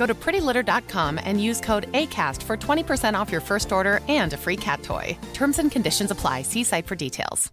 Go 0.00 0.06
to 0.06 0.14
prettylitter.com 0.14 1.20
and 1.22 1.42
use 1.42 1.60
code 1.60 1.86
ACAST 1.92 2.42
for 2.42 2.56
20% 2.56 3.12
off 3.12 3.30
your 3.30 3.42
first 3.42 3.70
order 3.70 4.00
and 4.08 4.32
a 4.32 4.38
free 4.38 4.56
cat 4.56 4.82
toy. 4.82 5.14
Terms 5.34 5.58
and 5.58 5.70
conditions 5.70 6.10
apply. 6.10 6.40
See 6.42 6.64
site 6.64 6.86
for 6.86 6.96
details. 6.96 7.52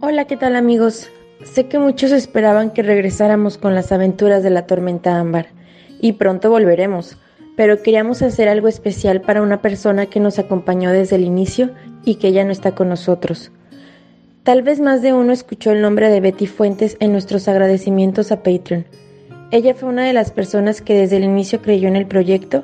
Hola, 0.00 0.26
¿qué 0.26 0.36
tal 0.36 0.54
amigos? 0.54 1.10
Sé 1.42 1.66
que 1.66 1.80
muchos 1.80 2.12
esperaban 2.12 2.70
que 2.70 2.82
regresáramos 2.82 3.58
con 3.58 3.74
las 3.74 3.90
aventuras 3.90 4.44
de 4.44 4.50
la 4.50 4.66
tormenta 4.66 5.18
ámbar 5.18 5.48
y 6.00 6.12
pronto 6.12 6.48
volveremos, 6.48 7.16
pero 7.56 7.82
queríamos 7.82 8.22
hacer 8.22 8.48
algo 8.48 8.68
especial 8.68 9.22
para 9.22 9.42
una 9.42 9.60
persona 9.60 10.06
que 10.06 10.20
nos 10.20 10.38
acompañó 10.38 10.92
desde 10.92 11.16
el 11.16 11.24
inicio 11.24 11.74
y 12.04 12.14
que 12.14 12.30
ya 12.30 12.44
no 12.44 12.52
está 12.52 12.76
con 12.76 12.88
nosotros. 12.88 13.50
Tal 14.44 14.62
vez 14.62 14.80
más 14.80 15.02
de 15.02 15.12
uno 15.12 15.32
escuchó 15.32 15.72
el 15.72 15.82
nombre 15.82 16.08
de 16.08 16.20
Betty 16.20 16.46
Fuentes 16.46 16.96
en 17.00 17.12
nuestros 17.12 17.46
agradecimientos 17.48 18.32
a 18.32 18.42
Patreon. 18.42 18.86
Ella 19.52 19.74
fue 19.74 19.88
una 19.88 20.04
de 20.04 20.12
las 20.12 20.30
personas 20.30 20.80
que 20.80 20.94
desde 20.94 21.16
el 21.16 21.24
inicio 21.24 21.60
creyó 21.60 21.88
en 21.88 21.96
el 21.96 22.06
proyecto 22.06 22.62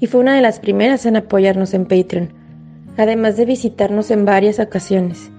y 0.00 0.06
fue 0.06 0.20
una 0.20 0.34
de 0.36 0.42
las 0.42 0.60
primeras 0.60 1.06
en 1.06 1.16
apoyarnos 1.16 1.72
en 1.72 1.86
Patreon, 1.86 2.28
además 2.98 3.38
de 3.38 3.46
visitarnos 3.46 4.10
en 4.10 4.26
varias 4.26 4.60
ocasiones. 4.60 5.30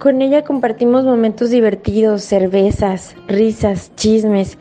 Con 0.00 0.20
ella 0.20 0.42
compartimos 0.42 1.04
momentos 1.04 1.50
divertidos, 1.50 2.24
cervezas, 2.24 3.14
risas, 3.28 3.92
chismes, 3.94 4.58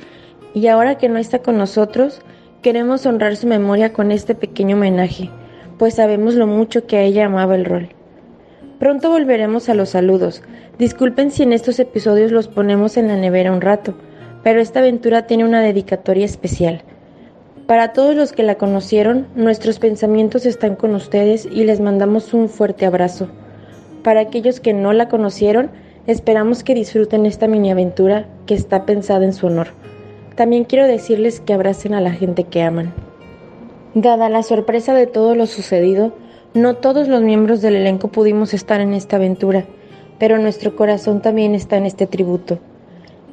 y 0.53 0.68
ahora 0.68 1.00
que 1.00 1.09
no 1.09 1.18
está 1.18 1.40
con 1.40 1.58
nosotros, 1.58 2.22
queremos 2.62 3.08
honrar 3.08 3.35
su 3.35 3.47
memoria 3.47 3.91
con 3.91 4.12
este 4.12 4.35
pequeño 4.35 4.75
homenaje, 4.75 5.31
pues 5.79 5.96
sabemos 5.96 6.35
lo 6.35 6.46
mucho 6.46 6.85
que 6.85 6.97
a 6.97 7.02
ella 7.02 7.25
amaba 7.25 7.56
el 7.56 7.66
rol. 7.66 7.90
Pronto 8.78 9.09
volveremos 9.09 9.68
a 9.68 9.74
los 9.74 9.90
saludos. 9.90 10.44
Disculpen 10.78 11.31
si 11.31 11.41
en 11.41 11.53
estos 11.53 11.79
episodios 11.79 12.31
los 12.31 12.47
ponemos 12.47 12.97
en 12.97 13.08
la 13.08 13.18
nevera 13.18 13.52
un 13.52 13.62
rato, 13.62 13.96
pero 14.44 14.59
esta 14.59 14.80
aventura 14.80 15.26
tiene 15.26 15.46
una 15.46 15.62
dedicatoria 15.62 16.26
especial. 16.26 16.84
Para 17.68 17.94
todos 17.94 18.14
los 18.14 18.34
que 18.34 18.44
la 18.44 18.56
conocieron, 18.56 19.26
nuestros 19.36 19.80
pensamientos 19.80 20.46
están 20.46 20.76
con 20.76 20.94
ustedes 20.96 21.46
y 21.46 21.64
les 21.64 21.80
mandamos 21.80 22.34
un 22.34 22.50
fuerte 22.50 22.86
abrazo. 22.86 23.30
Para 24.03 24.20
aquellos 24.20 24.59
que 24.59 24.74
no 24.74 24.92
la 24.92 25.08
conocieron, 25.08 25.72
esperamos 26.06 26.64
que 26.64 26.76
disfruten 26.76 27.26
esta 27.26 27.48
mini 27.48 27.72
aventura 27.72 28.28
que 28.46 28.53
está 28.53 28.86
pensada 28.86 29.24
en 29.24 29.32
su 29.32 29.48
honor. 29.48 29.68
También 30.36 30.66
quiero 30.66 30.88
decirles 30.88 31.40
que 31.40 31.53
abracen 31.53 31.94
a 31.94 32.02
la 32.02 32.12
gente 32.12 32.44
que 32.44 32.62
aman. 32.64 32.94
Dada 33.94 34.28
la 34.28 34.44
sorpresa 34.44 34.94
de 34.94 35.08
todo 35.08 35.34
lo 35.34 35.46
sucedido, 35.46 36.14
no 36.53 36.76
todos 36.76 37.08
los 37.08 37.22
miembros 37.22 37.62
del 37.62 37.76
elenco 37.76 38.09
pudimos 38.09 38.53
estar 38.53 38.82
en 38.82 38.94
esta 38.94 39.16
aventura, 39.16 39.66
pero 40.20 40.38
nuestro 40.38 40.76
corazón 40.76 41.22
también 41.22 41.56
está 41.56 41.78
en 41.78 41.86
este 41.86 42.08
tributo. 42.08 42.59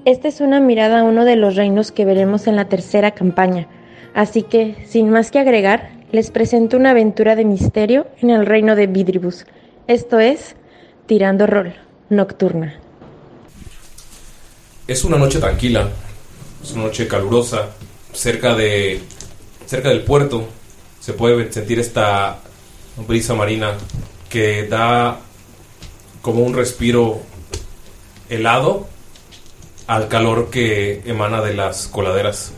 Esta 0.07 0.29
es 0.29 0.41
una 0.41 0.61
mirada 0.61 1.01
a 1.01 1.03
uno 1.03 1.27
de 1.27 1.37
los 1.37 1.57
reinos 1.57 1.93
que 1.93 2.07
veremos 2.07 2.47
en 2.47 2.57
la 2.57 2.71
tercera 2.71 3.11
campaña, 3.11 3.69
así 4.15 4.43
que, 4.43 4.87
sin 4.89 5.11
más 5.11 5.31
que 5.31 5.39
agregar, 5.39 5.91
les 6.11 6.31
presento 6.31 6.79
una 6.79 6.91
aventura 6.91 7.37
de 7.37 7.45
misterio 7.45 8.07
en 8.23 8.31
el 8.31 8.47
reino 8.47 8.77
de 8.77 8.87
Vidribus. 8.87 9.45
Esto 9.89 10.19
es 10.19 10.57
Tirando 11.07 11.47
Rol 11.47 11.75
Nocturna. 12.09 12.81
Es 14.87 15.05
una 15.05 15.19
noche 15.19 15.39
tranquila, 15.39 15.91
es 16.63 16.73
una 16.73 16.85
noche 16.85 17.07
calurosa, 17.07 17.69
cerca 18.13 18.57
de 18.57 19.01
cerca 19.67 19.91
del 19.91 20.03
puerto 20.03 20.49
se 20.99 21.13
puede 21.13 21.53
sentir 21.53 21.79
esta 21.79 22.39
brisa 23.07 23.35
marina 23.35 23.75
que 24.29 24.67
da 24.67 25.21
como 26.23 26.43
un 26.43 26.55
respiro 26.55 27.21
helado 28.29 28.89
al 29.91 30.07
calor 30.07 30.51
que 30.51 31.03
emana 31.05 31.43
de 31.43 31.53
las 31.53 31.89
coladeras. 31.89 32.53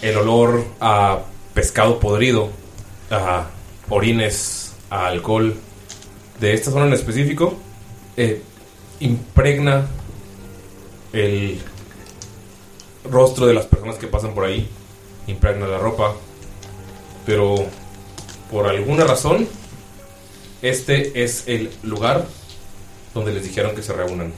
El 0.00 0.16
olor 0.16 0.64
a 0.80 1.18
pescado 1.52 2.00
podrido, 2.00 2.48
a 3.10 3.50
orines, 3.90 4.72
a 4.88 5.08
alcohol 5.08 5.54
de 6.40 6.54
esta 6.54 6.70
zona 6.70 6.86
en 6.86 6.94
específico 6.94 7.58
eh, 8.16 8.40
impregna 9.00 9.86
el 11.12 11.60
rostro 13.04 13.46
de 13.46 13.52
las 13.52 13.66
personas 13.66 13.96
que 13.96 14.06
pasan 14.06 14.32
por 14.32 14.46
ahí, 14.46 14.66
impregna 15.26 15.66
la 15.66 15.76
ropa, 15.76 16.14
pero 17.26 17.54
por 18.50 18.66
alguna 18.66 19.04
razón 19.04 19.46
este 20.62 21.22
es 21.22 21.46
el 21.48 21.70
lugar 21.82 22.26
donde 23.12 23.30
les 23.30 23.44
dijeron 23.44 23.74
que 23.74 23.82
se 23.82 23.92
reúnan. 23.92 24.32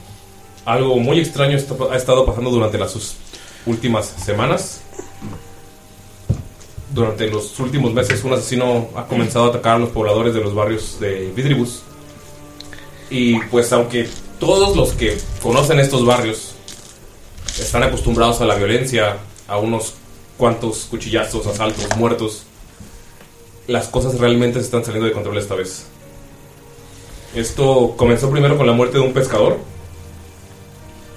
Algo 0.65 0.97
muy 0.97 1.19
extraño 1.19 1.57
ha 1.91 1.95
estado 1.95 2.25
pasando 2.25 2.49
durante 2.49 2.77
las 2.77 3.15
últimas 3.65 4.05
semanas. 4.05 4.81
Durante 6.93 7.27
los 7.27 7.59
últimos 7.59 7.93
meses 7.93 8.23
un 8.23 8.33
asesino 8.33 8.87
ha 8.95 9.05
comenzado 9.05 9.45
a 9.45 9.47
atacar 9.49 9.75
a 9.75 9.79
los 9.79 9.89
pobladores 9.89 10.33
de 10.33 10.41
los 10.41 10.53
barrios 10.53 10.99
de 10.99 11.31
Vidribus. 11.35 11.83
Y 13.09 13.39
pues 13.39 13.73
aunque 13.73 14.07
todos 14.39 14.75
los 14.75 14.93
que 14.93 15.17
conocen 15.41 15.79
estos 15.79 16.05
barrios 16.05 16.53
están 17.59 17.83
acostumbrados 17.83 18.41
a 18.41 18.45
la 18.45 18.55
violencia, 18.55 19.17
a 19.47 19.57
unos 19.57 19.95
cuantos 20.37 20.85
cuchillazos, 20.89 21.45
asaltos, 21.45 21.95
muertos, 21.97 22.43
las 23.67 23.87
cosas 23.87 24.17
realmente 24.19 24.59
se 24.59 24.65
están 24.65 24.83
saliendo 24.83 25.07
de 25.07 25.13
control 25.13 25.37
esta 25.37 25.55
vez. 25.55 25.85
Esto 27.35 27.95
comenzó 27.97 28.29
primero 28.29 28.57
con 28.57 28.67
la 28.67 28.73
muerte 28.73 28.97
de 28.97 29.03
un 29.03 29.13
pescador. 29.13 29.57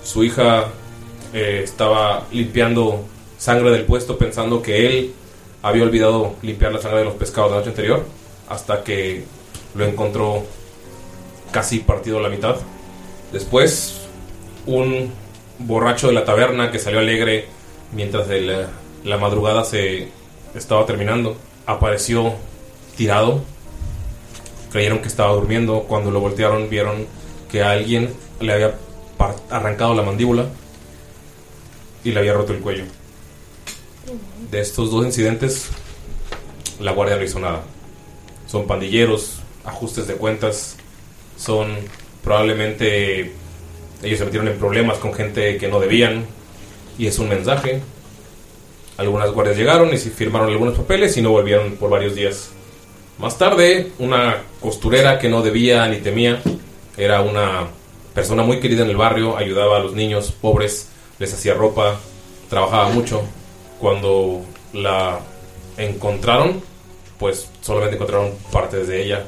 Su 0.07 0.23
hija 0.23 0.69
eh, 1.35 1.63
estaba 1.65 2.27
limpiando 2.31 3.05
sangre 3.39 3.71
del 3.73 3.85
puesto 3.85 4.17
pensando 4.17 4.63
que 4.63 4.87
él 4.87 5.13
había 5.63 5.83
olvidado 5.83 6.37
limpiar 6.43 6.73
la 6.73 6.81
sangre 6.81 7.01
de 7.01 7.07
los 7.07 7.15
pescados 7.15 7.51
la 7.51 7.57
noche 7.59 7.71
anterior, 7.71 8.05
hasta 8.49 8.85
que 8.85 9.25
lo 9.75 9.85
encontró 9.85 10.45
casi 11.51 11.81
partido 11.81 12.19
a 12.19 12.23
la 12.23 12.29
mitad. 12.29 12.55
Después, 13.33 14.03
un 14.67 15.11
borracho 15.59 16.07
de 16.07 16.13
la 16.13 16.25
taberna 16.25 16.71
que 16.71 16.79
salió 16.79 17.01
alegre 17.01 17.47
mientras 17.93 18.31
el- 18.31 18.67
la 19.03 19.17
madrugada 19.19 19.65
se 19.65 20.09
estaba 20.55 20.87
terminando, 20.87 21.37
apareció 21.67 22.35
tirado. 22.97 23.41
Creyeron 24.71 25.01
que 25.01 25.09
estaba 25.09 25.33
durmiendo. 25.33 25.81
Cuando 25.83 26.13
lo 26.13 26.21
voltearon, 26.21 26.69
vieron 26.71 27.07
que 27.51 27.63
alguien 27.65 28.15
le 28.41 28.53
había 28.53 28.75
arrancado 29.51 29.95
la 29.95 30.03
mandíbula 30.03 30.47
y 32.05 32.13
le 32.13 32.19
había 32.21 32.35
roto 32.35 32.53
el 32.53 32.61
cuello. 32.61 32.85
De 34.51 34.61
estos 34.61 34.91
dos 34.91 35.05
incidentes, 35.05 35.69
la 36.81 36.93
guardia 36.93 37.17
no 37.17 37.25
hizo 37.25 37.41
nada. 37.41 37.63
Son 38.47 38.67
pandilleros, 38.67 39.41
ajustes 39.65 40.07
de 40.07 40.15
cuentas, 40.15 40.77
son 41.37 41.77
probablemente 42.23 43.33
ellos 44.03 44.19
se 44.19 44.25
metieron 44.25 44.49
en 44.49 44.59
problemas 44.59 44.99
con 44.99 45.15
gente 45.15 45.57
que 45.57 45.69
no 45.69 45.81
debían 45.81 46.27
y 46.99 47.07
es 47.07 47.19
un 47.19 47.29
mensaje. 47.29 47.81
Algunas 48.97 49.31
guardias 49.33 49.57
llegaron 49.57 49.93
y 49.93 49.97
firmaron 49.97 50.51
algunos 50.51 50.77
papeles 50.77 51.17
y 51.17 51.23
no 51.23 51.31
volvieron 51.31 51.77
por 51.77 51.91
varios 51.91 52.15
días. 52.15 52.51
Más 53.19 53.39
tarde, 53.39 53.93
una 53.99 54.43
costurera 54.61 55.19
que 55.19 55.29
no 55.29 55.43
debía 55.43 55.87
ni 55.89 55.99
temía, 55.99 56.41
era 56.97 57.23
una 57.23 57.67
persona 58.17 58.43
muy 58.43 58.61
querida 58.61 58.83
en 58.83 58.89
el 58.89 58.97
barrio, 58.97 59.37
ayudaba 59.37 59.77
a 59.77 59.79
los 59.79 59.93
niños 59.93 60.33
pobres, 60.33 60.89
les 61.19 61.35
hacía 61.35 61.53
ropa, 61.53 61.97
trabajaba 62.49 62.89
mucho. 62.89 63.23
Cuando 63.79 64.41
la 64.73 65.21
encontraron, 65.77 66.63
pues 67.19 67.51
solamente 67.61 67.97
encontraron 67.97 68.33
partes 68.51 68.89
de 68.89 69.05
ella. 69.05 69.27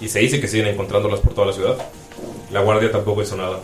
Y 0.00 0.08
se 0.08 0.18
dice 0.18 0.40
que 0.40 0.48
siguen 0.48 0.66
encontrándolas 0.66 1.20
por 1.20 1.32
toda 1.32 1.46
la 1.46 1.52
ciudad. 1.52 1.76
La 2.50 2.60
guardia 2.62 2.90
tampoco 2.90 3.22
hizo 3.22 3.36
nada. 3.36 3.60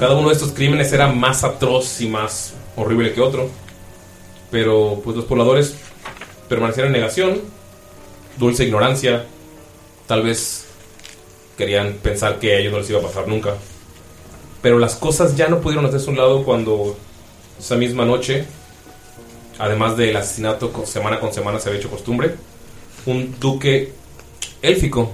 Cada 0.00 0.16
uno 0.16 0.28
de 0.28 0.34
estos 0.34 0.52
crímenes 0.52 0.90
era 0.94 1.08
más 1.08 1.44
atroz 1.44 2.00
y 2.00 2.08
más 2.08 2.54
horrible 2.76 3.12
que 3.12 3.20
otro. 3.20 3.50
Pero 4.50 5.02
pues 5.04 5.14
los 5.14 5.26
pobladores 5.26 5.74
permanecieron 6.48 6.94
en 6.94 6.98
negación, 6.98 7.42
dulce 8.38 8.64
ignorancia. 8.64 9.26
Tal 10.06 10.22
vez 10.22 10.67
querían 11.58 11.94
pensar 11.94 12.38
que 12.38 12.54
a 12.54 12.58
ellos 12.60 12.72
no 12.72 12.78
les 12.78 12.88
iba 12.88 13.00
a 13.00 13.02
pasar 13.02 13.26
nunca. 13.26 13.56
Pero 14.62 14.78
las 14.78 14.94
cosas 14.94 15.36
ya 15.36 15.48
no 15.48 15.60
pudieron 15.60 15.84
hacerse 15.84 16.06
a 16.06 16.10
un 16.10 16.16
lado 16.16 16.44
cuando 16.44 16.96
esa 17.58 17.76
misma 17.76 18.04
noche, 18.04 18.44
además 19.58 19.96
del 19.96 20.16
asesinato 20.16 20.72
semana 20.86 21.18
con 21.18 21.32
semana 21.32 21.58
se 21.58 21.68
había 21.68 21.80
hecho 21.80 21.90
costumbre, 21.90 22.36
un 23.06 23.34
duque 23.40 23.92
élfico 24.62 25.10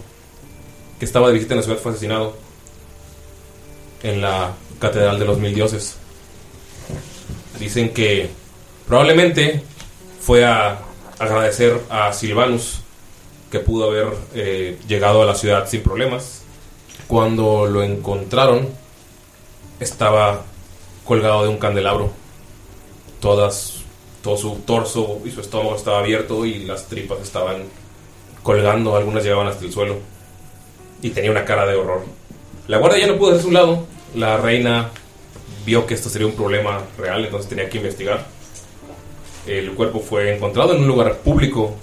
que 0.98 1.06
estaba 1.06 1.28
de 1.28 1.34
visita 1.34 1.54
en 1.54 1.58
la 1.58 1.64
ciudad 1.64 1.78
fue 1.78 1.92
asesinado 1.92 2.36
en 4.02 4.20
la 4.20 4.52
Catedral 4.78 5.18
de 5.18 5.24
los 5.24 5.38
Mil 5.38 5.54
Dioses. 5.54 5.96
Dicen 7.58 7.94
que 7.94 8.28
probablemente 8.86 9.62
fue 10.20 10.44
a 10.44 10.78
agradecer 11.18 11.80
a 11.88 12.12
Silvanus 12.12 12.83
que 13.54 13.60
pudo 13.60 13.88
haber 13.88 14.08
eh, 14.34 14.76
llegado 14.88 15.22
a 15.22 15.26
la 15.26 15.36
ciudad 15.36 15.68
sin 15.68 15.80
problemas. 15.80 16.42
Cuando 17.06 17.66
lo 17.66 17.84
encontraron, 17.84 18.68
estaba 19.78 20.42
colgado 21.04 21.44
de 21.44 21.50
un 21.50 21.58
candelabro. 21.58 22.10
Todas, 23.20 23.74
todo 24.24 24.36
su 24.36 24.56
torso 24.66 25.20
y 25.24 25.30
su 25.30 25.40
estómago 25.40 25.76
estaba 25.76 26.00
abierto 26.00 26.44
y 26.44 26.64
las 26.64 26.88
tripas 26.88 27.20
estaban 27.20 27.62
colgando, 28.42 28.96
algunas 28.96 29.22
llegaban 29.22 29.46
hasta 29.46 29.64
el 29.64 29.72
suelo. 29.72 29.98
Y 31.00 31.10
tenía 31.10 31.30
una 31.30 31.44
cara 31.44 31.64
de 31.64 31.76
horror. 31.76 32.02
La 32.66 32.78
guardia 32.78 33.06
ya 33.06 33.06
no 33.06 33.18
pudo 33.18 33.34
hacer 33.34 33.42
su 33.42 33.52
lado. 33.52 33.86
La 34.16 34.36
reina 34.36 34.90
vio 35.64 35.86
que 35.86 35.94
esto 35.94 36.08
sería 36.08 36.26
un 36.26 36.34
problema 36.34 36.80
real, 36.98 37.24
entonces 37.24 37.48
tenía 37.48 37.68
que 37.68 37.76
investigar. 37.76 38.26
El 39.46 39.74
cuerpo 39.74 40.00
fue 40.00 40.34
encontrado 40.34 40.74
en 40.74 40.82
un 40.82 40.88
lugar 40.88 41.18
público 41.18 41.76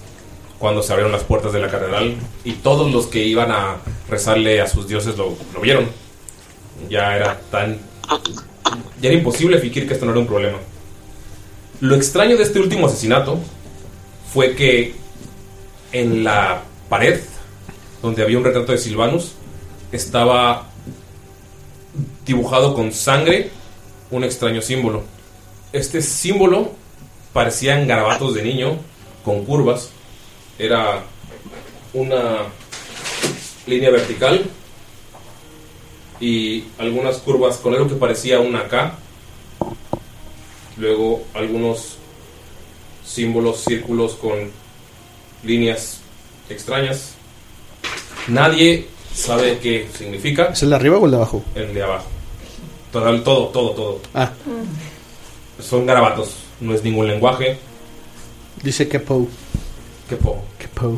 cuando 0.61 0.83
se 0.83 0.93
abrieron 0.93 1.11
las 1.11 1.23
puertas 1.23 1.53
de 1.53 1.59
la 1.59 1.69
catedral 1.69 2.15
y 2.43 2.51
todos 2.53 2.91
los 2.91 3.07
que 3.07 3.25
iban 3.25 3.51
a 3.51 3.77
rezarle 4.07 4.61
a 4.61 4.67
sus 4.67 4.87
dioses 4.87 5.17
lo, 5.17 5.35
lo 5.55 5.59
vieron. 5.59 5.87
Ya 6.87 7.15
era 7.15 7.41
tan... 7.49 7.79
Ya 9.01 9.09
era 9.09 9.17
imposible 9.17 9.57
fingir 9.57 9.87
que 9.87 9.95
esto 9.95 10.05
no 10.05 10.11
era 10.11 10.21
un 10.21 10.27
problema. 10.27 10.59
Lo 11.79 11.95
extraño 11.95 12.37
de 12.37 12.43
este 12.43 12.59
último 12.59 12.85
asesinato 12.85 13.39
fue 14.31 14.55
que 14.55 14.93
en 15.91 16.23
la 16.23 16.61
pared 16.89 17.19
donde 18.03 18.21
había 18.21 18.37
un 18.37 18.43
retrato 18.43 18.71
de 18.71 18.77
Silvanus 18.77 19.31
estaba 19.91 20.69
dibujado 22.23 22.75
con 22.75 22.91
sangre 22.91 23.49
un 24.11 24.23
extraño 24.23 24.61
símbolo. 24.61 25.01
Este 25.73 26.03
símbolo 26.03 26.71
parecían 27.33 27.87
garabatos 27.87 28.35
de 28.35 28.43
niño 28.43 28.77
con 29.25 29.43
curvas. 29.43 29.89
Era 30.61 31.01
una 31.91 32.43
línea 33.65 33.89
vertical 33.89 34.45
y 36.19 36.65
algunas 36.77 37.17
curvas 37.17 37.57
con 37.57 37.73
algo 37.73 37.87
que 37.87 37.95
parecía 37.95 38.39
una 38.39 38.67
K. 38.67 38.93
Luego 40.77 41.23
algunos 41.33 41.95
símbolos, 43.03 43.61
círculos 43.63 44.13
con 44.13 44.51
líneas 45.43 46.01
extrañas. 46.47 47.13
Nadie 48.27 48.85
sabe 49.15 49.57
qué 49.57 49.89
significa. 49.97 50.49
¿Es 50.53 50.61
el 50.61 50.69
de 50.69 50.75
arriba 50.75 50.99
o 50.99 51.05
el 51.05 51.11
de 51.11 51.17
abajo? 51.17 51.43
El 51.55 51.73
de 51.73 51.81
abajo. 51.81 52.05
Todo, 52.91 53.21
todo, 53.23 53.47
todo, 53.47 53.71
todo. 53.71 53.99
Ah, 54.13 54.31
Son 55.59 55.87
garabatos, 55.87 56.35
no 56.59 56.75
es 56.75 56.83
ningún 56.83 57.07
lenguaje. 57.07 57.57
dice 58.61 58.87
que 58.87 58.99
Poe. 58.99 59.25
¿Qué 60.11 60.17
po? 60.17 60.43
Que 60.59 60.67
Poe. 60.67 60.97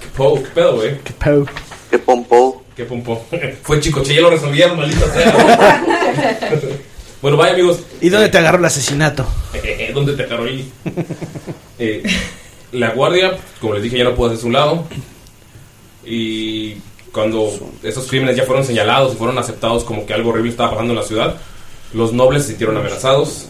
¿Qué 0.00 0.06
po? 0.16 0.34
¿Qué 0.36 0.48
pedo, 0.54 0.76
güey? 0.76 0.98
Que 1.00 1.12
Poe. 1.14 1.44
¿Qué 1.90 1.98
pompo? 1.98 2.62
¿Qué 2.76 2.84
pompo? 2.84 3.26
Fue 3.64 3.80
chicoche, 3.80 4.14
ya 4.14 4.20
lo 4.20 4.30
resolvieron, 4.30 4.76
maldita 4.76 5.12
sea. 5.12 5.84
bueno, 7.20 7.36
vaya 7.36 7.54
amigos. 7.54 7.80
¿Y 8.00 8.08
dónde 8.08 8.28
te 8.28 8.38
agarró 8.38 8.58
el 8.58 8.66
asesinato? 8.66 9.26
¿Dónde 9.94 10.12
te 10.12 10.22
agarró 10.22 10.44
ahí? 10.44 10.70
Eh, 11.80 12.04
la 12.70 12.90
guardia, 12.90 13.36
como 13.60 13.74
les 13.74 13.82
dije, 13.82 13.98
ya 13.98 14.04
no 14.04 14.14
pudo 14.14 14.28
hacer 14.28 14.38
su 14.38 14.50
lado. 14.52 14.84
Y 16.04 16.74
cuando 17.10 17.52
esos 17.82 18.06
crímenes 18.06 18.36
ya 18.36 18.44
fueron 18.44 18.64
señalados 18.64 19.14
y 19.14 19.16
fueron 19.16 19.38
aceptados 19.38 19.82
como 19.82 20.06
que 20.06 20.14
algo 20.14 20.30
horrible 20.30 20.50
estaba 20.50 20.70
pasando 20.70 20.92
en 20.92 21.00
la 21.00 21.04
ciudad, 21.04 21.36
los 21.92 22.12
nobles 22.12 22.42
se 22.42 22.50
sintieron 22.50 22.76
amenazados, 22.76 23.46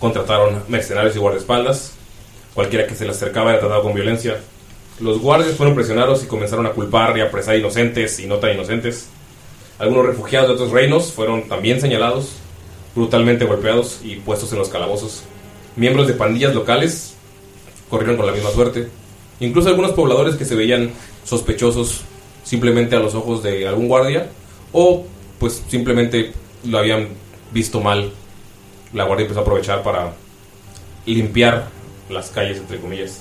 contrataron 0.00 0.64
mercenarios 0.66 1.14
y 1.14 1.20
guardaespaldas. 1.20 1.92
Cualquiera 2.58 2.88
que 2.88 2.96
se 2.96 3.06
les 3.06 3.14
acercaba 3.14 3.50
era 3.50 3.60
tratado 3.60 3.84
con 3.84 3.94
violencia. 3.94 4.40
Los 4.98 5.20
guardias 5.20 5.54
fueron 5.54 5.76
presionados 5.76 6.24
y 6.24 6.26
comenzaron 6.26 6.66
a 6.66 6.70
culpar 6.70 7.16
y 7.16 7.20
apresar 7.20 7.56
inocentes 7.56 8.18
y 8.18 8.26
no 8.26 8.38
tan 8.38 8.50
inocentes. 8.50 9.06
Algunos 9.78 10.06
refugiados 10.06 10.48
de 10.48 10.54
otros 10.54 10.72
reinos 10.72 11.12
fueron 11.12 11.46
también 11.46 11.80
señalados, 11.80 12.32
brutalmente 12.96 13.44
golpeados 13.44 14.00
y 14.02 14.16
puestos 14.16 14.50
en 14.50 14.58
los 14.58 14.70
calabozos. 14.70 15.22
Miembros 15.76 16.08
de 16.08 16.14
pandillas 16.14 16.52
locales 16.52 17.14
corrieron 17.88 18.16
con 18.16 18.26
la 18.26 18.32
misma 18.32 18.50
suerte. 18.50 18.88
Incluso 19.38 19.68
algunos 19.68 19.92
pobladores 19.92 20.34
que 20.34 20.44
se 20.44 20.56
veían 20.56 20.90
sospechosos 21.22 22.00
simplemente 22.42 22.96
a 22.96 22.98
los 22.98 23.14
ojos 23.14 23.40
de 23.44 23.68
algún 23.68 23.86
guardia 23.86 24.30
o 24.72 25.06
pues 25.38 25.62
simplemente 25.68 26.32
lo 26.64 26.78
habían 26.78 27.06
visto 27.52 27.80
mal. 27.80 28.10
La 28.92 29.04
guardia 29.04 29.26
empezó 29.26 29.38
a 29.38 29.42
aprovechar 29.42 29.84
para 29.84 30.12
limpiar 31.06 31.77
las 32.08 32.30
calles, 32.30 32.58
entre 32.58 32.80
comillas. 32.80 33.20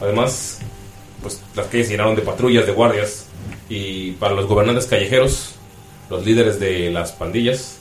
Además, 0.00 0.58
pues 1.22 1.40
las 1.54 1.66
calles 1.66 1.86
se 1.86 1.92
llenaron 1.92 2.16
de 2.16 2.22
patrullas, 2.22 2.66
de 2.66 2.72
guardias 2.72 3.26
y 3.68 4.12
para 4.12 4.34
los 4.34 4.46
gobernantes 4.46 4.86
callejeros, 4.86 5.54
los 6.08 6.24
líderes 6.24 6.58
de 6.58 6.90
las 6.90 7.12
pandillas, 7.12 7.80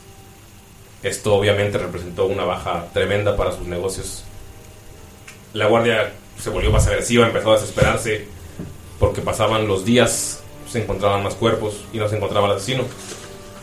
esto 1.01 1.33
obviamente 1.33 1.77
representó 1.77 2.25
una 2.25 2.43
baja 2.43 2.87
tremenda 2.93 3.37
para 3.37 3.53
sus 3.53 3.65
negocios. 3.65 4.23
La 5.53 5.67
guardia 5.67 6.11
se 6.37 6.49
volvió 6.49 6.71
más 6.71 6.87
agresiva, 6.87 7.25
empezó 7.25 7.51
a 7.51 7.59
desesperarse 7.59 8.27
porque 8.99 9.21
pasaban 9.21 9.67
los 9.67 9.85
días, 9.85 10.41
se 10.69 10.83
encontraban 10.83 11.23
más 11.23 11.35
cuerpos 11.35 11.85
y 11.93 11.97
no 11.97 12.09
se 12.09 12.17
encontraba 12.17 12.47
el 12.47 12.57
asesino. 12.57 12.83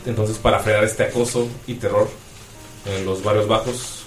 Entonces, 0.07 0.39
para 0.39 0.61
frenar 0.61 0.85
este 0.85 1.05
acoso 1.05 1.47
y 1.67 1.75
terror 1.75 2.09
en 2.87 3.05
los 3.05 3.23
barrios 3.23 3.49
bajos, 3.49 4.06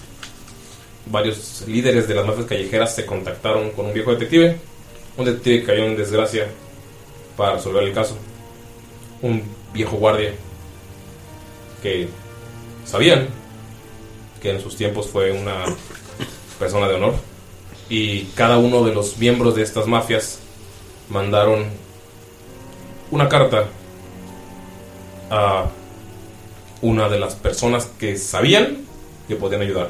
varios 1.05 1.63
líderes 1.67 2.07
de 2.07 2.15
las 2.15 2.25
mafias 2.25 2.47
callejeras 2.47 2.95
se 2.95 3.05
contactaron 3.05 3.71
con 3.71 3.87
un 3.87 3.93
viejo 3.93 4.11
detective. 4.11 4.57
Un 5.17 5.25
detective 5.25 5.59
que 5.59 5.65
cayó 5.65 5.85
en 5.85 5.97
desgracia 5.97 6.47
para 7.35 7.53
resolver 7.53 7.83
el 7.83 7.93
caso. 7.93 8.17
Un 9.21 9.43
viejo 9.73 9.97
guardia 9.97 10.33
que 11.81 12.07
sabían 12.85 13.27
que 14.41 14.51
en 14.51 14.61
sus 14.61 14.75
tiempos 14.75 15.07
fue 15.07 15.31
una 15.31 15.65
persona 16.59 16.87
de 16.87 16.95
honor. 16.95 17.15
Y 17.89 18.25
cada 18.35 18.57
uno 18.57 18.83
de 18.83 18.93
los 18.93 19.17
miembros 19.17 19.55
de 19.55 19.63
estas 19.63 19.87
mafias 19.87 20.39
mandaron 21.09 21.65
una 23.11 23.27
carta 23.27 23.65
a 25.31 25.65
una 26.81 27.09
de 27.09 27.19
las 27.19 27.35
personas 27.35 27.87
que 27.99 28.17
sabían 28.17 28.85
que 29.27 29.35
podían 29.35 29.61
ayudar. 29.61 29.89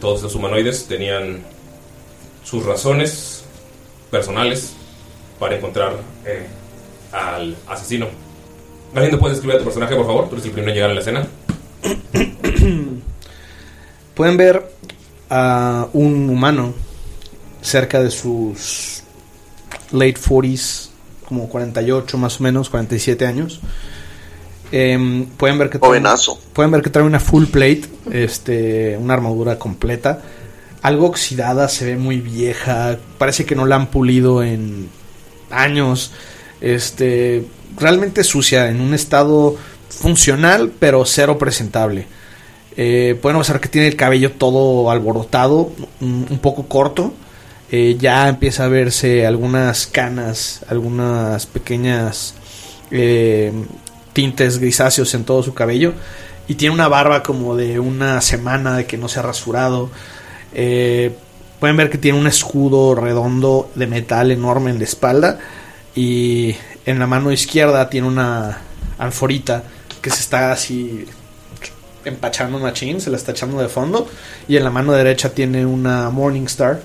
Todos 0.00 0.22
los 0.22 0.34
humanoides 0.34 0.86
tenían 0.86 1.42
sus 2.44 2.64
razones 2.64 3.44
personales 4.10 4.74
para 5.38 5.56
encontrar 5.56 5.94
eh, 6.24 6.46
al 7.12 7.56
asesino. 7.66 8.06
¿Alguien 8.94 9.10
te 9.10 9.18
puede 9.18 9.34
describir 9.34 9.56
a 9.56 9.58
tu 9.58 9.64
personaje, 9.64 9.96
por 9.96 10.06
favor? 10.06 10.28
Tú 10.28 10.36
eres 10.36 10.46
el 10.46 10.52
primero 10.52 10.70
en 10.70 10.74
llegar 10.74 10.90
a 10.90 10.94
la 10.94 11.00
escena. 11.00 11.26
Pueden 14.14 14.36
ver 14.36 14.70
a 15.28 15.88
un 15.92 16.30
humano 16.30 16.74
cerca 17.60 18.00
de 18.02 18.10
sus 18.10 19.02
late 19.90 20.14
40s, 20.14 20.90
como 21.26 21.48
48 21.48 22.18
más 22.18 22.38
o 22.38 22.42
menos, 22.44 22.70
47 22.70 23.26
años. 23.26 23.60
Em, 24.76 25.26
pueden 25.26 25.56
ver 25.56 25.70
que 25.70 25.78
trae, 25.78 26.02
pueden 26.52 26.72
ver 26.72 26.82
que 26.82 26.90
trae 26.90 27.04
una 27.04 27.20
full 27.20 27.44
plate, 27.44 27.82
este, 28.10 28.98
una 29.00 29.14
armadura 29.14 29.56
completa, 29.56 30.20
algo 30.82 31.06
oxidada, 31.06 31.68
se 31.68 31.84
ve 31.84 31.96
muy 31.96 32.18
vieja, 32.18 32.98
parece 33.16 33.44
que 33.44 33.54
no 33.54 33.66
la 33.66 33.76
han 33.76 33.86
pulido 33.86 34.42
en 34.42 34.88
años, 35.48 36.10
este, 36.60 37.46
realmente 37.76 38.24
sucia, 38.24 38.68
en 38.68 38.80
un 38.80 38.94
estado 38.94 39.56
funcional 39.90 40.72
pero 40.76 41.04
cero 41.04 41.38
presentable. 41.38 42.08
Eh, 42.76 43.16
pueden 43.22 43.36
observar 43.36 43.60
que 43.60 43.68
tiene 43.68 43.86
el 43.86 43.94
cabello 43.94 44.32
todo 44.32 44.90
alborotado, 44.90 45.70
un, 46.00 46.26
un 46.28 46.38
poco 46.40 46.66
corto. 46.66 47.14
Eh, 47.70 47.96
ya 48.00 48.28
empieza 48.28 48.64
a 48.64 48.68
verse 48.68 49.24
algunas 49.24 49.86
canas, 49.86 50.64
algunas 50.68 51.46
pequeñas 51.46 52.34
eh, 52.90 53.52
tintes 54.14 54.58
grisáceos 54.58 55.12
en 55.12 55.24
todo 55.24 55.42
su 55.42 55.52
cabello. 55.52 55.92
Y 56.48 56.54
tiene 56.54 56.74
una 56.74 56.88
barba 56.88 57.22
como 57.22 57.56
de 57.56 57.78
una 57.78 58.22
semana 58.22 58.78
de 58.78 58.86
que 58.86 58.96
no 58.96 59.08
se 59.08 59.18
ha 59.18 59.22
rasurado. 59.22 59.90
Eh, 60.54 61.14
pueden 61.60 61.76
ver 61.76 61.90
que 61.90 61.98
tiene 61.98 62.18
un 62.18 62.26
escudo 62.26 62.94
redondo 62.94 63.70
de 63.74 63.86
metal 63.86 64.30
enorme 64.30 64.70
en 64.70 64.78
la 64.78 64.84
espalda. 64.84 65.38
Y 65.94 66.56
en 66.86 66.98
la 66.98 67.06
mano 67.06 67.30
izquierda 67.32 67.90
tiene 67.90 68.08
una 68.08 68.58
anforita 68.98 69.64
que 70.00 70.10
se 70.10 70.20
está 70.20 70.52
así 70.52 71.06
empachando 72.04 72.58
machín, 72.58 73.00
se 73.00 73.10
la 73.10 73.16
está 73.16 73.32
echando 73.32 73.60
de 73.60 73.68
fondo. 73.68 74.08
Y 74.48 74.56
en 74.56 74.64
la 74.64 74.70
mano 74.70 74.92
derecha 74.92 75.30
tiene 75.30 75.64
una 75.64 76.10
Morningstar, 76.10 76.82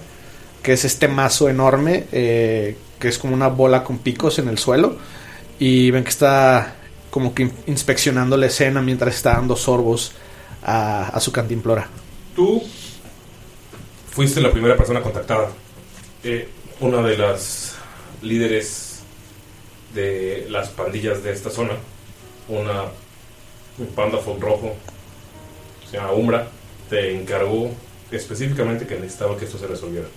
que 0.63 0.73
es 0.73 0.85
este 0.85 1.07
mazo 1.07 1.49
enorme, 1.49 2.05
eh, 2.11 2.77
que 2.99 3.07
es 3.09 3.17
como 3.17 3.33
una 3.33 3.47
bola 3.47 3.83
con 3.83 3.99
picos 3.99 4.39
en 4.39 4.47
el 4.47 4.57
suelo. 4.57 4.97
Y 5.59 5.91
ven 5.91 6.03
que 6.03 6.09
está 6.09 6.75
como 7.19 7.33
que 7.33 7.43
in- 7.43 7.53
inspeccionando 7.67 8.37
la 8.37 8.45
escena 8.45 8.81
mientras 8.81 9.13
está 9.13 9.33
dando 9.33 9.57
sorbos 9.57 10.13
a, 10.63 11.09
a 11.09 11.19
su 11.19 11.33
cantimplora. 11.33 11.89
Tú 12.33 12.63
fuiste 14.09 14.39
la 14.39 14.53
primera 14.53 14.77
persona 14.77 15.01
contactada. 15.01 15.49
Eh, 16.23 16.47
una 16.79 17.01
de 17.01 17.17
las 17.17 17.75
líderes 18.21 18.99
de 19.93 20.47
las 20.49 20.69
pandillas 20.69 21.21
de 21.21 21.33
esta 21.33 21.49
zona, 21.49 21.73
una 22.47 22.83
un 23.77 23.87
panda 23.87 24.17
folk 24.17 24.41
rojo, 24.41 24.75
se 25.91 25.97
llama 25.97 26.13
Umbra, 26.13 26.47
te 26.89 27.13
encargó 27.13 27.69
específicamente 28.11 28.87
que 28.87 28.95
necesitaba 28.95 29.35
que 29.35 29.43
esto 29.43 29.57
se 29.57 29.67
resolviera. 29.67 30.07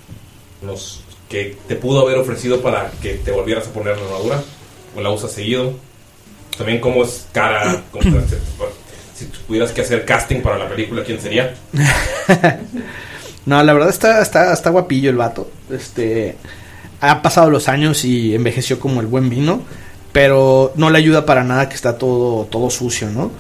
Nos, 0.63 1.03
que 1.29 1.57
te 1.67 1.75
pudo 1.75 2.01
haber 2.01 2.19
ofrecido 2.19 2.61
para 2.61 2.93
que 3.03 3.15
te 3.15 3.33
volvieras 3.33 3.67
a 3.67 3.73
poner 3.73 3.97
la 3.99 4.05
armadura, 4.05 4.43
o 4.97 5.01
la 5.01 5.11
usas 5.11 5.33
seguido. 5.33 5.75
También 6.63 6.81
cómo 6.81 7.03
es 7.05 7.27
cara, 7.33 7.83
cómo 7.91 8.03
te- 8.05 8.39
si 9.17 9.27
tuvieras 9.47 9.71
que 9.73 9.81
hacer 9.83 10.05
casting 10.05 10.41
para 10.41 10.59
la 10.59 10.69
película, 10.69 11.03
¿quién 11.05 11.21
sería? 11.21 11.55
No, 13.45 13.61
la 13.63 13.73
verdad 13.73 13.89
está, 13.91 14.23
está, 14.23 14.53
está 14.53 14.71
guapillo 14.71 15.11
el 15.11 15.17
vato. 15.17 15.51
Este. 15.69 16.37
Ha 17.01 17.23
pasado 17.23 17.51
los 17.51 17.69
años 17.69 18.05
y 18.05 18.35
envejeció 18.37 18.79
como 18.79 19.01
el 19.01 19.09
buen 19.09 19.29
vino. 19.29 19.63
Pero 20.13 20.73
no 20.77 20.91
le 20.91 20.99
ayuda 20.99 21.27
para 21.27 21.43
nada 21.43 21.69
que 21.69 21.75
está 21.75 21.99
todo, 21.99 22.45
todo 22.45 22.71
sucio, 22.71 23.09
¿no? 23.11 23.33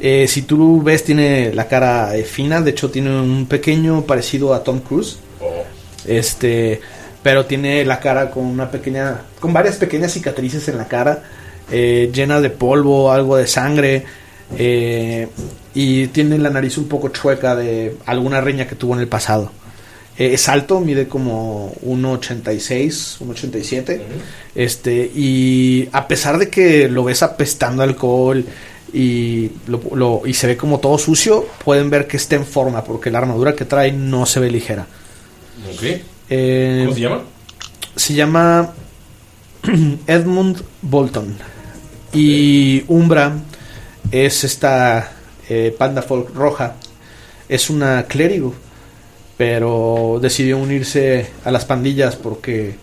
Eh, 0.00 0.26
si 0.28 0.42
tú 0.42 0.80
ves, 0.82 1.04
tiene 1.04 1.52
la 1.52 1.68
cara 1.68 2.16
eh, 2.16 2.24
fina. 2.24 2.62
De 2.62 2.70
hecho, 2.70 2.90
tiene 2.90 3.10
un 3.10 3.44
pequeño 3.46 4.02
parecido 4.06 4.54
a 4.54 4.64
Tom 4.64 4.80
Cruise. 4.80 5.18
Este. 6.06 6.80
Pero 7.22 7.44
tiene 7.46 7.84
la 7.84 8.00
cara 8.00 8.30
con 8.30 8.44
una 8.46 8.70
pequeña. 8.70 9.20
Con 9.38 9.52
varias 9.52 9.76
pequeñas 9.76 10.12
cicatrices 10.12 10.66
en 10.68 10.78
la 10.78 10.86
cara. 10.88 11.22
Eh, 11.70 12.10
llena 12.12 12.40
de 12.40 12.50
polvo, 12.50 13.10
algo 13.12 13.36
de 13.36 13.46
sangre. 13.46 14.04
eh, 14.58 15.28
y 15.74 16.08
tiene 16.08 16.36
la 16.38 16.50
nariz 16.50 16.76
un 16.76 16.86
poco 16.86 17.08
chueca 17.08 17.56
de 17.56 17.96
alguna 18.04 18.40
riña 18.42 18.66
que 18.68 18.74
tuvo 18.74 18.92
en 18.94 19.00
el 19.00 19.08
pasado. 19.08 19.50
Eh, 20.18 20.34
es 20.34 20.46
alto, 20.50 20.80
mide 20.80 21.08
como 21.08 21.72
1,86, 21.86 23.18
1,87. 23.20 24.00
Este, 24.54 25.10
y 25.14 25.88
a 25.92 26.06
pesar 26.06 26.36
de 26.36 26.50
que 26.50 26.88
lo 26.90 27.04
ves 27.04 27.22
apestando 27.22 27.82
alcohol 27.82 28.44
y, 28.92 29.50
lo, 29.66 29.80
lo- 29.94 30.22
y 30.26 30.34
se 30.34 30.46
ve 30.46 30.58
como 30.58 30.78
todo 30.80 30.98
sucio, 30.98 31.46
pueden 31.64 31.88
ver 31.88 32.06
que 32.06 32.18
está 32.18 32.36
en 32.36 32.44
forma 32.44 32.84
porque 32.84 33.10
la 33.10 33.18
armadura 33.18 33.54
que 33.54 33.64
trae 33.64 33.90
no 33.92 34.26
se 34.26 34.40
ve 34.40 34.50
ligera. 34.50 34.86
Eh, 36.28 36.82
¿Cómo 36.84 36.94
se 36.94 37.00
llama? 37.00 37.22
Se 37.96 38.14
llama 38.14 38.72
Edmund 40.06 40.62
Bolton. 40.82 41.36
Y 42.12 42.84
Umbra 42.88 43.32
es 44.10 44.44
esta 44.44 45.12
eh, 45.48 45.74
panda 45.76 46.02
folk 46.02 46.34
roja. 46.34 46.76
Es 47.48 47.70
una 47.70 48.04
clérigo. 48.04 48.54
Pero 49.36 50.18
decidió 50.20 50.58
unirse 50.58 51.30
a 51.44 51.50
las 51.50 51.64
pandillas 51.64 52.16
porque 52.16 52.76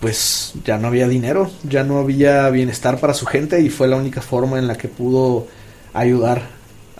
pues 0.00 0.54
ya 0.64 0.78
no 0.78 0.88
había 0.88 1.06
dinero, 1.06 1.50
ya 1.62 1.84
no 1.84 1.98
había 1.98 2.48
bienestar 2.48 2.98
para 2.98 3.14
su 3.14 3.26
gente 3.26 3.60
y 3.60 3.68
fue 3.68 3.86
la 3.86 3.96
única 3.96 4.22
forma 4.22 4.58
en 4.58 4.66
la 4.66 4.76
que 4.76 4.88
pudo 4.88 5.46
ayudar 5.92 6.42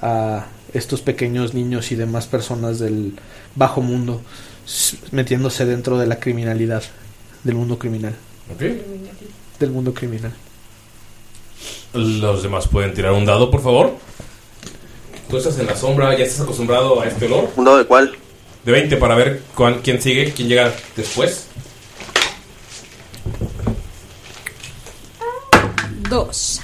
a 0.00 0.46
estos 0.74 1.00
pequeños 1.00 1.54
niños 1.54 1.92
y 1.92 1.96
demás 1.96 2.26
personas 2.26 2.78
del 2.78 3.14
bajo 3.54 3.80
mundo 3.80 4.20
metiéndose 5.10 5.64
dentro 5.64 5.98
de 5.98 6.06
la 6.06 6.20
criminalidad, 6.20 6.82
del 7.44 7.54
mundo 7.54 7.78
criminal, 7.78 8.14
Ok. 8.52 8.62
del 9.58 9.70
mundo 9.70 9.94
criminal. 9.94 10.32
Los 11.92 12.42
demás 12.42 12.68
pueden 12.68 12.94
tirar 12.94 13.12
un 13.12 13.24
dado, 13.24 13.50
por 13.50 13.62
favor. 13.62 13.96
Tú 15.28 15.36
estás 15.36 15.58
en 15.58 15.66
la 15.66 15.76
sombra, 15.76 16.16
ya 16.16 16.24
estás 16.24 16.40
acostumbrado 16.42 17.00
a 17.00 17.06
este 17.06 17.26
olor. 17.26 17.50
¿Un 17.56 17.64
dado 17.64 17.78
de 17.78 17.84
cuál? 17.86 18.16
De 18.64 18.72
20 18.72 18.96
para 18.96 19.14
ver 19.14 19.42
cuán- 19.54 19.80
quién 19.82 20.00
sigue, 20.02 20.32
quién 20.32 20.48
llega 20.48 20.72
después. 20.96 21.46
Dos. 26.08 26.60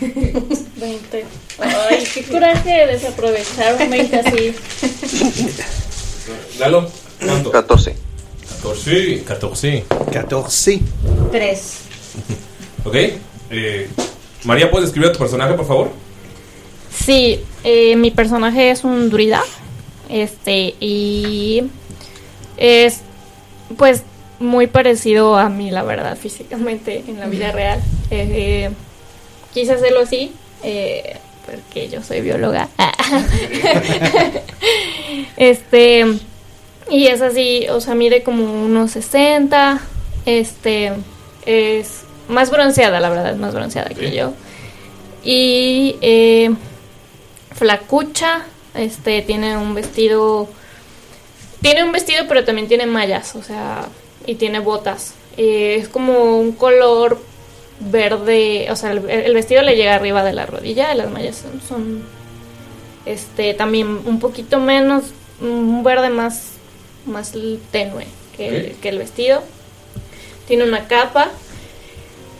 20. 0.00 1.26
Ay, 1.58 2.04
qué 2.14 2.24
coraje 2.24 2.70
de 2.70 2.86
desaprovechar 2.94 3.76
un 3.82 3.90
20 3.90 4.16
así. 4.16 4.54
Lalo, 6.58 6.90
¿cuánto? 7.24 7.50
14. 7.50 7.96
14. 8.62 9.24
14. 9.24 9.84
14. 10.12 10.80
Tres. 11.32 11.80
Ok. 12.82 12.94
Eh, 13.50 13.90
María, 14.44 14.70
¿puedes 14.70 14.86
describir 14.86 15.10
a 15.10 15.12
tu 15.12 15.18
personaje, 15.18 15.52
por 15.52 15.66
favor? 15.66 15.90
Sí, 16.90 17.44
eh, 17.62 17.94
mi 17.96 18.10
personaje 18.10 18.70
es 18.70 18.84
un 18.84 19.10
druida. 19.10 19.42
Este, 20.08 20.74
y 20.80 21.64
es 22.56 23.00
pues 23.76 24.02
muy 24.38 24.66
parecido 24.66 25.36
a 25.36 25.50
mí, 25.50 25.70
la 25.70 25.82
verdad, 25.82 26.16
físicamente 26.16 27.04
en 27.06 27.20
la 27.20 27.26
vida 27.26 27.52
real. 27.52 27.82
Eh, 28.10 28.70
quise 29.52 29.72
hacerlo 29.72 30.00
así, 30.00 30.32
eh, 30.62 31.18
porque 31.44 31.90
yo 31.90 32.02
soy 32.02 32.22
bióloga. 32.22 32.70
este, 35.36 36.18
y 36.90 37.06
es 37.06 37.22
así, 37.22 37.66
o 37.68 37.80
sea, 37.80 37.94
mide 37.94 38.22
como 38.22 38.64
unos 38.64 38.92
60. 38.92 39.80
Este, 40.26 40.92
es 41.46 42.02
más 42.28 42.50
bronceada, 42.50 43.00
la 43.00 43.10
verdad, 43.10 43.30
es 43.30 43.38
más 43.38 43.54
bronceada 43.54 43.90
que 43.90 44.10
yo. 44.10 44.32
Y 45.22 45.96
eh, 46.00 46.50
flacucha, 47.52 48.44
este, 48.74 49.22
tiene 49.22 49.56
un 49.56 49.74
vestido. 49.74 50.48
Tiene 51.62 51.84
un 51.84 51.92
vestido, 51.92 52.24
pero 52.26 52.44
también 52.44 52.68
tiene 52.68 52.86
mallas, 52.86 53.36
o 53.36 53.42
sea, 53.42 53.86
y 54.26 54.36
tiene 54.36 54.60
botas. 54.60 55.14
Eh, 55.36 55.76
es 55.78 55.88
como 55.88 56.38
un 56.38 56.52
color 56.52 57.20
verde, 57.80 58.68
o 58.70 58.76
sea, 58.76 58.92
el, 58.92 59.08
el 59.08 59.34
vestido 59.34 59.62
le 59.62 59.76
llega 59.76 59.94
arriba 59.94 60.22
de 60.22 60.32
la 60.32 60.46
rodilla, 60.46 60.94
las 60.94 61.10
mallas 61.10 61.36
son, 61.36 61.60
son, 61.66 62.02
este, 63.06 63.54
también 63.54 64.00
un 64.04 64.20
poquito 64.20 64.58
menos, 64.58 65.04
un 65.40 65.82
verde 65.82 66.10
más, 66.10 66.52
más 67.06 67.32
tenue 67.70 68.06
que, 68.36 68.48
el- 68.48 68.72
Ok. 68.72 68.80
que 68.80 68.88
el 68.90 68.98
vestido. 68.98 69.42
Tiene 70.46 70.64
una 70.64 70.88
capa, 70.88 71.30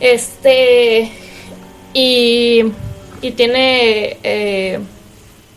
este, 0.01 1.11
y, 1.93 2.63
y 3.21 3.31
tiene, 3.31 4.17
eh, 4.23 4.79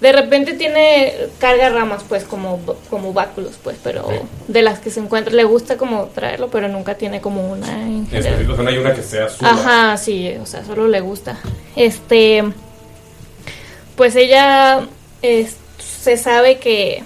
de 0.00 0.12
repente 0.12 0.52
tiene 0.54 1.14
carga 1.38 1.70
ramas, 1.70 2.04
pues, 2.08 2.24
como, 2.24 2.60
como 2.90 3.12
báculos, 3.12 3.54
pues, 3.62 3.76
pero 3.82 4.06
de 4.48 4.62
las 4.62 4.78
que 4.80 4.90
se 4.90 5.00
encuentra, 5.00 5.32
le 5.34 5.44
gusta 5.44 5.76
como 5.76 6.04
traerlo, 6.06 6.48
pero 6.48 6.68
nunca 6.68 6.94
tiene 6.96 7.20
como 7.20 7.50
una 7.50 7.72
en 7.82 8.06
general. 8.08 8.46
no 8.46 8.68
hay 8.68 8.78
una 8.78 8.94
que 8.94 9.02
sea 9.02 9.24
azul. 9.26 9.46
Ajá, 9.48 9.96
sí, 9.96 10.34
o 10.40 10.46
sea, 10.46 10.64
solo 10.64 10.86
le 10.88 11.00
gusta. 11.00 11.40
Este, 11.74 12.44
pues 13.96 14.14
ella 14.16 14.86
es- 15.22 15.56
se 15.78 16.16
sabe 16.18 16.58
que, 16.58 17.02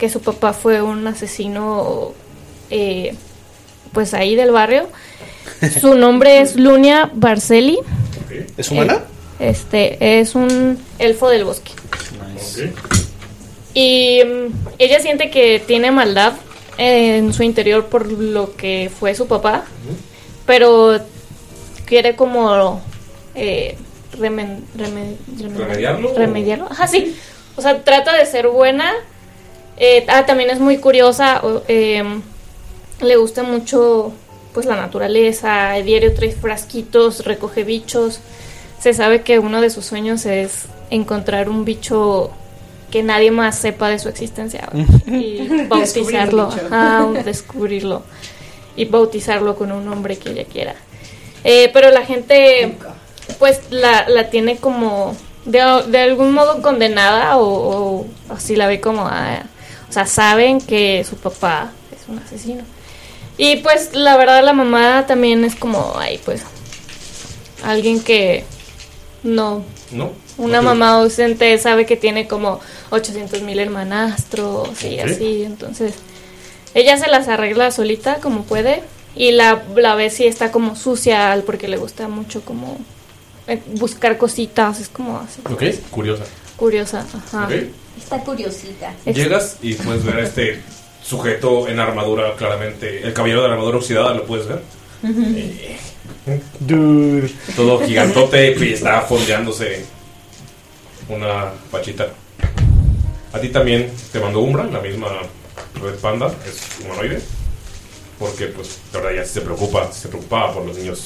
que 0.00 0.08
su 0.08 0.20
papá 0.22 0.52
fue 0.54 0.80
un 0.82 1.06
asesino 1.06 2.12
eh, 2.70 3.14
pues 3.92 4.14
ahí 4.14 4.34
del 4.34 4.50
barrio. 4.50 4.88
Su 5.80 5.94
nombre 5.94 6.40
es 6.40 6.56
Lunia 6.56 7.10
Barceli. 7.12 7.78
¿Es 8.56 8.70
humana? 8.70 9.04
Este 9.38 10.20
es 10.20 10.34
un 10.34 10.78
elfo 10.98 11.28
del 11.28 11.44
bosque. 11.44 11.72
Y 13.74 14.22
mm, 14.24 14.52
ella 14.78 15.00
siente 15.00 15.30
que 15.30 15.62
tiene 15.64 15.90
maldad 15.90 16.32
en 16.78 17.32
su 17.34 17.42
interior 17.42 17.86
por 17.86 18.10
lo 18.10 18.56
que 18.56 18.90
fue 18.98 19.14
su 19.14 19.26
papá, 19.26 19.64
pero 20.46 20.98
quiere 21.84 22.16
como 22.16 22.80
eh, 23.34 23.76
remen- 24.18 24.62
¿Remediarlo? 24.76 26.14
remediarlo. 26.16 26.66
Ajá, 26.70 26.86
sí. 26.88 27.14
O 27.56 27.62
sea, 27.62 27.84
trata 27.84 28.14
de 28.16 28.24
ser 28.26 28.48
buena. 28.48 28.92
Eh, 29.82 30.04
ah, 30.08 30.26
también 30.26 30.50
es 30.50 30.60
muy 30.60 30.76
curiosa. 30.76 31.40
em, 31.66 32.20
le 33.00 33.16
gusta 33.16 33.42
mucho 33.42 34.12
pues 34.52 34.66
la 34.66 34.76
naturaleza. 34.76 35.76
El 35.76 35.86
diario 35.86 36.14
trae 36.14 36.32
frasquitos, 36.32 37.24
recoge 37.24 37.64
bichos. 37.64 38.20
Se 38.78 38.92
sabe 38.92 39.22
que 39.22 39.38
uno 39.38 39.60
de 39.60 39.70
sus 39.70 39.86
sueños 39.86 40.26
es 40.26 40.66
encontrar 40.90 41.48
un 41.48 41.64
bicho 41.64 42.30
que 42.90 43.02
nadie 43.02 43.30
más 43.30 43.56
sepa 43.56 43.88
de 43.88 43.98
su 43.98 44.08
existencia 44.08 44.68
y 45.06 45.64
bautizarlo, 45.68 46.48
ajá, 46.48 47.06
descubrirlo 47.24 48.02
y 48.76 48.84
bautizarlo 48.86 49.54
con 49.54 49.70
un 49.72 49.84
nombre 49.86 50.18
que 50.18 50.30
ella 50.30 50.44
quiera. 50.44 50.74
Eh, 51.44 51.70
pero 51.72 51.90
la 51.90 52.04
gente 52.04 52.76
pues 53.38 53.60
la, 53.70 54.08
la 54.08 54.28
tiene 54.28 54.56
como 54.56 55.16
de, 55.44 55.60
de 55.86 55.98
algún 56.00 56.32
modo 56.32 56.60
condenada 56.62 57.38
o, 57.38 57.44
o 57.44 58.06
así 58.28 58.56
la 58.56 58.66
ve 58.66 58.80
como, 58.80 59.06
ah, 59.06 59.44
o 59.90 59.92
sea, 59.92 60.06
saben 60.06 60.60
que 60.60 61.04
su 61.04 61.16
papá 61.16 61.72
es 61.92 62.08
un 62.08 62.18
asesino. 62.20 62.62
Y 63.36 63.56
pues 63.56 63.90
la 63.92 64.16
verdad 64.16 64.44
la 64.44 64.52
mamá 64.52 65.04
también 65.06 65.44
es 65.44 65.56
como, 65.56 65.94
ay, 65.98 66.20
pues 66.24 66.42
alguien 67.64 68.00
que 68.00 68.44
no, 69.22 69.64
¿No? 69.90 70.12
una 70.38 70.58
Ok. 70.60 70.64
mamá 70.64 70.90
ausente 70.92 71.58
sabe 71.58 71.86
que 71.86 71.96
tiene 71.96 72.28
como 72.28 72.60
800 72.90 73.42
mil 73.42 73.58
hermanastros 73.58 74.82
y 74.84 75.00
Ok. 75.00 75.06
así, 75.06 75.42
entonces 75.42 75.94
ella 76.74 76.96
se 76.96 77.08
las 77.08 77.28
arregla 77.28 77.70
solita 77.72 78.16
como 78.16 78.44
puede 78.44 78.82
y 79.16 79.32
la, 79.32 79.62
la 79.74 79.96
ve 79.96 80.08
si 80.10 80.26
está 80.26 80.52
como 80.52 80.76
sucia 80.76 81.42
porque 81.44 81.66
le 81.68 81.76
gusta 81.78 82.06
mucho 82.08 82.42
como 82.42 82.78
eh, 83.48 83.60
buscar 83.74 84.16
cositas, 84.18 84.78
es 84.80 84.88
como 84.88 85.18
así 85.18 85.40
Ok, 85.52 85.64
curiosa. 85.90 86.24
curiosa, 86.56 87.04
ajá. 87.26 87.46
Ok. 87.46 87.52
Está 88.02 88.18
curiosita. 88.24 88.94
Llegas 89.04 89.58
y 89.62 89.74
puedes 89.74 90.04
ver 90.04 90.16
a 90.16 90.22
este 90.22 90.60
sujeto 91.02 91.68
en 91.68 91.78
armadura, 91.78 92.34
claramente. 92.36 93.02
El 93.02 93.12
caballero 93.12 93.42
de 93.42 93.48
la 93.48 93.54
armadura 93.54 93.78
oxidada, 93.78 94.14
lo 94.14 94.24
puedes 94.24 94.46
ver. 94.46 94.62
Dude. 96.60 97.30
Todo 97.56 97.80
gigantote 97.80 98.56
y 98.58 98.72
está 98.72 99.02
fondeándose 99.02 99.84
una 101.08 101.52
pachita. 101.70 102.08
A 103.32 103.38
ti 103.38 103.48
también 103.48 103.90
te 104.12 104.18
mandó 104.18 104.40
Umbra, 104.40 104.64
la 104.64 104.80
misma 104.80 105.08
Red 105.80 105.94
Panda, 106.00 106.32
es 106.46 106.84
humanoide. 106.84 107.20
Porque, 108.18 108.46
pues, 108.46 108.78
la 108.92 109.00
verdad 109.00 109.22
ya 109.22 109.24
se 109.24 109.40
preocupa, 109.40 109.90
se 109.92 110.08
preocupaba 110.08 110.52
por 110.52 110.66
los 110.66 110.76
niños 110.76 111.04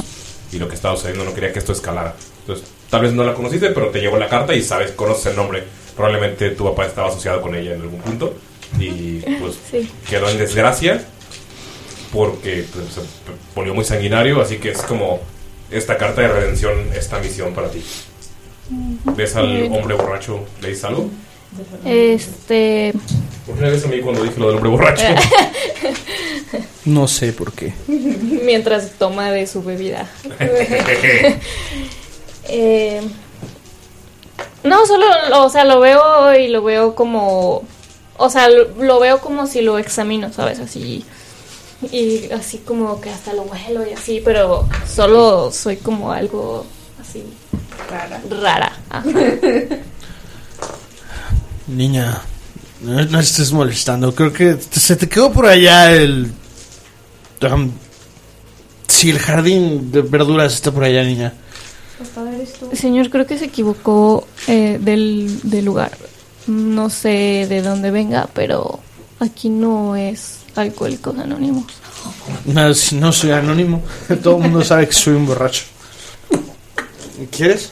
y 0.50 0.58
lo 0.58 0.68
que 0.68 0.74
estaba 0.74 0.96
sucediendo, 0.96 1.24
no 1.24 1.34
quería 1.34 1.52
que 1.52 1.58
esto 1.58 1.72
escalara. 1.72 2.14
Entonces, 2.40 2.66
tal 2.90 3.02
vez 3.02 3.12
no 3.12 3.24
la 3.24 3.34
conociste, 3.34 3.70
pero 3.70 3.90
te 3.90 4.00
llegó 4.00 4.18
la 4.18 4.28
carta 4.28 4.54
y 4.54 4.62
sabes, 4.62 4.92
conoces 4.92 5.26
el 5.26 5.36
nombre. 5.36 5.64
Probablemente 5.96 6.50
tu 6.50 6.64
papá 6.64 6.86
estaba 6.86 7.08
asociado 7.08 7.40
con 7.40 7.54
ella 7.54 7.74
en 7.74 7.80
algún 7.82 8.00
punto 8.00 8.34
y, 8.78 9.20
pues, 9.40 9.54
Sí. 9.70 9.88
quedó 10.08 10.28
en 10.28 10.38
desgracia 10.38 11.04
porque 12.12 12.64
pues, 12.72 12.86
se 12.94 13.00
volvió 13.54 13.74
muy 13.74 13.84
sanguinario, 13.84 14.40
así 14.40 14.56
que 14.56 14.70
es 14.70 14.82
como 14.82 15.20
esta 15.70 15.96
carta 15.96 16.20
de 16.22 16.28
redención, 16.28 16.74
esta 16.96 17.18
misión 17.18 17.52
para 17.54 17.70
ti. 17.70 17.82
¿Ves 19.16 19.36
al 19.36 19.46
bien. 19.56 19.72
hombre 19.72 19.94
borracho? 19.94 20.40
¿Le 20.62 20.68
dices 20.68 20.84
algo? 20.84 21.08
Este, 21.84 22.92
¿Por 23.46 23.56
qué 23.58 23.64
ves 23.66 23.84
a 23.84 23.88
mí 23.88 24.00
cuando 24.00 24.22
dije 24.24 24.34
lo 24.38 24.46
del 24.48 24.56
hombre 24.56 24.70
borracho? 24.70 25.04
No 26.84 27.08
sé 27.08 27.32
por 27.32 27.52
qué. 27.52 27.72
mientras 27.88 28.90
toma 28.98 29.32
de 29.32 29.46
su 29.46 29.62
bebida. 29.62 30.08
Eh, 32.46 32.93
no, 34.64 34.86
solo, 34.86 35.04
lo- 35.30 35.44
o 35.44 35.50
sea, 35.50 35.64
lo 35.64 35.80
veo 35.80 36.34
y 36.38 36.48
lo 36.48 36.62
veo 36.62 36.94
como, 36.94 37.62
o 38.16 38.30
sea, 38.30 38.48
lo, 38.48 38.68
lo 38.82 38.98
veo 39.00 39.20
como 39.20 39.46
si 39.46 39.60
lo 39.62 39.78
examino, 39.78 40.32
¿sabes? 40.32 40.58
Así, 40.60 41.04
y 41.92 42.30
así 42.32 42.58
como 42.58 43.00
que 43.00 43.10
hasta 43.10 43.32
lo 43.34 43.42
huelo 43.42 43.86
y 43.88 43.92
así, 43.92 44.20
pero 44.24 44.66
solo 44.92 45.50
soy 45.52 45.76
como 45.76 46.12
algo 46.12 46.64
así 47.00 47.22
Rara. 47.90 48.20
rara. 48.42 48.72
Ajá. 48.90 49.04
Niña, 51.66 52.20
no, 52.82 53.04
no 53.04 53.20
estés 53.20 53.52
molestando. 53.52 54.14
Creo 54.14 54.32
que 54.32 54.54
te- 54.54 54.80
se 54.80 54.96
te 54.96 55.08
quedó 55.08 55.32
por 55.32 55.46
allá 55.46 55.92
el. 55.92 56.30
um, 57.52 57.70
sí, 58.86 59.10
el 59.10 59.18
jardín 59.18 59.90
de 59.90 60.02
verduras 60.02 60.54
está 60.54 60.70
por 60.72 60.84
allá, 60.84 61.02
niña. 61.04 61.32
Señor, 62.72 63.10
creo 63.10 63.26
que 63.26 63.38
se 63.38 63.46
equivocó 63.46 64.26
eh, 64.46 64.78
del, 64.80 65.40
del 65.42 65.64
lugar. 65.64 65.92
No 66.46 66.90
sé 66.90 67.46
de 67.48 67.62
dónde 67.62 67.90
venga, 67.90 68.28
pero 68.34 68.80
aquí 69.20 69.48
no 69.48 69.96
es 69.96 70.40
Alcohólicos 70.54 71.18
Anónimos. 71.18 71.64
No, 72.44 72.74
si 72.74 72.96
no 72.96 73.12
soy 73.12 73.32
anónimo. 73.32 73.82
Todo 74.22 74.36
el 74.36 74.42
mundo 74.42 74.62
sabe 74.62 74.86
que 74.86 74.92
soy 74.92 75.14
un 75.14 75.26
borracho. 75.26 75.64
¿Quieres? 77.30 77.70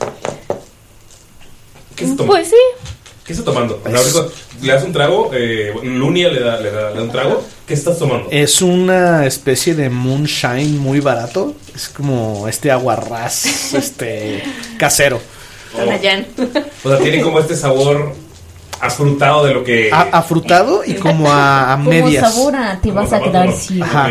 Pues 2.27 2.49
sí. 2.49 2.91
¿Qué 3.25 3.33
está 3.33 3.45
tomando? 3.45 3.81
Le 4.61 4.73
das 4.73 4.83
un 4.83 4.93
trago, 4.93 5.31
eh, 5.33 5.73
Lunia 5.85 6.29
le 6.29 6.41
da, 6.41 6.59
le, 6.61 6.71
da, 6.73 6.91
le 6.91 6.97
da 6.97 7.03
un 7.03 7.11
trago. 7.13 7.45
¿Qué 7.67 7.75
estás 7.75 7.99
tomando? 7.99 8.29
Es 8.31 8.61
una 8.63 9.27
especie 9.27 9.75
de 9.75 9.89
moonshine 9.91 10.79
muy 10.79 10.99
barato. 11.01 11.55
Es 11.75 11.89
como 11.89 12.49
este 12.49 12.71
aguarrás, 12.73 13.73
este 13.75 14.43
casero. 14.77 15.21
O 16.85 16.89
sea, 16.89 16.99
tiene 16.99 17.23
como 17.23 17.39
este 17.39 17.57
sabor 17.57 18.13
afrutado 18.81 19.45
de 19.47 19.55
lo 19.55 19.63
que... 19.65 19.91
A- 19.93 20.09
afrutado 20.19 20.83
y 20.85 20.95
como 20.95 21.31
a, 21.31 21.73
a 21.73 21.77
Como 21.77 21.91
medias. 21.91 22.35
sabor 22.35 22.57
a 22.57 22.81
te 22.81 22.89
Como 22.89 23.01
vas 23.01 23.13
a 23.13 23.21
quedar 23.21 23.47
¿no? 23.47 23.53
ciego. 23.53 23.85
Ajá. 23.85 24.11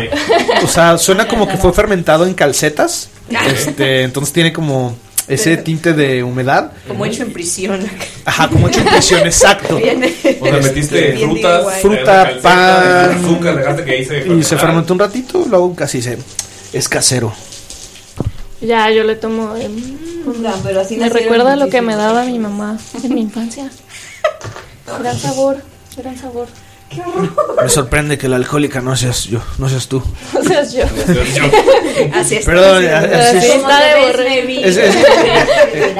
O 0.64 0.66
sea, 0.66 0.96
suena 0.98 1.28
como 1.28 1.46
que 1.46 1.58
fue 1.58 1.72
fermentado 1.72 2.26
en 2.26 2.34
calcetas. 2.34 3.08
Este, 3.46 4.02
entonces 4.02 4.32
tiene 4.32 4.52
como 4.52 4.94
ese 5.34 5.56
tinte 5.58 5.92
de 5.92 6.22
humedad. 6.22 6.72
Como 6.88 7.04
hecho 7.06 7.22
en 7.22 7.32
prisión. 7.32 7.80
Ajá, 8.24 8.48
como 8.48 8.68
hecho 8.68 8.80
en 8.80 8.86
prisión, 8.86 9.20
exacto. 9.20 9.76
O 10.40 10.44
sea, 10.46 10.60
metiste 10.60 11.16
frutas. 11.18 11.74
Fruta, 11.80 12.30
pan. 12.42 13.10
azúcar, 13.24 13.56
dejaste 13.56 13.84
que 13.84 13.90
ahí 13.92 14.04
se 14.04 14.26
Y 14.28 14.42
se 14.42 14.56
fermentó 14.56 14.92
un 14.92 14.98
ratito, 15.00 15.44
luego 15.48 15.74
casi 15.74 16.02
se. 16.02 16.18
Es 16.72 16.88
casero. 16.88 17.32
Ya, 18.60 18.90
yo 18.90 19.02
le 19.04 19.16
tomo. 19.16 19.54
eh, 19.56 19.68
No, 19.68 20.54
pero 20.62 20.80
así 20.80 20.96
me 20.96 21.08
recuerda 21.08 21.56
lo 21.56 21.68
que 21.68 21.82
me 21.82 21.96
daba 21.96 22.24
mi 22.24 22.38
mamá 22.38 22.78
en 23.02 23.14
mi 23.14 23.20
infancia. 23.22 23.68
Gran 25.00 25.18
sabor, 25.18 25.62
gran 25.96 26.18
sabor. 26.18 26.48
Me 27.62 27.68
sorprende 27.68 28.18
que 28.18 28.28
la 28.28 28.36
alcohólica 28.36 28.80
no 28.80 28.94
seas 28.96 29.24
yo, 29.24 29.40
no 29.58 29.68
seas 29.68 29.86
tú. 29.88 30.02
O 30.38 30.42
sea, 30.42 30.62
yo. 30.64 30.84
Así 32.14 32.36
es. 32.36 32.44
Perdón, 32.44 32.84
así 32.84 33.14
Así 33.14 33.36
es. 33.38 33.44
está 33.54 33.84
de 33.84 33.94
borre- 34.06 34.64
Es, 34.64 34.76
es- 34.76 34.96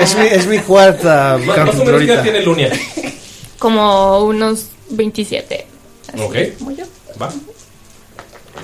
es 0.00 0.16
mi, 0.18 0.26
es 0.26 0.46
mi 0.46 0.58
cuarta 0.58 1.38
Más 1.44 1.74
o 1.76 1.84
menos 1.84 2.22
tiene 2.22 2.42
Lunia. 2.42 2.70
Como 3.58 4.20
unos 4.24 4.66
27. 4.90 5.66
así 6.12 6.22
Ok. 6.22 6.36
como 6.58 6.72
yo. 6.72 6.84
Va. 7.20 7.30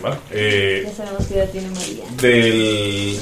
Va. 0.04 0.18
Eh, 0.30 0.84
Ya 0.88 0.94
sabemos 0.96 1.26
qué 1.26 1.34
edad 1.38 1.48
tiene 1.50 1.68
María. 1.70 2.04
del 2.20 3.18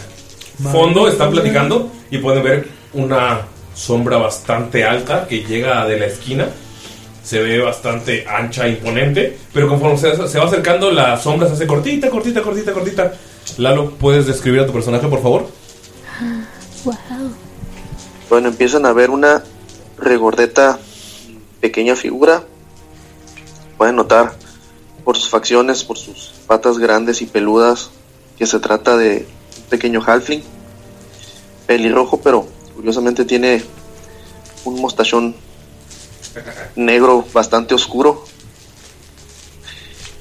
fondo 0.72 1.08
están 1.08 1.30
platicando 1.30 1.90
y 2.10 2.18
pueden 2.18 2.42
ver 2.42 2.68
una 2.94 3.42
sombra 3.74 4.16
bastante 4.16 4.84
alta 4.84 5.26
que 5.28 5.42
llega 5.44 5.86
de 5.86 5.98
la 5.98 6.06
esquina. 6.06 6.48
Se 7.26 7.42
ve 7.42 7.60
bastante 7.60 8.24
ancha, 8.24 8.68
imponente, 8.68 9.36
pero 9.52 9.66
conforme 9.66 9.98
se, 9.98 10.28
se 10.28 10.38
va 10.38 10.44
acercando, 10.44 10.92
la 10.92 11.16
sombra 11.16 11.48
se 11.48 11.54
hace 11.54 11.66
cortita, 11.66 12.08
cortita, 12.08 12.40
cortita, 12.40 12.72
cortita. 12.72 13.14
Lalo, 13.58 13.90
¿puedes 13.90 14.28
describir 14.28 14.60
a 14.60 14.66
tu 14.66 14.72
personaje, 14.72 15.08
por 15.08 15.20
favor? 15.20 15.48
Wow. 16.84 16.94
Bueno, 18.30 18.46
empiezan 18.46 18.86
a 18.86 18.92
ver 18.92 19.10
una 19.10 19.42
regordeta 19.98 20.78
pequeña 21.60 21.96
figura. 21.96 22.44
Pueden 23.76 23.96
notar 23.96 24.34
por 25.02 25.16
sus 25.16 25.28
facciones, 25.28 25.82
por 25.82 25.98
sus 25.98 26.32
patas 26.46 26.78
grandes 26.78 27.22
y 27.22 27.26
peludas, 27.26 27.90
que 28.38 28.46
se 28.46 28.60
trata 28.60 28.96
de 28.96 29.26
un 29.56 29.62
pequeño 29.64 30.00
halfling. 30.00 30.44
Pelirrojo, 31.66 32.20
pero 32.20 32.46
curiosamente 32.76 33.24
tiene 33.24 33.64
un 34.64 34.80
mostachón 34.80 35.34
negro 36.74 37.24
bastante 37.32 37.74
oscuro. 37.74 38.24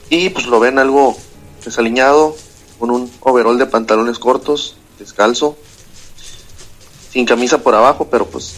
Y 0.10 0.30
pues 0.30 0.46
lo 0.48 0.60
ven 0.60 0.80
algo 0.80 1.18
desaliñado, 1.64 2.36
con 2.80 2.92
un 2.92 3.12
overall 3.22 3.58
de 3.58 3.66
pantalones 3.66 4.20
cortos, 4.20 4.76
descalzo, 5.00 5.58
sin 7.12 7.26
camisa 7.26 7.60
por 7.60 7.76
abajo, 7.76 8.08
pero 8.10 8.28
pues 8.28 8.56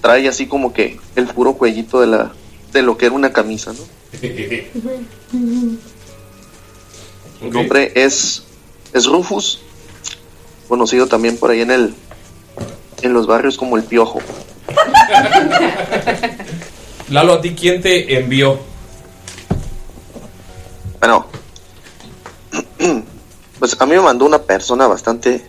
trae 0.00 0.28
así 0.28 0.46
como 0.46 0.72
que 0.72 0.98
el 1.16 1.26
puro 1.26 1.54
cuellito 1.54 2.00
de 2.00 2.06
la 2.06 2.32
de 2.72 2.82
lo 2.82 2.96
que 2.96 3.06
era 3.06 3.14
una 3.14 3.32
camisa, 3.32 3.72
¿no? 3.72 3.80
Su 7.40 7.50
nombre 7.50 7.92
es 7.94 8.44
es 8.92 9.06
Rufus, 9.06 9.60
conocido 10.68 11.06
también 11.06 11.36
por 11.36 11.50
ahí 11.50 11.60
en 11.60 11.70
el 11.70 11.94
en 13.02 13.12
los 13.12 13.26
barrios 13.26 13.56
como 13.56 13.76
el 13.76 13.84
Piojo. 13.84 14.20
Lalo, 17.10 17.34
¿a 17.34 17.40
ti 17.40 17.54
quién 17.54 17.80
te 17.82 18.16
envió? 18.18 18.58
Bueno, 21.00 21.26
pues 23.58 23.76
a 23.80 23.86
mí 23.86 23.92
me 23.92 24.00
mandó 24.02 24.26
una 24.26 24.40
persona 24.42 24.86
bastante, 24.86 25.44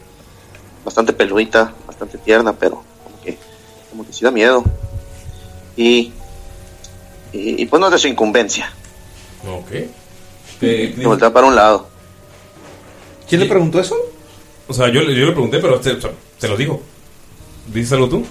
bastante 0.83 1.13
peludita, 1.13 1.73
bastante 1.85 2.17
tierna, 2.17 2.53
pero 2.53 2.83
como 3.03 3.21
que, 3.23 3.37
como 3.89 4.05
que 4.05 4.13
sí 4.13 4.23
da 4.25 4.31
miedo. 4.31 4.63
Y, 5.75 6.11
y, 7.33 7.61
y 7.61 7.65
pues 7.65 7.79
no 7.79 7.87
es 7.87 7.93
de 7.93 7.99
su 7.99 8.07
incumbencia. 8.07 8.71
Ok. 9.47 9.71
Te- 10.59 10.93
Me 10.97 11.05
voltea 11.05 11.31
para 11.31 11.47
un 11.47 11.55
lado. 11.55 11.87
¿Quién 13.27 13.41
le 13.41 13.47
preguntó 13.47 13.79
eso? 13.79 13.95
O 14.67 14.73
sea, 14.73 14.87
yo, 14.89 15.01
le- 15.01 15.15
yo 15.19 15.25
le 15.27 15.31
pregunté, 15.31 15.59
pero 15.59 15.79
te, 15.79 15.95
te 16.39 16.47
lo 16.47 16.57
digo. 16.57 16.81
¿Dices 17.67 17.93
algo 17.93 18.09
tú? 18.09 18.25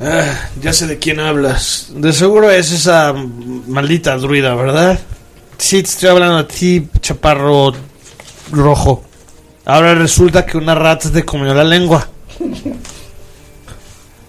Ah, 0.00 0.48
ya 0.60 0.72
sé 0.72 0.86
de 0.86 0.98
quién 0.98 1.18
hablas. 1.18 1.88
De 1.90 2.12
seguro 2.12 2.50
es 2.50 2.70
esa 2.70 3.12
maldita 3.12 4.16
druida, 4.16 4.54
¿verdad? 4.54 4.98
Sí, 5.56 5.82
te 5.82 5.88
estoy 5.88 6.10
hablando 6.10 6.38
a 6.38 6.46
ti, 6.46 6.88
chaparro 7.00 7.72
rojo. 8.52 9.04
Ahora 9.64 9.94
resulta 9.94 10.46
que 10.46 10.56
una 10.56 10.74
rata 10.74 11.10
te 11.10 11.24
comió 11.24 11.52
la 11.52 11.64
lengua. 11.64 12.08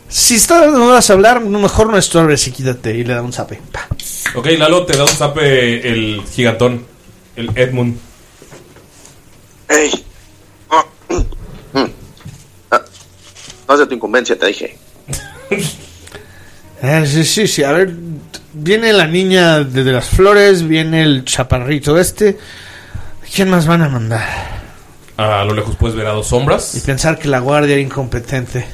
Si 0.07 0.35
estás 0.35 0.71
no 0.71 0.89
vas 0.89 1.09
a 1.09 1.13
hablar, 1.13 1.41
no, 1.41 1.59
mejor 1.59 1.89
no 1.89 1.97
estorbes 1.97 2.47
y 2.47 2.51
quítate. 2.51 2.97
Y 2.97 3.03
le 3.03 3.13
da 3.13 3.21
un 3.21 3.31
zape. 3.31 3.61
Pa. 3.71 3.87
Ok, 4.35 4.47
Lalo 4.57 4.85
te 4.85 4.97
da 4.97 5.03
un 5.03 5.09
zape 5.09 5.87
el 5.87 6.23
gigantón, 6.33 6.85
el 7.35 7.51
Edmund. 7.55 7.97
¡Ey! 9.69 9.91
Mm. 11.73 11.85
Ah, 12.71 12.81
no 13.67 13.73
es 13.73 13.79
de 13.79 13.85
tu 13.87 13.95
incumbencia, 13.95 14.37
te 14.37 14.47
dije. 14.47 14.77
Eh, 16.81 17.03
sí, 17.05 17.25
sí, 17.25 17.47
sí. 17.47 17.63
A 17.63 17.73
ver, 17.73 17.93
viene 18.53 18.93
la 18.93 19.05
niña 19.05 19.63
de, 19.63 19.83
de 19.83 19.91
las 19.91 20.07
flores, 20.07 20.67
viene 20.67 21.03
el 21.03 21.25
chaparrito 21.25 21.97
este. 21.99 22.37
¿Quién 23.33 23.49
más 23.49 23.67
van 23.67 23.81
a 23.81 23.89
mandar? 23.89 24.25
A 25.17 25.43
lo 25.43 25.53
lejos 25.53 25.75
puedes 25.75 25.95
ver 25.95 26.07
a 26.07 26.11
dos 26.11 26.27
sombras. 26.27 26.75
Y 26.75 26.79
pensar 26.79 27.19
que 27.19 27.27
la 27.27 27.39
guardia 27.39 27.73
era 27.73 27.81
incompetente. 27.81 28.65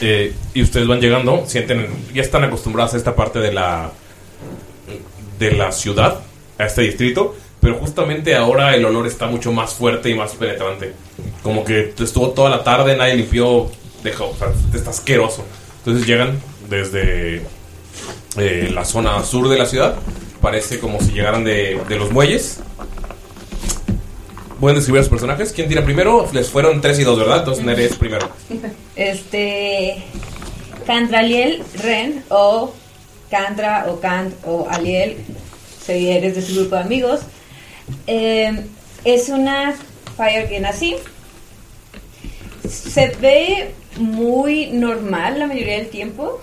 Eh, 0.00 0.34
y 0.54 0.62
ustedes 0.62 0.86
van 0.88 1.00
llegando, 1.00 1.44
sienten, 1.46 1.86
ya 2.12 2.22
están 2.22 2.42
acostumbrados 2.42 2.94
a 2.94 2.96
esta 2.96 3.14
parte 3.14 3.38
de 3.38 3.52
la 3.52 3.92
de 5.38 5.52
la 5.52 5.72
ciudad, 5.72 6.20
a 6.58 6.64
este 6.64 6.82
distrito, 6.82 7.36
pero 7.60 7.76
justamente 7.76 8.34
ahora 8.34 8.74
el 8.74 8.84
olor 8.84 9.06
está 9.06 9.26
mucho 9.26 9.52
más 9.52 9.72
fuerte 9.72 10.10
y 10.10 10.14
más 10.14 10.32
penetrante. 10.32 10.92
Como 11.42 11.64
que 11.64 11.94
estuvo 11.98 12.30
toda 12.30 12.50
la 12.50 12.62
tarde, 12.64 12.96
nadie 12.96 13.14
limpió, 13.14 13.70
dejó, 14.02 14.30
o 14.30 14.36
sea, 14.36 14.52
está 14.74 14.90
asqueroso. 14.90 15.44
Entonces 15.78 16.06
llegan 16.06 16.40
desde 16.68 17.42
eh, 18.36 18.70
la 18.72 18.84
zona 18.84 19.22
sur 19.24 19.48
de 19.48 19.58
la 19.58 19.66
ciudad, 19.66 19.96
parece 20.40 20.78
como 20.78 21.00
si 21.00 21.12
llegaran 21.12 21.44
de, 21.44 21.80
de 21.88 21.96
los 21.96 22.10
muelles. 22.10 22.60
¿Pueden 24.60 24.76
describir 24.76 24.98
a 24.98 25.02
los 25.02 25.08
personajes? 25.08 25.52
¿Quién 25.52 25.68
tira 25.68 25.82
primero? 25.84 26.28
Les 26.32 26.50
fueron 26.50 26.82
3 26.82 26.98
y 26.98 27.04
2, 27.04 27.18
¿verdad? 27.18 27.38
Entonces 27.38 27.64
Nere 27.64 27.86
es 27.86 27.96
primero. 27.96 28.28
Este. 28.96 30.04
Candraliel 30.86 31.62
Ren 31.82 32.24
o 32.28 32.74
Candra 33.30 33.86
o 33.88 34.00
Cand 34.00 34.34
o 34.44 34.66
Aliel, 34.68 35.16
si 35.86 36.10
eres 36.10 36.34
de 36.34 36.42
su 36.42 36.54
grupo 36.56 36.74
de 36.76 36.82
amigos. 36.82 37.20
Eh, 38.06 38.66
es 39.04 39.28
una 39.28 39.74
Fire 40.16 40.66
así. 40.66 40.96
Se 42.68 43.16
ve 43.20 43.72
muy 43.98 44.66
normal 44.70 45.38
la 45.38 45.46
mayoría 45.46 45.76
del 45.76 45.88
tiempo. 45.88 46.40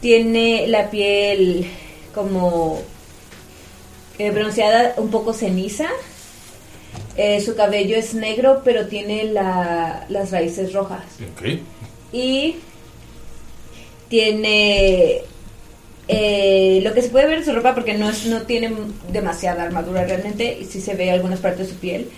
Tiene 0.00 0.66
la 0.68 0.90
piel 0.90 1.66
como 2.14 2.80
eh, 4.18 4.30
bronceada, 4.30 4.94
un 4.98 5.10
poco 5.10 5.32
ceniza. 5.32 5.88
Eh, 7.16 7.40
su 7.40 7.54
cabello 7.56 7.96
es 7.96 8.14
negro, 8.14 8.62
pero 8.64 8.86
tiene 8.88 9.24
la- 9.24 10.04
las 10.08 10.30
raíces 10.30 10.72
rojas. 10.72 11.02
Ok. 11.32 11.58
Y 12.12 12.56
tiene 14.08 15.22
eh, 16.08 16.80
lo 16.82 16.92
que 16.92 17.02
se 17.02 17.08
puede 17.08 17.26
ver 17.26 17.38
en 17.38 17.44
su 17.44 17.52
ropa, 17.52 17.74
porque 17.74 17.94
no, 17.94 18.10
es, 18.10 18.26
no 18.26 18.42
tiene 18.42 18.72
demasiada 19.10 19.62
armadura 19.62 20.04
realmente, 20.04 20.58
y 20.60 20.64
sí 20.66 20.80
se 20.80 20.94
ve 20.94 21.10
algunas 21.10 21.40
partes 21.40 21.66
de 21.68 21.72
su 21.74 21.80
piel, 21.80 22.10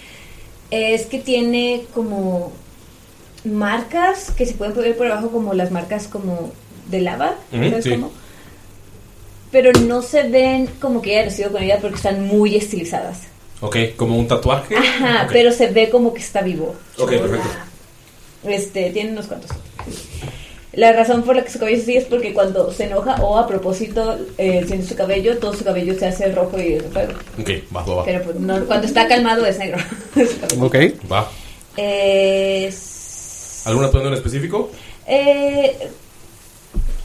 es 0.70 1.06
que 1.06 1.18
tiene 1.20 1.84
como 1.94 2.52
marcas 3.46 4.30
que 4.36 4.44
se 4.46 4.54
pueden 4.54 4.74
ver 4.74 4.96
por 4.96 5.06
abajo, 5.06 5.30
como 5.30 5.54
las 5.54 5.70
marcas 5.70 6.08
como 6.08 6.52
de 6.88 7.00
lava, 7.00 7.36
Ujú, 7.52 7.70
¿sabes 7.70 7.84
sí. 7.84 7.90
cómo? 7.90 8.12
Pero 9.52 9.72
no 9.72 10.02
se 10.02 10.24
ven 10.24 10.66
como 10.80 11.00
que 11.00 11.16
haya 11.18 11.26
nacido 11.26 11.52
con 11.52 11.62
ella 11.62 11.78
porque 11.80 11.96
están 11.96 12.26
muy 12.26 12.56
estilizadas. 12.56 13.20
Ok, 13.60 13.76
como 13.96 14.18
un 14.18 14.28
tatuaje. 14.28 14.76
Ajá, 14.76 15.28
pero 15.32 15.50
se 15.52 15.68
ve 15.68 15.88
como 15.88 16.12
que 16.12 16.20
está 16.20 16.42
vivo. 16.42 16.74
Ok, 16.98 17.10
perfecto. 17.10 17.48
Este, 18.44 18.90
tiene 18.90 19.12
unos 19.12 19.26
cuantos. 19.26 19.50
La 20.72 20.92
razón 20.92 21.22
por 21.22 21.34
la 21.36 21.42
que 21.42 21.50
su 21.50 21.58
cabello 21.58 21.78
es 21.78 21.84
así 21.84 21.96
es 21.96 22.04
porque 22.04 22.34
cuando 22.34 22.70
se 22.70 22.84
enoja 22.84 23.14
o 23.22 23.38
a 23.38 23.46
propósito 23.46 24.18
eh, 24.36 24.58
enciende 24.58 24.86
su 24.86 24.94
cabello, 24.94 25.38
todo 25.38 25.54
su 25.54 25.64
cabello 25.64 25.98
se 25.98 26.06
hace 26.06 26.30
rojo 26.32 26.58
y 26.60 26.78
fuego. 26.92 27.14
Ok, 27.40 27.50
va, 27.74 27.82
va, 27.82 27.94
va. 27.96 28.04
Pero 28.04 28.22
pues, 28.24 28.36
no, 28.36 28.62
cuando 28.66 28.86
está 28.86 29.08
calmado 29.08 29.46
es 29.46 29.58
negro. 29.58 29.78
Ok. 30.60 30.76
Va. 31.10 31.30
Es- 31.78 32.95
¿Algún 33.66 33.84
atuendo 33.84 34.08
en 34.08 34.14
específico? 34.14 34.70
eh, 35.06 35.76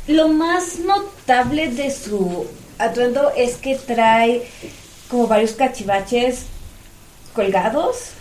lo 0.08 0.30
más 0.30 0.80
notable 0.80 1.68
de 1.70 1.92
su 1.92 2.48
atuendo 2.80 3.32
es 3.38 3.56
que 3.58 3.76
trae 3.76 4.44
como 5.10 5.28
varios 5.28 5.52
cachivaches 5.52 6.44
colgados 7.34 8.12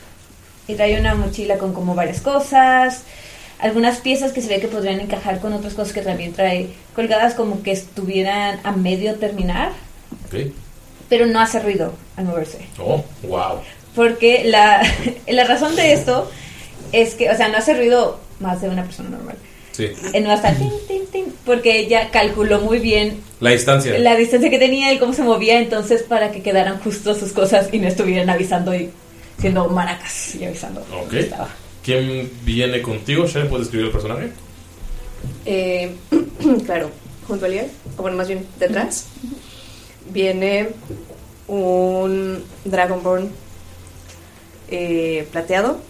y 0.68 0.74
trae 0.74 0.98
una 1.00 1.14
mochila 1.14 1.58
con 1.58 1.72
como 1.72 1.94
varias 1.94 2.20
cosas, 2.20 3.02
algunas 3.58 3.98
piezas 3.98 4.32
que 4.32 4.40
se 4.42 4.48
ve 4.48 4.60
que 4.60 4.68
podrían 4.68 5.00
encajar 5.00 5.40
con 5.40 5.52
otras 5.52 5.74
cosas 5.74 5.92
que 5.92 6.02
también 6.02 6.32
trae 6.32 6.68
colgadas 6.94 7.34
como 7.34 7.62
que 7.62 7.72
estuvieran 7.72 8.60
a 8.64 8.72
medio 8.72 9.14
terminar, 9.16 9.72
Ok. 10.26 10.52
pero 11.08 11.26
no 11.26 11.40
hace 11.40 11.60
ruido 11.60 11.92
al 12.16 12.24
moverse. 12.26 12.58
Oh, 12.78 13.02
wow. 13.22 13.60
Porque 13.94 14.44
la, 14.44 14.82
la 15.28 15.44
razón 15.44 15.74
de 15.76 15.92
esto 15.92 16.30
es 16.92 17.14
que, 17.14 17.30
o 17.30 17.36
sea, 17.36 17.48
no 17.48 17.56
hace 17.58 17.74
ruido 17.74 18.20
más 18.40 18.60
de 18.60 18.68
una 18.68 18.84
persona 18.84 19.10
normal. 19.10 19.36
Sí. 19.72 19.88
Eh, 20.12 20.20
No 20.20 20.32
hasta 20.32 20.52
tin, 20.54 20.70
tin, 20.88 21.06
tin, 21.06 21.24
porque 21.46 21.78
ella 21.78 22.10
calculó 22.10 22.60
muy 22.60 22.78
bien 22.80 23.20
La 23.38 23.50
distancia. 23.50 23.96
la 23.98 24.16
distancia 24.16 24.50
que 24.50 24.58
tenía 24.58 24.92
y 24.92 24.98
cómo 24.98 25.12
se 25.12 25.22
movía, 25.22 25.60
entonces 25.60 26.02
para 26.02 26.32
que 26.32 26.42
quedaran 26.42 26.78
justo 26.80 27.14
sus 27.14 27.32
cosas 27.32 27.68
y 27.72 27.78
no 27.78 27.86
estuvieran 27.88 28.28
avisando 28.28 28.74
y 28.74 28.90
siendo 29.38 29.68
maracas 29.68 30.34
y 30.34 30.44
avisando. 30.44 30.80
Ok. 31.04 31.12
estaba. 31.14 31.48
¿Quién 31.84 32.30
viene 32.44 32.82
contigo? 32.82 33.26
Shen, 33.26 33.48
¿puedes 33.48 33.66
escribir 33.66 33.86
el 33.86 33.92
personaje? 33.92 34.30
Eh, 35.46 35.92
claro, 36.66 36.90
junto 37.26 37.46
a 37.46 37.48
Liel, 37.48 37.66
o 37.96 38.02
bueno, 38.02 38.16
más 38.16 38.28
bien 38.28 38.46
detrás, 38.58 39.06
viene 40.12 40.68
un 41.46 42.42
Dragonborn 42.64 43.30
eh, 44.70 45.26
plateado, 45.32 45.80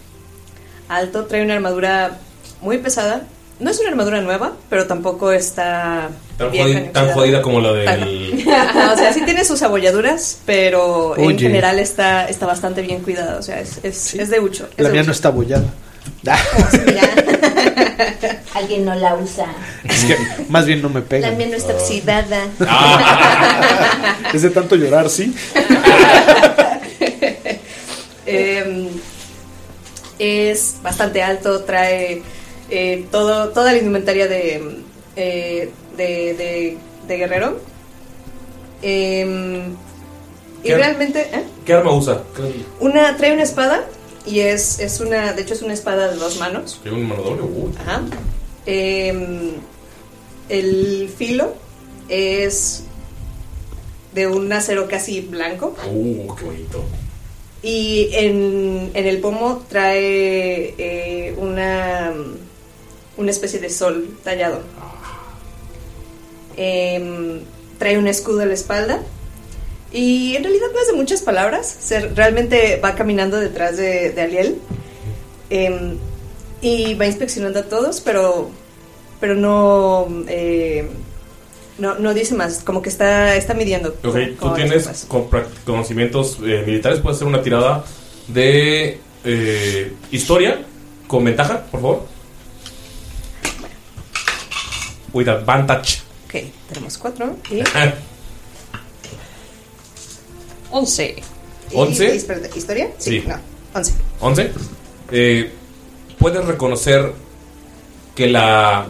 alto, 0.87 1.25
trae 1.25 1.43
una 1.43 1.55
armadura 1.55 2.19
muy 2.61 2.77
pesada. 2.77 3.23
No 3.59 3.69
es 3.69 3.79
una 3.79 3.89
armadura 3.89 4.21
nueva, 4.21 4.53
pero 4.69 4.87
tampoco 4.87 5.31
está 5.31 6.09
Tan, 6.37 7.11
jodida 7.13 7.43
como 7.43 7.61
la 7.61 7.73
del. 7.73 8.43
Ajá, 8.51 8.93
o 8.93 8.97
sea, 8.97 9.13
sí 9.13 9.21
tiene 9.23 9.45
sus 9.45 9.61
abolladuras, 9.61 10.39
pero 10.47 11.15
en 11.15 11.37
general 11.37 11.77
está, 11.77 12.27
está 12.27 12.47
bastante 12.47 12.81
bien 12.81 13.01
cuidada. 13.01 13.37
O 13.37 13.43
sea, 13.43 13.59
es, 13.59 13.77
es, 13.83 14.15
es 14.15 14.29
de 14.31 14.39
Ucho. 14.39 14.67
es 14.75 14.79
La 14.79 14.85
de 14.89 14.93
mía 14.93 15.01
Ucho. 15.01 15.09
no 15.09 15.13
está 15.13 15.27
abollada. 15.27 15.65
Alguien 18.55 18.85
no 18.85 18.95
la 18.95 19.15
usa. 19.15 19.45
Es 19.83 20.05
que 20.05 20.17
más 20.49 20.65
bien 20.65 20.81
no 20.81 20.89
me 20.89 21.01
pega. 21.01 21.29
La 21.29 21.35
mía 21.35 21.47
no 21.47 21.55
está 21.55 21.73
oxidada. 21.73 22.47
Es 24.33 24.41
de 24.43 24.49
tanto 24.49 24.75
llorar, 24.75 25.09
sí. 25.09 25.33
Eh, 28.33 28.87
es 30.17 30.75
bastante 30.81 31.21
alto, 31.21 31.63
trae 31.63 32.21
eh, 32.71 33.05
todo, 33.11 33.49
toda 33.49 33.71
la 33.73 33.77
indumentaria 33.77 34.27
de, 34.27 34.79
eh, 35.15 35.69
de, 35.97 36.05
de- 36.33 36.77
de 37.07 37.17
guerrero. 37.17 37.59
Eh, 38.81 39.63
y 40.63 40.67
¿Qué? 40.67 40.75
realmente... 40.75 41.21
¿eh? 41.21 41.43
¿Qué 41.65 41.73
arma 41.73 41.93
usa? 41.93 42.23
Una, 42.79 43.15
trae 43.17 43.33
una 43.33 43.43
espada 43.43 43.85
y 44.25 44.39
es, 44.39 44.79
es 44.79 44.99
una, 44.99 45.33
de 45.33 45.41
hecho 45.41 45.53
es 45.53 45.61
una 45.61 45.73
espada 45.73 46.09
de 46.11 46.17
dos 46.17 46.37
manos. 46.39 46.79
¿Tiene 46.83 46.97
un 46.99 47.07
mano 47.07 47.23
doble? 47.23 47.43
Ajá. 47.79 48.01
Em, 48.65 49.53
el 50.49 51.09
filo 51.15 51.53
es 52.09 52.83
de 54.13 54.27
un 54.27 54.51
acero 54.51 54.87
casi 54.87 55.21
blanco 55.21 55.73
Uh, 55.89 56.35
qué 56.35 56.43
bonito. 56.45 56.83
y 57.63 58.09
en, 58.13 58.91
en 58.93 59.07
el 59.07 59.19
pomo 59.19 59.63
trae 59.69 60.75
eh, 60.77 61.33
una, 61.37 62.13
una 63.17 63.31
especie 63.31 63.59
de 63.59 63.69
sol 63.69 64.17
tallado. 64.23 64.61
Em, 66.57 67.39
trae 67.79 67.97
un 67.97 68.07
escudo 68.07 68.41
a 68.41 68.45
la 68.45 68.53
espalda 68.53 69.01
y 69.91 70.35
en 70.35 70.43
realidad 70.43 70.67
no 70.73 70.79
es 70.81 70.87
de 70.87 70.93
muchas 70.93 71.21
palabras. 71.21 71.67
Se, 71.79 71.99
realmente 72.09 72.79
va 72.83 72.95
caminando 72.95 73.39
detrás 73.39 73.77
de, 73.77 74.11
de 74.11 74.21
Aliel 74.21 74.57
em, 75.49 75.97
y 76.61 76.93
va 76.95 77.07
inspeccionando 77.07 77.59
a 77.59 77.63
todos, 77.63 78.01
pero, 78.01 78.49
pero 79.19 79.35
no, 79.35 80.07
eh, 80.27 80.87
no, 81.77 81.95
no 81.95 82.13
dice 82.13 82.35
más, 82.35 82.59
como 82.63 82.81
que 82.81 82.89
está, 82.89 83.35
está 83.35 83.53
midiendo. 83.53 83.89
Ok, 84.03 84.17
tú 84.39 84.53
tienes 84.53 85.05
con- 85.07 85.27
conocimientos 85.65 86.37
eh, 86.43 86.63
militares. 86.65 86.99
Puedes 86.99 87.17
hacer 87.17 87.27
una 87.27 87.41
tirada 87.41 87.83
de 88.27 88.99
eh, 89.23 89.93
historia 90.11 90.61
con 91.07 91.23
ventaja, 91.23 91.63
por 91.71 91.81
favor. 91.81 92.10
With 95.13 95.27
advantage. 95.27 95.99
Ok, 96.25 96.35
tenemos 96.69 96.97
cuatro 96.97 97.35
y 97.49 97.61
11. 100.71 101.15
¿Once? 101.73 102.05
Y- 102.05 102.17
espérate, 102.17 102.49
¿Historia? 102.57 102.89
Sí. 102.97 103.23
No, 103.27 103.35
11. 103.73 103.93
11. 104.19 104.51
Eh, 105.11 105.51
puedes 106.17 106.43
reconocer 106.45 107.13
que 108.15 108.27
la 108.27 108.85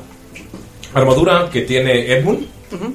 armadura 0.94 1.50
que 1.52 1.62
tiene 1.62 2.12
Edmund, 2.14 2.48
Ujú. 2.72 2.94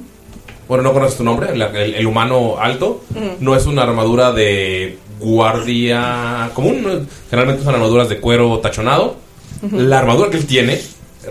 bueno, 0.67 0.83
no 0.83 0.93
conoces 0.93 1.17
tu 1.17 1.23
nombre, 1.23 1.55
la- 1.57 1.67
el, 1.67 1.95
el 1.95 2.05
humano 2.07 2.57
alto, 2.59 3.03
Ujú. 3.15 3.37
no 3.39 3.55
es 3.55 3.65
una 3.65 3.83
armadura 3.83 4.31
de 4.33 4.97
guardia 5.19 6.51
común, 6.53 6.83
¿no? 6.83 6.89
generalmente 7.29 7.63
son 7.63 7.73
armaduras 7.73 8.07
de 8.09 8.19
cuero 8.19 8.59
tachonado. 8.59 9.17
Ujú. 9.63 9.77
La 9.79 9.99
armadura 9.99 10.29
que 10.29 10.37
él 10.37 10.45
tiene 10.45 10.79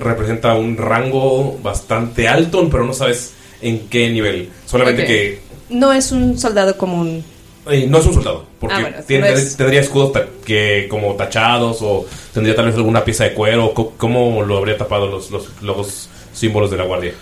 representa 0.01 0.55
un 0.55 0.77
rango 0.77 1.59
bastante 1.63 2.29
alto, 2.29 2.69
pero 2.71 2.85
no 2.85 2.93
sabes 2.93 3.33
en 3.63 3.89
qué 3.89 4.09
nivel. 4.11 4.51
Solamente 4.67 5.03
Ok. 5.03 5.09
que 5.09 5.41
No 5.71 5.93
es 5.93 6.13
un 6.13 6.39
soldado 6.39 6.77
común. 6.77 7.25
eh, 7.69 7.87
no 7.89 7.99
es 7.99 8.07
un 8.07 8.15
soldado, 8.15 8.45
porque 8.61 8.75
Ah, 8.77 8.81
bueno, 8.81 8.97
tiene- 9.07 9.31
no 9.33 9.37
es- 9.37 9.57
tendría 9.57 9.81
escudos 9.81 10.13
ta- 10.13 10.27
que 10.45 10.87
como 10.89 11.15
tachados 11.15 11.79
o 11.83 12.07
tendría 12.33 12.55
tal 12.55 12.67
vez 12.67 12.75
alguna 12.77 13.05
pieza 13.05 13.25
de 13.25 13.33
cuero. 13.35 13.75
Co- 13.75 13.95
¿Cómo 13.97 14.43
lo 14.45 14.59
habría 14.59 14.77
tapado 14.79 15.07
los, 15.09 15.31
los, 15.33 15.49
los 15.63 16.09
símbolos 16.33 16.71
de 16.71 16.77
la 16.77 16.85
guardia? 16.85 17.13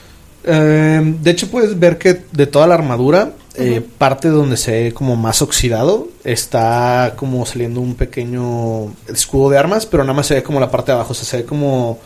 Eh, 0.46 1.00
de 1.22 1.30
hecho, 1.30 1.48
puedes 1.50 1.78
ver 1.78 1.96
que 1.96 2.20
de 2.30 2.46
toda 2.46 2.66
la 2.66 2.74
armadura, 2.74 3.32
eh, 3.54 3.80
parte 3.96 4.28
donde 4.28 4.58
se 4.58 4.72
ve 4.72 4.92
como 4.92 5.16
más 5.16 5.40
oxidado, 5.40 6.08
está 6.24 7.14
como 7.16 7.46
saliendo 7.46 7.80
un 7.80 7.94
pequeño 7.94 8.92
escudo 9.08 9.48
de 9.48 9.56
armas, 9.56 9.86
pero 9.86 10.02
nada 10.04 10.12
más 10.14 10.26
se 10.26 10.34
ve 10.34 10.42
como 10.42 10.60
la 10.60 10.70
parte 10.70 10.92
de 10.92 10.96
abajo, 10.96 11.12
o 11.12 11.14
sea, 11.14 11.24
se 11.24 11.38
ve 11.38 11.44
como 11.46 11.98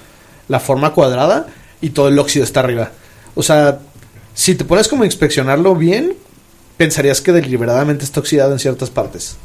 la 0.48 0.60
forma 0.60 0.92
cuadrada 0.92 1.46
y 1.80 1.90
todo 1.90 2.08
el 2.08 2.18
óxido 2.18 2.44
está 2.44 2.60
arriba. 2.60 2.90
O 3.34 3.42
sea, 3.42 3.80
si 4.34 4.54
te 4.54 4.64
pones 4.64 4.88
como 4.88 5.02
a 5.02 5.06
inspeccionarlo 5.06 5.74
bien, 5.74 6.14
pensarías 6.76 7.20
que 7.20 7.32
deliberadamente 7.32 8.04
está 8.04 8.20
oxidado 8.20 8.52
en 8.52 8.58
ciertas 8.58 8.90
partes. 8.90 9.36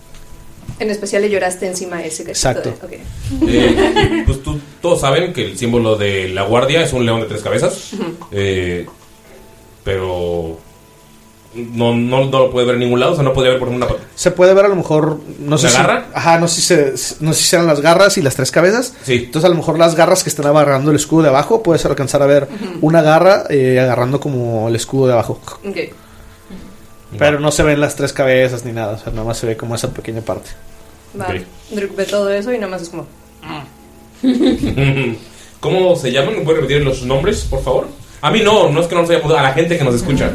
En 0.80 0.90
especial 0.90 1.22
le 1.22 1.30
lloraste 1.30 1.68
encima 1.68 2.04
ese. 2.04 2.24
Exacto. 2.24 2.70
de- 2.90 2.98
ok. 2.98 3.04
Eh, 3.48 4.24
pues 4.26 4.42
tú, 4.42 4.60
todos 4.82 5.02
saben 5.02 5.34
que 5.34 5.46
el 5.46 5.58
símbolo 5.58 5.96
de 5.98 6.30
la 6.30 6.44
guardia 6.44 6.82
es 6.84 6.94
un 6.94 7.06
león 7.06 7.20
de 7.22 7.28
tres 7.28 7.42
cabezas. 7.42 7.90
Eh, 8.32 8.86
pero 9.84 10.60
no, 11.56 11.94
no, 11.96 12.26
no 12.26 12.40
lo 12.40 12.52
puede 12.52 12.66
ver 12.66 12.76
en 12.76 12.82
ningún 12.82 13.00
lado. 13.00 13.12
O 13.14 13.16
sea, 13.16 13.24
no 13.24 13.34
podría 13.34 13.52
ver 13.52 13.60
por 13.60 13.70
una 13.70 13.88
Se 14.16 14.32
puede 14.32 14.54
ver 14.54 14.66
a 14.66 14.68
lo 14.70 14.76
mejor, 14.76 15.20
no 15.40 15.58
sé 15.58 15.68
¿Una 15.68 15.76
si, 15.76 15.82
garra? 15.82 16.06
Ajá, 16.14 16.40
no 16.40 16.48
sé 16.48 16.62
si, 16.62 16.68
se- 16.96 17.16
no 17.24 17.34
sé 17.34 17.40
si 17.42 17.48
serán 17.50 17.68
las 17.68 17.82
garras 17.82 18.18
y 18.18 18.22
las 18.22 18.36
tres 18.36 18.52
cabezas. 18.52 18.94
Sí. 19.04 19.24
Entonces 19.26 19.46
a 19.46 19.50
lo 19.50 19.56
mejor 19.56 19.78
las 19.78 19.96
garras 19.96 20.24
que 20.24 20.30
están 20.30 20.46
agarrando 20.48 20.92
el 20.92 20.98
escudo 20.98 21.24
de 21.24 21.30
abajo, 21.30 21.62
puedes 21.64 21.86
alcanzar 21.86 22.22
a 22.22 22.26
ver 22.26 22.48
una 22.82 23.02
garra 23.02 23.44
eh, 23.50 23.80
agarrando 23.80 24.20
como 24.20 24.68
el 24.68 24.76
escudo 24.76 25.08
de 25.08 25.14
abajo. 25.14 25.40
Ok. 25.68 25.78
Pero 27.18 27.40
no 27.40 27.52
se 27.52 27.62
ven 27.64 27.80
las 27.80 27.96
tres 27.96 28.12
cabezas 28.14 28.66
ni 28.66 28.72
nada, 28.72 28.94
o 28.94 28.98
sea, 28.98 29.12
nada 29.14 29.24
más 29.26 29.38
se 29.38 29.46
ve 29.46 29.56
como 29.56 29.76
esa 29.76 29.90
pequeña 29.92 30.22
parte. 30.22 30.50
Va. 31.20 31.26
Ok. 31.28 31.42
Druk 31.72 31.96
ve 31.96 32.06
todo 32.06 32.30
eso 32.32 32.52
y 32.52 32.58
nada 32.58 32.72
más 32.72 32.82
es 32.82 32.90
como. 32.90 33.06
¿Cómo 35.60 35.96
se 35.96 36.12
llaman? 36.12 36.36
¿Me 36.36 36.42
pueden 36.42 36.62
repetir 36.62 36.84
los 36.84 37.04
nombres, 37.04 37.42
por 37.44 37.62
favor? 37.64 37.88
A 38.24 38.32
mí 38.32 38.40
no, 38.40 38.70
no 38.70 38.80
es 38.80 38.88
que 38.88 38.96
no 38.96 39.02
nos 39.02 39.10
hayamos 39.10 39.34
a 39.34 39.44
la 39.44 39.52
gente 39.52 39.78
que 39.78 39.84
nos 39.84 39.96
escucha. 39.96 40.32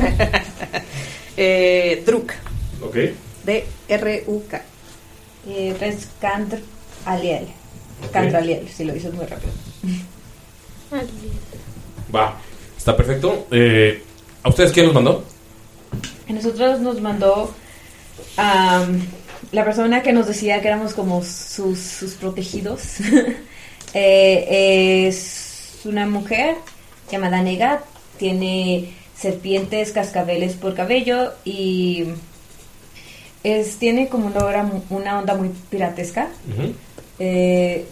eh, 1.38 2.02
Druk. 2.04 2.32
ok. 2.82 2.96
D-R-U-K. 3.46 4.62
Eh, 5.48 5.74
es 5.80 6.06
Kandr 6.20 6.60
Aliel. 7.06 7.46
Kandr 8.12 8.36
Aliel, 8.36 8.68
si 8.68 8.84
lo 8.84 8.92
dices 8.92 9.14
muy 9.14 9.24
rápido. 9.24 9.52
Va, 12.14 12.36
está 12.76 12.94
perfecto. 12.94 13.46
Eh, 13.50 14.02
¿A 14.42 14.50
ustedes 14.50 14.70
quién 14.70 14.84
los 14.84 14.94
mandó? 14.94 15.24
A 16.28 16.32
nosotros 16.34 16.80
nos 16.80 17.00
mandó 17.00 17.54
am, 18.36 19.00
la 19.50 19.64
persona 19.64 20.02
que 20.02 20.12
nos 20.12 20.26
decía 20.26 20.60
que 20.60 20.68
éramos 20.68 20.92
como 20.92 21.24
sus, 21.24 21.78
sus 21.78 22.12
protegidos. 22.16 22.82
Eh, 23.94 25.06
es 25.08 25.78
una 25.86 26.06
mujer 26.06 26.56
llamada 27.10 27.42
Negat, 27.42 27.80
tiene 28.18 28.92
serpientes, 29.16 29.92
cascabeles 29.92 30.54
por 30.54 30.74
cabello 30.74 31.32
y 31.44 32.04
es, 33.44 33.76
tiene 33.78 34.08
como 34.08 34.26
una, 34.28 34.62
mu- 34.62 34.82
una 34.90 35.18
onda 35.18 35.34
muy 35.34 35.50
piratesca. 35.70 36.28
Eh, 37.18 37.84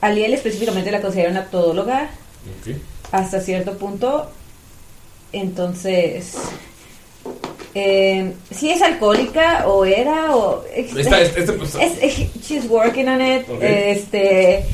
Aliel 0.00 0.34
específicamente 0.34 0.90
la 0.90 1.00
considera 1.00 1.30
una 1.30 1.44
todóloga 1.46 2.10
hasta 3.12 3.40
cierto 3.40 3.76
punto. 3.76 4.30
Entonces, 5.32 6.34
eh, 7.74 8.32
si 8.50 8.70
es 8.70 8.82
alcohólica 8.82 9.68
o 9.68 9.84
era 9.84 10.34
o 10.34 10.64
Esta- 10.74 11.20
este- 11.20 11.40
este, 11.40 11.52
pues, 11.52 11.74
es, 11.76 11.92
es- 12.02 12.42
she's 12.42 12.66
working 12.68 13.08
on 13.08 13.20
it. 13.20 13.42
Este, 13.60 14.64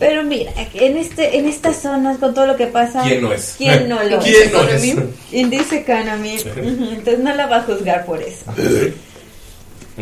pero 0.00 0.24
mira, 0.24 0.50
en 0.74 0.96
este 0.96 1.36
en 1.38 1.46
estas 1.46 1.80
zonas 1.82 2.18
con 2.18 2.34
todo 2.34 2.46
lo 2.48 2.56
que 2.56 2.66
pasa, 2.66 3.02
¿Quién 3.04 3.22
no 3.22 3.32
es? 3.32 3.54
¿Quién 3.56 3.88
no 3.88 4.02
lo 4.02 4.18
¿Quién 4.18 4.48
es? 4.48 4.52
no 4.52 4.62
es? 4.68 4.84
In 5.32 5.50
this 5.50 5.70
economy. 5.72 6.36
Entonces 6.56 7.18
no 7.20 7.32
la 7.36 7.46
va 7.46 7.58
a 7.58 7.62
juzgar 7.62 8.04
por 8.04 8.20
eso. 8.20 8.44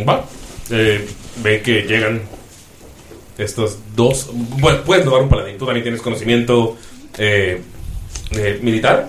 Va. 0.08 0.24
Eh, 0.70 1.06
ven 1.42 1.62
que 1.62 1.82
llegan 1.82 2.22
estos 3.36 3.78
dos. 3.94 4.28
Bueno, 4.60 4.82
puedes 4.84 5.04
tomar 5.04 5.22
un 5.22 5.28
paladín. 5.28 5.58
Tú 5.58 5.64
también 5.66 5.82
tienes 5.82 6.00
conocimiento 6.02 6.76
eh, 7.18 7.60
eh, 8.32 8.58
militar. 8.62 9.08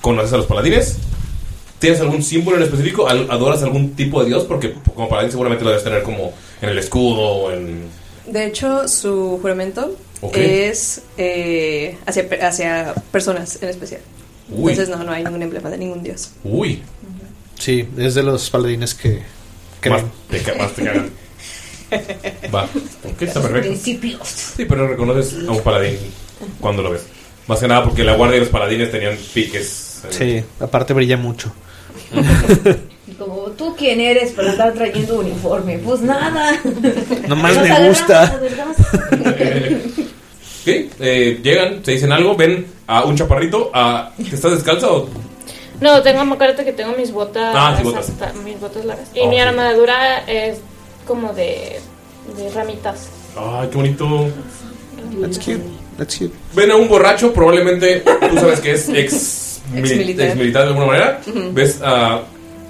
Conoces 0.00 0.32
a 0.32 0.36
los 0.38 0.46
paladines. 0.46 0.96
¿Tienes 1.78 2.00
algún 2.00 2.22
símbolo 2.22 2.56
en 2.56 2.64
específico? 2.64 3.08
Al- 3.08 3.30
¿Adoras 3.30 3.62
algún 3.62 3.94
tipo 3.94 4.20
de 4.22 4.26
dios? 4.28 4.44
Porque 4.44 4.74
como 4.94 5.08
paladín 5.08 5.30
seguramente 5.30 5.64
lo 5.64 5.70
debes 5.70 5.84
tener 5.84 6.02
como 6.02 6.32
en 6.60 6.68
el 6.70 6.78
escudo 6.78 7.20
o 7.20 7.52
en... 7.52 7.84
De 8.26 8.46
hecho, 8.46 8.88
su 8.88 9.38
juramento 9.40 9.94
Ok. 10.20 10.36
es 10.36 11.02
eh, 11.16 11.96
hacia, 12.06 12.26
hacia 12.46 12.94
personas 13.12 13.58
en 13.62 13.68
especial. 13.68 14.00
Uy. 14.50 14.72
Entonces 14.72 14.96
no, 14.96 15.04
no 15.04 15.12
hay 15.12 15.22
ningún 15.24 15.42
emblema 15.42 15.70
de 15.70 15.78
ningún 15.78 16.02
dios. 16.02 16.30
Uy. 16.44 16.82
Sí, 17.58 17.88
es 17.98 18.14
de 18.14 18.22
los 18.22 18.48
paladines 18.50 18.94
que 18.94 19.20
Más 19.90 20.02
creen. 20.30 20.44
te, 20.44 20.54
más 20.54 20.72
te 20.72 20.84
cagan. 20.84 21.10
Va. 22.54 22.64
Ok, 22.64 23.22
está 23.22 23.40
perfecto. 23.40 23.68
Principios. 23.68 24.28
Sí, 24.56 24.64
pero 24.64 24.86
reconoces 24.88 25.34
a 25.46 25.50
un 25.52 25.60
paladín 25.62 25.96
cuando 26.60 26.82
lo 26.82 26.90
ves. 26.90 27.02
Más 27.46 27.60
que 27.60 27.68
nada 27.68 27.84
porque 27.84 28.04
la 28.04 28.14
guardia 28.14 28.36
y 28.36 28.40
los 28.40 28.48
paladines 28.50 28.90
tenían 28.90 29.16
piques. 29.34 30.02
en- 30.04 30.12
Sí, 30.12 30.44
aparte 30.60 30.92
brilla 30.94 31.16
mucho. 31.16 31.52
Como 33.18 33.36
tú 33.56 33.74
quién 33.76 34.00
eres 34.00 34.32
para 34.32 34.50
estar 34.50 34.72
trayendo 34.74 35.18
uniforme, 35.18 35.78
pues 35.78 36.00
nada. 36.02 36.52
Nomás 37.26 37.56
me 37.60 37.88
gusta. 37.88 38.38
eh, 41.00 41.40
llegan, 41.42 41.84
se 41.84 41.92
dicen 41.92 42.12
algo, 42.12 42.34
ven 42.36 42.66
a 42.86 43.04
un 43.04 43.16
chaparrito. 43.16 43.70
A, 43.74 44.10
¿Estás 44.18 44.52
descalza 44.52 44.88
o.? 44.90 45.08
No, 45.80 46.02
tengo, 46.02 46.20
acuérdate 46.22 46.64
que 46.64 46.72
tengo 46.72 46.92
mis 46.96 47.12
botas. 47.12 47.54
Ah, 47.56 47.74
sí, 47.78 47.84
botas. 47.84 48.08
hasta- 48.08 48.32
mis 48.44 48.58
botas 48.60 48.84
largas. 48.84 49.08
Y 49.14 49.20
Ah, 49.20 49.28
mi 49.28 49.40
ok. 49.40 49.48
armadura 49.48 50.18
es 50.26 50.58
como 51.06 51.32
de, 51.32 51.80
de 52.36 52.50
ramitas. 52.54 53.08
Ay, 53.36 53.68
qué 53.70 53.76
bonito. 53.76 54.28
That's 55.20 55.38
cute. 55.38 55.62
That's 55.96 56.16
cute. 56.16 56.34
Ven 56.54 56.70
a 56.72 56.76
un 56.76 56.88
borracho, 56.88 57.32
probablemente 57.32 58.00
tú 58.30 58.36
sabes 58.38 58.60
que 58.60 58.72
es 58.72 58.88
ex, 58.88 59.60
mili- 59.72 59.80
Ex-militar. 59.90 60.26
ex-militar 60.28 60.62
de 60.62 60.68
alguna 60.68 60.86
manera. 60.86 61.20
Ujú. 61.26 61.52
Ves 61.52 61.80
a 61.82 62.22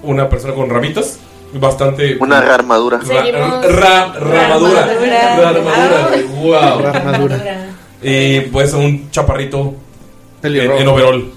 una 0.03 0.29
persona 0.29 0.55
con 0.55 0.69
ramitas 0.71 1.19
bastante. 1.55 2.19
Una 2.21 2.39
armadura. 2.39 2.99
Ra- 2.99 3.07
Seguimos. 3.07 3.65
ra- 3.75 4.13
ramadura. 4.19 4.87
Ramadura. 4.87 5.53
Ramadura, 5.53 6.11
wow. 6.41 6.87
Armadura. 6.87 7.67
Y 8.03 8.41
pues 8.43 8.73
un 8.75 9.11
chaparrito 9.11 9.59
en, 9.69 9.75
Pelirrojo. 10.41 10.81
en 10.81 10.89
overall. 10.89 11.33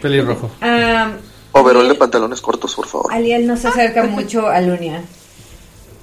Pelirrojo. 0.00 0.50
Ah, 0.60 1.12
Overol 1.52 1.88
de 1.88 1.94
pantalones 1.94 2.40
cortos, 2.40 2.74
por 2.74 2.86
favor. 2.86 3.12
Aliel 3.12 3.46
no 3.46 3.56
se 3.56 3.68
acerca 3.68 4.04
mucho 4.04 4.46
a 4.48 4.60
Lunia. 4.60 5.02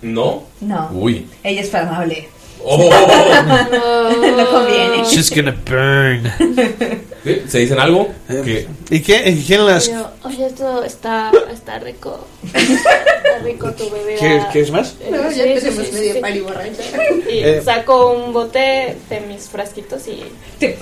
¿No? 0.02 0.44
No. 0.62 0.90
Uy. 0.92 1.26
Ella 1.44 1.62
es 1.62 1.70
flamable. 1.70 2.30
Oh. 2.64 2.90
no 4.38 4.50
conviene. 4.50 5.04
She's 5.10 5.30
gonna 5.34 5.56
burn. 5.66 6.32
¿Sí? 7.24 7.42
¿Se 7.48 7.60
dicen 7.60 7.80
algo? 7.80 8.10
Que 8.28 8.68
¿Y 8.90 9.02
qué, 9.02 9.30
y 9.30 9.44
quién 9.44 9.66
las.? 9.66 9.90
Pero, 9.90 10.12
oye, 10.24 10.46
esto 10.46 10.84
está, 10.84 11.32
está 11.52 11.78
rico. 11.80 12.26
Está 12.54 13.40
rico 13.44 13.72
tu 13.74 13.90
bebida. 13.90 14.20
¿Qué- 14.20 14.42
quieres 14.52 14.72
más? 14.72 14.96
Eh, 15.02 15.10
No, 15.12 15.24
ya 15.24 15.32
sí, 15.32 15.42
empecemos 15.42 15.86
sí, 15.86 15.92
sí, 15.92 15.94
medio 16.00 16.14
sí. 16.14 16.20
pari 16.22 16.40
borracha. 16.40 16.84
Y 17.30 17.40
Eh. 17.40 17.62
saco 17.64 18.12
un 18.14 18.32
bote 18.34 18.96
de 19.10 19.20
mis 19.28 19.50
frasquitos 19.50 20.08
y. 20.08 20.24
Te 20.60 20.78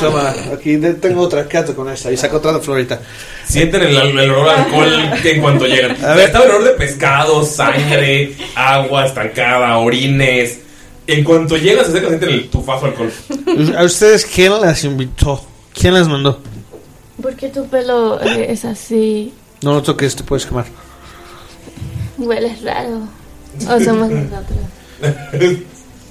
Toma, 0.00 0.34
aquí 0.52 0.78
tengo 1.00 1.22
otra, 1.22 1.46
quédate 1.48 1.74
con 1.74 1.88
esta. 1.90 2.10
Y 2.10 2.16
saco 2.16 2.38
otra 2.38 2.52
de 2.54 2.60
Florita. 2.60 3.00
sienten 3.46 3.82
el, 3.82 3.96
el 4.18 4.30
olor 4.30 4.48
a 4.48 4.64
alcohol 4.64 5.10
en 5.22 5.42
cuanto 5.42 5.66
llegan. 5.66 6.02
A 6.04 6.14
ver. 6.14 6.26
Está 6.26 6.44
el 6.44 6.50
olor 6.50 6.64
de 6.64 6.70
pescado, 6.70 7.44
sangre, 7.44 8.34
agua 8.54 9.06
estancada, 9.06 9.76
orines. 9.78 10.60
En 11.08 11.24
cuanto 11.24 11.56
llegan, 11.56 11.84
se 11.86 11.90
acercan, 11.92 12.10
sienten 12.10 12.28
el 12.30 12.50
tufazo 12.50 12.84
de 12.86 12.90
alcohol. 12.92 13.12
¿A 13.78 13.84
ustedes 13.84 14.26
quién 14.26 14.52
las 14.60 14.84
invitó? 14.84 15.42
¿Quién 15.72 15.94
las 15.94 16.06
mandó? 16.06 16.38
¿Por 17.22 17.34
qué 17.34 17.48
tu 17.48 17.66
pelo 17.66 18.20
eh, 18.22 18.52
es 18.52 18.66
así? 18.66 19.32
No 19.62 19.72
lo 19.72 19.82
toques, 19.82 20.14
te 20.14 20.22
puedes 20.22 20.44
quemar. 20.44 20.66
Hueles 22.18 22.62
raro. 22.62 23.08
O 23.68 23.80
somos 23.80 24.10
nosotros. 24.10 24.58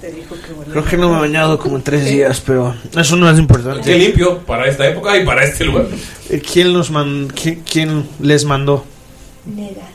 Te 0.00 0.10
dijo 0.12 0.34
que. 0.34 0.70
Creo 0.72 0.84
que 0.84 0.96
no 0.96 1.10
me 1.10 1.16
he 1.18 1.20
bañado 1.20 1.58
como 1.60 1.76
en 1.76 1.82
tres 1.82 2.04
días, 2.04 2.42
pero 2.44 2.74
eso 2.96 3.14
no 3.14 3.28
es 3.30 3.36
Qué 3.36 3.40
importante. 3.40 3.96
limpio 3.98 4.38
para 4.40 4.66
esta 4.68 4.86
época 4.88 5.16
y 5.16 5.24
para 5.24 5.44
este 5.44 5.64
lugar. 5.64 5.86
Eh, 6.28 6.40
¿Quién 6.40 6.72
los 6.72 6.90
man, 6.90 7.28
quién, 7.40 7.62
quién 7.62 8.08
les 8.20 8.44
mandó? 8.44 8.84
Nega. 9.46 9.88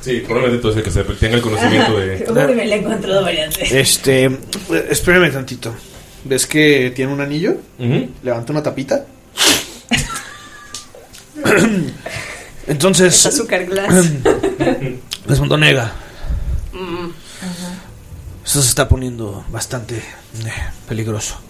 Sí, 0.00 0.20
probablemente 0.26 0.62
tú 0.62 0.70
es 0.70 0.76
el 0.76 0.82
que 0.82 0.90
se 0.90 1.04
tenga 1.04 1.36
el 1.36 1.42
conocimiento 1.42 1.98
de. 1.98 2.26
Uy, 2.48 2.54
me 2.54 2.64
la 2.66 2.76
he 2.76 2.78
encontrado 2.78 3.22
varias 3.22 3.56
veces. 3.58 3.72
Este, 3.72 4.24
eh, 4.24 4.86
espérame 4.90 5.30
tantito. 5.32 5.74
¿Ves 6.24 6.46
que 6.46 6.92
tiene 6.94 7.12
un 7.12 7.20
anillo? 7.20 7.56
Ujú. 7.78 8.08
Levanta 8.22 8.52
una 8.52 8.62
tapita. 8.62 9.04
Entonces, 12.66 13.14
Es 13.14 13.26
azúcar 13.26 13.64
glass. 13.66 13.94
les 15.26 15.40
mandó 15.40 15.56
nega. 15.56 15.92
Mm. 16.72 17.08
Esto 18.44 18.62
se 18.62 18.68
está 18.68 18.88
poniendo 18.88 19.44
bastante 19.50 19.96
eh, 19.96 20.02
peligroso. 20.88 21.40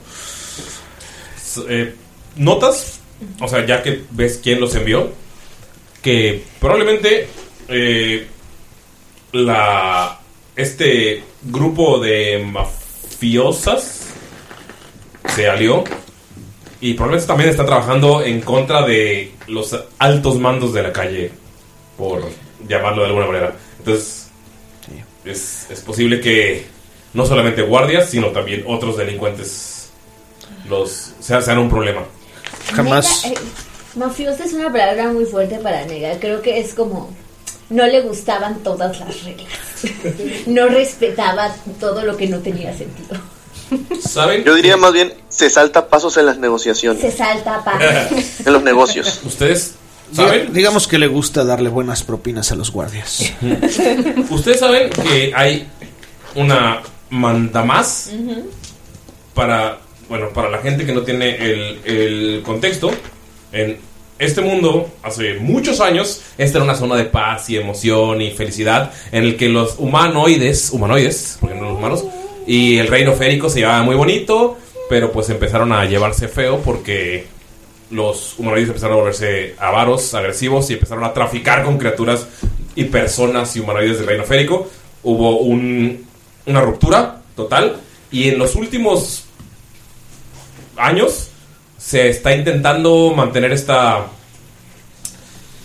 S- 1.36 1.60
eh, 1.68 1.94
notas, 2.36 3.00
o 3.40 3.48
sea, 3.48 3.64
ya 3.66 3.82
que 3.82 4.04
ves 4.10 4.40
quién 4.42 4.60
los 4.60 4.74
envió, 4.74 5.12
que 6.02 6.44
probablemente 6.60 7.28
eh, 7.68 8.26
la 9.32 10.20
este 10.56 11.22
grupo 11.42 11.98
de 11.98 12.44
mafiosas 12.44 14.08
se 15.34 15.48
alió 15.48 15.84
y 16.80 16.94
probablemente 16.94 17.26
también 17.26 17.50
está 17.50 17.64
trabajando 17.64 18.22
en 18.22 18.40
contra 18.40 18.86
de 18.86 19.32
los 19.46 19.78
altos 19.98 20.38
mandos 20.38 20.72
de 20.72 20.82
la 20.82 20.92
calle, 20.92 21.30
por 21.96 22.22
llamarlo 22.66 23.02
de 23.02 23.08
alguna 23.08 23.26
manera. 23.26 23.54
Entonces, 23.78 24.30
es, 25.24 25.66
es 25.70 25.80
posible 25.80 26.20
que 26.20 26.66
no 27.12 27.26
solamente 27.26 27.62
guardias, 27.62 28.08
sino 28.10 28.28
también 28.28 28.64
otros 28.66 28.96
delincuentes 28.96 29.90
los 30.68 31.12
sean, 31.20 31.42
sean 31.42 31.58
un 31.58 31.68
problema. 31.68 32.02
Jamás. 32.72 33.24
Nega, 33.24 33.40
eh, 33.40 33.44
mafioso 33.96 34.42
es 34.42 34.52
una 34.52 34.72
palabra 34.72 35.12
muy 35.12 35.24
fuerte 35.24 35.58
para 35.58 35.84
negar. 35.84 36.18
Creo 36.18 36.40
que 36.40 36.60
es 36.60 36.74
como. 36.74 37.10
No 37.70 37.86
le 37.86 38.00
gustaban 38.02 38.62
todas 38.62 38.98
las 39.00 39.22
reglas. 39.24 39.48
no 40.46 40.66
respetaba 40.68 41.54
todo 41.78 42.02
lo 42.04 42.16
que 42.16 42.26
no 42.26 42.38
tenía 42.40 42.76
sentido. 42.76 43.16
¿Saben? 44.00 44.42
Yo 44.44 44.54
diría 44.56 44.76
más 44.76 44.92
bien, 44.92 45.14
se 45.28 45.48
salta 45.48 45.88
pasos 45.88 46.16
en 46.16 46.26
las 46.26 46.38
negociaciones, 46.38 47.00
Se 47.00 47.12
salta 47.16 47.62
para. 47.64 48.08
en 48.44 48.52
los 48.52 48.62
negocios. 48.62 49.20
¿Ustedes 49.24 49.74
Diga- 50.12 50.50
digamos 50.50 50.88
que 50.88 50.98
le 50.98 51.06
gusta 51.06 51.44
darle 51.44 51.68
buenas 51.68 52.02
propinas 52.02 52.50
a 52.50 52.56
los 52.56 52.72
guardias. 52.72 53.32
Ustedes 54.30 54.58
saben 54.58 54.90
que 54.90 55.32
hay 55.36 55.68
una 56.34 56.82
mandamás 57.10 58.10
para, 59.34 59.78
bueno, 60.08 60.30
para 60.30 60.50
la 60.50 60.58
gente 60.58 60.84
que 60.84 60.92
no 60.92 61.02
tiene 61.02 61.36
el, 61.36 61.80
el 61.84 62.42
contexto. 62.44 62.90
En 63.52 63.78
este 64.20 64.40
mundo, 64.42 64.88
hace 65.02 65.34
muchos 65.40 65.80
años, 65.80 66.22
esta 66.38 66.58
era 66.58 66.64
una 66.64 66.74
zona 66.76 66.94
de 66.96 67.04
paz 67.04 67.50
y 67.50 67.56
emoción 67.56 68.20
y 68.22 68.30
felicidad 68.30 68.92
en 69.10 69.24
el 69.24 69.36
que 69.36 69.48
los 69.48 69.74
humanoides, 69.78 70.70
humanoides, 70.70 71.38
porque 71.40 71.56
no 71.56 71.70
los 71.70 71.78
humanos, 71.78 72.04
y 72.46 72.76
el 72.78 72.86
reino 72.88 73.12
férico 73.14 73.48
se 73.50 73.60
llevaba 73.60 73.82
muy 73.82 73.96
bonito, 73.96 74.56
pero 74.88 75.10
pues 75.10 75.30
empezaron 75.30 75.72
a 75.72 75.84
llevarse 75.86 76.28
feo 76.28 76.58
porque 76.60 77.26
los 77.90 78.38
humanoides 78.38 78.68
empezaron 78.68 78.94
a 78.96 79.00
volverse 79.00 79.54
avaros, 79.58 80.12
agresivos 80.14 80.68
y 80.70 80.74
empezaron 80.74 81.02
a 81.04 81.12
traficar 81.12 81.64
con 81.64 81.78
criaturas 81.78 82.26
y 82.76 82.84
personas 82.84 83.56
y 83.56 83.60
humanoides 83.60 83.98
del 83.98 84.06
reino 84.06 84.24
férico. 84.24 84.68
Hubo 85.02 85.38
un- 85.38 86.04
una 86.46 86.60
ruptura 86.60 87.22
total 87.34 87.76
y 88.12 88.28
en 88.28 88.38
los 88.38 88.54
últimos 88.54 89.24
años 90.76 91.29
se 91.80 92.10
está 92.10 92.34
intentando 92.34 93.12
mantener 93.16 93.52
esta 93.52 94.06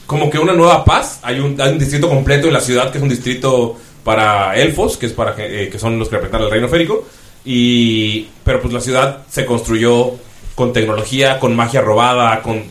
como 0.08 0.30
que 0.30 0.39
una 0.39 0.54
nueva 0.54 0.86
paz. 0.86 1.19
Hay 1.23 1.39
un, 1.39 1.60
hay 1.60 1.73
un 1.73 1.80
distrito 1.80 2.08
completo 2.08 2.47
en 2.47 2.54
la 2.54 2.62
ciudad 2.62 2.91
que 2.91 2.99
es 2.99 3.04
un 3.04 3.10
distrito 3.10 3.78
para 4.04 4.56
elfos, 4.56 4.97
que 4.97 5.08
es 5.08 5.13
para 5.13 5.36
eh, 5.38 5.69
que 5.69 5.78
son 5.78 5.99
los 5.99 6.08
que 6.08 6.15
representan 6.15 6.43
el 6.43 6.51
reino 6.51 6.69
férico. 6.69 7.06
Y 7.43 8.28
pero 8.43 8.62
pues 8.62 8.73
la 8.73 8.80
ciudad 8.80 9.25
se 9.30 9.45
construyó 9.45 10.13
con 10.56 10.71
tecnología, 10.71 11.39
con 11.39 11.56
magia 11.56 11.82
robada, 11.82 12.41
con 12.41 12.63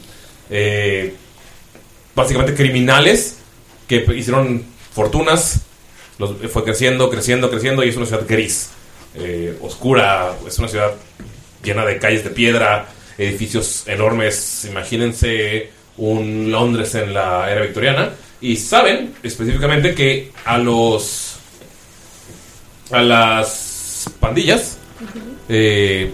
eh, 0.49 1.15
básicamente 2.15 2.55
criminales 2.55 3.39
que 3.87 4.07
hicieron 4.17 4.65
fortunas. 4.93 5.61
Los, 6.19 6.37
fue 6.51 6.65
creciendo, 6.65 7.11
creciendo, 7.11 7.51
creciendo 7.51 7.85
y 7.85 7.89
es 7.89 7.97
una 7.97 8.07
ciudad 8.07 8.25
gris, 8.27 8.71
eh, 9.17 9.59
oscura. 9.61 10.35
Es 10.47 10.59
una 10.59 10.69
ciudad 10.69 10.95
llena 11.63 11.85
de 11.85 11.99
calles 11.99 12.25
de 12.25 12.31
piedra, 12.31 12.87
edificios 13.18 13.87
enormes. 13.87 14.66
Imagínense 14.68 15.70
un 15.96 16.50
Londres 16.50 16.94
en 16.94 17.14
la 17.14 17.50
era 17.50 17.62
victoriana. 17.62 18.11
Y 18.40 18.57
saben 18.57 19.14
específicamente 19.22 19.94
que 19.94 20.33
a 20.44 20.59
los. 20.59 21.37
a 22.90 23.03
las 23.03 24.11
pandillas 24.20 24.79
eh, 25.48 26.11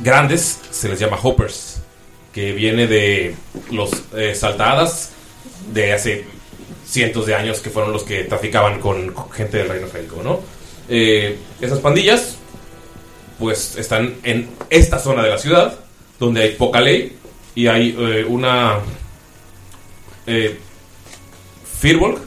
grandes 0.00 0.60
se 0.70 0.88
les 0.88 0.98
llama 0.98 1.18
hoppers, 1.20 1.80
que 2.32 2.52
viene 2.52 2.86
de 2.86 3.34
los 3.70 3.90
eh, 4.16 4.34
saltadas 4.34 5.12
de 5.72 5.92
hace 5.92 6.24
cientos 6.86 7.26
de 7.26 7.34
años 7.34 7.60
que 7.60 7.70
fueron 7.70 7.92
los 7.92 8.04
que 8.04 8.24
traficaban 8.24 8.80
con, 8.80 9.12
con 9.12 9.30
gente 9.30 9.58
del 9.58 9.68
reino 9.68 9.86
férico, 9.86 10.22
¿no? 10.22 10.40
Eh, 10.88 11.38
esas 11.60 11.78
pandillas 11.78 12.36
pues 13.38 13.76
están 13.76 14.14
en 14.22 14.50
esta 14.70 14.98
zona 14.98 15.22
de 15.22 15.30
la 15.30 15.38
ciudad 15.38 15.83
donde 16.18 16.42
hay 16.42 16.50
poca 16.50 16.80
ley 16.80 17.16
y 17.54 17.66
hay 17.66 17.94
eh, 17.98 18.24
una 18.28 18.78
eh, 20.26 20.58
Firbolg 21.78 22.20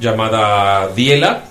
llamada 0.00 0.88
Diela 0.88 1.44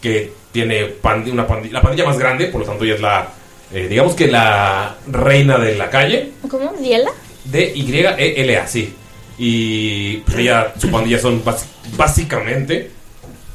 que 0.00 0.32
tiene 0.52 0.94
una 1.32 1.46
la 1.70 1.82
pandilla 1.82 2.04
más 2.04 2.18
grande, 2.18 2.46
por 2.46 2.60
lo 2.60 2.66
tanto 2.66 2.84
ella 2.84 2.94
es 2.94 3.00
la 3.00 3.28
eh, 3.72 3.88
digamos 3.88 4.14
que 4.14 4.28
la 4.28 4.96
reina 5.06 5.58
de 5.58 5.74
la 5.74 5.90
calle 5.90 6.32
¿Cómo? 6.48 6.72
¿Diela? 6.80 7.10
D 7.44 7.72
Y 7.74 7.92
E 7.96 8.40
L 8.42 8.56
A, 8.58 8.66
sí. 8.66 8.94
Y 9.36 10.18
pues 10.18 10.38
ella 10.38 10.72
su 10.78 10.90
pandilla 10.90 11.18
son 11.18 11.42
básicamente 11.96 12.90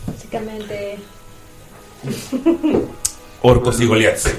Básicamente. 0.05 0.97
orcos 3.41 3.79
y 3.79 3.85
goliaths. 3.85 4.33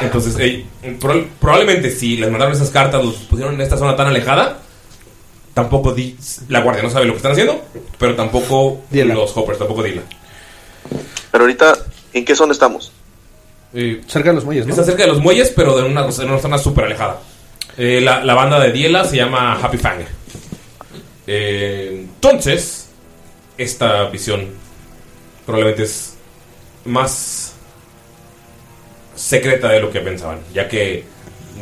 Entonces, 0.00 0.36
ey, 0.38 0.66
proba- 1.00 1.26
probablemente 1.40 1.90
si 1.90 2.16
les 2.16 2.30
mandaron 2.30 2.54
esas 2.54 2.70
cartas, 2.70 3.04
los 3.04 3.14
pusieron 3.14 3.54
en 3.54 3.60
esta 3.62 3.78
zona 3.78 3.96
tan 3.96 4.06
alejada, 4.08 4.58
tampoco 5.54 5.92
di, 5.92 6.16
la 6.48 6.60
guardia 6.60 6.82
no 6.82 6.90
sabe 6.90 7.06
lo 7.06 7.12
que 7.12 7.18
están 7.18 7.32
haciendo, 7.32 7.64
pero 7.98 8.14
tampoco 8.14 8.82
los 8.90 9.36
hoppers, 9.36 9.58
tampoco 9.58 9.82
Dila. 9.82 10.02
Pero 11.30 11.44
ahorita, 11.44 11.78
¿en 12.12 12.24
qué 12.24 12.34
zona 12.36 12.52
estamos? 12.52 12.92
Cerca 14.06 14.30
de 14.30 14.34
los 14.36 14.44
muelles, 14.44 14.66
¿no? 14.66 14.70
Está 14.70 14.84
cerca 14.84 15.02
de 15.02 15.08
los 15.08 15.20
muelles, 15.20 15.52
pero 15.54 15.76
de 15.76 15.82
una, 15.82 16.06
en 16.06 16.30
una 16.30 16.38
zona 16.38 16.58
súper 16.58 16.84
alejada. 16.84 17.20
Eh, 17.76 18.00
la, 18.02 18.24
la 18.24 18.34
banda 18.34 18.58
de 18.58 18.72
Diela 18.72 19.04
se 19.04 19.16
llama 19.16 19.58
Happy 19.60 19.76
Fang. 19.76 20.00
Eh, 21.26 21.90
entonces, 22.04 22.88
esta 23.58 24.04
visión 24.04 24.46
probablemente 25.44 25.82
es 25.82 26.14
más 26.84 27.45
secreta 29.16 29.68
de 29.68 29.80
lo 29.80 29.90
que 29.90 30.00
pensaban, 30.00 30.38
ya 30.54 30.68
que 30.68 31.04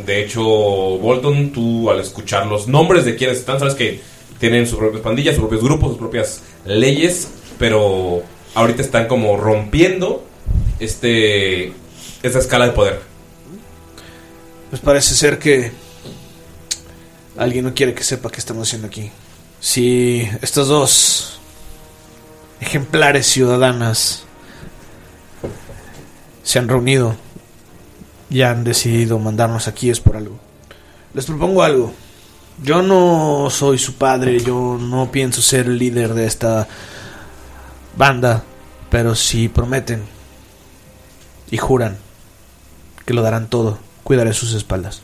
de 0.05 0.23
hecho 0.23 0.43
Bolton, 0.43 1.51
tú 1.53 1.89
al 1.91 2.01
escuchar 2.01 2.47
los 2.47 2.69
nombres 2.69 3.05
de 3.05 3.17
quienes 3.17 3.39
están, 3.39 3.59
sabes 3.59 3.75
que 3.75 4.01
tienen 4.39 4.67
sus 4.67 4.79
propias 4.79 5.03
pandillas, 5.03 5.35
sus 5.37 5.43
propios 5.43 5.63
grupos, 5.63 5.91
sus 5.91 5.99
propias 5.99 6.43
leyes, 6.67 7.29
pero 7.59 8.23
ahorita 8.55 8.83
están 8.83 9.07
como 9.07 9.37
rompiendo 9.37 10.25
este 10.81 11.73
esta 12.23 12.39
escala 12.39 12.67
de 12.67 12.73
poder. 12.73 13.01
Pues 14.71 14.83
parece 14.83 15.15
ser 15.15 15.39
que 15.39 15.71
alguien 17.37 17.65
no 17.65 17.75
quiere 17.75 17.95
que 17.95 18.03
sepa 18.03 18.31
qué 18.31 18.39
estamos 18.39 18.69
haciendo 18.69 18.89
aquí. 18.89 19.11
Si 19.61 20.29
estas 20.43 20.67
dos 20.67 21.39
ejemplares 22.61 23.27
ciudadanas 23.27 24.25
se 26.43 26.59
han 26.59 26.69
reunido 26.69 27.17
y 28.31 28.43
han 28.43 28.65
decidido 28.65 29.19
mandarnos 29.19 29.69
aquí 29.69 29.91
es 29.91 30.01
por 30.01 30.17
algo. 30.17 30.39
Les 31.13 31.27
propongo 31.27 31.63
algo. 31.63 31.93
Yo 32.63 32.83
no 32.83 33.49
soy 33.51 33.79
su 33.79 33.95
padre, 33.95 34.41
yo 34.41 34.79
no 34.81 35.11
pienso 35.11 35.43
ser 35.43 35.67
el 35.67 35.79
líder 35.79 36.15
de 36.15 36.27
esta 36.27 36.69
banda, 37.97 38.45
pero 38.91 39.15
si 39.15 39.49
prometen 39.49 40.03
y 41.51 41.57
juran 41.57 41.99
que 43.05 43.15
lo 43.15 43.23
darán 43.23 43.49
todo, 43.49 43.79
cuidaré 44.03 44.33
sus 44.33 44.55
espaldas. 44.55 45.03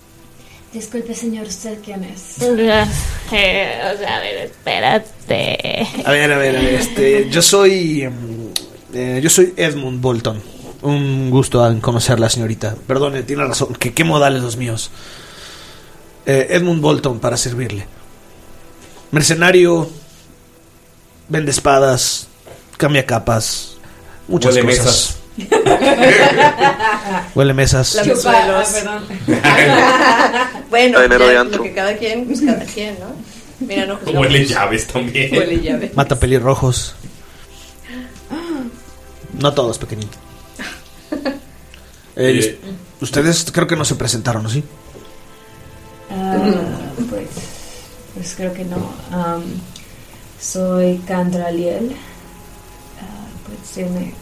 Disculpe, 0.72 1.14
señor, 1.14 1.46
¿usted 1.46 1.78
quién 1.84 2.04
es? 2.04 2.36
Eh, 3.32 3.80
o 3.94 3.96
sea, 3.96 4.16
a 4.16 4.20
ver, 4.20 4.36
espérate. 4.38 5.86
A 6.04 6.10
ver, 6.10 6.32
a 6.32 6.36
ver, 6.36 6.56
a 6.56 6.60
ver, 6.60 6.74
este, 6.74 7.30
yo 7.30 7.40
soy, 7.40 8.08
mm, 8.08 8.96
eh, 8.96 9.20
yo 9.22 9.30
soy 9.30 9.54
Edmund 9.56 10.00
Bolton. 10.00 10.42
Un 10.82 11.30
gusto 11.30 11.66
en 11.66 11.80
conocerla, 11.80 12.28
señorita. 12.30 12.74
Perdone, 12.86 13.22
tiene 13.22 13.44
razón. 13.44 13.74
Que 13.74 13.92
qué 13.92 14.04
modales 14.04 14.42
los 14.42 14.56
míos. 14.56 14.90
Eh, 16.26 16.48
Edmund 16.50 16.80
Bolton 16.80 17.20
para 17.20 17.36
servirle. 17.36 17.86
Mercenario, 19.10 19.90
vende 21.28 21.50
espadas, 21.50 22.28
cambia 22.76 23.04
capas, 23.04 23.76
muchas 24.28 24.54
Huele 24.54 24.76
cosas. 24.76 25.16
Huele 27.34 27.54
mesas. 27.54 27.94
La 27.94 28.04
suelos. 28.04 28.68
perdón. 28.68 29.04
bueno, 30.70 30.98
ya, 31.00 31.08
de 31.08 31.56
lo 31.56 31.62
que 31.62 31.72
cada 31.72 31.96
quien, 31.96 32.26
pues 32.26 32.40
cada 32.42 32.64
quien, 32.64 32.96
¿no? 33.00 33.66
Mira, 33.66 33.86
no 33.86 33.96
juzgamos. 33.96 34.20
Huele 34.26 34.46
llaves 34.46 34.86
también. 34.86 35.36
Huele 35.36 35.60
llave. 35.60 35.92
Mata 35.94 36.18
pelirrojos. 36.18 36.94
No 39.38 39.52
todos, 39.54 39.78
pequeñito. 39.78 40.18
Eh, 42.20 42.38
Eh, 42.38 42.58
ustedes 43.00 43.46
creo 43.52 43.66
que 43.66 43.76
no 43.76 43.84
se 43.84 43.94
presentaron, 43.94 44.42
¿no? 44.42 44.50
¿sí? 44.50 44.62
Ah, 46.10 46.36
pues, 47.08 47.28
pues 48.14 48.34
creo 48.36 48.52
que 48.52 48.64
no. 48.64 48.76
Soy 50.40 50.98
Candra 51.06 51.50
Liel. 51.50 51.92
Ah, 53.00 53.26
pues 53.46 53.70
tiene. 53.72 54.12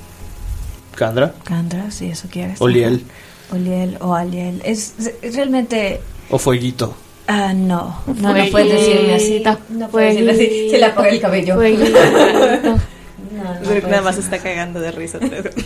Candra. 0.94 1.34
Candra, 1.44 1.90
si 1.90 2.06
eso 2.06 2.28
quieres. 2.30 2.60
Oliel. 2.60 3.04
Oliel 3.52 3.96
o 4.00 4.14
Aliel. 4.14 4.60
Es, 4.64 4.94
es 5.22 5.34
realmente. 5.34 6.00
O 6.30 6.38
Fueguito. 6.38 6.94
Ah, 7.26 7.52
no. 7.52 8.02
No, 8.20 8.34
no 8.34 8.50
puedes 8.50 8.72
decirme 8.72 9.14
así. 9.14 9.42
No 9.70 9.88
puedes 9.88 10.14
decirme 10.14 10.32
así. 10.32 10.70
Se 10.70 10.78
le 10.78 10.84
apaga 10.86 11.08
el 11.08 11.20
cabello. 11.20 11.58
No, 13.38 13.54
no 13.54 13.60
Druk 13.60 13.84
nada 13.84 14.02
más 14.02 14.18
está 14.18 14.38
cagando 14.38 14.80
de 14.80 14.90
risa. 14.92 15.18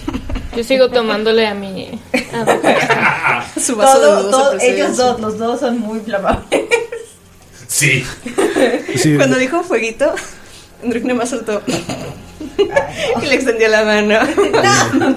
Yo 0.57 0.63
sigo 0.65 0.91
tomándole 0.91 1.47
a 1.47 1.55
mi. 1.55 1.99
a- 2.33 3.47
Su 3.61 3.77
vaso 3.77 3.99
Todo, 3.99 4.31
todo- 4.31 4.61
ellos 4.61 4.97
dos, 4.97 5.21
los 5.21 5.39
dos 5.39 5.61
son 5.61 5.79
muy 5.81 6.01
flamables. 6.01 6.45
Sí. 7.67 8.05
Sí. 8.97 9.17
Cuando 9.17 9.39
dijo 9.39 9.63
fueguito, 9.63 10.15
Druk 10.83 11.03
nada 11.05 11.15
más 11.21 11.31
soltó. 11.31 11.63
y 12.59 13.27
le 13.27 13.35
extendió 13.35 13.69
la 13.69 13.85
mano. 13.85 14.19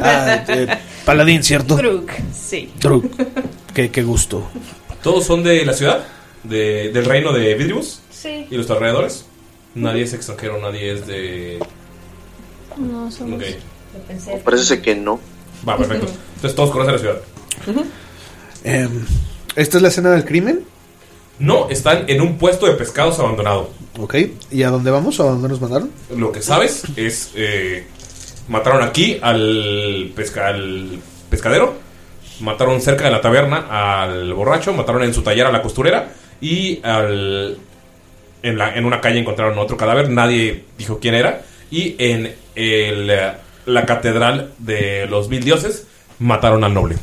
Ah, 0.02 0.44
eh, 0.48 0.68
paladín, 1.04 1.44
¿cierto? 1.44 1.76
Druk, 1.76 2.12
sí. 2.34 2.72
Druk. 2.80 3.06
Qué, 3.74 3.92
qué 3.92 4.04
gusto. 4.04 4.50
Todos 5.04 5.26
son 5.26 5.44
de 5.44 5.66
la 5.66 5.74
ciudad, 5.74 6.06
de- 6.44 6.92
del 6.94 7.04
reino 7.06 7.34
de 7.34 7.54
Vidribus 7.56 8.00
Sí. 8.10 8.48
y 8.50 8.56
los 8.56 8.70
alrededores. 8.72 9.26
Nadie 9.76 10.04
es 10.04 10.14
extranjero, 10.14 10.58
nadie 10.62 10.94
es 10.94 11.06
de. 11.06 11.60
No, 12.78 13.12
somos. 13.12 13.42
Ok. 13.42 13.46
Pensé. 14.08 14.42
Parece 14.44 14.82
que 14.82 14.96
no. 14.96 15.20
Va, 15.68 15.78
perfecto. 15.78 16.08
Entonces 16.36 16.56
todos 16.56 16.72
conocen 16.72 16.94
la 16.94 17.00
ciudad. 17.00 17.18
Em, 18.64 19.06
¿Esta 19.56 19.78
es 19.78 19.82
la 19.82 19.88
escena 19.90 20.12
del 20.12 20.26
crimen? 20.26 20.62
No, 21.40 21.70
están 21.70 22.06
en 22.08 22.22
un 22.22 22.38
puesto 22.38 22.66
de 22.66 22.74
pescados 22.74 23.20
abandonado. 23.20 23.70
Ok. 24.00 24.16
¿Y 24.52 24.64
a 24.64 24.70
dónde 24.70 24.92
vamos? 24.92 25.20
¿A 25.20 25.24
dónde 25.24 25.48
nos 25.50 25.62
mandaron? 25.62 25.92
Lo 26.16 26.32
que 26.32 26.42
sabes 26.42 26.84
es. 26.96 27.32
eh, 27.36 27.88
mataron 28.48 28.84
aquí 28.84 29.18
al, 29.22 30.12
pesca, 30.16 30.48
al 30.48 31.00
pescadero. 31.30 31.74
Mataron 32.42 32.82
cerca 32.82 33.06
de 33.06 33.12
la 33.12 33.22
taberna 33.22 33.68
al 34.02 34.34
borracho. 34.34 34.74
Mataron 34.74 35.04
en 35.04 35.14
su 35.14 35.22
taller 35.22 35.46
a 35.46 35.52
la 35.52 35.62
costurera. 35.62 36.12
Y 36.42 36.80
al, 36.84 37.58
en, 38.44 38.58
la- 38.58 38.76
en 38.76 38.86
una 38.86 39.00
calle 39.00 39.20
encontraron 39.20 39.58
otro 39.58 39.78
cadáver. 39.78 40.10
Nadie 40.10 40.66
dijo 40.78 41.00
quién 41.00 41.16
era. 41.16 41.44
Y 41.72 41.96
en 41.98 42.34
el, 42.56 43.10
eh, 43.10 43.34
la 43.66 43.86
catedral 43.86 44.54
de 44.58 45.08
los 45.08 45.30
mil 45.30 45.44
dioses 45.44 45.84
mataron 46.20 46.64
al 46.64 46.74
noble. 46.74 46.98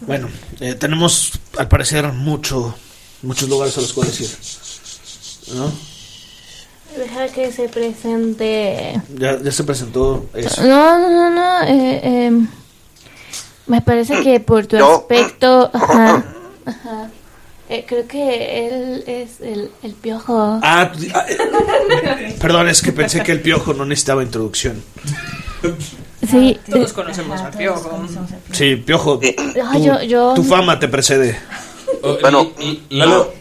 Bueno, 0.00 0.28
eh, 0.60 0.74
tenemos 0.74 1.32
al 1.58 1.68
parecer 1.68 2.06
mucho, 2.12 2.74
muchos 3.22 3.48
lugares 3.48 3.76
a 3.76 3.80
los 3.82 3.92
cuales 3.92 4.20
ir. 4.20 5.54
¿No? 5.56 5.70
Deja 6.96 7.28
que 7.28 7.52
se 7.52 7.68
presente. 7.68 9.00
Ya, 9.16 9.38
ya 9.42 9.50
se 9.52 9.64
presentó 9.64 10.26
eso. 10.32 10.62
No, 10.62 10.98
no, 10.98 11.08
no, 11.10 11.30
no. 11.30 11.62
eh, 11.66 12.26
em, 12.26 12.48
me 13.66 13.82
parece 13.82 14.22
que 14.22 14.40
por 14.40 14.66
tu 14.66 14.76
aspecto. 14.82 15.70
Ajá. 15.74 16.24
Ajá. 16.64 17.10
Eh, 17.68 17.84
creo 17.88 18.06
que 18.06 18.66
él 18.68 19.04
es 19.06 19.40
el, 19.40 19.70
el 19.82 19.92
piojo. 19.94 20.60
Ah, 20.62 20.92
ah, 21.14 21.26
eh, 21.28 22.36
perdón, 22.38 22.68
es 22.68 22.82
que 22.82 22.92
pensé 22.92 23.22
que 23.22 23.32
el 23.32 23.40
piojo 23.40 23.72
no 23.72 23.86
necesitaba 23.86 24.22
introducción. 24.22 24.82
Sí. 26.30 26.58
Todos 26.70 26.90
eh, 26.90 26.94
conocemos 26.94 27.40
Ajá, 27.40 27.46
al 27.46 27.52
todos 27.52 27.62
piojo. 27.62 27.88
conocemos 27.90 28.32
al 28.32 28.38
piojo. 28.38 28.54
Sí, 28.58 28.76
piojo. 28.76 29.20
ah, 29.62 29.72
tu, 29.72 29.84
yo, 29.84 30.02
yo. 30.02 30.34
tu 30.34 30.42
fama 30.42 30.78
te 30.78 30.88
precede. 30.88 31.38
Oh, 32.02 32.18
Bueno, 32.20 32.50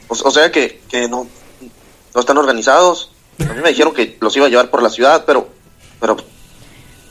o 0.07 0.31
sea 0.31 0.51
que, 0.51 0.81
que 0.89 1.07
no, 1.09 1.27
no 2.13 2.19
están 2.19 2.37
organizados. 2.37 3.11
A 3.39 3.51
mí 3.53 3.61
me 3.61 3.69
dijeron 3.69 3.93
que 3.93 4.17
los 4.21 4.35
iba 4.37 4.45
a 4.45 4.49
llevar 4.49 4.69
por 4.69 4.81
la 4.81 4.89
ciudad, 4.89 5.23
pero, 5.25 5.49
pero 5.99 6.15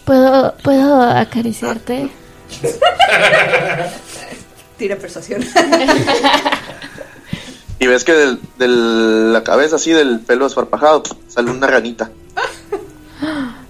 ¿Puedo, 0.05 0.55
¿Puedo 0.63 1.03
acariciarte? 1.03 2.09
Tira 4.79 4.97
persuasión. 4.97 5.45
y 7.83 7.87
ves 7.89 8.05
que 8.05 8.13
del- 8.13 8.41
de 8.59 8.69
la 8.69 9.43
cabeza 9.43 9.77
así 9.77 9.91
del 9.93 10.21
pelo 10.21 10.45
desparpajado 10.45 11.03
sale 11.29 11.51
una 11.51 11.67
ranita. 11.67 12.11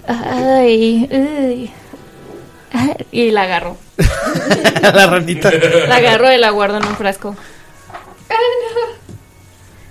Ay, 0.07 1.09
uy. 1.11 1.71
Y 3.11 3.31
la 3.31 3.43
agarro. 3.43 3.77
la 4.83 5.07
ranita. 5.07 5.51
La 5.89 5.97
agarro 5.97 6.33
y 6.33 6.39
la 6.39 6.51
guardo 6.51 6.79
en 6.79 6.87
un 6.87 6.97
frasco. 6.97 7.37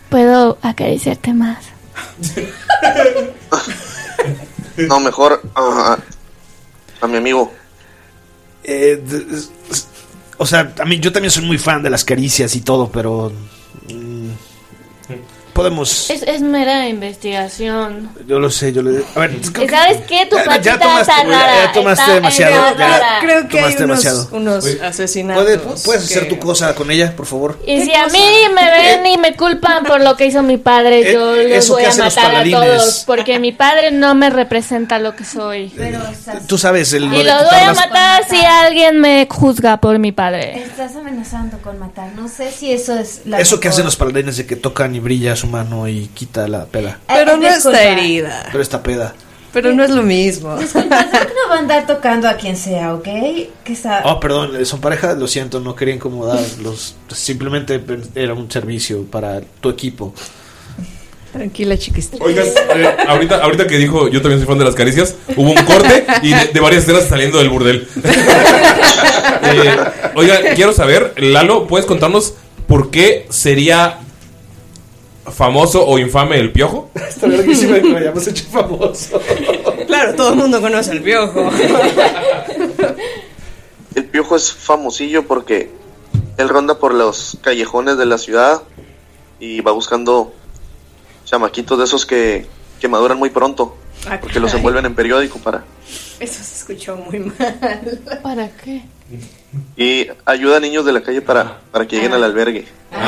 ¿Puedo 0.10 0.58
acariciarte 0.62 1.34
más? 1.34 1.64
No, 4.78 5.00
mejor 5.00 5.42
a, 5.56 5.98
a 7.02 7.08
mi 7.08 7.18
amigo. 7.18 7.52
Eh, 8.64 9.02
o 10.38 10.46
sea, 10.46 10.74
a 10.80 10.86
mí 10.86 11.00
yo 11.00 11.12
también 11.12 11.32
soy 11.32 11.46
muy 11.46 11.58
fan 11.58 11.82
de 11.84 11.90
las 11.90 12.04
caricias 12.04 12.56
y 12.56 12.62
todo, 12.62 12.90
pero 12.92 13.32
podemos. 15.54 16.10
Es, 16.10 16.24
es 16.24 16.42
mera 16.42 16.88
investigación. 16.90 18.10
Yo 18.28 18.40
lo 18.40 18.50
sé, 18.50 18.72
yo 18.74 18.82
le. 18.82 19.04
A 19.16 19.20
ver, 19.20 19.32
¿Y 19.36 19.68
sabes 19.70 19.98
qué? 20.08 20.26
Tu 20.30 20.36
Ya- 20.36 20.44
ya 20.44 20.50
patita 20.50 20.80
tomaste, 20.80 21.02
está 21.12 21.24
ya- 21.24 21.30
ya 21.30 21.40
rara. 21.40 21.72
tomaste 21.74 22.02
está- 22.04 22.14
demasiado, 22.16 22.54
ya. 22.78 22.88
rara. 22.88 23.20
Creo 23.22 23.48
que 23.48 23.60
hay 23.60 23.64
Tomaste 23.76 23.84
unos, 23.86 24.04
demasiado. 24.04 24.30
unos 24.38 24.66
asesinatos. 24.84 25.44
¿Puedes, 25.44 25.82
puedes 25.84 26.04
hacer 26.06 26.24
que- 26.28 26.36
tu 26.36 26.40
cosa 26.40 26.76
con 26.76 26.92
ella, 26.92 27.16
por 27.16 27.26
favor? 27.26 27.60
Y 27.66 27.82
si 27.82 27.94
a 27.94 28.08
mí 28.08 28.20
me 28.54 28.72
ven 28.72 29.06
y 29.08 29.18
me 29.18 29.36
culpan 29.36 29.84
por 29.86 30.02
lo 30.02 30.16
que 30.16 30.26
hizo 30.26 30.42
mi 30.44 30.58
padre, 30.58 31.10
Eh, 31.10 31.14
yo 31.14 31.36
eh, 31.36 31.56
los 31.56 31.68
voy 31.70 31.84
que 31.84 31.90
a 31.90 31.96
matar 31.96 32.36
a 32.36 32.44
todos. 32.50 33.04
Porque 33.06 33.40
mi 33.40 33.52
padre 33.52 33.92
no 33.92 34.16
me 34.16 34.30
representa 34.30 35.00
lo 35.00 35.16
que 35.16 35.24
soy. 35.26 35.72
Pero 35.76 36.02
estás, 36.12 36.48
Tú 36.48 36.58
sabes, 36.58 36.94
el, 36.94 37.06
lo 37.06 37.20
Y 37.20 37.24
los 37.24 37.44
voy 37.50 37.60
a 37.60 37.74
matar 37.74 38.24
si 38.30 38.38
alguien 38.44 39.00
me 39.00 39.28
juzga 39.30 39.78
por 39.78 40.00
mi 40.00 40.12
padre. 40.12 40.64
estás 40.64 40.96
amenazando 40.96 41.58
con 41.60 41.80
matar. 41.80 42.10
No 42.16 42.28
sé 42.28 42.52
si 42.52 42.72
eso 42.72 42.98
es 42.98 43.22
la 43.26 43.40
Eso 43.40 43.60
que 43.60 43.68
mejor- 43.68 43.74
hacen 43.74 43.86
los 43.86 43.96
paladines 43.96 44.38
de 44.38 44.46
que 44.46 44.56
tocan 44.56 44.96
y 44.96 45.00
brilla 45.00 45.36
su 45.36 45.48
mano 45.52 45.88
y 45.88 46.08
quita 46.08 46.48
la 46.48 46.66
peda. 46.66 47.00
Pero 47.08 47.38
no 47.38 47.48
está 47.48 47.84
herida. 47.84 48.48
Pero 48.52 48.62
está 48.64 48.82
peda. 48.82 49.14
Pero 49.54 49.74
no 49.74 49.84
es 49.84 49.90
lo 49.90 50.02
mismo. 50.02 50.58
Disculpa, 50.58 50.98
¿sabes 51.12 51.28
que 51.28 51.34
no 51.34 51.50
va 51.50 51.56
a 51.56 51.60
andar 51.60 51.86
tocando 51.86 52.28
a 52.30 52.36
quien 52.36 52.56
sea, 52.56 52.94
ok? 52.94 53.04
Que 53.04 53.74
está... 53.74 54.02
Oh, 54.06 54.20
perdón, 54.20 54.56
eh, 54.56 54.66
son 54.66 54.80
pareja, 54.80 55.14
lo 55.14 55.28
siento, 55.28 55.60
no 55.60 55.76
quería 55.76 55.96
incomodarlos. 55.96 56.96
Simplemente 57.10 57.82
era 58.16 58.34
un 58.34 58.50
servicio 58.50 59.04
para 59.04 59.42
tu 59.42 59.70
equipo. 59.70 60.14
Tranquila, 61.34 61.78
chiquis. 61.78 62.12
Oigas, 62.20 62.50
eh, 62.76 62.96
ahorita, 63.08 63.38
ahorita 63.38 63.66
que 63.66 63.78
dijo 63.78 64.10
yo 64.10 64.22
también 64.22 64.40
soy 64.40 64.48
fan 64.48 64.58
de 64.58 64.66
las 64.66 64.76
caricias, 64.76 65.16
hubo 65.38 65.52
un 65.52 65.64
corte 65.64 66.06
y 66.24 66.34
de, 66.34 66.48
de 66.48 66.60
varias 66.60 66.84
escenas 66.84 67.06
saliendo 67.08 67.38
del 67.38 67.50
burdel. 67.50 67.88
Eh, 69.44 69.76
oiga, 70.16 70.40
quiero 70.56 70.72
saber, 70.72 71.14
Lalo, 71.18 71.66
¿puedes 71.66 71.88
contarnos 71.88 72.36
por 72.68 72.92
qué 72.92 73.26
sería 73.30 74.00
famoso 75.26 75.86
o 75.86 76.00
infame 76.00 76.40
el 76.40 76.52
piojo? 76.52 76.90
Está 76.96 77.28
verguísima 77.28 77.76
que 77.80 77.90
me 77.90 77.98
hayamos 77.98 78.28
hecho 78.28 78.46
famoso. 78.46 79.22
Claro, 79.88 80.16
todo 80.16 80.30
el 80.30 80.36
mundo 80.36 80.62
conoce 80.62 80.92
el 80.92 81.02
piojo. 81.02 81.50
El 83.96 84.06
piojo 84.06 84.36
es 84.36 84.54
famosillo 84.54 85.28
porque 85.28 85.70
él 86.38 86.50
ronda 86.50 86.80
por 86.80 86.94
los 86.94 87.38
callejones 87.42 87.98
de 87.98 88.06
la 88.06 88.18
ciudad 88.18 88.62
y 89.40 89.62
va 89.62 89.72
buscando 89.72 90.34
chamaquitos 91.26 91.78
de 91.78 91.84
esos 91.84 92.06
que, 92.06 92.46
que 92.80 92.88
maduran 92.88 93.18
muy 93.18 93.30
pronto. 93.30 93.76
Ah, 94.08 94.18
Porque 94.20 94.40
los 94.40 94.54
envuelven 94.54 94.86
en 94.86 94.96
periódico 94.96 95.38
para... 95.40 95.64
Eso 96.20 96.44
se 96.44 96.56
escuchó 96.56 96.96
muy 96.96 97.20
mal. 97.20 98.00
¿Para 98.24 98.50
qué? 98.50 98.82
Y 99.76 100.08
ayuda 100.26 100.58
a 100.58 100.60
niños 100.60 100.86
de 100.86 100.94
la 100.94 101.02
calle 101.02 101.22
para, 101.22 101.58
para 101.72 101.88
que 101.88 101.96
lleguen 101.98 102.14
al 102.14 102.24
albergue. 102.24 102.66
No 102.92 102.98
hay 103.00 103.08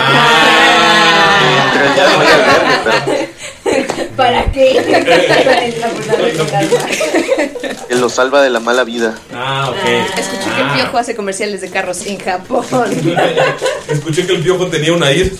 albergue, 2.31 3.29
¿Para 4.15 4.51
qué? 4.51 4.77
Él 7.89 7.99
los 7.99 8.13
salva 8.13 8.43
de 8.43 8.49
la 8.49 8.59
mala 8.59 8.83
vida. 8.83 9.15
Ah, 9.33 9.71
Escuché 10.17 10.49
que 10.55 10.61
el 10.61 10.71
piojo 10.73 10.97
hace 10.97 11.15
comerciales 11.15 11.61
de 11.61 11.69
carros 11.69 12.05
en 12.05 12.19
Japón. 12.19 12.65
Escuché 13.87 14.27
que 14.27 14.35
el 14.35 14.43
piojo 14.43 14.67
tenía 14.67 14.93
una 14.93 15.11
ir. 15.11 15.35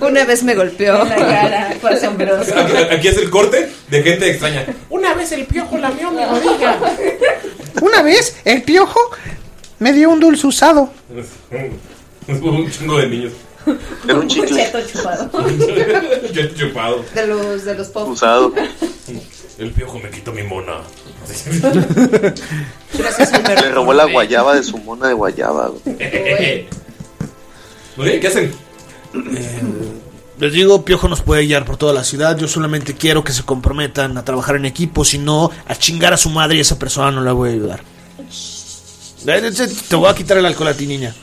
Una 0.00 0.24
vez 0.24 0.42
me 0.42 0.54
golpeó. 0.54 1.04
La 1.04 1.16
cara, 1.16 1.74
fue 1.80 1.94
asombroso. 1.94 2.58
Aquí, 2.58 2.76
aquí 2.76 3.08
es 3.08 3.16
el 3.18 3.30
corte 3.30 3.70
de 3.88 4.02
gente 4.02 4.30
extraña. 4.30 4.66
Una 4.90 5.14
vez 5.14 5.32
el 5.32 5.46
piojo 5.46 5.78
lamió 5.78 6.10
mi 6.10 6.24
rodilla. 6.24 6.78
Una 7.80 8.02
vez 8.02 8.36
el 8.44 8.62
piojo 8.62 9.00
me 9.78 9.92
dio 9.92 10.10
un 10.10 10.20
dulce 10.20 10.46
usado. 10.46 10.90
un 12.42 12.70
chingo 12.70 12.98
de 12.98 13.08
niños. 13.08 13.32
Era 14.04 14.18
un 14.18 14.28
chicle. 14.28 14.56
Cheto 16.32 16.54
chupado. 16.54 17.04
De 17.14 17.26
los, 17.26 17.64
de 17.64 17.74
los 17.74 17.88
pop. 17.88 18.08
Usado. 18.08 18.52
El 19.58 19.70
piojo 19.72 19.98
me 19.98 20.10
quitó 20.10 20.32
mi 20.32 20.42
mona. 20.42 20.80
Le 23.62 23.70
robó 23.72 23.92
la 23.92 24.04
guayaba 24.04 24.54
de 24.54 24.62
su 24.62 24.78
mona 24.78 25.08
de 25.08 25.14
guayaba. 25.14 25.68
güey. 25.68 25.96
Muy 27.96 28.08
bien, 28.08 28.20
¿qué 28.20 28.26
hacen? 28.28 28.52
Les 30.38 30.52
digo, 30.52 30.84
Piojo 30.84 31.08
nos 31.08 31.22
puede 31.22 31.46
guiar 31.46 31.64
por 31.64 31.78
toda 31.78 31.94
la 31.94 32.04
ciudad. 32.04 32.36
Yo 32.36 32.46
solamente 32.46 32.94
quiero 32.94 33.24
que 33.24 33.32
se 33.32 33.42
comprometan 33.42 34.18
a 34.18 34.24
trabajar 34.24 34.56
en 34.56 34.66
equipo. 34.66 35.02
Si 35.04 35.16
no, 35.16 35.50
a 35.66 35.74
chingar 35.74 36.12
a 36.12 36.18
su 36.18 36.28
madre 36.28 36.58
y 36.58 36.60
esa 36.60 36.78
persona 36.78 37.10
no 37.10 37.22
la 37.22 37.32
voy 37.32 37.50
a 37.50 37.52
ayudar. 37.54 37.95
Te 39.24 39.96
voy 39.96 40.08
a 40.10 40.14
quitar 40.14 40.38
el 40.38 40.46
alcohol 40.46 40.68
a 40.68 40.74
ti, 40.74 40.86
niña. 40.86 41.14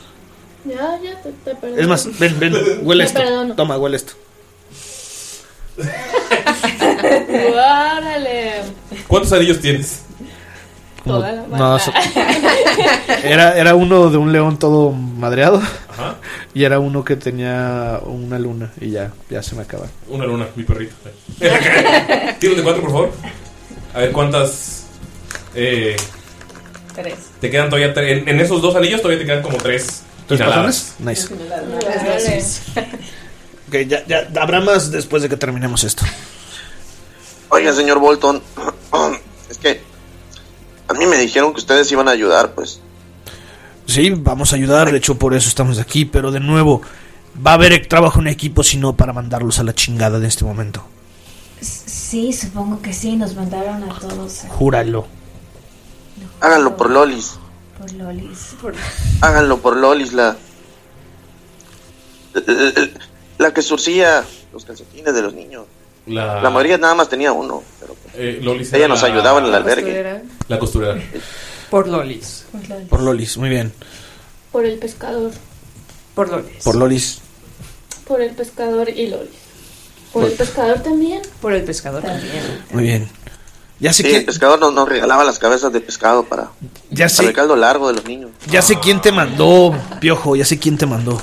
Ya, 0.64 0.98
ya, 1.02 1.20
te, 1.22 1.30
te 1.44 1.54
perdono. 1.54 1.80
Es 1.82 1.88
más, 1.88 2.18
ven, 2.18 2.38
ven, 2.40 2.54
huele 2.82 3.04
Te 3.04 3.08
esto. 3.08 3.20
perdono. 3.20 3.54
Toma, 3.54 3.78
huele 3.78 3.96
esto. 3.96 4.12
Órale. 7.52 8.62
¿Cuántos 9.06 9.32
anillos 9.32 9.60
tienes? 9.60 10.00
Toda 11.04 11.32
la 11.32 11.42
No, 11.58 11.78
so- 11.78 11.92
era, 13.24 13.58
era 13.58 13.74
uno 13.74 14.08
de 14.08 14.16
un 14.16 14.32
león 14.32 14.58
todo 14.58 14.90
madreado. 14.92 15.58
Ajá. 15.90 16.16
Y 16.54 16.64
era 16.64 16.78
uno 16.80 17.04
que 17.04 17.16
tenía 17.16 18.00
una 18.04 18.38
luna. 18.38 18.72
Y 18.80 18.90
ya, 18.90 19.12
ya 19.28 19.42
se 19.42 19.54
me 19.54 19.62
acaba. 19.62 19.86
Una 20.08 20.24
luna, 20.24 20.46
mi 20.56 20.64
perrito. 20.64 20.94
Tiro 22.38 22.54
de 22.54 22.62
cuatro, 22.62 22.80
por 22.82 22.90
favor. 22.90 23.12
A 23.92 23.98
ver 23.98 24.12
cuántas. 24.12 24.86
Eh, 25.54 25.94
Tres. 26.94 27.14
te 27.40 27.50
quedan 27.50 27.68
todavía 27.68 27.92
tres. 27.92 28.22
En, 28.22 28.28
en 28.28 28.40
esos 28.40 28.62
dos 28.62 28.76
anillos 28.76 29.02
todavía 29.02 29.20
te 29.20 29.26
quedan 29.26 29.42
como 29.42 29.58
tres. 29.58 30.02
¿Tres 30.26 30.40
patrones? 30.40 30.94
Nice. 30.98 31.28
Ok, 33.68 33.76
ya, 33.86 34.06
ya, 34.06 34.28
habrá 34.40 34.60
más 34.60 34.90
después 34.90 35.22
de 35.22 35.28
que 35.28 35.36
terminemos 35.36 35.84
esto. 35.84 36.04
Oiga, 37.48 37.72
señor 37.72 37.98
Bolton, 37.98 38.42
es 39.50 39.58
que 39.58 39.80
a 40.88 40.94
mí 40.94 41.06
me 41.06 41.16
dijeron 41.18 41.52
que 41.52 41.60
ustedes 41.60 41.90
iban 41.92 42.08
a 42.08 42.12
ayudar, 42.12 42.52
pues. 42.54 42.80
Sí, 43.86 44.10
vamos 44.10 44.52
a 44.52 44.56
ayudar, 44.56 44.90
de 44.90 44.98
hecho 44.98 45.18
por 45.18 45.34
eso 45.34 45.48
estamos 45.48 45.78
aquí, 45.78 46.04
pero 46.04 46.30
de 46.30 46.40
nuevo, 46.40 46.80
va 47.44 47.52
a 47.52 47.54
haber 47.54 47.86
trabajo 47.86 48.20
en 48.20 48.28
equipo 48.28 48.62
si 48.62 48.78
no 48.78 48.96
para 48.96 49.12
mandarlos 49.12 49.58
a 49.58 49.62
la 49.62 49.74
chingada 49.74 50.18
de 50.18 50.28
este 50.28 50.44
momento. 50.44 50.84
Sí, 51.60 52.32
supongo 52.32 52.80
que 52.80 52.92
sí, 52.92 53.16
nos 53.16 53.34
mandaron 53.34 53.82
a 53.84 53.98
todos 53.98 54.42
Júralo. 54.48 55.06
Háganlo 56.40 56.76
por 56.76 56.90
Lolis. 56.90 57.32
por 57.78 57.92
lolis. 57.92 58.54
Háganlo 59.20 59.58
por 59.60 59.76
Lolis, 59.76 60.12
la. 60.12 60.36
La, 62.34 62.88
la 63.38 63.54
que 63.54 63.62
surcía 63.62 64.24
los 64.52 64.64
calcetines 64.64 65.14
de 65.14 65.22
los 65.22 65.34
niños. 65.34 65.66
La, 66.06 66.42
La 66.42 66.50
mayoría 66.50 66.78
nada 66.78 66.94
más 66.94 67.08
tenía 67.08 67.32
uno. 67.32 67.62
Pero 67.80 67.96
eh, 68.14 68.38
Lolis 68.42 68.72
ella 68.72 68.88
nos 68.88 69.02
la- 69.02 69.08
ayudaba 69.08 69.38
en 69.40 69.46
el 69.46 69.54
albergue. 69.54 70.22
La 70.48 70.58
costurera. 70.58 71.00
Por 71.70 71.88
lolis. 71.88 72.44
Por 72.90 73.00
Lolis, 73.02 73.36
muy 73.38 73.48
bien. 73.48 73.72
Por 74.52 74.64
el 74.66 74.78
pescador. 74.78 75.32
Por 76.14 76.28
lolis. 76.28 76.62
Por 76.62 76.74
Lolis. 76.76 77.18
Por 78.06 78.20
el 78.20 78.30
pescador 78.32 78.88
y 78.90 79.06
Lolis. 79.08 79.30
Por 80.12 80.22
Por- 80.22 80.30
el 80.30 80.36
pescador 80.36 80.80
también. 80.80 81.22
Por 81.40 81.52
el 81.54 81.64
pescador 81.64 82.02
también. 82.02 82.64
Muy 82.70 82.82
bien. 82.84 83.08
Ya 83.80 83.92
sé 83.92 84.02
Sí, 84.04 84.08
que 84.10 84.16
el 84.18 84.24
pescador 84.24 84.58
nos, 84.60 84.72
nos 84.72 84.88
regalaba 84.88 85.24
las 85.24 85.38
cabezas 85.38 85.72
de 85.72 85.80
pescado 85.80 86.24
para, 86.24 86.50
Ya 86.90 87.06
para 87.06 87.08
sé. 87.08 87.24
el 87.26 87.32
caldo 87.32 87.56
largo 87.56 87.88
de 87.88 87.94
los 87.94 88.04
niños. 88.06 88.30
Ya 88.46 88.62
sé 88.62 88.78
quién 88.78 89.00
te 89.00 89.10
mandó, 89.12 89.74
Piojo, 90.00 90.36
ya 90.36 90.44
sé 90.44 90.58
quién 90.58 90.78
te 90.78 90.86
mandó. 90.86 91.20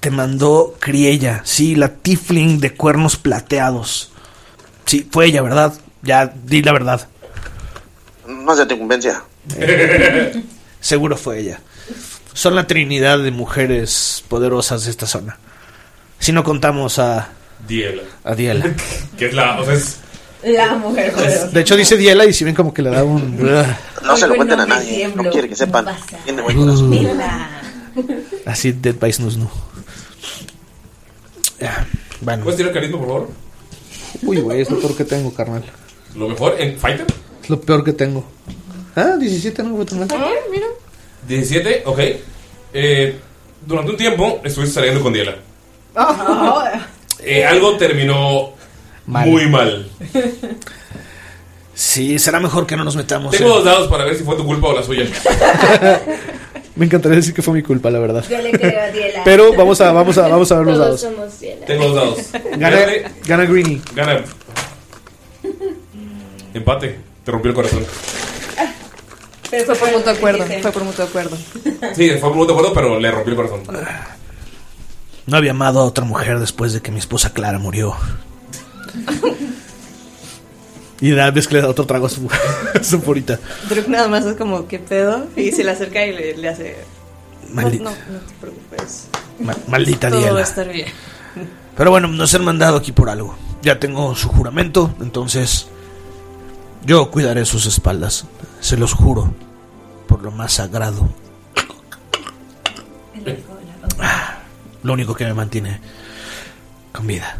Te 0.00 0.10
mandó 0.10 0.76
Criella, 0.78 1.40
sí, 1.44 1.74
la 1.74 1.88
Tifling 1.94 2.60
de 2.60 2.74
cuernos 2.74 3.16
plateados. 3.16 4.12
Sí, 4.84 5.06
fue 5.10 5.26
ella, 5.26 5.42
¿verdad? 5.42 5.74
Ya 6.02 6.26
di 6.44 6.62
la 6.62 6.72
verdad. 6.72 7.08
No 8.28 8.54
se 8.54 8.66
te 8.66 8.78
convencia. 8.78 9.24
Seguro 10.80 11.16
fue 11.16 11.40
ella. 11.40 11.60
Son 12.32 12.54
la 12.54 12.66
trinidad 12.66 13.18
de 13.18 13.30
mujeres 13.30 14.22
poderosas 14.28 14.84
de 14.84 14.90
esta 14.90 15.06
zona. 15.06 15.38
Si 16.18 16.32
no 16.32 16.44
contamos 16.44 16.98
a, 16.98 17.30
Diela. 17.66 18.02
a 18.24 18.34
Diela. 18.34 18.74
Que 19.18 19.26
es 19.26 19.34
la. 19.34 19.58
O 19.60 19.64
sea, 19.64 19.74
es. 19.74 19.98
La 20.46 20.74
mujer 20.76 21.12
poderosa. 21.12 21.48
De 21.48 21.60
hecho 21.60 21.76
dice 21.76 21.96
Diela 21.96 22.24
y 22.24 22.32
si 22.32 22.44
ven 22.44 22.54
como 22.54 22.72
que 22.72 22.82
le 22.82 22.90
da 22.90 23.02
un... 23.04 23.36
No 24.04 24.16
se 24.16 24.26
lo 24.28 24.36
cuenten 24.36 24.60
a 24.60 24.66
nadie. 24.66 25.08
No 25.14 25.28
quiere 25.30 25.48
que 25.48 25.56
sepan. 25.56 25.86
Tiene 26.24 26.42
buen 26.42 26.56
corazón. 26.56 26.94
Así 28.44 28.72
Dead 28.72 28.94
by 28.94 29.12
Snooze 29.12 29.38
no. 29.38 29.50
Ya, 31.60 31.86
Bueno. 32.20 32.44
¿Puedes 32.44 32.58
tirar 32.58 32.72
carisma, 32.72 32.98
por 32.98 33.06
favor? 33.08 33.30
Uy, 34.22 34.36
güey, 34.38 34.60
es 34.60 34.70
lo 34.70 34.78
peor 34.78 34.96
que 34.96 35.04
tengo, 35.04 35.32
carnal. 35.34 35.64
Lo 36.14 36.28
mejor 36.28 36.54
en 36.58 36.78
Fighter. 36.78 37.06
Es 37.42 37.50
lo 37.50 37.60
peor 37.60 37.82
que 37.84 37.92
tengo. 37.92 38.24
Ah, 38.94 39.16
17 39.18 39.62
no 39.62 39.76
fue 39.76 39.84
tan 39.84 39.98
mal. 40.00 40.08
mira. 40.50 40.66
17, 41.26 41.82
ok. 41.86 41.98
Eh, 42.72 43.18
durante 43.64 43.90
un 43.90 43.96
tiempo 43.96 44.40
estuviste 44.44 44.74
saliendo 44.74 45.02
con 45.02 45.12
Diela. 45.12 45.36
Eh, 47.22 47.44
algo 47.44 47.76
terminó 47.76 48.52
Mal. 49.06 49.28
muy 49.28 49.48
mal. 49.48 49.88
Sí, 51.74 52.18
será 52.18 52.40
mejor 52.40 52.66
que 52.66 52.76
no 52.76 52.84
nos 52.84 52.96
metamos. 52.96 53.30
Tengo 53.32 53.46
en- 53.50 53.54
dos 53.56 53.64
dados 53.64 53.88
para 53.88 54.04
ver 54.04 54.16
si 54.16 54.24
fue 54.24 54.34
tu 54.36 54.44
culpa 54.44 54.68
o 54.68 54.72
la 54.74 54.82
suya. 54.82 55.04
Me 56.76 56.84
encantaría 56.86 57.16
decir 57.16 57.32
que 57.32 57.40
fue 57.42 57.54
mi 57.54 57.62
culpa, 57.62 57.90
la 57.90 57.98
verdad. 57.98 58.24
Yo 58.28 58.38
le 58.38 58.50
creo 58.50 58.80
a 58.82 58.86
Diela. 58.88 59.22
Pero 59.24 59.54
vamos 59.54 59.80
a, 59.80 59.92
vamos 59.92 60.18
a, 60.18 60.28
vamos 60.28 60.52
a 60.52 60.56
ver 60.58 60.66
los 60.66 60.76
Todos 60.76 61.02
dados. 61.02 61.16
somos. 61.40 61.64
Tengo 61.66 61.88
dos 61.88 61.94
dados. 61.94 62.18
Gana, 62.58 62.78
gana 63.24 63.44
Greenie. 63.46 63.80
gana. 63.94 64.20
Empate. 66.54 66.98
Te 67.24 67.30
rompió 67.32 67.50
el 67.50 67.54
corazón. 67.54 67.84
Pero 69.50 69.64
Fue 69.64 69.74
por 69.76 69.92
mutuo 69.98 70.12
acuerdo. 70.12 70.44
Fue 70.60 70.72
por 70.72 70.84
mutuo 70.84 71.04
acuerdo. 71.04 71.36
Sí, 71.94 72.10
fue 72.20 72.30
muy 72.34 72.46
de 72.46 72.52
acuerdo, 72.52 72.72
pero 72.74 72.98
le 73.00 73.10
rompió 73.10 73.30
el 73.32 73.36
corazón. 73.36 73.62
No 75.26 75.36
había 75.36 75.50
amado 75.52 75.80
a 75.80 75.84
otra 75.84 76.04
mujer 76.04 76.38
después 76.40 76.72
de 76.72 76.80
que 76.82 76.90
mi 76.90 76.98
esposa 76.98 77.32
Clara 77.32 77.58
murió. 77.58 77.96
Y 81.00 81.10
de 81.10 81.30
vez 81.30 81.46
que 81.46 81.54
le 81.56 81.60
da 81.62 81.68
otro 81.68 81.84
trago 81.86 82.06
a 82.06 82.08
su, 82.08 82.26
a 82.74 82.82
su 82.82 83.00
purita. 83.02 83.38
Druk 83.68 83.86
nada 83.88 84.08
más 84.08 84.24
es 84.24 84.36
como, 84.36 84.66
¿qué 84.66 84.78
pedo? 84.78 85.26
Y 85.36 85.52
se 85.52 85.62
le 85.62 85.70
acerca 85.72 86.04
y 86.06 86.12
le, 86.12 86.36
le 86.36 86.48
hace. 86.48 86.76
No, 87.50 87.62
Maldi- 87.62 87.80
no, 87.80 87.90
no 87.90 88.18
te 88.20 88.34
preocupes. 88.40 89.08
Ma- 89.40 89.56
maldita 89.68 90.08
Todo 90.08 90.20
va 90.20 90.24
a 90.26 90.30
Diela. 90.30 90.42
estar 90.42 90.68
bien. 90.72 90.88
Pero 91.76 91.90
bueno, 91.90 92.08
nos 92.08 92.34
han 92.34 92.44
mandado 92.44 92.78
aquí 92.78 92.92
por 92.92 93.10
algo. 93.10 93.36
Ya 93.62 93.78
tengo 93.78 94.14
su 94.14 94.28
juramento, 94.28 94.94
entonces 95.00 95.66
yo 96.86 97.10
cuidaré 97.10 97.44
sus 97.44 97.66
espaldas. 97.66 98.24
Se 98.60 98.76
los 98.78 98.94
juro. 98.94 99.34
Por 100.08 100.22
lo 100.22 100.30
más 100.30 100.54
sagrado. 100.54 101.08
Ah, 104.00 104.38
Lo 104.82 104.92
único 104.92 105.14
que 105.14 105.24
me 105.24 105.34
mantiene 105.34 105.80
con 106.92 107.06
vida. 107.06 107.36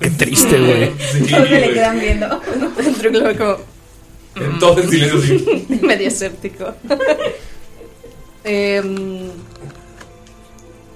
Qué 0.00 0.10
triste, 0.10 0.58
güey. 0.58 0.92
Sí, 1.12 1.26
Todos 1.30 1.48
se 1.48 1.60
le 1.60 1.72
quedan 1.72 1.98
viendo. 2.00 2.40
Dentro 2.76 3.10
lo 3.10 3.22
ve 3.24 3.36
como 3.36 3.56
Todo 4.60 4.80
en 4.80 4.90
silencio, 4.90 5.20
sí. 5.22 5.66
medio 5.82 6.08
escéptico. 6.08 6.74
Em, 8.46 9.30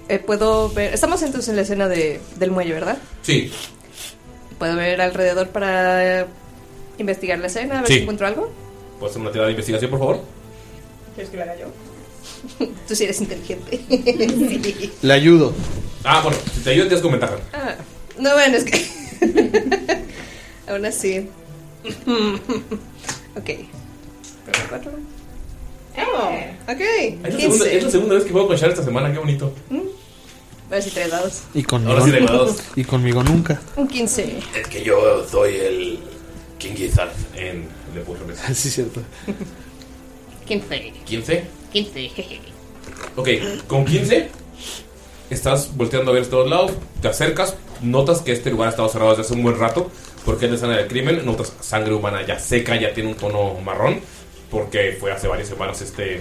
eh, 0.08 0.18
puedo 0.18 0.68
ver. 0.70 0.92
Estamos 0.92 1.22
entonces 1.22 1.48
en 1.48 1.56
la 1.56 1.62
escena 1.62 1.88
de, 1.88 2.20
del 2.36 2.50
muelle, 2.50 2.74
¿verdad? 2.74 2.98
Sí, 3.22 3.50
Puedo 4.58 4.76
ver 4.76 5.00
alrededor 5.00 5.48
para 5.48 6.20
eh, 6.22 6.26
investigar 6.98 7.38
la 7.38 7.46
escena, 7.46 7.78
a 7.78 7.82
ver 7.82 7.88
Sí. 7.88 7.94
si 7.94 8.00
encuentro 8.00 8.26
algo. 8.26 8.52
¿puedes 8.98 9.12
hacer 9.12 9.22
una 9.22 9.30
tirada 9.30 9.46
de 9.46 9.52
investigación, 9.52 9.90
por 9.90 10.00
favor? 10.00 10.20
¿Quieres 11.14 11.30
que 11.30 11.36
lo 11.36 11.42
haga 11.44 11.56
yo? 11.56 11.66
Tú 12.88 12.94
sí 12.96 13.04
eres 13.04 13.20
inteligente. 13.20 13.80
Sí. 13.88 14.92
Le 15.02 15.12
ayudo. 15.14 15.52
Ah, 16.04 16.20
bueno, 16.22 16.36
si 16.54 16.60
te 16.60 16.70
ayudo, 16.70 16.86
tienes 16.88 17.02
con 17.02 17.12
ventaja. 17.12 17.36
Ah, 17.52 17.76
no, 18.18 18.32
bueno, 18.32 18.56
es 18.56 18.64
que. 18.64 18.86
Aún 20.68 20.84
así. 20.84 21.28
ok. 23.36 23.50
Cuatro. 24.68 24.92
Oh, 25.96 26.72
ok. 26.72 26.80
Es 26.80 27.22
la, 27.22 27.30
segunda, 27.40 27.64
15. 27.64 27.76
es 27.76 27.84
la 27.84 27.90
segunda 27.90 28.14
vez 28.14 28.24
que 28.24 28.30
juego 28.30 28.48
con 28.48 28.56
Char 28.56 28.70
esta 28.70 28.84
semana, 28.84 29.12
qué 29.12 29.18
bonito. 29.18 29.52
A 30.68 30.70
ver 30.72 30.82
si 30.82 30.90
tres 30.90 31.10
dados. 31.10 31.42
Y 31.54 31.62
conmigo, 31.62 31.92
Ahora 31.92 32.04
sí 32.04 32.10
de 32.10 32.20
grados. 32.20 32.56
y 32.76 32.84
conmigo 32.84 33.22
nunca. 33.22 33.60
Un 33.76 33.88
15. 33.88 34.38
Es 34.60 34.68
que 34.68 34.84
yo 34.84 35.26
soy 35.26 35.56
el 35.56 35.98
King 36.58 36.74
Gizzard 36.74 37.12
en 37.34 37.66
The 37.94 38.00
Puzzle 38.00 38.26
Sí, 38.54 38.68
es 38.68 38.74
cierto. 38.74 39.00
15. 40.46 40.92
15. 41.06 41.44
15. 41.72 42.10
Ok, 43.16 43.28
con 43.66 43.84
15 43.84 44.28
estás 45.30 45.76
volteando 45.76 46.10
a 46.10 46.14
ver 46.14 46.26
todos 46.26 46.48
lados, 46.48 46.72
te 47.00 47.08
acercas, 47.08 47.56
notas 47.82 48.22
que 48.22 48.32
este 48.32 48.50
lugar 48.50 48.68
ha 48.68 48.70
estado 48.70 48.88
cerrado 48.88 49.10
desde 49.10 49.22
hace 49.22 49.34
un 49.34 49.42
buen 49.42 49.58
rato 49.58 49.90
porque 50.24 50.44
es 50.44 50.50
la 50.50 50.56
escena 50.56 50.76
del 50.76 50.88
crimen, 50.88 51.24
notas 51.24 51.52
sangre 51.60 51.94
humana 51.94 52.26
ya 52.26 52.38
seca, 52.38 52.76
ya 52.76 52.92
tiene 52.92 53.10
un 53.10 53.16
tono 53.16 53.54
marrón 53.64 54.00
porque 54.50 54.96
fue 54.98 55.12
hace 55.12 55.28
varias 55.28 55.48
semanas 55.48 55.80
este 55.80 56.20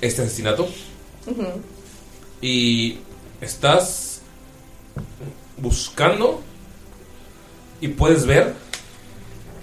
este 0.00 0.22
asesinato. 0.22 0.68
Y 2.40 2.98
estás 3.40 4.20
buscando 5.56 6.42
y 7.80 7.88
puedes 7.88 8.26
ver 8.26 8.54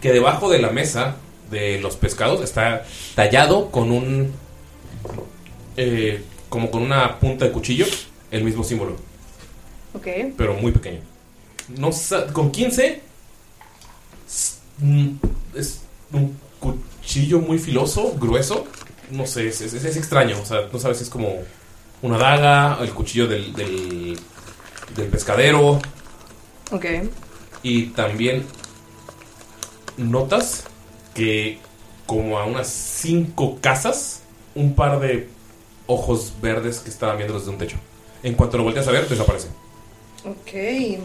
que 0.02 0.12
debajo 0.12 0.50
de 0.50 0.60
la 0.60 0.70
mesa 0.70 1.18
de 1.52 1.80
los 1.80 1.97
pescados 1.97 2.41
está 2.41 2.86
tallado 3.16 3.70
con 3.70 3.91
un 3.91 4.32
eh, 5.76 6.24
como 6.50 6.70
con 6.72 6.82
una 6.84 7.20
punta 7.20 7.45
de 7.45 7.52
cuchillo 7.52 7.86
el 8.32 8.43
mismo 8.43 8.64
símbolo 8.64 8.95
Ok. 9.93 10.08
pero 10.38 10.54
muy 10.56 10.72
pequeño 10.72 11.00
no 11.78 11.91
sa- 11.91 12.28
con 12.28 12.52
15 12.52 13.02
s- 14.28 14.56
mm, 14.80 15.08
es 15.56 15.82
un 16.14 16.36
cuchillo 16.60 17.39
muy 17.39 17.60
filoso 17.60 18.16
grueso 18.20 18.66
no 19.12 19.26
sé 19.26 19.47
es, 19.47 19.62
es- 19.62 19.74
es 19.74 19.95
extraño 19.97 20.39
o 20.41 20.45
sea 20.45 20.68
no 20.72 20.80
sabes 20.80 20.97
si 20.97 21.04
es 21.04 21.10
como 21.10 21.39
una 22.02 22.18
daga 22.18 22.78
el 22.82 22.91
cuchillo 22.91 23.28
del, 23.28 23.54
del, 23.54 24.20
del 24.95 25.08
pescadero 25.08 25.80
Ok. 26.72 26.86
y 27.64 27.88
también 27.88 28.45
notas 29.97 30.64
que 31.14 31.60
como 32.06 32.39
a 32.39 32.45
unas 32.45 32.68
cinco 32.68 33.58
casas, 33.62 34.22
un 34.56 34.74
par 34.76 35.00
de 35.00 35.28
ojos 35.89 36.33
verdes 36.41 36.79
que 36.79 36.89
estaban 36.89 37.17
viendo 37.17 37.37
desde 37.37 37.49
un 37.49 37.57
techo. 37.57 37.77
En 38.23 38.35
cuanto 38.35 38.57
lo 38.57 38.63
volteas 38.63 38.87
a 38.87 38.91
ver, 38.91 39.09
desaparece. 39.09 39.47
Ok. 40.23 40.99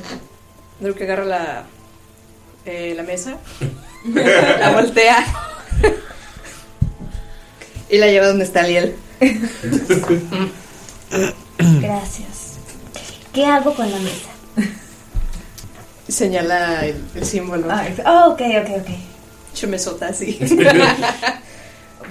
Creo 0.80 0.94
que 0.94 1.04
agarra 1.04 1.24
la, 1.24 1.64
eh, 2.66 2.92
la 2.96 3.02
mesa, 3.02 3.38
la 4.04 4.72
voltea 4.72 5.24
y 7.88 7.98
la 7.98 8.08
lleva 8.08 8.26
donde 8.26 8.44
está 8.44 8.62
Liel. 8.62 8.96
Gracias. 11.80 12.54
¿Qué 13.32 13.46
hago 13.46 13.74
con 13.74 13.90
la 13.90 13.98
mesa? 13.98 14.30
Señala 16.08 16.84
el, 16.84 17.02
el 17.14 17.24
símbolo. 17.24 17.68
Ah, 17.70 18.26
ok, 18.28 18.40
ok, 18.62 18.70
ok. 18.80 18.88
Chumesota 19.54 20.08
así. 20.08 20.38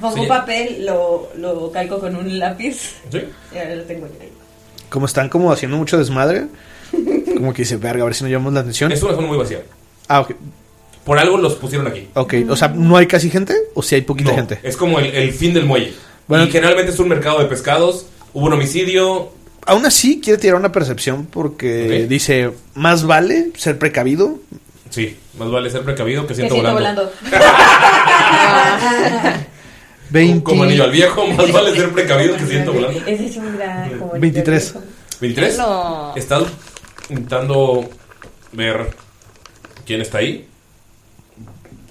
Pongo 0.03 0.23
Sí. 0.23 0.27
papel, 0.27 0.85
lo, 0.85 1.29
lo 1.37 1.71
calco 1.71 1.99
con 1.99 2.15
un 2.15 2.37
lápiz 2.37 2.95
¿Sí? 3.09 3.21
y 3.53 3.57
ahora 3.57 3.75
lo 3.75 3.83
tengo 3.83 4.05
ahí. 4.19 4.29
Como 4.89 5.05
están 5.05 5.29
como 5.29 5.51
haciendo 5.51 5.77
mucho 5.77 5.97
desmadre, 5.97 6.47
como 7.35 7.53
que 7.53 7.61
dice, 7.61 7.77
verga, 7.77 8.03
a 8.03 8.05
ver 8.05 8.15
si 8.15 8.23
nos 8.23 8.31
llamamos 8.31 8.53
la 8.53 8.59
atención. 8.59 8.91
Es 8.91 9.01
una 9.01 9.15
zona 9.15 9.27
muy 9.27 9.37
vacía. 9.37 9.61
Ah, 10.09 10.21
ok. 10.21 10.31
Por 11.05 11.17
algo 11.19 11.37
los 11.37 11.55
pusieron 11.55 11.87
aquí. 11.87 12.07
Ok, 12.15 12.33
o 12.49 12.55
sea, 12.55 12.67
¿no 12.67 12.97
hay 12.97 13.07
casi 13.07 13.29
gente 13.29 13.55
o 13.73 13.81
si 13.81 13.95
hay 13.95 14.01
poquita 14.01 14.31
No, 14.31 14.35
gente? 14.37 14.59
Es 14.63 14.75
como 14.77 14.99
el, 14.99 15.05
el 15.07 15.31
fin 15.33 15.53
del 15.53 15.65
muelle. 15.65 15.93
Bueno. 16.27 16.45
y 16.45 16.51
generalmente 16.51 16.91
es 16.91 16.99
un 16.99 17.07
mercado 17.09 17.39
de 17.39 17.45
pescados. 17.45 18.05
Hubo 18.33 18.45
un 18.47 18.53
homicidio. 18.53 19.31
Aún 19.65 19.85
así, 19.85 20.19
quiere 20.21 20.37
tirar 20.39 20.57
una 20.57 20.71
percepción 20.73 21.25
porque 21.27 22.05
dice, 22.09 22.51
más 22.75 23.05
vale 23.05 23.51
ser 23.57 23.79
precavido. 23.79 24.37
Sí, 24.89 25.17
más 25.39 25.49
vale 25.49 25.69
ser 25.69 25.81
precavido 25.83 26.23
que 26.23 26.29
Que 26.29 26.35
siento 26.35 26.55
siento 26.55 26.73
volando. 26.73 27.03
volando. 27.03 27.13
20, 30.13 30.43
Como 30.43 30.63
anillo 30.63 30.83
al 30.83 30.91
viejo, 30.91 31.25
más 31.37 31.51
vale 31.51 31.75
ser 31.75 31.91
precavido 31.91 32.37
que 32.37 32.45
siento 32.45 32.71
volando. 32.71 32.99
Ese 33.05 33.25
es 33.25 33.35
un 33.35 33.57
gran... 33.57 33.97
como 33.97 34.13
el 34.13 34.21
23. 34.21 34.75
23. 35.19 35.57
No. 35.57 36.13
Estás 36.15 36.43
intentando 37.09 37.89
ver 38.51 38.91
quién 39.85 40.01
está 40.01 40.19
ahí. 40.19 40.47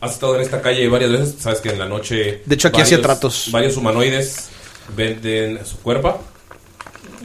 Has 0.00 0.12
estado 0.12 0.36
en 0.36 0.42
esta 0.42 0.62
calle 0.62 0.88
varias 0.88 1.10
veces. 1.10 1.34
Sabes 1.40 1.60
que 1.60 1.70
en 1.70 1.80
la 1.80 1.86
noche. 1.86 2.42
De 2.46 2.54
hecho, 2.54 2.68
aquí 2.68 2.80
hacía 2.80 3.02
tratos. 3.02 3.48
Varios 3.50 3.76
humanoides 3.76 4.50
venden 4.96 5.64
su 5.66 5.78
cuerpo 5.78 6.20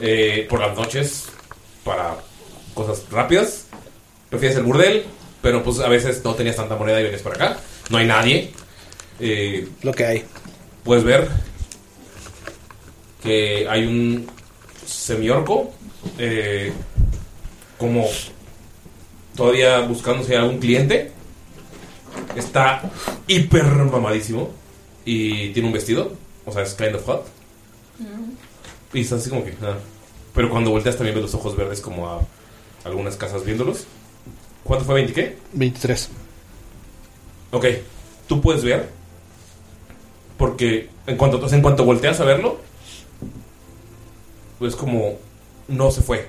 eh, 0.00 0.46
por 0.50 0.60
las 0.60 0.76
noches 0.76 1.26
para 1.84 2.16
cosas 2.74 3.04
rápidas. 3.10 3.66
Prefieres 4.30 4.58
el 4.58 4.64
burdel, 4.64 5.04
pero 5.42 5.62
pues 5.62 5.78
a 5.78 5.88
veces 5.88 6.22
no 6.24 6.34
tenías 6.34 6.56
tanta 6.56 6.74
moneda 6.74 6.98
y 6.98 7.04
vienes 7.04 7.22
para 7.22 7.36
acá. 7.36 7.60
No 7.88 7.98
hay 7.98 8.06
nadie. 8.06 8.52
Eh, 9.20 9.68
Lo 9.82 9.92
que 9.92 10.04
hay. 10.04 10.24
Puedes 10.88 11.04
ver 11.04 11.28
que 13.22 13.68
hay 13.68 13.84
un 13.84 14.26
semiorco 14.86 15.70
eh, 16.16 16.72
como 17.76 18.06
todavía 19.36 19.86
hay 20.30 20.34
algún 20.36 20.58
cliente 20.58 21.12
está 22.34 22.90
hiper 23.26 23.66
mamadísimo 23.66 24.48
y 25.04 25.50
tiene 25.50 25.68
un 25.68 25.74
vestido 25.74 26.16
o 26.46 26.52
sea 26.52 26.62
es 26.62 26.72
kind 26.72 26.94
of 26.94 27.04
hot 27.04 27.26
y 28.94 29.02
está 29.02 29.16
así 29.16 29.28
como 29.28 29.44
que 29.44 29.52
ah. 29.60 29.76
pero 30.34 30.48
cuando 30.48 30.70
volteas 30.70 30.96
también 30.96 31.16
ves 31.16 31.24
los 31.24 31.34
ojos 31.34 31.54
verdes 31.54 31.82
como 31.82 32.08
a 32.08 32.22
algunas 32.84 33.14
casas 33.16 33.44
viéndolos 33.44 33.84
¿cuánto 34.64 34.86
fue 34.86 34.94
20 34.94 35.12
qué? 35.12 35.36
23. 35.52 36.08
Ok, 37.50 37.66
tú 38.26 38.40
puedes 38.40 38.64
ver. 38.64 38.97
Porque 40.38 40.88
en 41.06 41.16
cuanto, 41.16 41.46
en 41.52 41.60
cuanto 41.62 41.84
volteas 41.84 42.20
a 42.20 42.24
verlo, 42.24 42.58
pues 44.58 44.74
como 44.76 45.16
no 45.68 45.90
se 45.90 46.02
fue. 46.02 46.28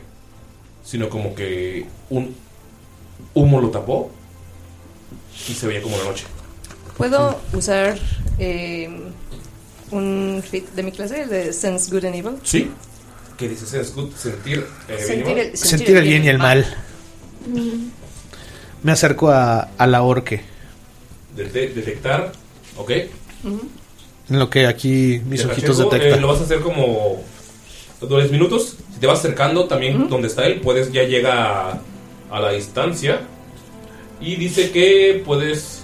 Sino 0.83 1.09
como 1.09 1.35
que 1.35 1.85
un 2.09 2.35
humo 3.33 3.61
lo 3.61 3.69
tapó 3.69 4.09
y 5.47 5.53
se 5.53 5.67
veía 5.67 5.81
como 5.81 5.97
la 5.97 6.05
noche. 6.05 6.25
¿Puedo 6.97 7.39
usar 7.53 7.97
eh, 8.39 8.89
un 9.91 10.43
fit 10.49 10.67
de 10.71 10.83
mi 10.83 10.91
clase, 10.91 11.21
el 11.23 11.29
de 11.29 11.53
Sense 11.53 11.91
Good 11.91 12.05
and 12.05 12.15
Evil? 12.15 12.35
¿Sí? 12.43 12.71
¿Qué 13.37 13.47
dices? 13.47 13.73
Es 13.73 13.95
good 13.95 14.11
sentir, 14.15 14.65
eh, 14.89 14.97
Sentir 15.05 15.37
el, 15.39 15.57
Sentir 15.57 15.95
el 15.97 16.03
bien 16.03 16.25
y 16.25 16.29
el 16.29 16.39
mal. 16.39 16.65
Mm. 17.47 17.87
Me 18.83 18.91
acerco 18.91 19.29
a, 19.29 19.69
a 19.77 19.87
la 19.87 20.01
orque. 20.01 20.41
Dete- 21.37 21.73
detectar, 21.73 22.33
ok. 22.75 22.91
Ujú. 23.45 23.61
En 24.29 24.39
lo 24.39 24.49
que 24.49 24.67
aquí 24.67 25.21
mis 25.25 25.43
ojitos 25.45 25.77
detectan. 25.79 26.19
eh, 26.19 26.21
lo 26.21 26.27
vas 26.27 26.39
a 26.41 26.43
hacer 26.43 26.59
como 26.59 27.21
10 28.01 28.31
minutos. 28.31 28.75
Si 28.93 28.99
te 28.99 29.07
vas 29.07 29.19
acercando 29.19 29.65
también 29.65 30.07
donde 30.09 30.27
está 30.27 30.45
él, 30.45 30.61
puedes 30.61 30.91
ya 30.91 31.03
llega 31.03 31.71
a, 31.71 31.81
a 32.31 32.39
la 32.39 32.51
distancia. 32.51 33.21
Y 34.21 34.35
dice 34.35 34.71
que 34.71 35.21
puedes 35.25 35.83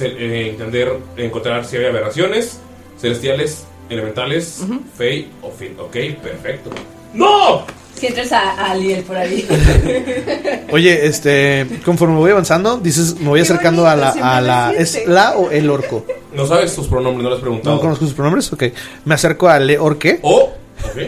eh, 0.00 0.48
entender, 0.50 0.96
encontrar 1.16 1.64
si 1.64 1.76
hay 1.76 1.86
aberraciones, 1.86 2.60
celestiales, 3.00 3.66
elementales, 3.90 4.62
fey 4.96 5.28
o 5.42 5.50
fin. 5.50 5.74
Ok, 5.78 5.96
perfecto. 6.22 6.70
¡No! 7.14 7.64
Si 7.98 8.06
entras 8.06 8.30
a, 8.32 8.52
a 8.52 8.70
Aliel 8.72 9.02
por 9.02 9.16
ahí. 9.16 9.46
Oye, 10.70 11.06
este, 11.06 11.66
conforme 11.84 12.16
voy 12.16 12.30
avanzando, 12.30 12.78
dices, 12.78 13.18
me 13.18 13.28
voy 13.28 13.40
acercando 13.40 13.86
a 13.88 13.96
la, 13.96 14.10
a 14.10 14.40
la, 14.40 14.72
¿es 14.76 15.06
la 15.06 15.36
o 15.36 15.50
el 15.50 15.68
orco? 15.70 16.04
No 16.34 16.46
sabes 16.46 16.72
sus 16.72 16.86
pronombres, 16.86 17.22
no 17.24 17.30
lo 17.30 17.34
has 17.36 17.40
preguntado. 17.40 17.74
No 17.76 17.80
conozco 17.82 18.04
sus 18.04 18.14
pronombres, 18.14 18.52
ok. 18.52 18.64
Me 19.04 19.14
acerco 19.14 19.48
a 19.48 19.58
le 19.58 19.78
orque. 19.78 20.20
Oh, 20.22 20.52
ok. 20.84 20.98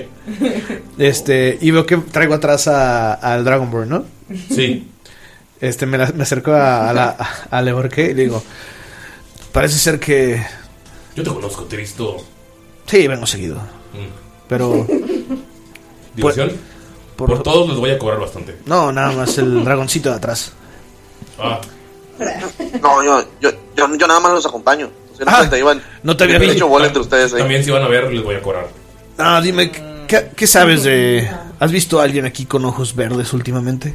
Este, 0.99 1.59
y 1.61 1.71
veo 1.71 1.87
que 1.87 1.97
traigo 1.99 2.35
atrás 2.35 2.67
a- 2.69 3.15
al 3.15 3.45
Dragonborn, 3.45 3.89
¿no? 3.89 4.05
Sí. 4.55 4.89
Este, 5.61 5.87
me, 5.87 5.99
la- 5.99 6.13
me 6.13 6.23
acerco 6.23 6.53
a, 6.53 6.91
a 6.91 6.93
la, 6.93 7.17
a 7.51 7.63
le 7.63 7.73
orque 7.73 8.11
y 8.11 8.15
le 8.15 8.23
digo, 8.25 8.43
parece 9.53 9.79
ser 9.79 10.01
que, 10.01 10.43
Yo 11.15 11.23
te 11.23 11.31
conozco, 11.31 11.65
te 11.65 11.77
he 11.77 11.79
visto. 11.79 12.17
sí, 12.87 13.07
vengo 13.07 13.27
seguido. 13.27 13.57
Mm. 13.57 14.49
Pero, 14.49 14.87
¿Diversión? 16.17 16.53
Por- 17.27 17.37
Por, 17.37 17.43
todos 17.43 17.69
les 17.69 17.77
voy 17.79 17.91
a 17.91 17.99
cobrar 17.99 18.19
bastante. 18.21 18.57
no, 18.67 18.91
nada 18.93 19.13
más 19.13 19.39
el 19.39 19.65
dragoncito 19.65 20.11
de 20.11 20.17
atrás. 20.17 20.53
Ah, 21.39 21.61
No, 22.83 23.03
yo, 23.03 23.25
yo, 23.41 23.51
yo, 23.77 23.97
yo 23.97 24.07
nada 24.07 24.21
más 24.21 24.33
los 24.33 24.47
acompaño. 24.47 24.91
Dan 25.19 25.35
cuenta, 25.37 25.59
iban- 25.59 25.83
no 26.03 26.17
te 26.17 26.25
había 26.25 26.65
bola 26.65 26.87
entre 26.87 27.03
ustedes. 27.03 27.33
ahí. 27.35 27.41
también 27.41 27.63
si 27.63 27.71
van 27.71 27.83
a 27.83 27.89
ver, 27.89 28.11
les 28.13 28.23
voy 28.25 28.35
a 28.37 28.43
cobrar. 28.43 28.69
Ah, 29.19 29.41
dime, 29.43 29.71
¿qué, 30.09 30.31
qué 30.35 30.47
sabes 30.47 30.83
de... 30.83 31.31
¿Has 31.59 31.71
visto 31.71 32.01
a 32.01 32.05
alguien 32.05 32.25
aquí 32.25 32.47
con 32.47 32.65
ojos 32.65 32.95
verdes 32.97 33.35
últimamente? 33.35 33.95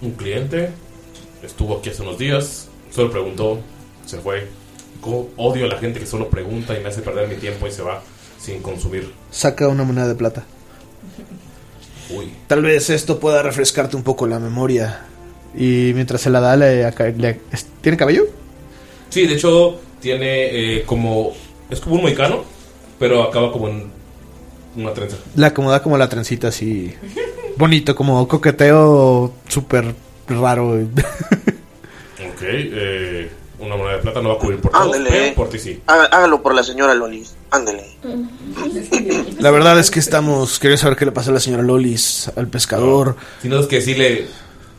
Un 0.00 0.12
cliente 0.12 0.70
estuvo 1.42 1.78
aquí 1.78 1.90
hace 1.90 2.02
unos 2.02 2.16
días, 2.18 2.68
solo 2.94 3.10
preguntó, 3.10 3.58
se 4.04 4.18
fue. 4.18 4.48
Como 5.00 5.28
odio 5.36 5.64
a 5.64 5.68
la 5.68 5.78
gente 5.78 5.98
que 5.98 6.06
solo 6.06 6.28
pregunta 6.30 6.78
y 6.78 6.82
me 6.82 6.88
hace 6.90 7.02
perder 7.02 7.26
mi 7.28 7.34
tiempo 7.36 7.66
y 7.66 7.72
se 7.72 7.82
va 7.82 8.00
sin 8.40 8.62
consumir. 8.62 9.12
Saca 9.32 9.66
una 9.66 9.82
moneda 9.82 10.06
de 10.06 10.14
plata. 10.14 10.44
Uy. 12.10 12.30
Tal 12.46 12.62
vez 12.62 12.90
esto 12.90 13.18
pueda 13.18 13.42
refrescarte 13.42 13.96
un 13.96 14.02
poco 14.02 14.26
la 14.26 14.38
memoria. 14.38 15.02
Y 15.54 15.92
mientras 15.94 16.20
se 16.20 16.30
la 16.30 16.40
da, 16.40 16.56
le, 16.56 16.90
¿tiene 17.80 17.96
cabello? 17.96 18.26
Sí, 19.08 19.26
de 19.26 19.34
hecho, 19.34 19.80
tiene 20.00 20.76
eh, 20.76 20.82
como. 20.84 21.32
Es 21.70 21.80
como 21.80 21.96
un 21.96 22.02
moicano, 22.02 22.44
pero 22.98 23.22
acaba 23.22 23.50
como 23.50 23.68
en 23.68 23.90
una 24.76 24.92
trenza. 24.92 25.16
Le 25.34 25.46
acomoda 25.46 25.82
como 25.82 25.96
la 25.96 26.08
trencita 26.08 26.48
así. 26.48 26.94
Bonito, 27.56 27.96
como 27.96 28.28
coqueteo 28.28 29.34
súper 29.48 29.94
raro. 30.28 30.78
Ok, 32.36 32.42
eh, 32.42 33.15
una 33.66 33.76
moneda 33.76 33.96
de 33.96 34.02
plata 34.02 34.20
no 34.22 34.30
va 34.30 34.34
a 34.36 34.38
cubrir 34.38 34.60
por 34.60 34.72
todo, 34.72 34.82
Ándele. 34.82 35.10
pero 35.10 35.34
por 35.34 35.48
ti 35.48 35.58
sí. 35.58 35.82
Hágalo 35.86 36.42
por 36.42 36.54
la 36.54 36.62
señora 36.62 36.94
Lolis. 36.94 37.34
Ándele. 37.50 37.84
La 39.38 39.50
verdad 39.50 39.78
es 39.78 39.90
que 39.90 39.98
estamos. 40.00 40.58
Quería 40.58 40.76
saber 40.76 40.96
qué 40.96 41.04
le 41.04 41.12
pasó 41.12 41.30
a 41.30 41.34
la 41.34 41.40
señora 41.40 41.62
Lolis, 41.62 42.30
al 42.36 42.48
pescador. 42.48 43.16
Si 43.42 43.48
no 43.48 43.60
es 43.60 43.66
que 43.66 43.80
sí 43.80 43.94
le. 43.94 44.26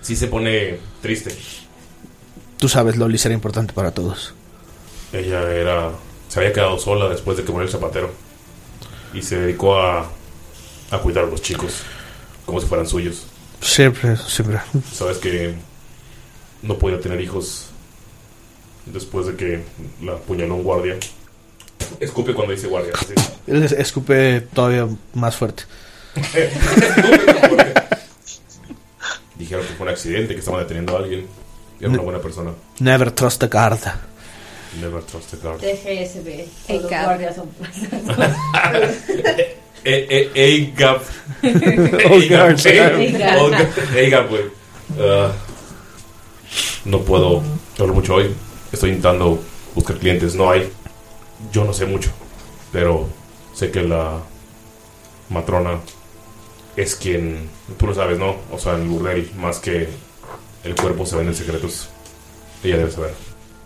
Sí 0.01 0.15
se 0.15 0.27
pone 0.27 0.79
triste. 1.01 1.35
Tú 2.57 2.67
sabes, 2.69 2.97
Lolis 2.97 3.25
era 3.25 3.33
importante 3.35 3.73
para 3.73 3.91
todos. 3.91 4.33
Ella 5.13 5.43
era. 5.51 5.91
Se 6.27 6.39
había 6.39 6.53
quedado 6.53 6.77
sola 6.79 7.07
después 7.07 7.37
de 7.37 7.43
que 7.43 7.51
murió 7.51 7.65
el 7.65 7.71
zapatero. 7.71 8.11
Y 9.13 9.21
se 9.21 9.37
dedicó 9.39 9.79
a. 9.79 10.09
a 10.91 10.97
cuidar 10.99 11.25
a 11.25 11.27
los 11.27 11.41
chicos. 11.41 11.81
Como 12.45 12.59
si 12.61 12.67
fueran 12.67 12.87
suyos. 12.87 13.27
Siempre, 13.61 14.17
siempre. 14.17 14.59
Sabes 14.93 15.17
que. 15.17 15.55
No 16.61 16.77
podía 16.77 16.99
tener 16.99 17.21
hijos. 17.21 17.66
Después 18.93 19.27
de 19.27 19.35
que 19.35 19.59
la 20.03 20.13
apuñaló 20.13 20.55
un 20.55 20.63
guardia. 20.63 20.95
Escupe 21.99 22.33
cuando 22.33 22.53
dice 22.53 22.67
guardia. 22.67 22.93
Él 23.47 23.63
es- 23.63 23.71
escupe 23.73 24.41
todavía 24.53 24.87
más 25.13 25.35
fuerte. 25.35 25.63
Dijeron 29.35 29.65
que 29.67 29.73
fue 29.73 29.85
un 29.85 29.91
accidente, 29.91 30.33
que 30.33 30.39
estaban 30.39 30.61
deteniendo 30.61 30.95
a 30.95 30.99
alguien. 30.99 31.27
Y 31.79 31.83
era 31.83 31.93
una 31.93 32.01
buena 32.01 32.19
persona. 32.19 32.51
Never 32.79 33.11
trust 33.11 33.43
a 33.43 33.47
guard. 33.47 33.79
Never 34.81 35.03
trust 35.03 35.33
a 35.35 35.37
guard. 35.37 35.59
TGSB. 35.59 36.27
Ey, 36.67 36.79
Los 36.79 36.89
Cap. 36.89 37.05
guardias 37.05 37.35
son 37.35 37.49
Eh, 39.83 40.31
eh, 40.35 40.73
A-Gap. 40.75 41.01
Oh, 42.11 42.19
guards, 42.29 42.63
claro. 42.63 42.97
A-Gap, 42.97 44.29
güey. 44.29 44.41
Ah, 44.99 45.31
no 46.85 47.01
puedo 47.01 47.43
hablar 47.79 47.93
mucho 47.95 48.15
hoy. 48.15 48.33
Estoy 48.71 48.89
intentando 48.91 49.39
buscar 49.75 49.97
clientes. 49.97 50.35
No 50.35 50.49
hay. 50.51 50.71
Yo 51.51 51.63
no 51.63 51.73
sé 51.73 51.85
mucho. 51.85 52.09
Pero 52.71 53.07
sé 53.53 53.71
que 53.71 53.83
la 53.83 54.19
matrona 55.29 55.79
es 56.75 56.95
quien. 56.95 57.49
Tú 57.77 57.87
lo 57.87 57.93
sabes, 57.95 58.17
¿no? 58.19 58.35
O 58.51 58.59
sea, 58.59 58.75
en 58.75 58.81
el 58.83 58.87
burdel, 58.87 59.31
más 59.37 59.59
que 59.59 59.89
el 60.63 60.75
cuerpo 60.75 61.05
se 61.05 61.15
venden 61.15 61.35
secretos. 61.35 61.87
Ella 62.63 62.77
debe 62.77 62.91
saber. 62.91 63.13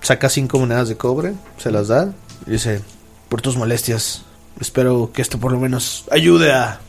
Saca 0.02 0.30
cinco 0.30 0.60
monedas 0.60 0.90
de 0.90 0.98
cobre, 0.98 1.34
se 1.58 1.72
las 1.72 1.88
da 1.88 2.14
y 2.48 2.52
dice, 2.52 2.82
por 3.30 3.42
tus 3.42 3.56
molestias, 3.56 4.24
espero 4.60 5.12
que 5.14 5.22
esto 5.22 5.38
por 5.40 5.52
lo 5.52 5.60
menos 5.60 6.06
ayude 6.12 6.52
a... 6.52 6.82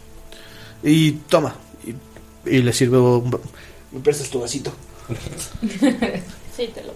Y 0.82 1.12
toma. 1.12 1.54
Y, 1.84 1.94
y 2.50 2.62
le 2.62 2.72
sirve... 2.72 2.98
un- 2.98 3.38
¿Me 3.92 4.00
prestas 4.00 4.30
tu 4.30 4.40
vasito? 4.40 4.72
Sí, 6.56 6.68
te 6.74 6.82
lo 6.84 6.92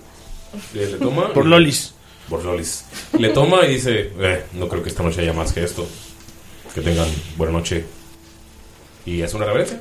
Le, 0.74 0.86
le 0.92 0.96
toma. 0.98 1.32
Por 1.32 1.46
y- 1.46 1.48
lolis. 1.48 1.92
Por 2.28 2.44
lolis. 2.44 2.84
Le 3.18 3.28
toma 3.30 3.64
y 3.66 3.74
dice: 3.74 4.12
eh, 4.18 4.44
No 4.54 4.68
creo 4.68 4.82
que 4.82 4.88
esta 4.88 5.02
noche 5.02 5.20
haya 5.20 5.32
más 5.32 5.52
que 5.52 5.62
esto. 5.64 5.86
Que 6.74 6.80
tengan 6.80 7.08
buena 7.36 7.52
noche. 7.52 7.84
Y 9.04 9.22
hace 9.22 9.36
una 9.36 9.46
reverencia. 9.46 9.80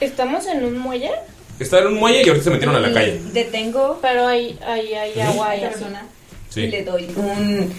¿Estamos 0.00 0.46
en 0.46 0.64
un 0.64 0.78
muelle? 0.78 1.10
Está 1.58 1.80
en 1.80 1.88
un 1.88 1.94
muelle 1.94 2.22
y 2.24 2.28
ahorita 2.28 2.44
se 2.44 2.50
metieron 2.50 2.76
a 2.76 2.80
la 2.80 2.92
calle. 2.92 3.20
Detengo 3.32 3.98
Pero 4.02 4.26
hay, 4.26 4.58
hay, 4.66 4.94
hay 4.94 5.20
agua 5.20 5.50
a 5.50 5.56
y 5.56 5.60
la 5.60 5.68
así. 5.68 5.74
persona 5.78 6.06
Sí. 6.50 6.60
y 6.62 6.66
le 6.68 6.84
doy 6.84 7.04
un. 7.16 7.72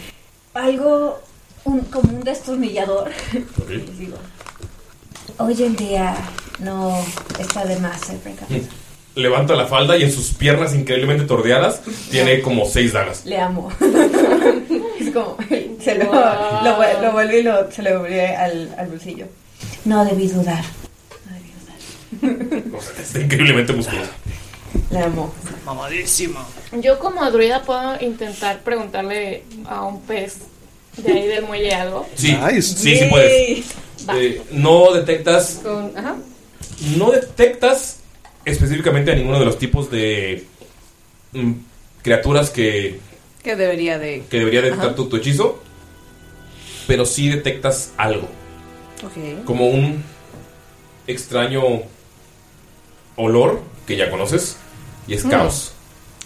algo. 0.53 1.19
Un, 1.63 1.80
como 1.86 2.13
un 2.17 2.23
destornillador. 2.23 3.09
Ok. 3.61 3.69
Les 3.69 3.97
digo. 3.97 4.17
Hoy 5.39 5.63
en 5.63 5.76
día 5.76 6.15
no 6.59 7.03
está 7.39 7.65
de 7.65 7.78
más 7.80 7.99
ser 8.01 8.17
precavido. 8.19 8.65
Levanta 9.16 9.55
la 9.55 9.66
falda 9.66 9.95
y 9.97 10.03
en 10.03 10.11
sus 10.11 10.32
piernas 10.34 10.74
increíblemente 10.76 11.24
tordeadas 11.26 11.82
tiene 12.11 12.41
como 12.41 12.66
seis 12.66 12.91
dagas. 12.93 13.26
Le 13.26 13.39
amo. 13.39 13.72
es 14.99 15.13
como. 15.13 15.38
Se 15.82 15.95
lo, 15.95 16.11
lo, 16.13 17.01
lo 17.01 17.11
vuelve 17.13 17.39
y 17.39 17.43
lo, 17.43 17.72
se 17.72 17.82
lo 17.82 17.91
devuelve 17.91 18.28
al, 18.36 18.76
al 18.78 18.88
bolsillo. 18.88 19.28
No 19.86 20.03
debí 20.03 20.28
dudar. 20.28 20.63
Está 23.01 23.20
increíblemente 23.20 23.74
musculoso. 23.74 24.09
Le 24.91 24.99
amo. 24.99 25.34
Mamadísimo. 25.66 26.39
Yo 26.74 26.99
como 26.99 27.30
druida 27.32 27.61
puedo 27.63 27.95
intentar 28.01 28.59
preguntarle 28.59 29.43
a 29.66 29.84
un 29.84 30.01
pez 30.01 30.38
de 30.97 31.11
ahí 31.11 31.28
del 31.28 31.45
muelle 31.45 31.74
algo. 31.74 32.07
Sí, 32.16 32.36
sí, 32.61 32.97
sí 32.97 33.05
puedes. 33.09 33.66
Eh, 34.13 34.41
no 34.51 34.93
detectas. 34.93 35.59
Con- 35.63 35.97
ajá. 35.97 36.16
No 36.97 37.11
detectas 37.11 37.97
específicamente 38.46 39.12
a 39.12 39.16
ninguno 39.16 39.39
de 39.39 39.46
los 39.46 39.58
tipos 39.58 39.89
de 39.91 40.46
mm, 41.34 41.52
criaturas 42.02 42.50
que, 42.50 43.00
Que 43.43 43.56
debería 43.56 43.98
de. 44.00 44.24
que 44.30 44.39
debería 44.39 44.62
detectar 44.62 44.88
Ajá. 44.88 44.96
tu, 44.96 45.08
tu 45.10 45.18
hechizo. 45.18 45.62
Pero 46.88 47.06
sí 47.06 47.30
detectas 47.30 47.91
algo. 47.98 48.28
Ok. 49.04 49.43
como 49.46 49.68
un 49.68 50.04
extraño 51.08 51.62
olor 53.18 53.62
que 53.86 53.96
ya 53.98 54.10
conoces 54.10 54.58
y 55.08 55.14
es 55.14 55.26
Mm. 55.26 55.30
caos. 55.30 55.74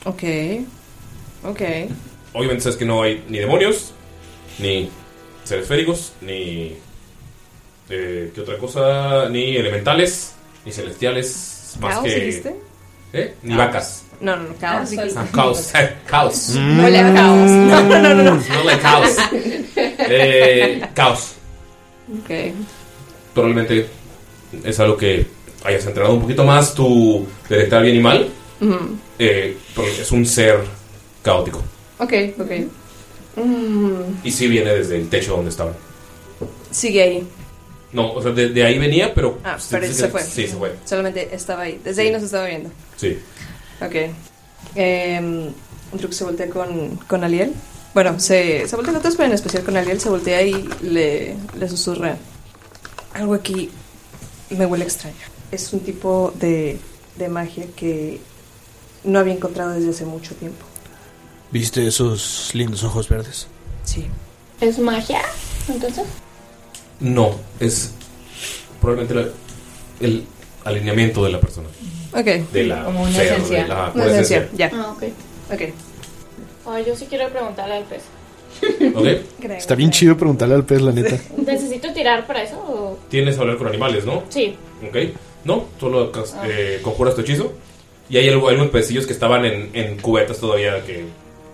Ok. 0.05 0.24
Ok. 1.43 1.61
Obviamente 2.34 2.61
sabes 2.63 2.78
que 2.78 2.86
no 2.86 3.01
hay 3.01 3.24
ni 3.28 3.39
demonios, 3.39 3.91
ni 4.59 4.89
seres 5.43 5.67
féricos, 5.67 6.13
ni 6.22 6.76
eh, 7.89 8.32
¿qué 8.34 8.41
otra 8.41 8.57
cosa? 8.57 9.28
Ni 9.30 9.55
elementales, 9.57 10.34
ni 10.65 10.72
celestiales, 10.72 11.59
más 11.78 11.93
¿Caos 11.95 12.05
que 12.05 12.15
dijiste? 12.15 12.55
¿Eh? 13.13 13.34
Ni 13.43 13.55
Caos. 13.55 13.67
vacas. 13.67 14.03
No, 14.22 14.36
no, 14.36 14.43
no, 14.49 14.55
caos. 14.55 14.89
dijiste. 14.89 15.17
Ah, 15.20 15.26
caos, 15.34 15.72
caos. 16.07 16.49
No 16.55 16.89
le 16.89 17.13
caos. 17.13 17.49
No, 17.49 17.82
no, 17.84 17.99
no, 18.01 18.15
no. 18.15 18.36
No 18.36 18.63
like 18.65 18.82
caos. 18.82 19.15
Eh, 20.11 20.82
caos. 20.93 21.34
Ok. 22.11 22.53
Probablemente 23.34 23.88
es 24.63 24.80
algo 24.80 24.97
que 24.97 25.28
hayas 25.63 25.86
entrenado 25.86 26.15
un 26.15 26.22
poquito 26.22 26.43
más 26.43 26.74
tu 26.74 27.28
detectar 27.47 27.84
bien 27.84 27.95
y 27.97 27.99
mal. 27.99 28.30
Ujú. 28.61 28.97
Eh, 29.20 29.57
porque 29.76 30.01
es 30.01 30.11
un 30.11 30.26
ser 30.26 30.59
caótico. 31.22 31.61
Ok, 31.99 32.13
ok. 32.39 32.51
Mm, 33.36 34.01
Y 34.24 34.32
sí 34.32 34.47
viene 34.47 34.74
desde 34.74 34.97
el 34.97 35.07
techo 35.09 35.36
donde 35.36 35.49
estaban. 35.51 35.74
sigue 36.72 37.01
ahí. 37.03 37.28
No, 37.91 38.13
o 38.13 38.21
sea, 38.21 38.31
de, 38.31 38.49
de 38.49 38.63
ahí 38.63 38.77
venía, 38.77 39.13
pero. 39.13 39.39
Ah, 39.43 39.57
sí, 39.59 39.67
pero 39.71 39.87
sí, 39.87 39.93
se 39.93 40.07
fue. 40.09 40.21
Sí, 40.23 40.47
se 40.47 40.55
fue. 40.55 40.75
Solamente 40.85 41.33
estaba 41.33 41.63
ahí. 41.63 41.79
Desde 41.83 42.03
ahí 42.03 42.11
nos 42.11 42.23
estaba 42.23 42.45
viendo. 42.45 42.69
Sí. 42.97 43.17
Ok. 43.81 43.95
Eh, 44.75 45.51
Druk 45.93 46.11
se 46.11 46.23
voltea 46.23 46.49
con, 46.49 46.97
con 46.97 47.23
Aliel. 47.23 47.51
Bueno, 47.93 48.19
se, 48.19 48.67
se 48.67 48.75
voltea 48.75 48.93
con 48.93 49.01
todos, 49.01 49.15
pero 49.15 49.27
en 49.27 49.33
especial 49.33 49.63
con 49.63 49.75
Aliel 49.75 49.99
se 49.99 50.09
voltea 50.09 50.43
y 50.43 50.69
le, 50.83 51.35
le 51.57 51.69
susurra. 51.69 52.17
Algo 53.13 53.33
aquí 53.33 53.71
me 54.51 54.65
huele 54.67 54.83
extraño. 54.85 55.15
Es 55.51 55.73
un 55.73 55.79
tipo 55.79 56.31
de, 56.35 56.77
de 57.17 57.27
magia 57.27 57.65
que 57.75 58.19
no 59.03 59.17
había 59.17 59.33
encontrado 59.33 59.71
desde 59.71 59.89
hace 59.89 60.05
mucho 60.05 60.35
tiempo. 60.35 60.63
¿Viste 61.51 61.87
esos 61.87 62.51
lindos 62.53 62.83
ojos 62.83 63.09
verdes? 63.09 63.47
Sí. 63.83 64.05
¿Es 64.61 64.77
magia? 64.77 65.21
Entonces. 65.67 66.03
No, 66.99 67.35
es 67.59 67.93
probablemente 68.81 69.15
la- 69.15 69.29
el 70.05 70.23
alineamiento 70.65 71.23
de 71.23 71.31
la 71.31 71.39
persona. 71.39 71.67
Ok. 72.13 72.25
De 72.51 72.63
la 72.65 72.83
Como 72.85 73.03
una 73.03 73.23
esencia. 73.23 73.61
de 73.63 73.67
la- 73.67 73.91
Una 73.93 74.05
esencia, 74.05 74.37
esencia. 74.37 74.69
ya. 74.69 74.71
Ah, 74.75 74.91
ok. 74.95 75.03
Ok. 75.53 75.61
Ay, 76.67 76.83
yo 76.87 76.95
sí 76.95 77.05
quiero 77.09 77.29
preguntarle 77.29 77.75
al 77.75 77.83
pez. 77.85 78.01
¿Ok? 78.95 79.05
Está 79.57 79.75
bien 79.75 79.91
chido 79.91 80.17
preguntarle 80.17 80.55
al 80.55 80.65
pez, 80.65 80.81
la 80.81 80.91
neta. 80.91 81.17
¿Necesito 81.37 81.91
tirar 81.93 82.27
para 82.27 82.43
eso? 82.43 82.57
o- 82.57 82.99
Tienes 83.09 83.37
a 83.37 83.41
hablar 83.41 83.57
con 83.57 83.67
animales, 83.67 84.05
¿no? 84.05 84.23
Sí. 84.29 84.55
Ok. 84.87 84.97
No, 85.45 85.65
solo 85.79 86.11
cas- 86.11 86.35
Ah. 86.37 86.43
eh, 86.47 86.79
conjuras 86.83 87.15
tu 87.15 87.21
hechizo. 87.21 87.53
Y 88.09 88.17
hay 88.17 88.27
algo- 88.27 88.49
algunos 88.49 88.71
pecillos 88.71 89.05
que 89.05 89.13
estaban 89.13 89.45
en, 89.45 89.69
en 89.73 89.97
cubetas 89.99 90.39
todavía 90.39 90.83
que 90.85 91.05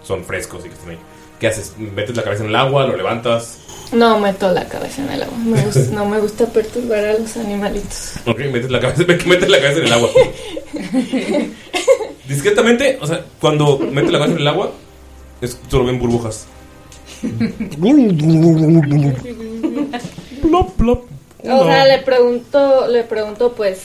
son 0.04 0.24
frescos 0.24 0.62
y 0.66 0.70
que 0.70 0.74
están 0.74 0.90
ahí. 0.92 0.98
¿Qué 1.40 1.48
haces? 1.48 1.74
¿Metes 1.78 2.16
la 2.16 2.24
cabeza 2.24 2.44
en 2.44 2.50
el 2.50 2.56
agua? 2.56 2.86
¿Lo 2.88 2.96
levantas? 2.96 3.58
No 3.92 4.20
meto 4.20 4.52
la 4.52 4.66
cabeza 4.68 5.04
en 5.04 5.12
el 5.12 5.24
agua. 5.24 5.38
Me 5.38 5.62
gus- 5.64 5.90
no 5.92 6.06
me 6.06 6.20
gusta 6.20 6.46
perturbar 6.48 7.04
a 7.06 7.14
los 7.20 7.36
animalitos. 7.38 8.14
Ok, 8.26 8.40
metes 8.52 8.72
la 8.72 8.80
cabeza, 8.80 9.04
metes 9.28 9.50
la 9.50 9.60
cabeza 9.60 9.80
en 9.80 9.86
el 9.88 9.94
agua. 9.94 10.10
Discretamente, 12.28 12.98
o 13.02 13.06
sea, 13.08 13.24
cuando 13.40 13.78
metes 13.78 14.12
la 14.12 14.18
cabeza 14.20 14.36
en 14.36 14.42
el 14.42 14.48
agua, 14.48 14.72
es, 15.42 15.60
solo 15.70 15.86
ven 15.86 16.00
burbujas. 16.00 16.48
Plop, 20.42 20.72
plop. 20.78 21.06
O 21.44 21.64
sea, 21.66 21.86
le 21.86 22.00
pregunto, 22.00 22.88
le 22.88 23.04
pregunto, 23.04 23.54
pues, 23.54 23.82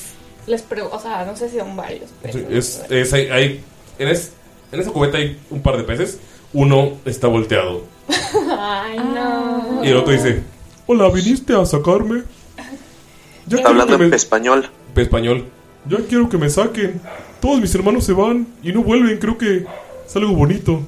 les 0.47 0.63
pregunto, 0.63 0.97
o 0.97 1.01
sea, 1.01 1.25
no 1.25 1.37
sé 1.37 1.51
si 1.51 1.59
son 1.59 1.77
varios. 1.77 2.09
pero- 2.23 2.39
Sí, 2.39 2.45
Es, 2.51 2.83
es- 2.89 3.13
hay, 3.13 3.29
hay- 3.29 3.61
en, 3.99 4.09
es- 4.09 4.33
en 4.73 4.81
esa 4.81 4.91
cubeta 4.91 5.19
hay 5.19 5.39
un 5.51 5.61
par 5.61 5.77
de 5.77 5.83
peces. 5.85 6.19
Uno 6.53 6.93
está 7.05 7.29
volteado. 7.29 7.85
Ay, 8.59 8.99
no. 8.99 9.81
Y 9.85 9.89
el 9.89 9.97
otro 9.97 10.13
dice: 10.13 10.43
Hola, 10.87 11.09
¿viniste 11.11 11.55
a 11.55 11.65
sacarme? 11.65 12.23
Ya 13.47 13.57
quiero 13.57 13.69
Hablando 13.69 13.97
que 13.99 14.05
en 14.05 14.11
me- 14.11 14.17
español. 14.17 14.71
español. 14.97 15.47
Ya 15.89 15.99
quiero 16.09 16.29
que 16.29 16.37
me 16.39 16.51
saquen. 16.51 17.01
Todos 17.41 17.61
mis 17.61 17.75
hermanos 17.75 18.05
se 18.05 18.13
van 18.13 18.47
y 18.63 18.73
no 18.73 18.83
vuelven. 18.83 19.19
Creo 19.19 19.39
que 19.39 19.65
es 20.07 20.17
algo 20.17 20.33
bonito. 20.35 20.81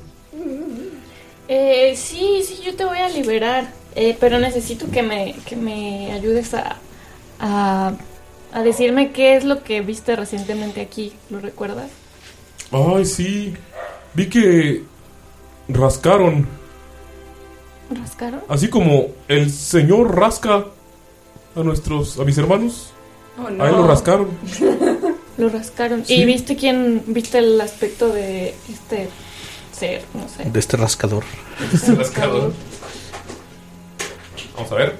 Eh, 1.48 1.94
sí, 1.96 2.42
sí, 2.46 2.60
yo 2.64 2.74
te 2.74 2.84
voy 2.84 2.98
a 2.98 3.08
liberar. 3.08 3.72
Eh, 3.94 4.16
pero 4.18 4.38
necesito 4.38 4.90
que 4.90 5.02
me, 5.02 5.34
que 5.46 5.54
me 5.54 6.12
ayudes 6.12 6.54
a, 6.54 6.76
a, 7.40 7.92
a 8.52 8.62
decirme 8.62 9.10
qué 9.12 9.36
es 9.36 9.44
lo 9.44 9.62
que 9.62 9.80
viste 9.82 10.16
recientemente 10.16 10.80
aquí. 10.80 11.12
¿Lo 11.30 11.40
recuerdas? 11.40 11.90
Ay, 12.70 13.04
sí. 13.04 13.54
Vi 14.14 14.28
que 14.28 14.84
rascaron. 15.68 16.46
¿Rascaron? 17.90 18.40
Así 18.48 18.68
como 18.68 19.08
el 19.28 19.50
señor 19.50 20.16
rasca 20.16 20.66
a 21.54 21.62
nuestros, 21.62 22.18
a 22.18 22.24
mis 22.24 22.38
hermanos. 22.38 22.92
Oh, 23.38 23.46
A 23.46 23.68
él 23.68 23.76
lo 23.76 23.86
rascaron. 23.86 24.28
Lo 25.38 25.48
rascaron. 25.48 26.04
Sí. 26.04 26.14
¿Y 26.14 26.24
viste 26.26 26.56
quién, 26.56 27.02
viste 27.06 27.38
el 27.38 27.58
aspecto 27.58 28.08
de 28.08 28.54
este 28.68 29.08
ser? 29.72 30.02
No 30.12 30.28
sé. 30.28 30.50
De 30.50 30.58
este 30.60 30.76
rascador. 30.76 31.24
Este 31.72 31.94
rascador. 31.94 32.52
Vamos 34.54 34.72
a 34.72 34.74
ver. 34.74 34.96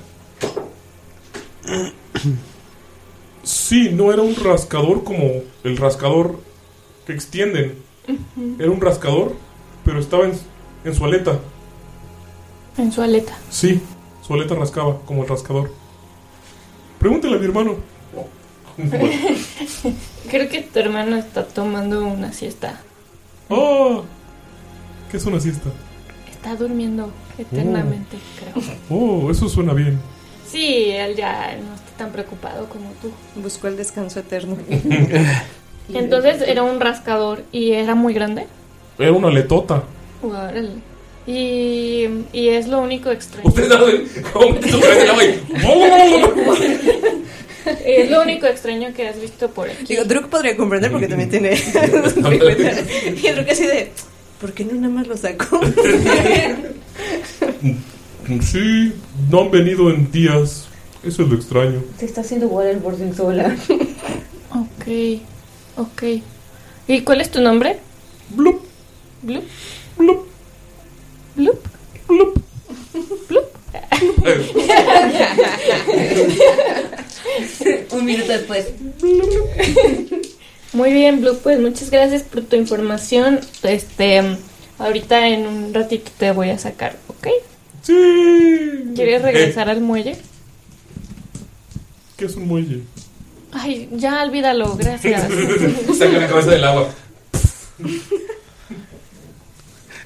Sí, 3.42 3.90
no 3.92 4.12
era 4.12 4.22
un 4.22 4.34
rascador 4.36 5.04
como 5.04 5.42
el 5.64 5.76
rascador 5.76 6.40
que 7.06 7.12
extienden. 7.12 7.74
Era 8.58 8.70
un 8.70 8.80
rascador, 8.80 9.34
pero 9.84 10.00
estaba 10.00 10.24
en, 10.24 10.32
en 10.85 10.95
su 10.95 11.05
aleta. 11.05 11.39
En 12.76 12.93
su 12.93 13.03
aleta. 13.03 13.37
Sí, 13.51 13.80
su 14.26 14.35
aleta 14.35 14.55
rascaba 14.55 14.99
como 15.05 15.22
el 15.22 15.28
rascador. 15.28 15.70
Pregúntale 16.99 17.37
a 17.37 17.39
mi 17.39 17.45
hermano. 17.47 17.76
Creo 20.30 20.49
que 20.49 20.62
tu 20.62 20.78
hermano 20.78 21.16
está 21.16 21.45
tomando 21.45 22.07
una 22.07 22.33
siesta. 22.33 22.80
¡Oh! 23.49 24.05
¿Qué 25.11 25.18
es 25.18 25.26
una 25.26 25.41
siesta? 25.41 25.70
Está 26.30 26.57
durmiendo 26.57 27.11
eternamente, 27.37 28.16
creo. 28.39 28.64
Oh, 28.89 29.30
eso 29.30 29.49
suena 29.49 29.74
bien. 29.74 30.01
Sí, 30.47 30.91
él 30.91 31.16
ya 31.16 31.57
no 31.57 31.74
está 31.74 31.91
tan 31.99 32.12
preocupado 32.12 32.66
como 32.68 32.91
tú. 33.03 33.11
Buscó 33.41 33.68
el 33.68 33.76
descanso 33.76 34.20
eterno. 34.20 34.57
Entonces 35.93 36.43
era 36.43 36.62
un 36.62 36.80
rascador 36.80 37.45
y 37.53 37.72
era 37.72 37.95
muy 37.95 38.14
grande. 38.14 38.47
Era 38.99 39.12
una 39.12 39.30
letota. 39.30 39.83
Órale. 40.22 40.70
Y, 41.26 42.06
y 42.32 42.48
es 42.48 42.66
lo 42.68 42.80
único 42.80 43.10
extraño. 43.10 43.48
Ustedes 43.48 43.68
no 43.68 43.84
ven 43.86 44.04
cómo 44.32 44.50
mete 44.50 44.70
su 44.70 44.80
cabeza 44.80 45.02
en 45.02 45.02
el 45.02 45.10
agua 45.10 45.24
y- 45.24 46.22
Es 47.84 48.10
lo 48.10 48.22
único 48.22 48.46
extraño 48.46 48.92
que 48.92 49.06
has 49.08 49.20
visto 49.20 49.48
por 49.50 49.68
aquí. 49.70 49.84
Digo, 49.86 50.04
Druk 50.04 50.26
podría 50.28 50.56
comprender 50.56 50.90
porque 50.90 51.06
también 51.06 51.30
tiene. 51.30 51.52
y 53.22 53.28
Druk 53.30 53.48
así 53.50 53.66
de. 53.66 53.92
¿Por 54.40 54.52
qué 54.52 54.64
no 54.64 54.72
nada 54.74 54.88
más 54.88 55.06
lo 55.06 55.16
sacó? 55.16 55.60
Sí, 58.40 58.92
no 59.30 59.42
han 59.42 59.50
venido 59.50 59.90
en 59.90 60.10
días. 60.10 60.66
Eso 61.04 61.22
es 61.22 61.28
lo 61.28 61.34
extraño. 61.34 61.82
Se 61.98 62.04
está 62.06 62.20
haciendo 62.20 62.46
waterboarding 62.46 63.14
sola. 63.14 63.56
Ok, 64.50 65.18
ok. 65.76 66.02
¿Y 66.86 67.00
cuál 67.02 67.20
es 67.20 67.30
tu 67.30 67.40
nombre? 67.40 67.78
Blup. 68.30 68.62
Blup. 69.22 69.42
Blup. 70.03 70.26
Blup. 71.36 71.68
Blup. 72.09 72.42
Blup. 73.28 73.53
Un 77.92 78.05
minuto 78.05 78.32
después. 78.32 78.66
Muy 80.72 80.92
bien, 80.92 81.20
Blue, 81.20 81.38
pues 81.42 81.61
muchas 81.61 81.90
gracias 81.90 82.22
por 82.22 82.42
tu 82.42 82.57
información. 82.57 83.40
Este, 83.62 84.22
ahorita 84.78 85.28
en 85.28 85.46
un 85.46 85.74
ratito 85.74 86.11
te 86.18 86.32
voy 86.32 86.50
a 86.50 86.59
sacar, 86.59 86.96
¿ok? 87.09 87.28
Sí. 87.82 88.92
¿Quieres 88.94 89.22
regresar 89.22 89.68
al 89.68 89.80
muelle? 89.80 90.16
¿Qué 92.16 92.24
es 92.24 92.36
un 92.36 92.48
muelle? 92.48 92.82
Ay, 93.53 93.88
ya 93.92 94.24
olvídalo, 94.24 94.76
gracias. 94.76 95.28
Saca 95.98 96.18
la 96.18 96.28
cabeza 96.28 96.50
del 96.50 96.64
agua. 96.64 96.88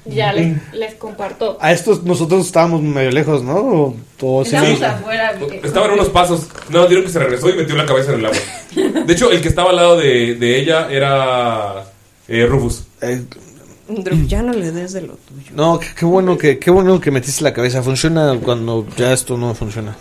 ya 0.09 0.33
les, 0.33 0.73
les 0.73 0.95
comparto. 0.95 1.57
A 1.59 1.71
estos 1.71 2.03
nosotros 2.03 2.45
estábamos 2.45 2.81
medio 2.81 3.11
lejos, 3.11 3.43
¿no? 3.43 3.55
O, 3.55 3.95
o 4.21 4.45
sí. 4.45 4.55
Estamos 4.55 4.81
afuera. 4.81 5.39
Estaban 5.63 5.91
unos 5.91 6.09
pasos. 6.09 6.47
No, 6.69 6.87
dieron 6.87 7.05
que 7.05 7.11
se 7.11 7.19
regresó 7.19 7.49
y 7.49 7.53
metió 7.53 7.75
la 7.75 7.85
cabeza 7.85 8.13
en 8.13 8.19
el 8.19 8.25
agua. 8.25 8.37
De 9.05 9.13
hecho, 9.13 9.31
el 9.31 9.41
que 9.41 9.47
estaba 9.47 9.69
al 9.71 9.75
lado 9.75 9.97
de, 9.97 10.35
de 10.35 10.59
ella 10.59 10.89
era 10.91 11.85
eh, 12.27 12.45
Rufus. 12.45 12.83
Druk, 13.89 14.25
ya 14.27 14.41
no 14.41 14.51
le 14.51 14.71
des 14.71 14.93
de 14.93 15.01
lo 15.01 15.13
tuyo. 15.15 15.51
No, 15.53 15.79
qué, 15.79 15.87
qué 15.97 16.05
bueno 16.05 16.37
que 16.37 16.59
qué 16.59 16.69
bueno 16.69 16.99
que 16.99 17.09
metiste 17.09 17.43
la 17.43 17.53
cabeza. 17.53 17.81
Funciona 17.81 18.37
cuando 18.43 18.85
ya 18.97 19.13
esto 19.13 19.37
no 19.37 19.55
funciona. 19.55 19.95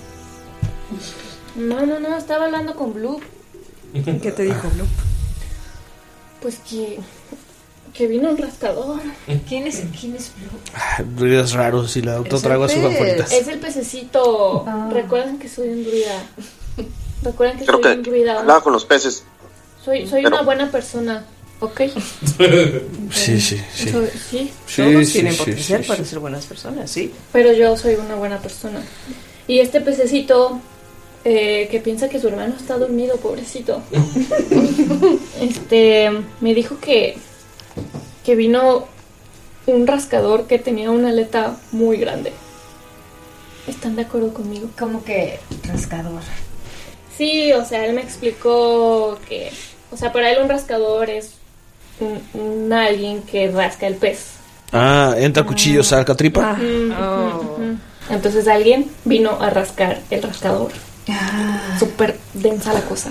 No, 1.54 1.86
no, 1.86 2.00
no, 2.00 2.16
estaba 2.16 2.46
hablando 2.46 2.74
con 2.74 2.92
Blue. 2.92 3.20
¿Qué 3.92 4.32
te 4.32 4.42
dijo, 4.42 4.68
Blue? 4.74 4.86
Pues 6.42 6.58
que, 6.68 6.98
que 7.96 8.06
vino 8.06 8.30
un 8.30 8.36
rascador. 8.36 9.00
¿Quién 9.48 9.66
es, 9.66 9.82
quién 9.98 10.14
es 10.16 10.32
Blue? 10.36 10.58
Ah, 10.74 11.02
Ruidos 11.18 11.52
raros 11.52 11.96
y 11.96 12.02
la 12.02 12.20
Es 12.24 12.42
trago 12.42 12.64
a 12.64 12.68
sus 12.68 12.82
favoritas. 12.82 13.32
Es 13.32 13.48
el 13.48 13.58
pececito. 13.58 14.64
Recuerdan 14.92 15.38
que 15.38 15.48
soy 15.48 15.68
un 15.68 15.84
druida. 15.84 16.22
Recuerdan 17.22 17.58
que 17.58 17.64
Creo 17.64 17.80
soy 17.82 17.92
un 17.96 18.02
que 18.02 18.10
druida. 18.10 18.40
hablaba 18.40 18.62
con 18.62 18.72
los 18.72 18.84
peces. 18.84 19.24
Soy, 19.84 20.06
soy 20.06 20.22
Pero- 20.22 20.36
una 20.36 20.42
buena 20.44 20.70
persona, 20.70 21.24
¿ok? 21.60 21.80
Sí, 23.12 23.40
sí, 23.40 23.60
sí. 23.74 23.88
Soy- 23.90 24.08
sí. 24.30 24.50
Sí, 24.66 24.82
Todos 24.82 25.06
sí, 25.06 25.12
tienen 25.12 25.32
sí, 25.32 25.38
potencial 25.38 25.82
sí, 25.82 25.88
para 25.88 26.02
sí. 26.04 26.10
ser 26.10 26.18
buenas 26.18 26.44
personas, 26.44 26.90
sí. 26.90 27.12
Pero 27.32 27.52
yo 27.52 27.76
soy 27.76 27.94
una 27.94 28.16
buena 28.16 28.38
persona. 28.38 28.82
Y 29.48 29.60
este 29.60 29.80
pececito 29.80 30.60
eh, 31.24 31.68
que 31.70 31.80
piensa 31.80 32.08
que 32.08 32.20
su 32.20 32.28
hermano 32.28 32.54
está 32.58 32.76
dormido, 32.78 33.16
pobrecito. 33.16 33.80
este 35.40 36.10
me 36.40 36.54
dijo 36.54 36.78
que 36.80 37.16
que 38.24 38.34
vino 38.34 38.86
un 39.66 39.86
rascador 39.86 40.46
que 40.46 40.58
tenía 40.58 40.90
una 40.90 41.08
aleta 41.08 41.56
muy 41.72 41.96
grande. 41.96 42.32
¿Están 43.66 43.96
de 43.96 44.02
acuerdo 44.02 44.32
conmigo? 44.32 44.68
Como 44.78 45.02
que 45.04 45.40
rascador. 45.66 46.22
Sí, 47.16 47.52
o 47.52 47.64
sea, 47.64 47.84
él 47.86 47.94
me 47.94 48.02
explicó 48.02 49.18
que, 49.28 49.50
o 49.90 49.96
sea, 49.96 50.12
para 50.12 50.30
él 50.30 50.42
un 50.42 50.48
rascador 50.48 51.10
es 51.10 51.32
un, 51.98 52.22
un 52.40 52.72
alguien 52.72 53.22
que 53.22 53.50
rasca 53.50 53.86
el 53.86 53.94
pez. 53.94 54.32
Ah, 54.72 55.14
entra 55.16 55.44
cuchillo, 55.44 55.82
saca 55.82 56.14
tripa. 56.14 56.54
Mm, 56.54 56.90
ujú, 56.90 57.52
ujú. 57.52 57.76
Entonces 58.10 58.46
alguien 58.46 58.90
vino 59.04 59.40
a 59.40 59.50
rascar 59.50 60.00
el 60.10 60.22
rascador. 60.22 60.70
Súper 61.78 62.18
densa 62.34 62.72
la 62.72 62.80
cosa. 62.82 63.10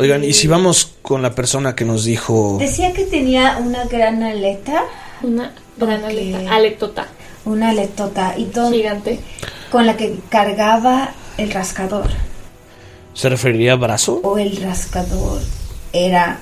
Oigan, 0.00 0.22
¿y 0.22 0.32
si 0.32 0.46
vamos 0.46 0.92
con 1.02 1.22
la 1.22 1.34
persona 1.34 1.74
que 1.74 1.84
nos 1.84 2.04
dijo... 2.04 2.56
Decía 2.60 2.92
que 2.92 3.04
tenía 3.04 3.58
una 3.58 3.84
gran 3.86 4.22
aleta. 4.22 4.84
Una 5.22 5.52
gran 5.76 6.04
aleta. 6.04 6.54
Aletota. 6.54 7.08
Una 7.44 7.70
aletota. 7.70 8.34
Y 8.38 8.44
todo, 8.44 8.70
Gigante. 8.70 9.18
Con 9.72 9.86
la 9.86 9.96
que 9.96 10.20
cargaba 10.28 11.10
el 11.36 11.50
rascador. 11.50 12.08
¿Se 13.12 13.28
referiría 13.28 13.72
a 13.72 13.76
brazo? 13.76 14.20
O 14.22 14.38
el 14.38 14.56
rascador 14.58 15.40
era 15.92 16.38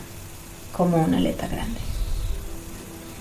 como 0.77 0.99
una 0.99 1.17
aleta 1.17 1.49
grande. 1.49 1.81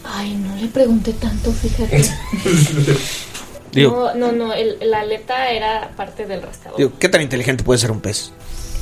Ay, 0.03 0.35
no 0.35 0.53
le 0.57 0.67
pregunté 0.67 1.13
tanto, 1.13 1.51
fíjate. 1.53 2.03
Digo, 3.71 4.11
No, 4.15 4.31
no, 4.31 4.47
no. 4.47 4.53
el- 4.53 4.77
la 4.81 4.99
aleta 4.99 5.49
era 5.51 5.91
parte 5.95 6.25
del 6.25 6.41
rascador. 6.41 6.77
digo, 6.77 6.91
¿qué 6.99 7.07
tan 7.09 7.21
inteligente 7.21 7.63
puede 7.63 7.79
ser 7.79 7.91
un 7.91 8.01
pez? 8.01 8.31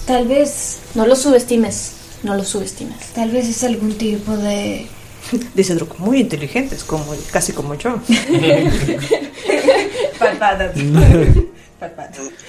Tal 0.06 0.28
vez. 0.28 0.80
No 0.95 1.06
lo 1.08 1.16
subestimes. 1.16 1.93
No 2.24 2.36
lo 2.36 2.43
subestimes. 2.43 3.08
Tal 3.14 3.32
vez 3.32 3.47
es 3.47 3.64
algún 3.64 3.97
tipo 3.97 4.36
de. 4.38 4.88
Dice 5.56 5.76
Druco, 5.76 5.95
muy 5.99 6.20
inteligentes, 6.20 6.84
como, 6.84 7.06
casi 7.32 7.54
como 7.54 7.76
yo. 7.76 7.99
Palpadas. 10.20 10.76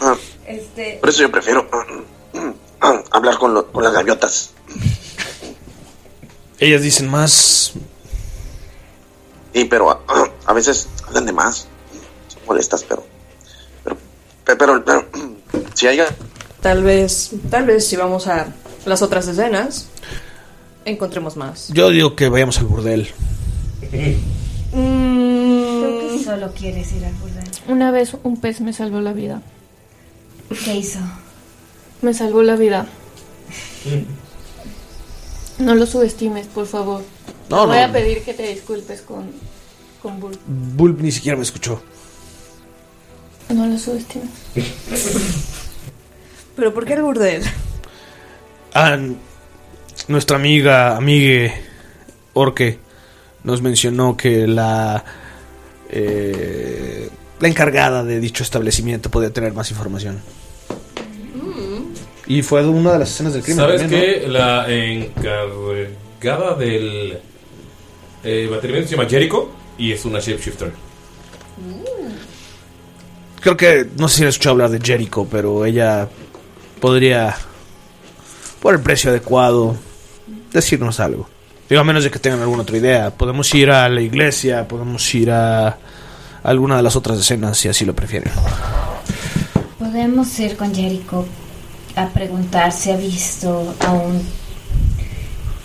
Ah, 0.01 0.17
Este. 0.47 0.99
por 1.01 1.09
eso 1.09 1.23
yo 1.23 1.31
prefiero 1.33 1.69
hablar 3.11 3.39
con, 3.39 3.55
lo- 3.55 3.73
con 3.73 3.83
las 3.83 3.93
gaviotas. 3.93 4.51
Ellas 6.61 6.83
dicen 6.83 7.09
más... 7.09 7.73
Sí, 9.53 9.65
pero 9.65 9.91
a, 9.91 10.01
a 10.47 10.53
veces 10.53 10.89
hablan 11.07 11.27
de 11.27 11.33
más. 11.33 11.67
Son 12.29 12.43
molestas, 12.47 12.85
pero. 12.85 13.05
Pero. 13.85 13.97
Pero. 14.59 14.85
pero, 14.85 15.07
si 15.75 15.87
haya. 15.87 16.07
Tal 16.65 16.83
vez, 16.83 17.33
tal 17.51 17.67
vez 17.67 17.87
si 17.87 17.95
vamos 17.97 18.27
a 18.27 18.47
las 18.87 19.03
otras 19.03 19.29
escenas, 19.29 19.85
encontremos 20.87 21.37
más. 21.37 21.69
Yo 21.75 21.91
digo 21.91 22.17
que 22.17 22.31
vayamos 22.31 22.57
al 22.57 22.65
burdel. 22.65 23.11
Creo 23.91 24.17
que 24.73 26.25
solo 26.25 26.51
quieres 26.55 26.91
ir 26.93 27.05
al 27.05 27.13
burdel. 27.17 27.45
Una 27.69 27.91
vez 27.91 28.17
un 28.23 28.39
pez 28.41 28.63
me 28.63 28.73
salvó 28.73 29.03
la 29.03 29.13
vida. 29.13 29.43
¿Qué 30.65 30.77
hizo? 30.77 31.01
Me 32.01 32.15
salvó 32.15 32.43
la 32.43 32.57
vida. 32.57 32.87
No 35.59 35.75
lo 35.75 35.85
subestimes, 35.85 36.47
por 36.47 36.67
favor. 36.67 37.03
No, 37.51 37.61
Te 37.65 37.67
voy 37.67 37.77
no. 37.77 37.85
a 37.85 37.93
pedir 37.93 38.23
que 38.23 38.33
te 38.33 38.49
disculpes 38.49 39.03
con, 39.03 39.27
con 40.01 40.19
Bull. 40.19 40.39
Bulb 40.47 41.03
ni 41.03 41.13
siquiera 41.13 41.37
me 41.37 41.43
escuchó. 41.43 41.83
No 43.51 43.67
lo 43.67 43.79
subestimes. 43.79 44.31
¿Pero 46.57 46.73
por 46.73 46.85
qué 46.85 46.95
el 46.95 47.03
burdel? 47.03 47.43
Ah, 48.75 48.99
nuestra 50.09 50.37
amiga, 50.37 50.97
amigue 50.97 51.53
Orque, 52.33 52.79
nos 53.43 53.63
mencionó 53.63 54.17
que 54.17 54.47
la 54.47 55.05
eh, 55.91 57.09
la 57.41 57.49
encargada 57.49 58.03
de 58.03 58.21
dicho 58.21 58.43
establecimiento 58.43 59.11
podía 59.11 59.31
tener 59.31 59.53
más 59.53 59.71
información. 59.71 60.21
Y 62.27 62.43
fue 62.43 62.67
una 62.67 62.93
de 62.95 62.99
las 63.01 63.11
escenas 63.11 63.35
del 63.35 63.43
crimen. 63.43 63.65
¿Sabes 63.65 63.83
también, 63.83 64.23
que 64.23 64.29
la 64.29 64.67
encargada 64.69 66.55
del 66.55 67.19
eh, 68.25 68.49
mantenimiento 68.51 68.89
se 68.89 68.97
llama 68.97 69.09
Jericho 69.09 69.51
y 69.77 69.93
es 69.93 70.05
una 70.07 70.21
shapeshifter? 70.21 70.73
Creo 73.41 73.57
que 73.59 73.87
no 73.99 74.09
sé 74.09 74.17
si 74.17 74.23
han 74.23 74.29
escuchado 74.31 74.53
hablar 74.53 74.71
de 74.71 74.81
Jericho, 74.81 75.29
pero 75.31 75.67
ella 75.67 76.09
podría, 76.85 77.35
por 78.61 78.75
el 78.75 78.83
precio 78.83 79.09
adecuado, 79.09 79.75
decirnos 80.53 81.01
algo. 81.01 81.27
Digo, 81.67 81.81
a 81.81 81.85
menos 81.85 82.05
de 82.05 82.11
que 82.11 82.19
tengan 82.19 82.43
alguna 82.43 82.61
otra 82.61 82.77
idea. 82.77 83.11
Podemos 83.11 83.55
ir 83.55 83.71
a 83.71 83.89
la 83.89 84.03
iglesia, 84.03 84.69
podemos 84.69 85.15
ir 85.15 85.31
a 85.31 85.79
alguna 86.43 86.77
de 86.77 86.83
las 86.83 86.95
otras 86.95 87.19
escenas 87.19 87.57
si 87.57 87.69
así 87.69 87.87
lo 87.87 87.95
prefieren. 87.95 88.31
Podemos 89.79 90.39
ir 90.39 90.59
con 90.59 90.75
Jericho 90.75 91.25
a 91.97 92.07
preguntar 92.09 92.71
si 92.71 92.91
ha 92.91 92.99
visto 92.99 93.75
a 93.81 93.93
un, 93.93 94.23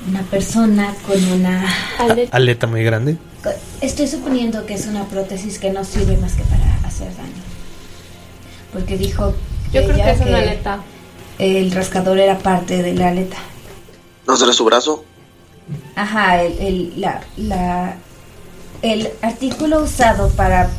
una 0.07 0.21
persona 0.21 0.95
con 1.05 1.21
una... 1.33 1.67
Aleta 2.31 2.65
muy 2.65 2.81
grande. 2.85 3.17
Estoy 3.81 4.07
suponiendo 4.07 4.65
que 4.65 4.75
es 4.75 4.85
una 4.85 5.03
prótesis 5.03 5.59
que 5.59 5.69
no 5.69 5.83
sirve 5.83 6.15
más 6.15 6.35
que 6.35 6.43
para 6.43 6.87
hacer 6.87 7.13
daño. 7.17 7.43
Porque 8.71 8.97
dijo 8.97 9.35
Yo 9.73 9.83
creo 9.83 9.95
que 9.97 10.11
es 10.11 10.21
una 10.21 10.37
aleta. 10.37 10.79
El 11.39 11.71
rascador 11.71 12.19
era 12.19 12.37
parte 12.37 12.83
de 12.83 12.93
la 12.93 13.09
aleta. 13.09 13.37
¿No 14.27 14.35
será 14.35 14.53
su 14.53 14.65
brazo? 14.65 15.03
Ajá, 15.95 16.43
el, 16.43 16.59
el, 16.59 17.01
la, 17.01 17.21
la, 17.37 17.95
el 18.81 19.09
artículo 19.21 19.81
usado 19.81 20.29
para 20.29 20.69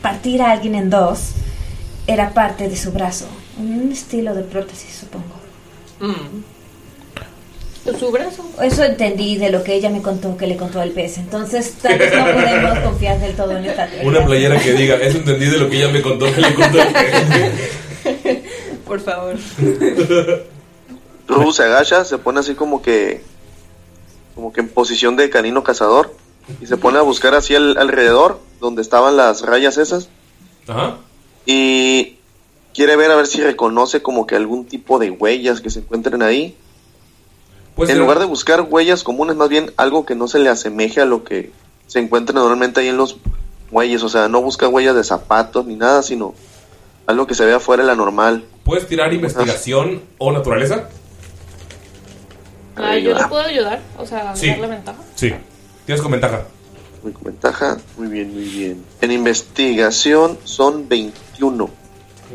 partir 0.00 0.42
a 0.42 0.52
alguien 0.52 0.74
en 0.76 0.90
dos 0.90 1.32
era 2.06 2.32
parte 2.32 2.68
de 2.68 2.76
su 2.76 2.92
brazo. 2.92 3.26
Un 3.58 3.90
estilo 3.92 4.34
de 4.34 4.42
prótesis, 4.42 4.94
supongo. 5.00 5.34
¿Su 7.98 8.10
brazo? 8.10 8.44
Eso 8.62 8.84
entendí 8.84 9.36
de 9.36 9.50
lo 9.50 9.64
que 9.64 9.74
ella 9.74 9.90
me 9.90 10.00
contó, 10.00 10.36
que 10.36 10.46
le 10.46 10.56
contó 10.56 10.80
el 10.82 10.90
pez. 10.90 11.18
Entonces, 11.18 11.74
tal 11.82 11.98
vez 11.98 12.14
no 12.14 12.24
podemos 12.24 12.78
confiar 12.84 13.18
del 13.18 13.34
todo 13.34 13.56
en 13.56 13.64
esta 13.64 13.88
Una 14.04 14.24
playera 14.24 14.58
que 14.60 14.72
diga, 14.72 14.96
eso 14.96 15.18
entendí 15.18 15.46
de 15.46 15.58
lo 15.58 15.68
que 15.68 15.78
ella 15.78 15.88
me 15.88 16.00
contó 16.00 16.32
que 16.32 16.40
le 16.40 16.54
contó. 16.54 16.78
Por 18.90 18.98
favor. 18.98 19.36
Ru 21.28 21.52
se 21.52 21.62
agacha, 21.62 22.04
se 22.04 22.18
pone 22.18 22.40
así 22.40 22.54
como 22.56 22.82
que. 22.82 23.22
como 24.34 24.52
que 24.52 24.60
en 24.60 24.68
posición 24.68 25.14
de 25.14 25.30
canino 25.30 25.62
cazador. 25.62 26.12
Y 26.60 26.66
se 26.66 26.76
pone 26.76 26.98
a 26.98 27.02
buscar 27.02 27.34
así 27.36 27.54
al- 27.54 27.78
alrededor, 27.78 28.40
donde 28.60 28.82
estaban 28.82 29.16
las 29.16 29.42
rayas 29.42 29.78
esas. 29.78 30.08
Ajá. 30.66 30.96
Y 31.46 32.16
quiere 32.74 32.96
ver 32.96 33.12
a 33.12 33.16
ver 33.16 33.28
si 33.28 33.40
reconoce 33.40 34.02
como 34.02 34.26
que 34.26 34.34
algún 34.34 34.64
tipo 34.66 34.98
de 34.98 35.10
huellas 35.12 35.60
que 35.60 35.70
se 35.70 35.78
encuentren 35.78 36.22
ahí. 36.22 36.56
Pues 37.76 37.90
en 37.90 37.98
lugar 38.00 38.18
de 38.18 38.24
buscar 38.24 38.62
huellas 38.68 39.04
comunes, 39.04 39.36
más 39.36 39.48
bien 39.48 39.72
algo 39.76 40.04
que 40.04 40.16
no 40.16 40.26
se 40.26 40.40
le 40.40 40.48
asemeje 40.48 41.00
a 41.00 41.04
lo 41.04 41.22
que 41.22 41.52
se 41.86 42.00
encuentra 42.00 42.34
normalmente 42.34 42.80
ahí 42.80 42.88
en 42.88 42.96
los 42.96 43.18
muelles. 43.70 44.02
O 44.02 44.08
sea, 44.08 44.28
no 44.28 44.42
busca 44.42 44.66
huellas 44.66 44.96
de 44.96 45.04
zapatos 45.04 45.64
ni 45.66 45.76
nada, 45.76 46.02
sino 46.02 46.34
algo 47.06 47.28
que 47.28 47.36
se 47.36 47.44
vea 47.46 47.60
fuera 47.60 47.84
de 47.84 47.86
la 47.86 47.94
normal. 47.94 48.44
¿Puedes 48.70 48.86
tirar 48.86 49.12
investigación 49.12 50.00
o 50.18 50.30
naturaleza? 50.30 50.88
Ah, 52.76 52.96
¿Yo 52.96 53.16
te 53.16 53.24
puedo 53.26 53.42
ayudar? 53.42 53.80
O 53.98 54.06
sea, 54.06 54.36
Sí. 54.36 54.46
darle 54.46 54.68
ventaja. 54.68 54.98
Sí. 55.16 55.34
Tienes 55.86 56.00
con 56.00 56.12
ventaja. 56.12 56.44
Muy 57.02 57.10
con 57.12 57.24
ventaja. 57.24 57.78
Muy 57.98 58.06
bien, 58.06 58.32
muy 58.32 58.44
bien. 58.44 58.84
En 59.00 59.10
investigación 59.10 60.38
son 60.44 60.88
21. 60.88 61.68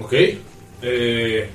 Ok. 0.03 0.13
Eh, 0.81 1.49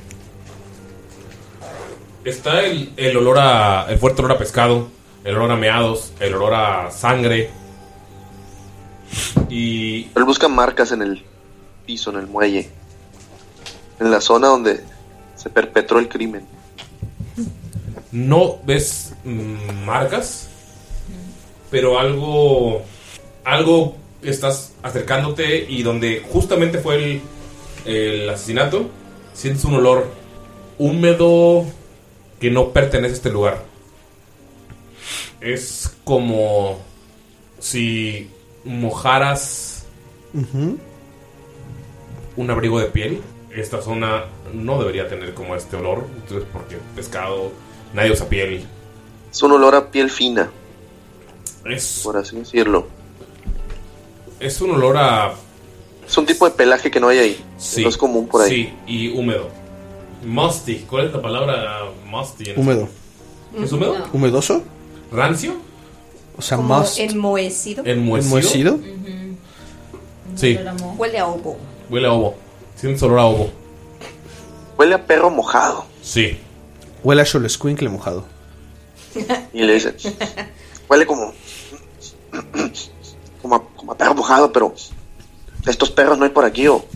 está 2.25 2.63
el, 2.65 2.95
el 2.97 3.17
olor 3.19 3.39
a. 3.39 3.85
el 3.91 3.99
fuerte 3.99 4.23
olor 4.23 4.33
a 4.33 4.39
pescado, 4.39 4.89
el 5.25 5.37
olor 5.37 5.51
a 5.51 5.57
meados, 5.57 6.15
el 6.21 6.33
olor 6.33 6.55
a 6.55 6.91
sangre. 6.91 7.51
Y. 9.51 10.05
Él 10.17 10.25
busca 10.25 10.49
marcas 10.49 10.91
en 10.93 11.03
el 11.03 11.23
piso, 11.85 12.09
en 12.13 12.17
el 12.17 12.27
muelle. 12.29 12.71
En 14.01 14.11
la 14.11 14.21
zona 14.21 14.49
donde 14.49 14.81
se 15.37 15.51
perpetró 15.51 15.99
el 15.99 16.09
crimen. 16.09 16.45
No 18.13 18.59
ves 18.65 19.13
mm, 19.25 19.85
marcas, 19.85 20.49
pero 21.71 21.99
algo. 21.99 22.83
Algo 23.45 23.97
estás 24.23 24.73
acercándote 24.83 25.65
y 25.69 25.83
donde 25.83 26.23
justamente 26.31 26.79
fue 26.79 26.97
el, 26.97 27.23
el 27.85 28.29
asesinato, 28.29 28.91
sientes 29.33 29.65
un 29.65 29.75
olor 29.75 30.09
húmedo 30.79 31.65
que 32.39 32.51
no 32.51 32.71
pertenece 32.71 33.15
a 33.15 33.17
este 33.17 33.31
lugar. 33.31 33.65
Es 35.41 35.97
como 36.05 36.79
si 37.59 38.31
mojaras 38.65 39.87
un 42.37 42.51
abrigo 42.51 42.79
de 42.79 42.87
piel. 42.87 43.21
Esta 43.55 43.83
zona 43.83 44.25
no 44.55 44.79
debería 44.79 45.09
tener 45.09 45.35
como 45.35 45.57
este 45.57 45.77
olor, 45.77 46.07
entonces 46.17 46.49
porque 46.53 46.79
pescado, 46.95 47.51
nadie 47.95 48.13
usa 48.13 48.29
piel. 48.29 48.65
Es 49.33 49.43
un 49.43 49.53
olor 49.53 49.75
a 49.75 49.91
piel 49.91 50.09
fina, 50.11 50.51
Es, 51.65 52.01
por 52.05 52.17
así 52.17 52.37
decirlo. 52.37 52.87
es 54.39 54.61
un 54.61 54.71
olor 54.73 54.97
a... 54.99 55.33
Es 56.07 56.17
un 56.17 56.27
tipo 56.27 56.45
de 56.49 56.53
pelaje 56.53 56.91
que 56.91 56.99
no 57.01 57.09
hay 57.09 57.19
ahí. 57.19 57.45
Sí, 57.59 57.83
no 57.83 57.89
es 57.89 57.97
común 57.97 58.27
por 58.27 58.43
ahí. 58.43 58.51
Sí, 58.51 58.73
y 58.87 59.09
húmedo. 59.17 59.49
Musty, 60.25 60.85
¿cuál 60.89 61.07
es 61.07 61.13
la 61.13 61.23
palabra 61.23 61.83
musty? 62.07 62.51
en- 62.51 62.59
Húmedo. 62.59 62.89
¿Es 63.63 63.73
húmedo? 63.73 63.97
¿Humedoso? 64.13 64.63
¿Rancio? 65.13 65.55
O 66.37 66.43
sea, 66.43 66.57
Como 66.57 66.69
más. 66.71 66.99
enmohecido. 66.99 67.85
¿Enmohecido? 67.85 68.79
Sí, 70.37 70.59
Huele 70.97 71.19
a 71.19 71.27
ovo. 71.27 71.57
huele 71.91 72.07
a 72.07 72.13
ovo. 72.13 72.35
Sientes 72.81 73.03
olor 73.03 73.19
a 73.19 73.27
ovo. 73.27 73.51
huele 74.79 74.95
a 74.95 75.07
perro 75.07 75.29
mojado. 75.29 75.85
Sí. 76.03 76.39
Huele 77.05 77.21
a 77.21 77.27
Squinkle 77.27 77.91
mojado. 77.91 78.25
Y 79.53 79.65
le 79.65 79.75
dice, 79.75 79.95
huele 80.89 81.05
como, 81.05 81.35
como, 83.43 83.57
a, 83.57 83.69
como 83.77 83.93
a 83.93 83.99
perro 83.99 84.15
mojado, 84.15 84.51
pero 84.51 84.75
estos 85.67 85.91
perros 85.91 86.17
no 86.17 86.25
hay 86.25 86.31
por 86.31 86.47
aquí 86.47 86.69
o 86.69 86.87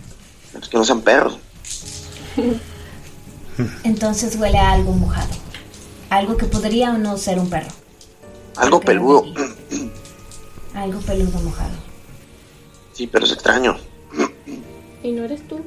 es 0.59 0.69
que 0.69 0.79
no 0.79 0.85
sean 0.85 1.03
perros. 1.03 1.39
Entonces 3.85 4.37
huele 4.37 4.57
a 4.57 4.73
algo 4.73 4.93
mojado. 4.93 5.35
Algo 6.09 6.39
que 6.39 6.47
podría 6.47 6.93
o 6.93 6.99
no 6.99 7.19
ser 7.19 7.39
un 7.39 7.51
perro. 7.51 7.69
Algo 8.57 8.81
peludo. 8.81 9.25
Algo 10.75 11.01
peludo 11.01 11.41
mojado. 11.41 11.77
Sí, 12.95 13.07
pero 13.07 13.27
es 13.27 13.33
extraño. 13.33 13.77
¿Y 15.03 15.13
no 15.13 15.25
eres 15.25 15.47
tú? 15.47 15.61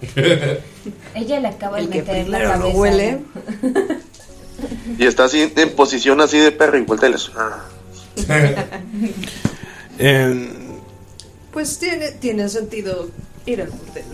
Ella 1.14 1.40
le 1.40 1.48
acaba 1.48 1.76
de 1.78 1.86
meter 1.86 2.28
la 2.28 2.38
primero 2.38 2.44
lo 2.56 2.60
cabeza. 2.60 2.78
huele. 2.78 3.18
Y 4.98 5.06
está 5.06 5.24
así 5.24 5.52
en 5.56 5.70
posición 5.70 6.20
así 6.20 6.38
de 6.38 6.52
perro 6.52 6.78
y 6.78 6.82
vuelta 6.82 7.08
y 7.08 7.12
le 7.12 7.18
suena. 7.18 7.64
Pues 11.52 11.78
tiene, 11.78 12.12
tiene 12.12 12.48
sentido 12.48 13.08
ir 13.46 13.62
al 13.62 13.68
burdel. 13.70 14.04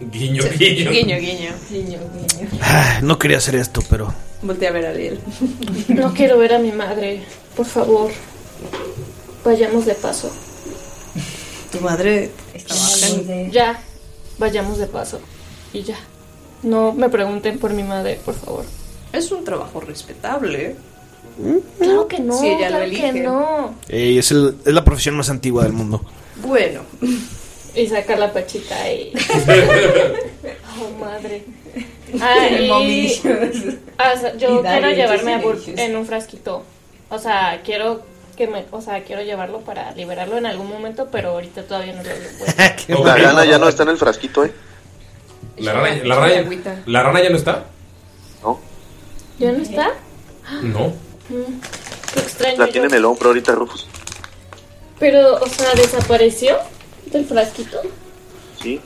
Guiño, 0.00 0.42
Sí. 0.42 0.48
guiño. 0.58 0.90
Guiño, 0.90 1.16
guiño. 1.18 1.50
Guiño, 1.70 1.98
guiño. 2.14 2.48
Ah, 2.62 3.00
no 3.02 3.18
quería 3.18 3.38
hacer 3.38 3.56
esto, 3.56 3.82
pero 3.90 4.12
Voltea 4.42 4.68
a 4.68 4.72
ver 4.72 4.86
a 4.86 4.90
Ariel. 4.90 5.18
No 5.88 6.12
quiero 6.14 6.36
ver 6.38 6.52
a 6.54 6.58
mi 6.58 6.70
madre. 6.70 7.22
Por 7.56 7.64
favor. 7.66 8.10
Vayamos 9.44 9.86
de 9.86 9.94
paso. 9.94 10.30
Tu 11.72 11.80
madre 11.80 12.30
trabaja 12.66 13.06
en- 13.08 13.50
Ya. 13.50 13.82
Vayamos 14.38 14.78
de 14.78 14.86
paso. 14.86 15.20
Y 15.72 15.82
ya. 15.82 15.96
No 16.62 16.92
me 16.92 17.08
pregunten 17.08 17.58
por 17.58 17.72
mi 17.72 17.82
madre, 17.82 18.18
por 18.24 18.34
favor. 18.34 18.64
Es 19.12 19.30
un 19.32 19.44
trabajo 19.44 19.80
respetable. 19.80 20.76
Claro 21.78 22.08
que 22.08 22.18
no. 22.18 22.38
Si 22.38 22.46
ella 22.48 22.70
lo 22.70 22.76
claro 22.76 22.84
elige. 22.84 23.12
que 23.12 23.20
no. 23.20 23.74
Ey, 23.88 24.18
es, 24.18 24.30
el- 24.30 24.56
es 24.64 24.72
la 24.72 24.84
profesión 24.84 25.16
más 25.16 25.28
antigua 25.30 25.64
del 25.64 25.72
mundo. 25.74 26.00
Bueno. 26.42 26.80
Y 27.74 27.86
saca 27.88 28.16
la 28.16 28.32
pachita 28.32 28.90
y. 28.92 29.12
oh, 30.80 30.98
madre. 30.98 31.44
Ah, 32.20 32.48
y- 32.48 32.68
Mommy. 32.68 33.12
Ah, 33.98 34.12
o 34.16 34.18
sea, 34.20 34.34
Y 34.34 34.38
yo 34.38 34.62
quiero 34.62 34.90
llevarme 34.90 35.34
a 35.34 35.40
eliges. 35.42 35.78
en 35.78 35.96
un 35.96 36.06
frasquito. 36.06 36.62
O 37.10 37.18
sea, 37.18 37.60
quiero 37.64 38.02
que 38.36 38.46
me, 38.46 38.64
o 38.70 38.80
sea, 38.80 39.02
quiero 39.02 39.22
llevarlo 39.22 39.60
para 39.60 39.92
liberarlo 39.92 40.36
en 40.36 40.46
algún 40.46 40.68
momento, 40.68 41.08
pero 41.10 41.30
ahorita 41.30 41.62
todavía 41.64 41.94
no 41.94 42.02
lo 42.02 42.10
puedo. 42.10 43.04
La 43.04 43.16
rana 43.16 43.44
ya 43.44 43.58
no 43.58 43.68
está 43.68 43.82
en 43.84 43.88
el 43.90 43.96
frasquito, 43.98 44.44
¿eh? 44.44 44.52
La 45.58 45.72
rana, 45.72 45.96
la, 46.04 46.14
rana, 46.16 46.82
la 46.86 47.02
rana 47.02 47.22
ya 47.22 47.30
no 47.30 47.36
está. 47.36 47.64
¿Ya 49.38 49.52
no 49.52 49.62
está? 49.62 49.92
No. 50.62 50.88
Mm, 51.28 51.60
Qué 52.14 52.20
extraño. 52.20 52.58
La 52.58 52.68
tiene 52.68 52.86
en 52.86 52.94
el 52.94 53.04
hombro 53.04 53.28
ahorita, 53.28 53.52
Rufus. 53.52 53.86
Pero, 54.98 55.34
o 55.34 55.46
sea, 55.46 55.74
desapareció 55.74 56.56
del 57.06 57.26
frasquito. 57.26 57.80
Sí. 58.62 58.80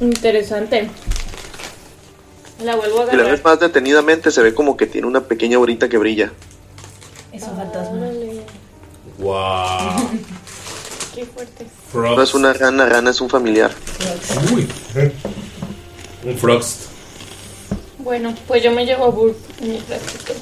Interesante. 0.00 0.88
La 2.62 2.76
vuelvo 2.76 3.00
a 3.02 3.04
Si 3.04 3.06
la 3.08 3.12
agarrar. 3.22 3.32
ves 3.32 3.44
más 3.44 3.60
detenidamente, 3.60 4.30
se 4.30 4.42
ve 4.42 4.54
como 4.54 4.76
que 4.76 4.86
tiene 4.86 5.06
una 5.06 5.22
pequeña 5.22 5.58
horita 5.58 5.88
que 5.88 5.98
brilla. 5.98 6.32
Es 7.32 7.42
un 7.44 7.56
fantasma. 7.56 8.06
Wow. 9.18 10.10
Qué 11.14 11.24
fuerte. 11.26 11.66
No 11.94 12.22
es 12.22 12.34
una 12.34 12.52
rana, 12.52 12.86
rana 12.86 13.10
es 13.10 13.20
un 13.20 13.28
familiar. 13.28 13.70
Uy. 14.52 14.68
Un 16.24 16.36
Frost. 16.38 16.82
Bueno, 17.98 18.34
pues 18.46 18.62
yo 18.62 18.70
me 18.72 18.86
llevo 18.86 19.06
a 19.06 19.10
Burp 19.10 19.36
en 19.60 19.72
mi 19.72 19.80
frasquito. 19.80 20.32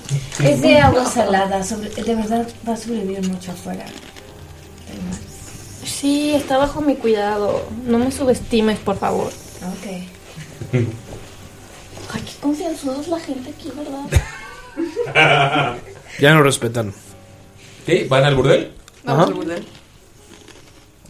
Es 0.42 0.60
de 0.60 0.78
agua 0.78 1.06
salada. 1.06 1.62
sobre- 1.64 1.88
de 1.90 2.14
verdad 2.14 2.46
va 2.68 2.74
a 2.74 2.76
sobrevivir 2.76 3.26
mucho 3.28 3.52
afuera. 3.52 3.84
Sí, 5.84 6.32
está 6.34 6.58
bajo 6.58 6.80
mi 6.80 6.96
cuidado. 6.96 7.64
No 7.86 7.98
me 7.98 8.12
subestimes, 8.12 8.78
por 8.78 8.98
favor. 8.98 9.28
Ok. 9.28 9.86
Ay, 10.72 12.22
qué 12.24 12.32
confianzuda 12.40 13.00
es 13.00 13.08
la 13.08 13.18
gente 13.20 13.50
aquí, 13.50 13.72
¿verdad? 13.74 15.76
Ya 16.18 16.34
no 16.34 16.42
respetan. 16.42 16.92
¿Qué? 17.86 18.06
¿Van 18.08 18.24
al 18.24 18.34
burdel? 18.34 18.72
Vamos 19.04 19.22
Ajá. 19.22 19.28
al 19.28 19.34
burdel. 19.34 19.64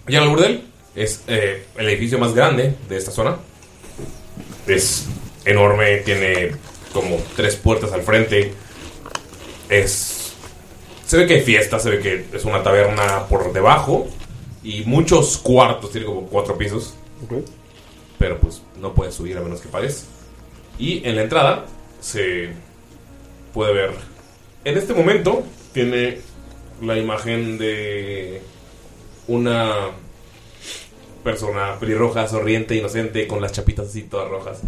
Llegan 0.07 0.25
al 0.25 0.31
burdel. 0.31 0.65
Es 0.95 1.23
eh, 1.29 1.67
el 1.77 1.89
edificio 1.89 2.19
más 2.19 2.35
grande 2.35 2.75
de 2.89 2.97
esta 2.97 3.11
zona. 3.11 3.37
Es 4.67 5.07
enorme, 5.45 5.99
tiene 5.99 6.53
como 6.93 7.17
tres 7.37 7.57
puertas 7.57 7.93
al 7.93 8.03
frente. 8.03 8.53
Es. 9.69 10.33
Se 11.07 11.17
ve 11.17 11.27
que 11.27 11.35
hay 11.35 11.41
fiesta, 11.43 11.79
se 11.79 11.91
ve 11.91 12.01
que 12.01 12.27
es 12.37 12.45
una 12.45 12.63
taberna 12.63 13.27
por 13.29 13.53
debajo. 13.53 14.09
Y 14.63 14.83
muchos 14.85 15.39
cuartos, 15.39 15.93
tiene 15.93 16.07
como 16.07 16.27
cuatro 16.27 16.59
pisos. 16.59 16.95
Pero 18.19 18.39
pues 18.39 18.63
no 18.81 18.93
puedes 18.93 19.15
subir 19.15 19.39
a 19.39 19.41
menos 19.41 19.61
que 19.61 19.69
pagues. 19.69 20.07
Y 20.79 21.07
en 21.07 21.17
la 21.17 21.23
entrada 21.23 21.65
se 22.01 22.51
puede 23.55 23.73
ver. 23.73 24.08
En 24.69 24.77
este 24.77 24.93
momento 24.93 25.45
tiene 25.73 26.19
la 26.83 26.99
imagen 26.99 27.57
de 27.57 28.43
una 29.27 29.87
persona 31.25 31.79
pelirroja, 31.81 32.29
sonriente, 32.29 32.77
inocente, 32.77 33.27
con 33.27 33.41
las 33.41 33.53
chapitas 33.53 33.89
así 33.89 34.03
todas 34.03 34.29
rojas. 34.29 34.59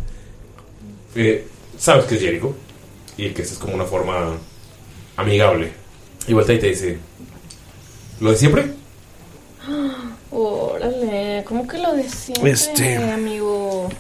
Eh, 1.14 1.46
Sabes 1.76 2.06
que 2.06 2.14
es 2.14 2.22
Jericho 2.22 2.54
y 3.18 3.28
que 3.30 3.42
esa 3.42 3.52
es 3.52 3.58
como 3.58 3.74
una 3.74 3.84
forma 3.84 4.38
amigable. 5.18 5.70
Y 6.26 6.32
voltea 6.32 6.56
y 6.56 6.60
te 6.60 6.68
dice: 6.68 6.96
¿Lo 8.20 8.30
de 8.30 8.36
siempre? 8.38 8.72
Órale, 10.30 11.44
¿cómo 11.46 11.68
que 11.68 11.76
lo 11.76 11.92
de 11.94 12.08
siempre, 12.08 12.50
Este- 12.52 12.96
amigo? 12.96 13.90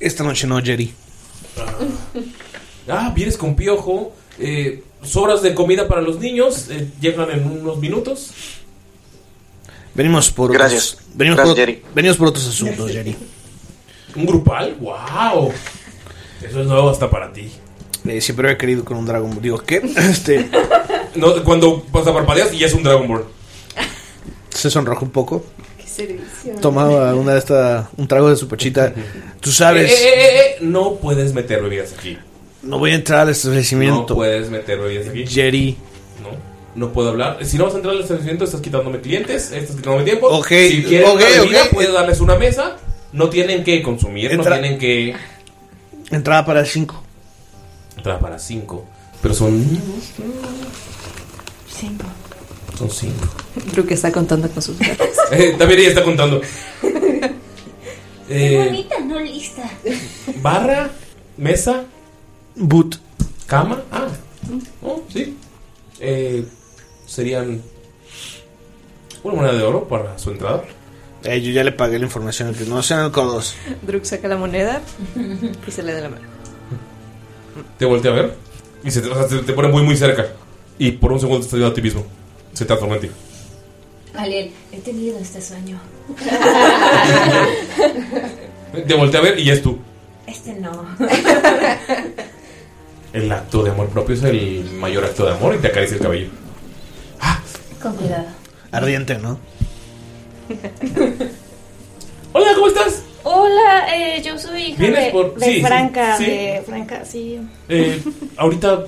Esta 0.00 0.24
noche 0.24 0.46
no, 0.46 0.58
Jerry. 0.62 0.94
Ah, 2.88 3.12
vienes 3.14 3.36
con 3.36 3.54
piojo. 3.56 4.14
Eh, 4.38 4.82
sobras 5.02 5.42
de 5.42 5.54
comida 5.54 5.88
para 5.88 6.00
los 6.02 6.18
niños. 6.20 6.68
eh, 6.70 6.88
llegan 7.00 7.30
en 7.30 7.44
unos 7.46 7.78
minutos. 7.78 8.30
Venimos 9.94 10.30
por 10.30 10.52
Gracias. 10.52 10.94
otros, 10.94 11.06
venimos, 11.14 11.36
Gracias, 11.36 11.54
por, 11.54 11.66
Jerry. 11.66 11.82
venimos 11.94 12.16
por 12.16 12.28
otros 12.28 12.46
asuntos, 12.48 12.90
Jerry. 12.90 13.16
¿Un 14.16 14.26
grupal? 14.26 14.76
¡Wow! 14.80 15.52
Eso 16.42 16.60
es 16.60 16.66
nuevo 16.66 16.90
hasta 16.90 17.08
para 17.10 17.32
ti. 17.32 17.50
Eh, 18.06 18.20
siempre 18.20 18.48
había 18.48 18.58
querido 18.58 18.84
con 18.84 18.96
un 18.96 19.06
dragón. 19.06 19.40
Digo, 19.40 19.58
¿qué? 19.58 19.76
Este. 19.96 20.48
No, 21.14 21.42
cuando 21.44 21.82
pasa 21.84 22.12
parpadeas 22.12 22.52
y 22.52 22.58
ya 22.58 22.66
es 22.66 22.74
un 22.74 22.82
Dragonborn. 22.82 23.24
Se 24.50 24.68
sonrojó 24.70 25.04
un 25.04 25.10
poco. 25.12 25.44
Qué 25.78 25.86
servicio. 25.86 26.54
Tomaba 26.60 27.14
una 27.14 27.32
de 27.32 27.38
esta, 27.38 27.88
un 27.96 28.06
trago 28.08 28.28
de 28.30 28.36
su 28.36 28.48
pachita. 28.48 28.92
Tú 29.40 29.50
sabes, 29.52 29.90
Eh, 29.90 29.94
eh, 29.94 30.08
eh, 30.08 30.38
eh, 30.38 30.56
no 30.60 30.96
puedes 30.96 31.32
meter 31.34 31.62
bebidas 31.62 31.92
aquí. 31.96 32.18
No 32.64 32.78
voy 32.78 32.90
a 32.92 32.94
entrar 32.94 33.20
al 33.20 33.26
No 33.26 33.32
establecimiento. 33.32 34.14
puedes 34.14 34.50
meter 34.50 34.78
bebidas 34.78 35.08
aquí. 35.08 35.26
Jerry. 35.26 35.76
No, 36.22 36.30
no 36.86 36.92
puedo 36.92 37.10
hablar. 37.10 37.38
Si 37.44 37.56
no 37.58 37.64
vas 37.64 37.74
a 37.74 37.76
entrar 37.76 37.94
al 37.94 38.00
establecimiento, 38.02 38.44
estás 38.44 38.60
quitándome 38.60 39.00
clientes, 39.00 39.52
estás 39.52 39.76
quitándome 39.76 40.04
tiempo. 40.04 40.26
Ok, 40.28 40.48
si 40.48 40.82
quieren 40.84 41.08
ok, 41.08 41.16
una 41.16 41.24
bebida, 41.42 41.62
ok. 41.64 41.68
puedes 41.72 41.92
darles 41.92 42.20
una 42.20 42.36
mesa. 42.36 42.76
No 43.12 43.28
tienen 43.28 43.62
que 43.62 43.80
consumir, 43.82 44.30
Entra- 44.32 44.56
no 44.56 44.60
tienen 44.62 44.78
que. 44.78 45.14
Entrada 46.10 46.44
para 46.44 46.60
el 46.60 46.66
5. 46.66 47.02
Entrar 47.96 48.18
para 48.18 48.38
cinco. 48.38 48.84
Pero 49.22 49.34
son. 49.34 49.64
Cinco. 51.78 52.04
Son 52.76 52.90
cinco. 52.90 53.28
Creo 53.72 53.86
que 53.86 53.94
está 53.94 54.10
contando 54.12 54.48
con 54.50 54.60
sus 54.62 54.78
gatos. 54.80 55.08
Eh, 55.30 55.54
también 55.56 55.80
ella 55.80 55.88
está 55.90 56.02
contando. 56.04 56.40
Qué 56.80 57.30
Eh, 58.28 58.64
bonita, 58.64 58.98
no 59.00 59.20
lista. 59.20 59.70
barra, 60.42 60.90
mesa, 61.36 61.84
boot, 62.56 62.96
cama. 63.46 63.82
Ah, 63.90 64.08
oh, 64.82 65.02
sí. 65.12 65.36
Eh, 66.00 66.44
serían 67.06 67.62
una 69.22 69.34
moneda 69.36 69.52
de 69.54 69.62
oro 69.62 69.86
para 69.88 70.18
su 70.18 70.30
entrada. 70.30 70.62
Eh, 71.24 71.40
yo 71.40 71.50
ya 71.52 71.64
le 71.64 71.72
pagué 71.72 71.98
la 71.98 72.04
información. 72.04 72.54
Que 72.54 72.64
no 72.64 72.82
sean 72.82 73.10
codos. 73.10 73.54
Druk 73.82 74.04
saca 74.04 74.28
la 74.28 74.36
moneda 74.36 74.82
y 75.66 75.70
se 75.70 75.82
le 75.82 75.94
da 75.94 76.00
la 76.02 76.08
mano. 76.10 76.22
Te 77.78 77.84
voltea 77.86 78.10
a 78.10 78.14
ver 78.14 78.34
y 78.84 78.90
se 78.90 79.00
te, 79.00 79.08
o 79.08 79.14
sea, 79.14 79.26
te- 79.26 79.42
te 79.44 79.52
pone 79.52 79.68
muy, 79.68 79.82
muy 79.82 79.96
cerca. 79.96 80.26
Y 80.78 80.92
por 80.92 81.12
un 81.12 81.20
segundo 81.20 81.40
te 81.40 81.44
está 81.46 81.56
viendo 81.56 81.72
a 81.72 81.74
ti 81.74 81.82
mismo. 81.82 82.04
Se 82.52 82.64
transforma 82.64 82.96
en 82.96 83.00
ti. 83.02 83.10
Aliel, 84.14 84.52
he 84.72 84.78
tenido 84.78 85.18
este 85.18 85.40
sueño. 85.40 85.80
Te 88.86 88.94
voltea 88.94 89.20
a 89.20 89.22
ver 89.22 89.38
y 89.38 89.44
ya 89.44 89.52
es 89.54 89.62
tú. 89.62 89.78
Este 90.26 90.52
no. 90.54 90.84
El 93.14 93.30
acto 93.32 93.62
de 93.62 93.70
amor 93.70 93.88
propio 93.88 94.14
es 94.14 94.22
el 94.24 94.70
mayor 94.72 95.04
acto 95.04 95.24
de 95.24 95.32
amor 95.32 95.54
y 95.54 95.58
te 95.58 95.68
acaricia 95.68 95.96
el 95.96 96.02
cabello. 96.02 96.28
Con 97.80 97.94
cuidado. 97.96 98.26
Ardiente, 98.72 99.16
¿no? 99.18 99.38
Hola, 102.32 102.48
¿cómo 102.54 102.66
estás? 102.66 103.02
Hola, 103.22 103.86
eh, 103.96 104.20
yo 104.22 104.36
soy 104.38 104.62
hija 104.64 104.80
¿Vienes 104.82 105.04
de, 105.06 105.10
por- 105.12 105.34
de 105.36 105.46
sí, 105.46 105.54
sí, 105.54 105.62
Franca, 105.62 106.16
sí. 106.18 106.24
de 106.26 106.62
Franca, 106.66 107.04
sí. 107.04 107.40
Eh, 107.68 108.02
ahorita 108.36 108.84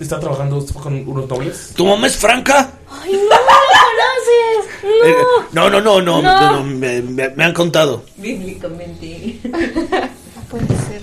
está 0.00 0.18
trabajando 0.20 0.64
con 0.82 1.06
unos 1.08 1.28
nobles. 1.28 1.72
¿Tu 1.76 1.86
mamá 1.86 2.06
es 2.08 2.16
Franca? 2.16 2.72
Ay, 2.90 3.12
no, 3.12 3.18
la 3.28 3.36
conoces. 3.36 4.70
No. 4.84 5.06
Eh, 5.08 5.16
no, 5.52 5.70
no, 5.70 5.80
no, 5.80 6.02
no, 6.02 6.20
No. 6.22 6.52
no, 6.56 6.64
me, 6.64 7.00
me- 7.00 7.30
me 7.30 7.44
han 7.44 7.54
contado. 7.54 8.04
Bíblicamente. 8.16 9.38
No 9.44 10.42
puede 10.50 10.66
ser. 10.66 11.02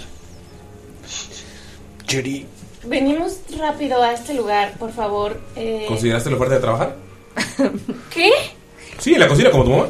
Jerry, 2.11 2.45
Venimos 2.83 3.37
rápido 3.59 4.01
a 4.01 4.13
este 4.13 4.33
lugar, 4.33 4.73
por 4.79 4.91
favor. 4.91 5.39
Eh, 5.55 5.85
¿Consideraste 5.87 6.29
la 6.29 6.35
oferta 6.35 6.55
de 6.55 6.61
trabajar? 6.61 6.95
¿Qué? 8.13 8.31
Sí, 8.97 9.13
en 9.13 9.19
la 9.19 9.27
cocina 9.27 9.51
como 9.51 9.63
tu 9.63 9.69
mamá. 9.69 9.87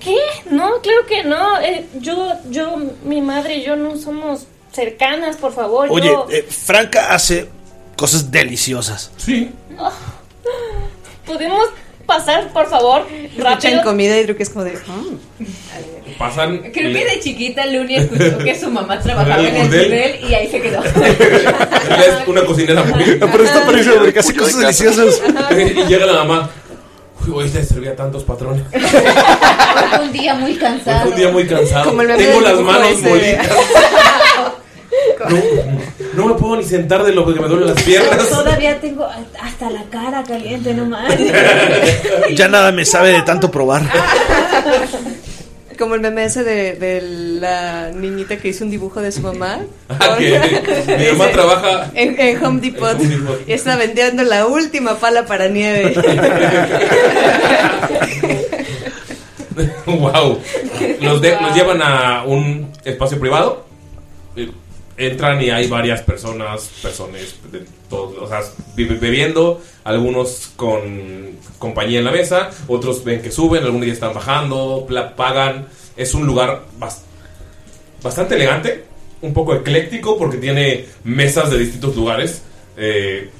¿Qué? 0.00 0.16
No, 0.50 0.80
claro 0.82 1.06
que 1.06 1.22
no. 1.22 1.60
Eh, 1.60 1.86
yo, 2.00 2.32
yo, 2.50 2.76
mi 3.04 3.20
madre 3.20 3.56
y 3.56 3.64
yo 3.64 3.76
no 3.76 3.96
somos 3.96 4.46
cercanas, 4.72 5.36
por 5.36 5.52
favor. 5.52 5.88
oye, 5.90 6.08
yo... 6.08 6.26
eh, 6.30 6.42
Franca 6.42 7.14
hace 7.14 7.48
cosas 7.96 8.30
deliciosas. 8.30 9.12
Sí. 9.16 9.50
¿Podemos 11.26 11.68
pasar, 12.06 12.52
por 12.52 12.68
favor? 12.68 13.06
Escuchan 13.10 13.44
Rápido. 13.54 13.82
comida 13.82 14.18
y 14.18 14.24
creo 14.24 14.36
que 14.36 14.42
es 14.42 14.50
como 14.50 14.64
de. 14.64 14.72
"Mm". 14.72 16.16
Pasan. 16.18 16.58
Creo 16.72 16.92
que 16.92 17.04
de 17.04 17.20
chiquita 17.20 17.64
Luni 17.66 17.96
escuchó 17.96 18.38
que 18.38 18.58
su 18.58 18.70
mamá 18.70 19.00
trabajaba 19.00 19.40
¿El 19.40 19.46
en 19.46 19.56
el 19.56 19.62
burdel? 19.68 20.20
y 20.30 20.34
ahí 20.34 20.48
se 20.50 20.60
quedó. 20.60 20.82
Ella 20.94 22.20
es 22.22 22.28
una 22.28 22.44
cocinera 22.44 22.82
muy. 22.84 23.02
Pero 23.18 23.44
está 23.44 23.64
parecido 23.64 23.96
porque 24.02 24.18
hace 24.20 24.34
cosas 24.36 24.58
deliciosas. 24.60 25.20
y 25.50 25.84
llega 25.88 26.06
la 26.06 26.12
mamá. 26.24 26.50
Uy, 27.26 27.32
hoy 27.34 27.48
te 27.48 27.64
servía 27.64 27.92
a 27.92 27.96
tantos 27.96 28.24
patrones. 28.24 28.62
Un 30.02 30.12
día 30.12 30.34
muy 30.34 30.54
cansado. 30.56 31.08
un 31.10 31.16
día 31.16 31.28
muy 31.30 31.46
cansado. 31.46 31.84
Como 31.90 32.02
el 32.02 32.08
meme 32.08 32.24
Tengo 32.24 32.40
las 32.40 32.58
manos 32.60 32.88
ese. 32.88 33.38
No, 35.28 35.36
no 36.14 36.26
me 36.26 36.34
puedo 36.40 36.56
ni 36.56 36.64
sentar 36.64 37.04
de 37.04 37.12
lo 37.12 37.26
que 37.32 37.40
me 37.40 37.48
duelen 37.48 37.68
las 37.74 37.82
piernas. 37.82 38.28
Todavía 38.28 38.80
tengo 38.80 39.06
hasta 39.40 39.70
la 39.70 39.82
cara 39.84 40.22
caliente, 40.24 40.74
no 40.74 40.86
más. 40.86 41.14
Ya 42.34 42.48
nada 42.48 42.72
me 42.72 42.84
sabe 42.84 43.12
de 43.12 43.22
tanto 43.22 43.50
probar. 43.50 43.82
Como 45.78 45.94
el 45.96 46.00
meme 46.02 46.24
ese 46.24 46.44
de, 46.44 46.74
de 46.74 47.00
la 47.40 47.90
niñita 47.90 48.36
que 48.36 48.48
hizo 48.48 48.62
un 48.64 48.70
dibujo 48.70 49.00
de 49.00 49.10
su 49.10 49.20
mamá. 49.22 49.60
Ah, 49.88 50.16
que 50.18 50.38
mi 50.86 51.06
mamá 51.12 51.24
Ese- 51.24 51.32
trabaja 51.32 51.90
En, 51.94 52.20
en 52.20 52.44
Home 52.44 52.60
Depot. 52.60 52.90
En 53.00 53.06
Home 53.06 53.16
Depot. 53.16 53.40
Y 53.48 53.52
está 53.52 53.74
vendiendo 53.76 54.22
la 54.22 54.46
última 54.46 54.96
pala 54.98 55.24
para 55.26 55.48
nieve. 55.48 55.94
wow. 59.86 60.38
Los, 61.00 61.20
de- 61.20 61.36
los 61.40 61.54
llevan 61.54 61.82
a 61.82 62.24
un 62.24 62.70
espacio 62.84 63.18
privado. 63.18 63.64
Entran 64.96 65.40
y 65.42 65.50
hay 65.50 65.68
varias 65.68 66.02
personas, 66.02 66.70
personas 66.82 67.20
de 67.50 67.64
todos, 67.88 68.18
o 68.18 68.28
sea, 68.28 68.40
be- 68.76 68.84
bebiendo, 68.84 69.60
algunos 69.84 70.50
con 70.56 71.30
compañía 71.58 71.98
en 72.00 72.04
la 72.04 72.10
mesa, 72.12 72.50
otros 72.68 73.02
ven 73.02 73.22
que 73.22 73.30
suben, 73.30 73.64
algunos 73.64 73.86
ya 73.86 73.92
están 73.94 74.12
bajando, 74.14 74.86
pagan. 75.16 75.66
Es 75.96 76.12
un 76.14 76.26
lugar 76.26 76.64
bas- 76.78 77.00
bastante 78.02 78.34
elegante, 78.34 78.84
un 79.22 79.32
poco 79.32 79.54
ecléctico 79.54 80.16
porque 80.18 80.36
tiene 80.38 80.86
mesas 81.04 81.50
de 81.50 81.58
distintos 81.58 81.96
lugares. 81.96 82.42
Eh, 82.76 83.30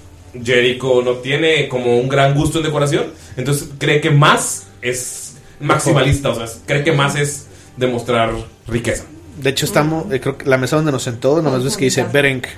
Jericho 0.43 1.03
no 1.03 1.13
tiene 1.17 1.69
como 1.69 1.99
un 1.99 2.09
gran 2.09 2.35
gusto 2.35 2.59
en 2.59 2.65
decoración, 2.65 3.13
entonces 3.37 3.69
cree 3.79 4.01
que 4.01 4.11
más 4.11 4.69
es 4.81 5.35
maximalista, 5.61 6.31
o 6.31 6.35
sea, 6.35 6.47
cree 6.67 6.83
que 6.83 6.93
más 6.93 7.15
es 7.17 7.47
demostrar 7.77 8.33
riqueza. 8.67 9.05
De 9.37 9.51
hecho, 9.51 9.65
estamos, 9.67 10.13
eh, 10.13 10.21
creo 10.21 10.37
que 10.37 10.45
la 10.47 10.59
mesa 10.59 10.77
donde 10.77 10.93
nos 10.93 11.03
sentó, 11.03 11.41
nomás 11.41 11.65
ves 11.65 11.77
que 11.77 11.87
dice 11.87 12.05
Berenk. 12.05 12.47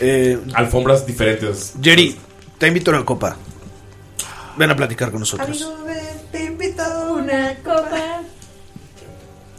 Eh, 0.00 0.38
Alfombras 0.54 1.04
diferentes. 1.04 1.72
Jerry, 1.82 2.16
te 2.56 2.68
invito 2.68 2.92
a 2.92 2.94
una 2.94 3.04
copa. 3.04 3.36
Ven 4.56 4.70
a 4.70 4.76
platicar 4.76 5.10
con 5.10 5.18
nosotros. 5.18 5.60
Amigo, 5.60 5.84
ven, 5.84 5.96
te 6.30 6.44
invito 6.44 6.82
a 6.82 7.12
una 7.14 7.56
copa. 7.56 8.22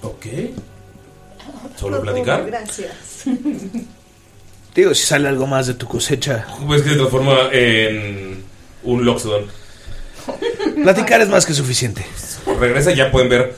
Ok. 0.01 0.25
¿Solo 1.75 2.01
platicar? 2.01 2.45
Gracias. 2.45 3.23
Digo, 4.75 4.93
si 4.93 5.05
sale 5.05 5.27
algo 5.27 5.45
más 5.45 5.67
de 5.67 5.73
tu 5.73 5.87
cosecha. 5.87 6.45
Pues 6.65 6.83
que 6.83 6.91
se 6.91 6.95
transforma 6.95 7.49
en 7.51 8.43
un 8.83 9.03
Loxodon. 9.03 9.45
Platicar 10.83 11.21
es 11.21 11.27
más 11.27 11.45
que 11.45 11.53
suficiente. 11.53 12.05
Regresa 12.59 12.91
ya 12.93 13.11
pueden 13.11 13.29
ver 13.29 13.55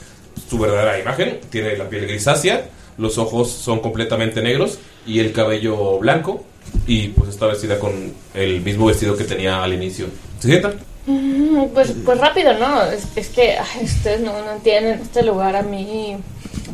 su 0.50 0.58
verdadera 0.58 1.00
imagen. 1.00 1.40
Tiene 1.50 1.78
la 1.78 1.90
piel 1.90 2.08
grisácea, 2.08 2.70
los 2.98 3.18
ojos 3.18 3.50
son 3.52 3.80
completamente 3.80 4.42
negros 4.42 4.80
y 5.06 5.20
el 5.20 5.34
cabello 5.34 5.98
blanco. 6.00 6.44
Y 6.88 7.10
pues 7.10 7.30
está 7.30 7.48
vestida 7.48 7.80
con 7.80 8.14
el 8.34 8.62
mismo 8.62 8.86
vestido 8.86 9.18
que 9.18 9.24
tenía 9.26 9.64
al 9.64 9.74
inicio. 9.74 10.08
¿Se 10.40 10.48
sienta? 10.48 10.74
Mm, 11.06 11.66
Pues, 11.74 11.94
pues 12.06 12.18
rápido, 12.20 12.54
¿no? 12.58 12.84
Es, 12.84 13.08
es 13.16 13.30
que 13.30 13.58
ay, 13.58 13.84
ustedes 13.86 14.22
no, 14.22 14.34
no 14.46 14.52
entienden. 14.54 15.00
Este 15.02 15.24
lugar 15.24 15.56
a 15.56 15.64
mí 15.64 16.18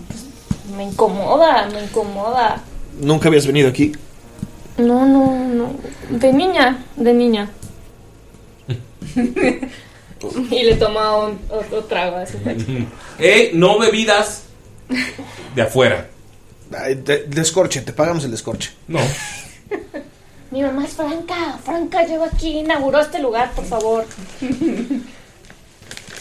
pues, 0.08 0.76
me 0.76 0.84
incomoda, 0.84 1.68
me 1.72 1.84
incomoda. 1.84 2.62
Nunca 3.02 3.30
habías 3.30 3.48
venido 3.48 3.70
aquí. 3.70 3.94
No, 4.78 5.06
no, 5.06 5.46
no. 5.48 5.72
De 6.10 6.32
niña, 6.34 6.84
de 6.96 7.14
niña. 7.14 7.50
y 10.52 10.64
le 10.64 10.76
toma 10.76 11.16
un, 11.26 11.40
otro 11.50 11.84
trago 11.86 12.18
a 12.18 12.26
su. 12.26 12.38
Eh, 13.20 13.52
no 13.54 13.80
bebidas 13.80 14.44
de 15.56 15.62
afuera. 15.62 16.08
Ay, 16.78 16.96
de- 16.96 17.24
descorche, 17.28 17.82
te 17.82 17.94
pagamos 17.94 18.24
el 18.26 18.32
descorche. 18.32 18.72
No. 18.88 19.00
Mi 20.52 20.62
mamá 20.62 20.86
es 20.86 20.94
Franca. 20.94 21.60
Franca 21.64 22.06
llegó 22.06 22.24
aquí, 22.26 22.60
inauguró 22.60 23.00
este 23.00 23.20
lugar, 23.20 23.52
por 23.54 23.66
favor. 23.66 24.06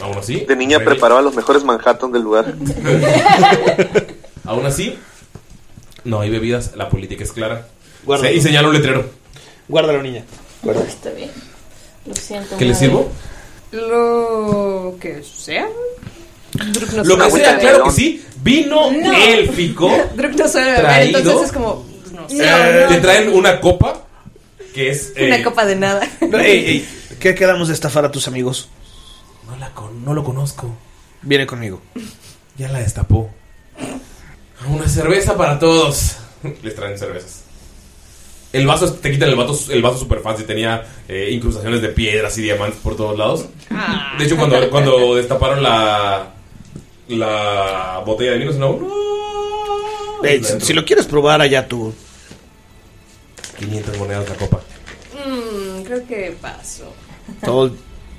Aún 0.01 0.17
así. 0.17 0.41
De 0.41 0.55
niña 0.55 0.79
preparaba 0.79 1.21
los 1.21 1.33
mejores 1.35 1.63
Manhattan 1.63 2.11
del 2.11 2.21
lugar. 2.23 2.53
Aún 4.45 4.65
así, 4.65 4.97
no 6.03 6.21
hay 6.21 6.29
bebidas, 6.29 6.75
la 6.75 6.89
política 6.89 7.23
es 7.23 7.31
clara. 7.31 7.67
Guárdalo. 8.05 8.29
Se- 8.29 8.35
y 8.35 8.41
señala 8.41 8.67
un 8.69 8.73
letrero. 8.75 9.09
Guárdalo, 9.67 10.01
niña. 10.01 10.23
Está 10.87 11.09
bien. 11.11 11.31
Lo 12.05 12.15
siento. 12.15 12.57
¿Qué 12.57 12.65
le 12.65 12.71
madre. 12.73 12.85
sirvo? 12.87 13.09
Lo 13.71 14.95
que 14.99 15.23
sea. 15.23 15.67
No 16.57 17.03
Lo 17.03 17.17
que 17.17 17.31
sea, 17.31 17.59
claro 17.59 17.83
que 17.85 17.91
sí. 17.91 18.25
Vino 18.41 18.91
No. 18.91 19.13
élfico. 19.13 19.89
Druk 20.15 20.31
no 20.33 20.45
beber, 20.53 20.79
Traído. 20.81 21.19
entonces 21.19 21.47
es 21.47 21.51
como. 21.51 21.83
pues, 21.83 22.11
no 22.13 22.29
sé. 22.29 22.37
Eh, 22.43 22.85
Te 22.89 22.97
traen 22.99 23.33
una 23.33 23.59
copa 23.59 24.05
que 24.73 24.89
es. 24.89 25.11
eh, 25.15 25.27
Una 25.27 25.43
copa 25.43 25.65
de 25.65 25.75
nada. 25.75 26.07
No, 26.21 26.39
ey, 26.39 26.65
ey, 26.65 26.89
¿Qué 27.19 27.35
quedamos 27.35 27.67
de 27.67 27.73
estafar 27.73 28.05
a 28.05 28.11
tus 28.11 28.27
amigos? 28.27 28.69
No, 29.47 29.57
la 29.57 29.69
con- 29.73 30.03
no 30.05 30.13
lo 30.13 30.23
conozco. 30.23 30.73
Viene 31.21 31.45
conmigo. 31.45 31.81
Ya 32.57 32.69
la 32.69 32.79
destapó. 32.79 33.29
Una 34.67 34.87
cerveza 34.87 35.35
para 35.37 35.59
todos. 35.59 36.17
Les 36.63 36.75
traen 36.75 36.97
cervezas. 36.97 37.43
El 38.53 38.65
vaso, 38.65 38.91
te 38.93 39.11
quitan 39.11 39.29
el 39.29 39.35
vaso, 39.35 39.71
el 39.71 39.81
vaso 39.81 39.97
super 39.99 40.19
fancy. 40.19 40.43
Tenía 40.43 40.85
eh, 41.07 41.29
incrustaciones 41.31 41.81
de 41.81 41.89
piedras 41.89 42.37
y 42.37 42.43
diamantes 42.43 42.79
por 42.79 42.95
todos 42.95 43.17
lados. 43.17 43.45
De 44.17 44.25
hecho, 44.25 44.37
cuando, 44.37 44.69
cuando 44.69 45.15
destaparon 45.15 45.61
la, 45.61 46.33
la 47.09 48.01
botella 48.05 48.31
de 48.31 48.37
vino, 48.37 48.53
sonó. 48.53 48.79
Ey, 50.23 50.43
si, 50.43 50.61
si 50.61 50.73
lo 50.73 50.85
quieres 50.85 51.05
probar, 51.05 51.41
allá 51.41 51.67
tú. 51.67 51.93
500 53.59 53.97
monedas 53.97 54.29
la 54.29 54.35
copa. 54.35 54.61
Mm, 55.13 55.83
creo 55.83 56.07
que 56.07 56.37
paso. 56.41 56.93
Todo 57.43 57.71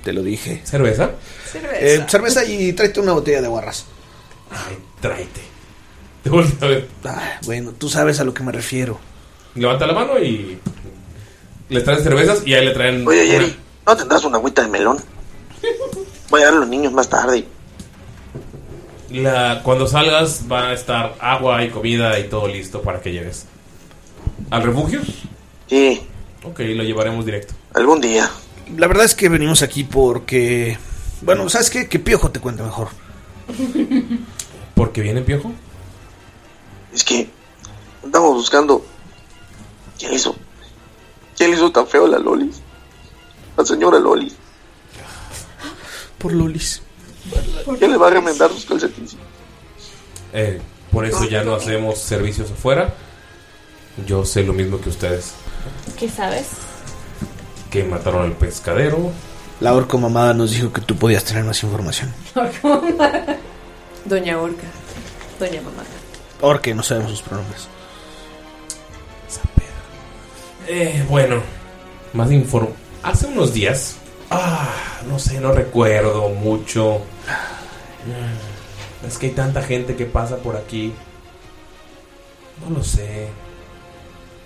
te 0.05 0.13
lo 0.13 0.23
dije. 0.23 0.61
¿Cerveza? 0.65 1.13
Cerveza. 1.51 1.79
Eh, 1.81 2.05
cerveza 2.09 2.45
y 2.45 2.73
tráete 2.73 3.01
una 3.01 3.13
botella 3.13 3.41
de 3.41 3.49
guarras. 3.49 3.87
Ay, 4.51 4.77
tráete. 5.01 5.41
Te 6.23 6.31
volteo 6.31 6.69
a 6.69 6.71
ver. 6.71 6.89
Ah, 7.05 7.41
bueno, 7.45 7.73
tú 7.73 7.89
sabes 7.89 8.21
a 8.21 8.25
lo 8.25 8.35
que 8.35 8.43
me 8.43 8.53
refiero. 8.53 8.99
Levanta 9.59 9.87
la 9.87 9.93
mano 9.93 10.19
y. 10.19 10.59
Les 11.69 11.85
traen 11.85 12.03
cervezas 12.03 12.43
y 12.47 12.55
ahí 12.55 12.65
le 12.65 12.73
traen. 12.73 13.07
Oye, 13.07 13.23
una- 13.25 13.31
Jerry, 13.33 13.57
¿no 13.87 13.97
tendrás 13.97 14.25
una 14.25 14.39
agüita 14.39 14.63
de 14.63 14.69
melón? 14.69 14.99
Voy 16.31 16.43
a 16.43 16.47
dar 16.47 16.55
a 16.55 16.59
los 16.59 16.69
niños 16.69 16.93
más 16.93 17.09
tarde. 17.09 17.45
La, 19.11 19.63
cuando 19.63 19.87
salgas 19.87 20.47
van 20.49 20.65
a 20.67 20.73
estar 20.75 21.15
agua 21.21 21.65
y 21.65 21.71
comida 21.71 22.19
y 22.19 22.29
todo 22.29 22.47
listo 22.47 22.83
para 22.83 23.01
que 23.01 23.13
llegues. 23.13 23.47
¿Al 24.51 24.63
refugio? 24.63 25.01
Sí, 25.67 26.03
Ok, 26.45 26.61
lo 26.61 26.83
llevaremos 26.85 27.25
directo. 27.27 27.55
algún 27.75 28.01
día. 28.01 28.31
La 28.77 28.87
verdad 28.87 29.05
es 29.05 29.15
que 29.15 29.29
venimos 29.29 29.63
aquí 29.63 29.85
porque. 29.85 30.79
Bueno, 31.23 31.49
¿sabes 31.49 31.69
qué? 31.71 31.89
Que 31.89 31.99
Piojo 31.99 32.31
te 32.31 32.39
cuente 32.41 32.63
mejor. 32.63 32.89
¿Por 34.75 34.93
qué 34.93 35.01
viene 35.01 35.23
Piojo? 35.23 35.53
Es 36.95 37.03
que 37.05 37.29
estamos 38.05 38.35
buscando. 38.35 38.85
¿Quién 39.99 40.15
hizo? 40.15 40.37
¿Quién 41.37 41.53
hizo 41.53 41.71
tan 41.71 41.87
feo 41.87 42.07
a 42.07 42.09
la 42.09 42.19
Lolis? 42.19 42.61
La 43.57 43.65
señora 43.65 43.99
Lolis. 43.99 44.35
Por 46.19 46.33
Lolis. 46.33 46.83
¿Quién 47.79 47.91
le 47.91 47.97
va 47.97 48.09
a 48.09 48.11
remendar 48.11 48.51
sus 48.51 48.65
calcetines? 48.65 49.17
Eh, 50.33 50.61
por 50.93 51.05
eso 51.05 51.25
ya 51.25 51.45
no 51.45 51.55
hacemos 51.55 51.99
servicios 51.99 52.51
afuera. 52.51 52.95
Yo 54.07 54.25
sé 54.25 54.43
lo 54.45 54.53
mismo 54.53 54.81
que 54.81 54.89
ustedes. 54.89 55.33
¿Qué 55.99 56.09
sabes? 56.09 56.49
Que 57.71 57.85
mataron 57.85 58.25
al 58.25 58.33
pescadero. 58.33 59.11
La 59.61 59.75
orco 59.75 59.99
mamada 59.99 60.35
nos 60.35 60.53
dijo 60.53 60.73
que 60.73 60.81
tú 60.81 60.97
podías 60.97 61.25
tener 61.25 61.45
más 61.45 61.63
información. 61.63 62.15
Doña 64.05 64.41
Orca. 64.41 64.67
Doña 65.41 65.61
Mamá. 65.61 65.83
Orque, 66.41 66.75
no 66.75 66.83
sabemos 66.83 67.11
sus 67.11 67.23
pronombres. 67.23 67.69
Eh, 70.69 71.05
bueno, 71.09 71.37
más 72.13 72.31
inform... 72.33 72.69
Hace 73.03 73.27
unos 73.27 73.53
días... 73.55 73.97
Ah, 74.31 74.69
no 75.09 75.19
sé, 75.19 75.41
no 75.41 75.53
recuerdo 75.53 76.29
mucho. 76.31 76.99
Mm, 78.07 79.07
Es 79.07 79.17
que 79.17 79.27
hay 79.27 79.33
tanta 79.33 79.63
gente 79.63 79.97
que 79.97 80.05
pasa 80.05 80.37
por 80.37 80.57
aquí. 80.57 80.93
No 82.69 82.77
lo 82.77 82.85
sé. 82.85 83.29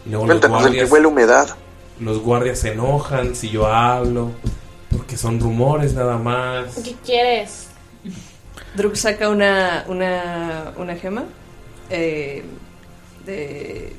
Y 0.07 0.11
luego 0.11 0.27
los 0.27 0.35
Cuéntanos 0.39 0.59
el 0.59 0.65
que 0.67 0.69
guardias, 0.85 0.91
huele 0.93 1.07
humedad. 1.09 1.57
los 1.99 2.21
guardias 2.21 2.61
se 2.61 2.73
enojan 2.73 3.35
si 3.35 3.51
yo 3.51 3.67
hablo. 3.67 4.31
Porque 4.97 5.17
son 5.17 5.41
rumores 5.41 5.95
nada 5.95 6.17
más. 6.19 6.77
¿Qué 6.85 6.95
quieres? 7.05 7.67
Druk 8.77 8.95
saca 8.95 9.29
una, 9.31 9.85
una, 9.89 10.73
una 10.77 10.95
gema 10.95 11.25
eh, 11.91 12.45
de... 13.27 13.97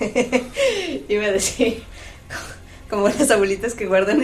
Iba 1.08 1.26
a 1.26 1.32
decir, 1.32 1.82
como 2.90 3.08
las 3.08 3.30
abuelitas 3.30 3.74
que 3.74 3.86
guardan 3.86 4.22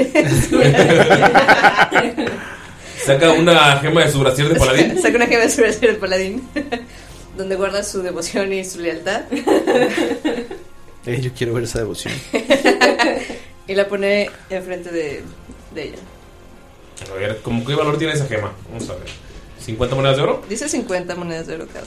Saca 3.05 3.33
una 3.33 3.79
gema 3.79 4.05
de 4.05 4.13
su 4.13 4.21
brasier 4.21 4.49
de 4.49 4.59
paladín. 4.59 5.01
Saca 5.01 5.17
una 5.17 5.27
gema 5.27 5.45
de 5.45 5.51
su 5.51 5.61
brasier 5.61 5.93
de 5.93 5.99
paladín, 5.99 6.49
donde 7.37 7.57
guarda 7.57 7.83
su 7.83 8.03
devoción 8.03 8.53
y 8.53 8.65
su 8.65 8.81
lealtad. 8.81 9.23
Eh, 11.07 11.21
yo 11.21 11.31
quiero 11.33 11.55
ver 11.55 11.65
esa 11.65 11.79
devoción. 11.79 12.13
y 13.67 13.75
la 13.75 13.89
pone 13.89 14.31
enfrente 14.51 14.91
de, 14.91 15.23
de 15.75 15.83
ella. 15.83 15.99
A 17.11 17.15
ver, 17.15 17.41
¿cómo 17.43 17.65
qué 17.65 17.75
valor 17.75 17.97
tiene 17.97 18.13
esa 18.13 18.27
gema? 18.27 18.53
Vamos 18.71 18.91
a 18.91 18.95
ver. 18.95 19.09
¿50 19.65 19.95
monedas 19.95 20.17
de 20.17 20.23
oro? 20.23 20.43
Dice 20.49 20.69
50 20.69 21.15
monedas 21.15 21.47
de 21.47 21.55
oro 21.55 21.67
cada. 21.73 21.87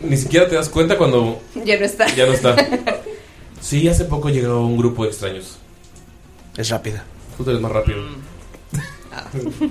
Ni 0.00 0.16
siquiera 0.16 0.48
te 0.48 0.54
das 0.54 0.68
cuenta 0.68 0.96
cuando 0.96 1.40
Ya 1.64 1.78
no 1.78 1.84
está. 1.84 2.06
ya 2.14 2.26
no 2.26 2.32
está. 2.32 2.56
Sí, 3.60 3.88
hace 3.88 4.04
poco 4.04 4.28
llegó 4.30 4.64
un 4.64 4.76
grupo 4.78 5.02
de 5.02 5.08
extraños. 5.10 5.58
Es 6.56 6.68
rápida. 6.70 7.02
Tú 7.36 7.48
eres 7.50 7.60
más 7.60 7.72
rápido. 7.72 7.98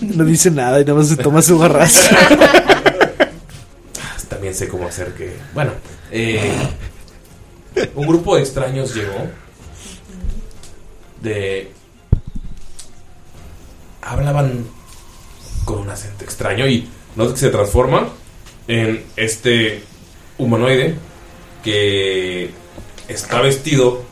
No 0.00 0.24
dice 0.24 0.50
nada 0.50 0.80
y 0.80 0.84
nada 0.84 0.98
más 0.98 1.08
se 1.08 1.16
toma 1.16 1.40
su 1.42 1.58
garrazo. 1.58 2.00
También 4.28 4.54
sé 4.54 4.68
cómo 4.68 4.86
hacer 4.86 5.14
que. 5.14 5.36
Bueno, 5.54 5.72
eh, 6.10 6.52
un 7.94 8.06
grupo 8.06 8.36
de 8.36 8.42
extraños 8.42 8.94
llegó. 8.94 9.14
De. 11.22 11.72
Hablaban 14.02 14.64
con 15.64 15.80
un 15.80 15.90
acento 15.90 16.24
extraño 16.24 16.66
y 16.66 16.88
notas 17.18 17.34
que 17.34 17.40
se 17.40 17.50
transforma 17.50 18.08
en 18.68 19.04
este 19.16 19.82
humanoide 20.38 20.94
que 21.64 22.50
está 23.08 23.42
vestido 23.42 24.02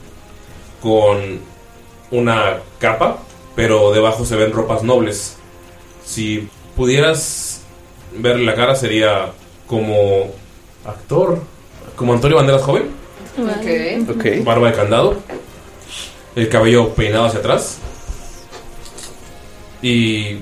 con 0.83 1.39
una 2.11 2.59
capa, 2.81 3.19
pero 3.55 3.93
debajo 3.93 4.25
se 4.25 4.35
ven 4.35 4.53
ropas 4.53 4.83
nobles. 4.83 5.37
Si 6.05 6.49
pudieras 6.75 7.61
verle 8.19 8.45
la 8.45 8.57
cara 8.57 8.75
sería 8.75 9.33
como 9.69 10.33
actor, 10.85 11.41
como 11.95 12.13
Antonio 12.13 12.37
Banderas 12.37 12.63
joven. 12.63 12.91
Ok. 13.39 14.17
Ok. 14.17 14.45
Barba 14.45 14.71
de 14.71 14.77
candado. 14.77 15.17
El 16.35 16.49
cabello 16.49 16.93
peinado 16.95 17.27
hacia 17.27 17.39
atrás. 17.39 17.79
Y 19.81 20.39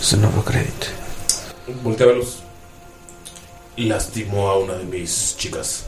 Ese 0.00 0.16
no 0.16 0.30
lo 0.30 0.44
crédito. 0.44 0.86
voltea 1.82 2.06
a 2.06 2.08
verlos. 2.08 2.42
Lastimó 3.76 4.48
a 4.48 4.58
una 4.58 4.74
de 4.74 4.84
mis 4.84 5.36
chicas. 5.36 5.86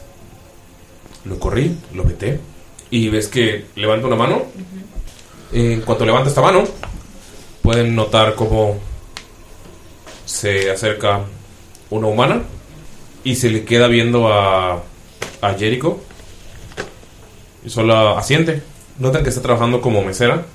Lo 1.25 1.39
corrí, 1.39 1.77
lo 1.93 2.03
veté. 2.03 2.39
Y 2.91 3.09
ves 3.09 3.27
que 3.27 3.65
levanta 3.75 4.07
una 4.07 4.15
mano. 4.15 4.43
En 5.51 5.81
cuanto 5.81 6.05
levanta 6.05 6.29
esta 6.29 6.41
mano, 6.41 6.63
pueden 7.61 7.95
notar 7.95 8.35
cómo 8.35 8.77
se 10.25 10.69
acerca 10.69 11.21
una 11.89 12.07
humana 12.07 12.43
y 13.23 13.35
se 13.35 13.49
le 13.49 13.65
queda 13.65 13.87
viendo 13.87 14.27
a, 14.31 14.83
a 15.41 15.53
Jericho. 15.57 15.99
Y 17.63 17.69
solo 17.69 18.17
asiente. 18.17 18.61
Notan 18.99 19.23
que 19.23 19.29
está 19.29 19.41
trabajando 19.41 19.81
como 19.81 20.01
mesera. 20.01 20.45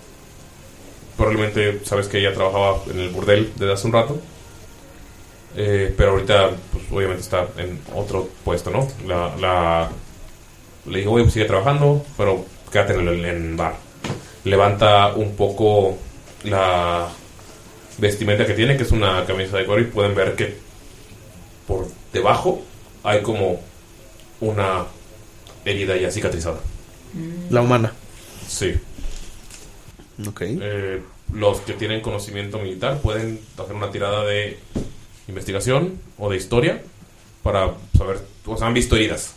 Probablemente 1.16 1.81
sabes 1.85 2.09
que 2.09 2.19
ella 2.19 2.35
trabajaba 2.35 2.82
en 2.91 2.99
el 3.01 3.11
burdel 3.11 3.53
desde 3.57 3.73
hace 3.73 3.86
un 3.86 3.93
rato. 3.93 4.20
Eh, 5.57 5.95
pero 5.97 6.12
ahorita, 6.12 6.51
pues 6.73 6.85
obviamente 6.91 7.23
está 7.23 7.47
en 7.59 7.81
otro 7.95 8.28
puesto, 8.45 8.70
¿no? 8.70 8.89
La, 9.07 9.35
la- 9.36 9.91
le 10.86 10.99
digo, 10.99 11.12
oye, 11.12 11.24
pues 11.24 11.35
sigue 11.35 11.45
trabajando, 11.47 12.05
pero 12.16 12.45
quédate 12.73 12.95
en 12.95 13.09
el 13.09 13.24
en 13.24 13.57
bar. 13.57 13.77
Levanta 14.45 15.15
un 15.15 15.36
poco 15.36 15.97
la 16.43 17.09
vestimenta 17.99 18.45
que 18.45 18.55
tiene, 18.55 18.77
que 18.77 18.82
es 18.82 18.91
una 18.91 19.24
camisa 19.24 19.57
de 19.57 19.65
cuero, 19.65 19.81
y 19.81 19.85
pueden 19.86 20.15
ver 20.15 20.35
que 20.35 20.57
por 21.66 21.86
debajo 22.12 22.62
hay 23.05 23.23
como 23.23 23.61
una 24.41 24.85
herida 25.65 25.97
ya 25.97 26.11
cicatrizada. 26.11 26.59
La 27.51 27.62
humana. 27.62 27.93
Sí. 28.49 28.74
Ok. 30.28 30.43
Eh, 30.43 31.03
los 31.32 31.61
que 31.61 31.73
tienen 31.74 32.01
conocimiento 32.01 32.59
militar 32.59 33.01
pueden 33.01 33.41
hacer 33.59 33.74
una 33.74 33.91
tirada 33.91 34.24
de 34.24 34.59
investigación 35.28 35.99
o 36.19 36.31
de 36.31 36.36
historia 36.36 36.82
para 37.43 37.74
saber, 37.97 38.20
o 38.47 38.57
sea, 38.57 38.66
han 38.69 38.74
visto 38.74 38.97
heridas. 38.97 39.35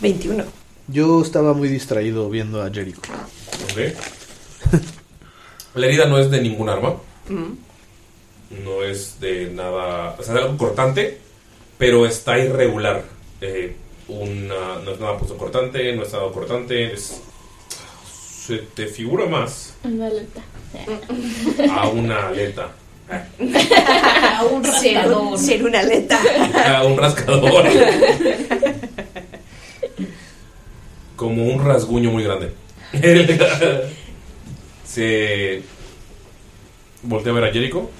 21. 0.00 0.44
Yo 0.88 1.22
estaba 1.22 1.54
muy 1.54 1.68
distraído 1.68 2.28
viendo 2.28 2.62
a 2.62 2.70
Jericho. 2.70 3.00
Ok. 3.72 3.94
La 5.74 5.86
herida 5.86 6.06
no 6.06 6.18
es 6.18 6.30
de 6.30 6.40
ningún 6.40 6.68
arma, 6.68 6.96
Mm. 7.28 8.62
no 8.64 8.82
es 8.84 9.18
de 9.18 9.50
nada, 9.50 10.14
o 10.18 10.22
sea, 10.22 10.34
es 10.34 10.40
algo 10.42 10.58
cortante, 10.58 11.18
pero 11.78 12.04
está 12.06 12.38
irregular. 12.38 13.02
Eh, 13.40 13.74
una, 14.08 14.78
no 14.84 14.90
es 14.90 15.00
nada 15.00 15.16
puesto 15.16 15.38
cortante, 15.38 15.96
no 15.96 16.02
es 16.02 16.12
nada 16.12 16.30
cortante, 16.30 16.92
es, 16.92 17.22
se 18.46 18.58
te 18.58 18.86
figura 18.86 19.26
más 19.26 19.72
a 19.82 19.88
una 19.88 20.06
aleta, 22.28 22.72
A 24.38 24.44
un 24.44 24.64
rascador. 24.64 25.38
Ser 25.38 25.64
una 25.64 25.80
aleta. 25.80 26.18
a 26.78 26.84
un 26.84 26.96
rascador. 26.96 27.64
Como 31.16 31.44
un 31.44 31.64
rasguño 31.64 32.10
muy 32.10 32.24
grande. 32.24 32.52
Se 34.86 35.62
voltea 37.02 37.32
a 37.32 37.34
ver 37.34 37.44
a 37.44 37.52
Jericho. 37.52 37.90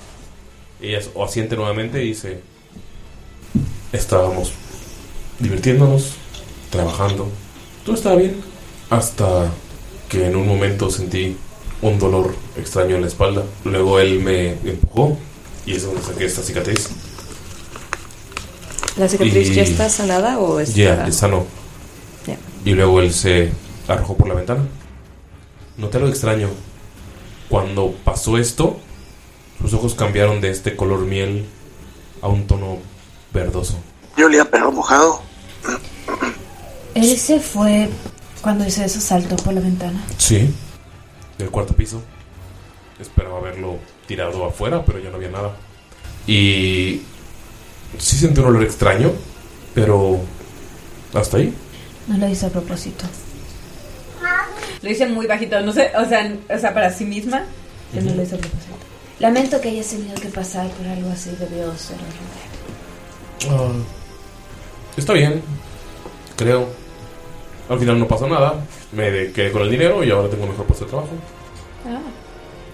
Ella 0.80 1.00
asiente 1.22 1.56
nuevamente 1.56 2.02
y 2.02 2.08
dice: 2.08 2.40
Estábamos 3.92 4.52
divirtiéndonos, 5.38 6.14
trabajando. 6.70 7.28
Todo 7.84 7.94
estaba 7.94 8.16
bien. 8.16 8.42
Hasta 8.90 9.50
que 10.14 10.26
en 10.26 10.36
un 10.36 10.46
momento 10.46 10.90
sentí 10.90 11.36
un 11.82 11.98
dolor 11.98 12.34
extraño 12.56 12.94
en 12.96 13.02
la 13.02 13.08
espalda. 13.08 13.42
Luego 13.64 13.98
él 14.00 14.20
me 14.20 14.50
empujó 14.52 15.16
y 15.66 15.74
es 15.74 15.84
donde 15.84 16.02
saqué 16.02 16.24
esta 16.26 16.42
cicatriz. 16.42 16.88
¿La 18.96 19.08
cicatriz 19.08 19.50
Y- 19.50 19.54
ya 19.54 19.62
está 19.62 19.88
sanada 19.88 20.38
o 20.38 20.60
está...? 20.60 20.74
Ya, 20.76 21.12
sanó. 21.12 21.44
Ya. 22.26 22.36
Y 22.64 22.74
luego 22.74 23.00
él 23.00 23.12
se 23.12 23.50
arrojó 23.88 24.16
por 24.16 24.28
la 24.28 24.34
ventana. 24.34 24.62
Noté 25.76 25.96
algo 25.98 26.08
extraño. 26.08 26.48
Cuando 27.48 27.92
pasó 28.04 28.38
esto, 28.38 28.78
sus 29.60 29.74
ojos 29.74 29.94
cambiaron 29.94 30.40
de 30.40 30.50
este 30.50 30.76
color 30.76 31.00
miel 31.00 31.44
a 32.22 32.28
un 32.28 32.46
tono 32.46 32.78
verdoso. 33.32 33.76
Yo 34.16 34.26
olía 34.26 34.42
a 34.42 34.44
perro 34.44 34.70
mojado. 34.70 35.20
Él 36.94 37.18
se 37.18 37.40
fue 37.40 37.88
cuando 38.44 38.66
hizo 38.66 38.84
eso, 38.84 39.00
saltó 39.00 39.36
por 39.36 39.54
la 39.54 39.60
ventana. 39.62 40.04
Sí. 40.18 40.54
Del 41.38 41.50
cuarto 41.50 41.74
piso. 41.74 42.02
Esperaba 43.00 43.40
verlo 43.40 43.78
tirado 44.06 44.44
afuera, 44.44 44.84
pero 44.84 44.98
ya 44.98 45.08
no 45.08 45.16
había 45.16 45.30
nada. 45.30 45.56
Y 46.26 47.00
sí 47.98 48.16
sentí 48.16 48.40
un 48.40 48.48
olor 48.48 48.62
extraño, 48.62 49.12
pero 49.74 50.20
hasta 51.14 51.38
ahí. 51.38 51.54
No 52.06 52.18
lo 52.18 52.28
hizo 52.28 52.46
a 52.46 52.50
propósito. 52.50 53.06
Lo 54.82 54.88
dice 54.90 55.06
muy 55.06 55.26
bajito, 55.26 55.58
no 55.60 55.72
sé, 55.72 55.90
o 55.96 56.06
sea, 56.06 56.30
o 56.54 56.58
sea 56.58 56.74
para 56.74 56.92
sí 56.92 57.06
misma. 57.06 57.46
Yo 57.94 58.02
no 58.02 58.14
lo 58.14 58.22
hice 58.22 58.34
a 58.34 58.38
propósito. 58.38 58.74
Lamento 59.20 59.58
que 59.62 59.70
hayas 59.70 59.86
tenido 59.86 60.14
que 60.16 60.28
pasar 60.28 60.68
por 60.68 60.86
algo 60.86 61.08
así, 61.10 61.30
debió 61.30 61.74
ser 61.78 61.96
horrible. 61.96 63.56
Ah, 63.56 63.72
está 64.98 65.14
bien, 65.14 65.40
creo. 66.36 66.83
Al 67.68 67.78
final 67.78 67.98
no 67.98 68.06
pasó 68.08 68.28
nada. 68.28 68.64
Me 68.92 69.10
de- 69.10 69.32
quedé 69.32 69.50
con 69.52 69.62
el 69.62 69.70
dinero 69.70 70.02
y 70.04 70.10
ahora 70.10 70.28
tengo 70.28 70.46
mejor 70.46 70.66
puesto 70.66 70.84
de 70.84 70.90
trabajo. 70.90 71.10
Ah. 71.86 72.00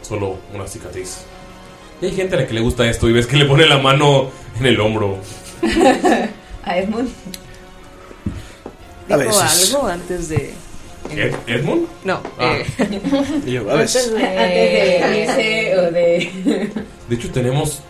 Solo 0.03 0.39
una 0.55 0.67
cicatriz. 0.67 1.19
Y 2.03 2.07
hay 2.07 2.13
gente 2.13 2.35
a 2.37 2.41
la 2.41 2.47
que 2.47 2.55
le 2.55 2.61
gusta 2.61 2.89
esto 2.89 3.09
y 3.09 3.13
ves 3.13 3.27
que 3.27 3.37
le 3.37 3.45
pone 3.45 3.67
la 3.67 3.79
mano 3.79 4.31
en 4.59 4.67
el 4.67 4.81
hombro. 4.81 5.19
A 6.65 6.79
Edmund. 6.79 7.09
A 9.09 9.17
¿Dijo 9.17 9.29
veces. 9.41 9.73
algo 9.75 9.87
antes 9.89 10.29
de...? 10.29 10.55
¿Ed- 11.11 11.35
¿Edmund? 11.47 11.87
No. 12.05 12.21
Ah. 12.39 12.57
eh, 12.59 12.65
Y 13.47 13.53
yo, 13.53 13.69
a 13.71 13.73
Antes 13.73 13.95
veces. 13.95 14.15
de, 14.15 14.27
antes 14.27 15.11
de 15.11 15.21
irse 15.23 15.79
o 15.79 15.83
de. 15.91 16.73
De 17.09 17.15
hecho, 17.17 17.31
tenemos 17.33 17.81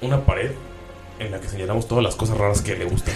una 0.00 0.24
pared 0.24 0.52
en 1.18 1.32
la 1.32 1.40
que 1.40 1.48
señalamos 1.48 1.88
todas 1.88 2.04
las 2.04 2.14
cosas 2.14 2.36
raras 2.38 2.60
que 2.62 2.76
le 2.76 2.84
gustan. 2.84 3.14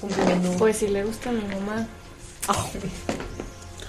Como. 0.00 0.56
Pues 0.58 0.76
si 0.78 0.88
le 0.88 1.04
gusta 1.04 1.30
a 1.30 1.32
mi 1.32 1.42
mamá. 1.42 1.86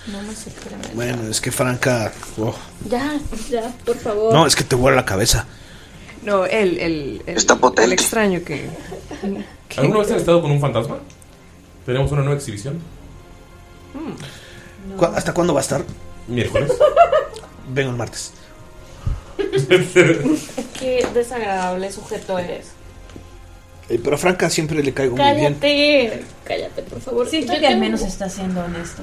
No 0.07 0.21
me 0.23 0.35
sorprende. 0.35 0.89
Bueno, 0.93 1.27
es 1.29 1.39
que 1.39 1.51
Franca. 1.51 2.11
oh. 2.37 2.53
Ya, 2.89 3.19
ya, 3.49 3.71
por 3.85 3.97
favor. 3.97 4.33
No, 4.33 4.45
es 4.47 4.55
que 4.55 4.63
te 4.63 4.75
vuela 4.75 4.97
la 4.97 5.05
cabeza. 5.05 5.45
No, 6.23 6.45
el, 6.45 6.77
el, 6.79 7.21
el, 7.25 7.37
Está 7.37 7.55
potente. 7.55 7.83
el 7.85 7.93
extraño 7.93 8.43
que... 8.43 8.69
¿Alguna 9.77 9.99
vez 9.99 10.11
han 10.11 10.17
estado 10.17 10.41
con 10.41 10.51
un 10.51 10.59
fantasma? 10.59 10.97
Tenemos 11.85 12.11
una 12.11 12.21
nueva 12.21 12.37
exhibición. 12.37 12.79
¿Cu- 14.97 15.05
¿Hasta 15.05 15.33
cuándo 15.33 15.53
va 15.53 15.59
a 15.61 15.63
estar? 15.63 15.83
Miércoles. 16.27 16.71
Vengo 17.73 17.91
el 17.91 17.97
martes. 17.97 18.33
Qué 20.79 21.07
desagradable 21.13 21.91
sujeto 21.91 22.37
eres. 22.37 22.67
Eh, 23.91 23.99
pero 24.01 24.15
a 24.15 24.19
Franca 24.19 24.49
siempre 24.49 24.81
le 24.81 24.93
caigo 24.93 25.17
muy 25.17 25.25
bien. 25.35 25.55
Cállate, 25.59 26.23
cállate, 26.45 26.81
por 26.83 27.01
favor. 27.01 27.27
Siento 27.27 27.53
Yo 27.53 27.59
que 27.59 27.67
al 27.67 27.73
tengo- 27.73 27.83
menos 27.85 28.01
está 28.01 28.29
siendo 28.29 28.61
honesto. 28.63 29.01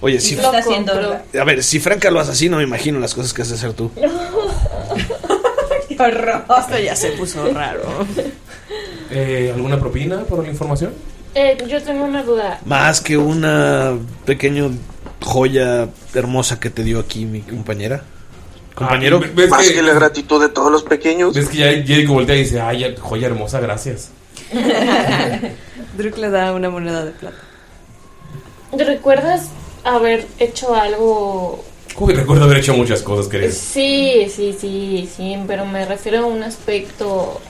Oye, 0.00 0.20
si. 0.20 0.34
Está 0.34 0.58
haciendo. 0.58 0.92
A 1.40 1.44
ver, 1.44 1.62
si 1.62 1.80
Franca 1.80 2.10
lo 2.10 2.20
hace 2.20 2.32
así, 2.32 2.48
no 2.48 2.58
me 2.58 2.64
imagino 2.64 2.98
las 3.00 3.14
cosas 3.14 3.32
que 3.32 3.42
has 3.42 3.48
de 3.48 3.54
hacer 3.54 3.72
tú. 3.72 3.90
Qué 5.88 5.96
horror. 6.02 6.44
Esto 6.58 6.78
ya 6.78 6.94
se 6.94 7.12
puso 7.12 7.50
raro. 7.52 7.82
Eh, 9.10 9.52
¿Alguna 9.54 9.78
propina 9.80 10.18
por 10.24 10.42
la 10.44 10.50
información? 10.50 10.92
Eh, 11.34 11.56
yo 11.68 11.82
tengo 11.82 12.04
una 12.04 12.22
duda. 12.22 12.60
Más 12.66 13.00
que 13.00 13.16
una 13.16 13.96
pequeña 14.26 14.68
joya 15.22 15.88
hermosa 16.14 16.60
que 16.60 16.68
te 16.70 16.82
dio 16.82 16.98
aquí 16.98 17.24
mi 17.24 17.40
compañera. 17.40 18.02
Compañero. 18.76 19.20
Ah, 19.24 19.28
¿ves 19.34 19.50
Más 19.50 19.66
que- 19.66 19.74
que 19.74 19.82
la 19.82 19.94
gratitud 19.94 20.40
de 20.40 20.48
todos 20.50 20.70
los 20.70 20.84
pequeños. 20.84 21.34
Ves 21.34 21.48
que 21.48 21.56
ya 21.58 21.70
Jericho 21.70 22.12
voltea 22.12 22.36
y 22.36 22.40
dice, 22.40 22.60
ay, 22.60 22.94
joya 23.00 23.26
hermosa, 23.26 23.58
gracias. 23.58 24.10
Druk 25.96 26.16
le 26.18 26.30
da 26.30 26.52
una 26.52 26.70
moneda 26.70 27.04
de 27.04 27.10
plata. 27.12 27.38
¿Recuerdas 28.72 29.48
haber 29.82 30.26
hecho 30.38 30.74
algo? 30.74 31.64
Que 32.06 32.12
recuerdo 32.12 32.44
haber 32.44 32.58
hecho 32.58 32.74
muchas 32.74 33.00
cosas, 33.02 33.28
querido. 33.28 33.50
Sí, 33.52 34.26
sí, 34.30 34.54
sí, 34.58 35.08
sí, 35.16 35.38
pero 35.46 35.64
me 35.64 35.86
refiero 35.86 36.24
a 36.24 36.26
un 36.26 36.42
aspecto, 36.42 37.40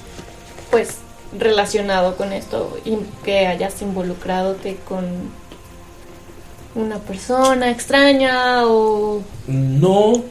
pues, 0.71 0.99
relacionado 1.37 2.17
con 2.17 2.33
esto 2.33 2.79
y 2.85 2.97
que 3.25 3.49
hayas 3.49 3.83
involucradote 3.83 4.77
con 4.89 5.05
una 6.77 6.99
persona 6.99 7.71
extraña 7.73 8.65
o... 8.67 9.23
No, 9.49 10.23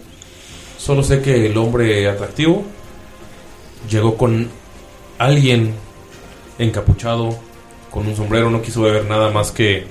solo 0.85 1.01
sé 1.01 1.19
que 1.19 1.47
el 1.47 1.57
hombre 1.57 2.07
atractivo 2.07 2.63
llegó 3.89 4.15
con 4.17 4.47
alguien 5.17 5.73
encapuchado, 6.59 7.35
con 7.89 8.07
un 8.07 8.15
sombrero, 8.15 8.51
no 8.51 8.61
quiso 8.61 8.83
beber 8.83 9.05
nada 9.05 9.31
más 9.31 9.51
que 9.51 9.87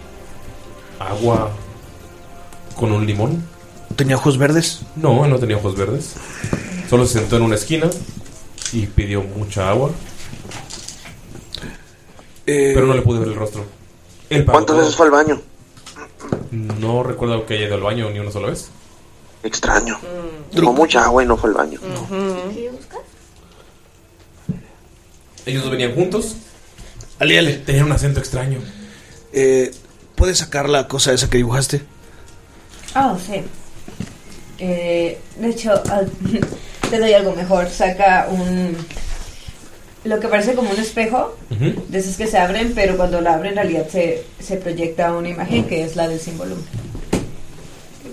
agua 1.01 1.51
con 2.77 2.93
un 2.93 3.05
limón. 3.05 3.43
¿Tenía 3.97 4.17
ojos 4.17 4.39
verdes? 4.39 4.83
No, 4.95 5.27
no 5.27 5.37
tenía 5.41 5.57
ojos 5.57 5.77
verdes. 5.77 6.15
Solo 6.89 7.07
se 7.07 7.19
sentó 7.19 7.39
en 7.39 7.43
una 7.43 7.57
esquina 7.57 7.91
y 8.73 8.87
pidió 8.87 9.21
mucha 9.23 9.71
agua. 9.71 9.91
Pero 12.45 12.87
no 12.87 12.95
le 12.95 13.03
pude 13.03 13.19
ver 13.19 13.29
el 13.29 13.35
rostro. 13.35 13.65
Él 14.31 14.45
¿Cuántas 14.45 14.77
todo. 14.77 14.79
veces 14.79 14.95
fue 14.95 15.07
al 15.07 15.13
baño? 15.13 15.41
No 16.53 17.03
recuerdo 17.03 17.47
que 17.47 17.55
haya 17.55 17.67
ido 17.67 17.75
al 17.75 17.83
baño 17.83 18.11
ni 18.11 18.21
una 18.21 18.31
sola 18.31 18.49
vez. 18.49 18.71
Extraño. 19.45 19.99
Tomó 20.55 20.73
mucha 20.73 21.05
agua 21.05 21.23
y 21.23 21.27
no 21.27 21.37
fue 21.37 21.51
al 21.51 21.55
baño. 21.55 21.79
Ellos 25.47 25.63
dos 25.63 25.71
venían 25.73 25.95
juntos. 25.95 26.37
Aliel. 27.19 27.63
Tenían 27.65 27.85
un 27.87 27.93
acento 27.93 28.21
extraño. 28.21 28.59
Eh, 29.33 29.71
¿Puedes 30.17 30.39
sacar 30.39 30.69
la 30.69 30.89
cosa 30.89 31.13
esa 31.13 31.29
que 31.29 31.37
dibujaste? 31.39 31.83
Ah, 32.95 33.17
sí. 33.25 33.43
Eh, 34.59 35.19
de 35.39 35.49
hecho, 35.51 35.73
al- 35.91 36.11
te 36.91 36.99
doy 36.99 37.13
algo 37.13 37.35
mejor. 37.35 37.69
Saca 37.69 38.29
un. 38.31 38.77
Lo 40.05 40.21
que 40.21 40.29
parece 40.29 40.55
como 40.55 40.71
un 40.71 40.79
espejo. 40.79 41.37
De 41.89 41.99
esos 41.99 42.17
que 42.17 42.27
se 42.27 42.39
abren, 42.39 42.73
pero 42.75 42.97
cuando 42.97 43.21
la 43.21 43.35
abren 43.35 43.53
en 43.53 43.57
realidad 43.57 43.89
se, 43.91 44.25
se 44.41 44.57
proyecta 44.57 45.13
una 45.15 45.29
imagen 45.29 45.65
que 45.67 45.83
es 45.85 45.97
la 45.97 46.09
del 46.09 46.21
símbolo. 46.21 46.57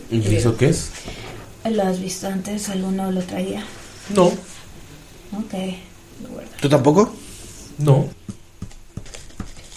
¿Y 0.10 0.36
eso 0.36 0.56
qué 0.58 0.70
es? 0.70 0.90
¿Lo 1.69 1.83
has 1.83 1.99
visto 1.99 2.27
antes? 2.27 2.69
¿Alguno 2.69 3.11
lo 3.11 3.21
traía? 3.21 3.63
No. 4.09 4.25
Ok. 4.27 5.53
lo 6.23 6.29
guardo. 6.29 6.49
¿Tú 6.59 6.69
tampoco? 6.69 7.13
No. 7.77 8.09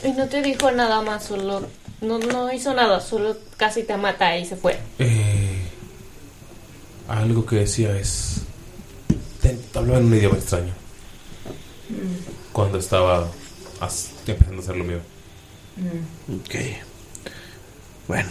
Y 0.03 0.13
no 0.13 0.27
te 0.29 0.43
dijo 0.43 0.71
nada 0.71 1.03
más, 1.03 1.25
solo... 1.25 1.67
No, 2.01 2.19
no 2.19 2.53
hizo 2.53 2.75
nada, 2.75 3.01
solo 3.01 3.37
casi 3.57 3.83
te 3.85 3.97
mata 3.97 4.37
y 4.37 4.45
se 4.45 4.57
fue. 4.57 4.79
Eh, 4.99 5.63
algo 7.09 7.47
que 7.47 7.57
decía 7.57 7.97
es. 7.99 8.43
te- 9.41 9.59
hablaba 9.75 9.99
en 10.01 10.07
un 10.07 10.15
idioma 10.15 10.37
extraño. 10.37 10.73
Cuando 12.53 12.79
estaba 12.79 13.29
as- 13.81 14.11
empezando 14.27 14.61
a 14.61 14.65
hacer 14.65 14.77
lo 14.77 14.85
mío. 14.85 14.99
Ok. 16.29 16.55
Bueno. 18.07 18.29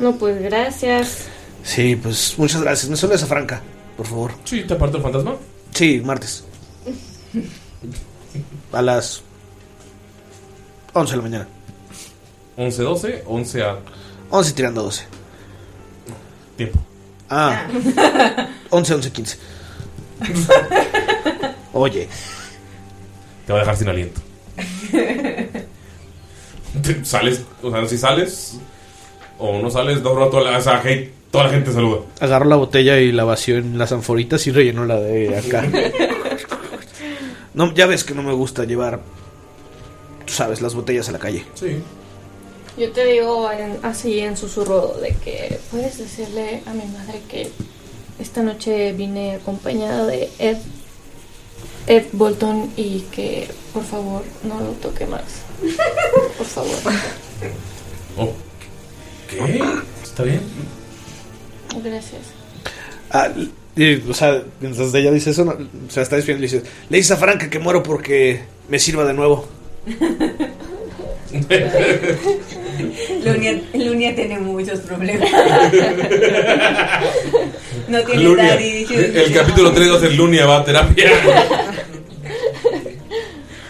No, 0.00 0.16
pues 0.16 0.42
gracias. 0.42 1.26
Sí, 1.62 1.96
pues 1.96 2.34
muchas 2.38 2.62
gracias. 2.62 2.90
Me 2.90 2.96
saludas 2.96 3.22
a 3.22 3.26
Franca, 3.26 3.60
por 3.96 4.06
favor. 4.06 4.32
Sí, 4.44 4.62
¿te 4.62 4.74
aparto 4.74 4.96
el 4.96 5.02
fantasma? 5.02 5.36
Sí, 5.72 6.00
martes. 6.04 6.44
A 8.72 8.82
las 8.82 9.22
11 10.92 11.10
de 11.12 11.16
la 11.16 11.22
mañana. 11.22 11.48
11, 12.56 12.82
12, 12.82 13.24
11 13.26 13.62
a 13.62 13.78
11 14.30 14.52
tirando 14.52 14.82
12. 14.82 15.04
tiempo. 16.56 16.78
Ah. 17.28 17.66
11, 18.70 18.94
11, 18.94 19.12
15. 19.12 19.38
Oye. 21.72 22.08
Te 23.46 23.52
va 23.52 23.58
a 23.58 23.62
dejar 23.62 23.76
sin 23.76 23.88
aliento. 23.88 24.20
Te- 26.82 27.04
sales, 27.04 27.42
o 27.62 27.70
sea, 27.70 27.86
si 27.88 27.98
sales 27.98 28.58
o 29.38 29.60
no 29.60 29.70
sales, 29.70 30.02
dos 30.02 30.16
rato, 30.18 30.38
o 30.38 30.60
sea, 30.60 30.80
hey, 30.84 31.12
toda 31.30 31.44
la 31.44 31.50
gente 31.50 31.72
saluda. 31.72 32.00
Agarro 32.20 32.46
la 32.46 32.56
botella 32.56 32.98
y 32.98 33.12
la 33.12 33.24
vacío 33.24 33.56
en 33.58 33.78
las 33.78 33.92
anforitas 33.92 34.46
y 34.46 34.50
relleno 34.52 34.84
la 34.86 34.96
de 35.00 35.36
acá. 35.38 35.64
No, 37.52 37.74
ya 37.74 37.86
ves 37.86 38.04
que 38.04 38.14
no 38.14 38.22
me 38.22 38.32
gusta 38.32 38.62
llevar, 38.64 39.00
tú 40.24 40.32
sabes, 40.32 40.60
las 40.62 40.74
botellas 40.76 41.08
a 41.08 41.12
la 41.12 41.18
calle. 41.18 41.44
Sí. 41.54 41.82
Yo 42.78 42.92
te 42.92 43.04
digo 43.04 43.50
en- 43.50 43.78
así 43.82 44.20
en 44.20 44.36
susurro 44.36 44.94
de 45.02 45.14
que 45.16 45.58
puedes 45.72 45.98
decirle 45.98 46.62
a 46.66 46.72
mi 46.72 46.84
madre 46.84 47.20
que 47.28 47.50
esta 48.20 48.42
noche 48.44 48.92
vine 48.92 49.34
acompañada 49.34 50.06
de 50.06 50.30
Ed, 50.38 50.58
Ed 51.88 52.04
Bolton 52.12 52.70
y 52.76 53.00
que 53.10 53.48
por 53.74 53.82
favor 53.82 54.22
no 54.44 54.60
lo 54.60 54.70
toque 54.74 55.06
más. 55.06 55.24
Por 56.38 56.46
favor. 56.46 56.76
¿Qué? 59.28 59.60
¿Está 60.04 60.22
bien? 60.22 60.40
Gracias. 61.84 62.20
Ah, 63.10 63.28
y, 63.76 63.94
o 64.08 64.14
sea, 64.14 64.42
mientras 64.60 64.92
ella 64.94 65.10
dice 65.12 65.30
eso, 65.30 65.44
no- 65.44 65.52
o 65.52 65.90
sea, 65.90 66.02
está 66.02 66.16
despidiendo 66.16 66.44
y 66.44 66.48
le 66.48 66.56
dice, 66.58 66.68
le 66.88 66.96
dices 66.98 67.12
a 67.12 67.16
Franca 67.16 67.48
que 67.50 67.58
muero 67.58 67.82
porque 67.82 68.42
me 68.68 68.78
sirva 68.78 69.04
de 69.04 69.14
nuevo. 69.14 69.48
Lunia, 73.24 73.60
Lunia 73.74 74.14
tiene 74.14 74.38
muchos 74.38 74.80
problemas. 74.80 75.28
no 77.88 78.02
tiene 78.02 78.22
Lunia. 78.22 78.44
daddy 78.54 78.64
issues. 78.82 78.98
El, 78.98 79.16
el 79.16 79.32
capítulo 79.32 79.72
3 79.72 79.92
va 79.92 79.96
a 79.96 80.00
ser 80.00 80.12
Lunia 80.14 80.46
va 80.46 80.58
a 80.58 80.64
terapia. 80.64 81.10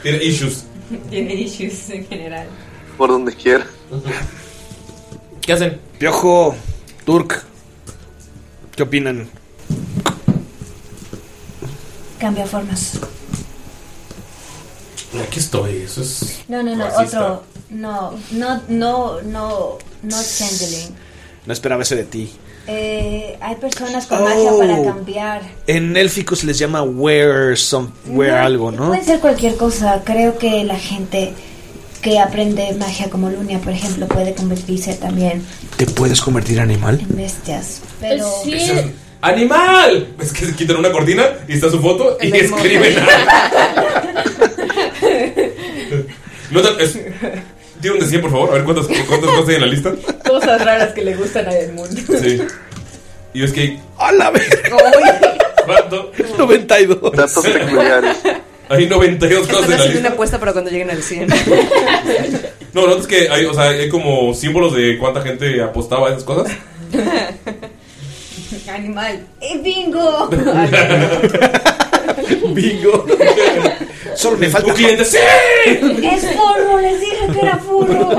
Tiene 0.02 0.24
issues. 0.24 0.64
Tiene 1.10 1.34
issues 1.34 1.90
en 1.90 2.06
general. 2.06 2.46
Por 2.96 3.10
donde 3.10 3.34
quiera. 3.34 3.66
¿Qué 5.42 5.52
hacen? 5.52 5.78
Piojo, 5.98 6.54
Turk, 7.04 7.44
¿qué 8.80 8.84
opinan? 8.84 9.28
Cambia 12.18 12.46
formas. 12.46 12.98
Aquí 15.22 15.38
estoy, 15.38 15.82
eso 15.82 16.00
es. 16.00 16.40
No, 16.48 16.62
no, 16.62 16.74
no, 16.74 16.86
racista. 16.86 17.20
otro. 17.32 17.42
No, 17.68 18.12
no, 18.30 18.62
no, 18.68 19.20
no, 19.20 19.78
no 20.02 20.16
changeling. 20.22 20.94
No 21.44 21.52
esperaba 21.52 21.82
eso 21.82 21.94
de 21.94 22.04
ti. 22.04 22.32
Eh, 22.66 23.36
hay 23.42 23.56
personas 23.56 24.06
con 24.06 24.24
magia 24.24 24.50
para 24.58 24.78
Oh. 24.80 24.84
cambiar. 24.86 25.42
En 25.66 25.94
élfico 25.98 26.34
se 26.34 26.46
les 26.46 26.58
llama 26.58 26.82
wear 26.82 27.58
some, 27.58 27.90
wear 28.06 28.38
No, 28.40 28.46
algo, 28.46 28.70
¿no? 28.70 28.88
Puede 28.88 29.04
ser 29.04 29.20
cualquier 29.20 29.56
cosa. 29.58 30.00
Creo 30.06 30.38
que 30.38 30.64
la 30.64 30.78
gente 30.78 31.34
que 32.02 32.18
aprende 32.18 32.72
magia 32.78 33.10
como 33.10 33.28
Lunia, 33.30 33.58
por 33.58 33.72
ejemplo, 33.72 34.06
puede 34.08 34.34
convertirse 34.34 34.94
también 34.94 35.42
¿Te 35.76 35.86
puedes 35.86 36.20
convertir 36.20 36.56
en 36.58 36.64
animal? 36.64 36.98
en 37.00 37.16
bestias. 37.16 37.80
Pero 38.00 38.26
Eso 38.46 38.72
es- 38.74 38.84
¡Animal! 39.22 40.08
Es 40.18 40.32
que 40.32 40.46
se 40.46 40.54
quitan 40.54 40.76
una 40.76 40.90
cortina 40.90 41.24
y 41.46 41.52
está 41.52 41.70
su 41.70 41.78
foto 41.80 42.16
y 42.22 42.28
el 42.28 42.34
escriben. 42.36 42.94
no 46.50 46.62
te- 46.62 46.82
es- 46.84 46.98
un 47.82 47.98
de 47.98 48.06
100, 48.06 48.20
por 48.22 48.30
favor, 48.30 48.50
a 48.50 48.52
ver 48.54 48.64
cuántas, 48.64 48.86
cuántas 48.86 49.30
cosas 49.30 49.48
hay 49.48 49.54
en 49.56 49.60
la 49.62 49.66
lista. 49.66 49.92
cosas 50.26 50.62
raras 50.64 50.92
que 50.92 51.02
le 51.04 51.16
gustan 51.16 51.48
a 51.48 51.52
Edmund. 51.52 52.20
Sí. 52.20 52.42
Y 53.32 53.42
es 53.44 53.52
que. 53.52 53.78
¡A 53.98 54.12
la 54.12 54.30
verga! 54.30 54.76
¿Cuánto? 55.64 56.12
92. 56.38 57.12
Datos 57.16 57.42
peculiares. 57.46 58.16
Hay 58.70 58.86
92 58.86 59.46
cosas 59.48 59.64
en 59.64 59.70
la 59.70 59.76
haciendo 59.76 59.90
una 59.90 60.00
lista. 60.00 60.08
apuesta 60.14 60.38
para 60.40 60.52
cuando 60.52 60.70
lleguen 60.70 60.90
al 60.90 61.02
100. 61.02 61.28
No, 62.72 62.86
no, 62.86 62.94
es 62.98 63.08
que 63.08 63.28
hay, 63.28 63.44
o 63.46 63.52
sea, 63.52 63.64
hay 63.70 63.88
como 63.88 64.32
símbolos 64.32 64.76
de 64.76 64.96
cuánta 64.96 65.22
gente 65.22 65.60
apostaba 65.60 66.06
a 66.06 66.10
esas 66.12 66.22
cosas. 66.22 66.52
Animal. 68.68 69.26
¡Eh, 69.40 69.58
bingo! 69.60 70.30
Bingo. 72.54 73.06
Solo 74.14 74.36
me 74.38 74.48
falta. 74.48 74.72
cliente, 74.74 75.04
¡sí! 75.04 75.18
¡Es 75.66 76.26
furro! 76.32 76.78
Les 76.80 77.00
dije 77.00 77.26
que 77.32 77.40
era 77.40 77.56
furro. 77.58 78.10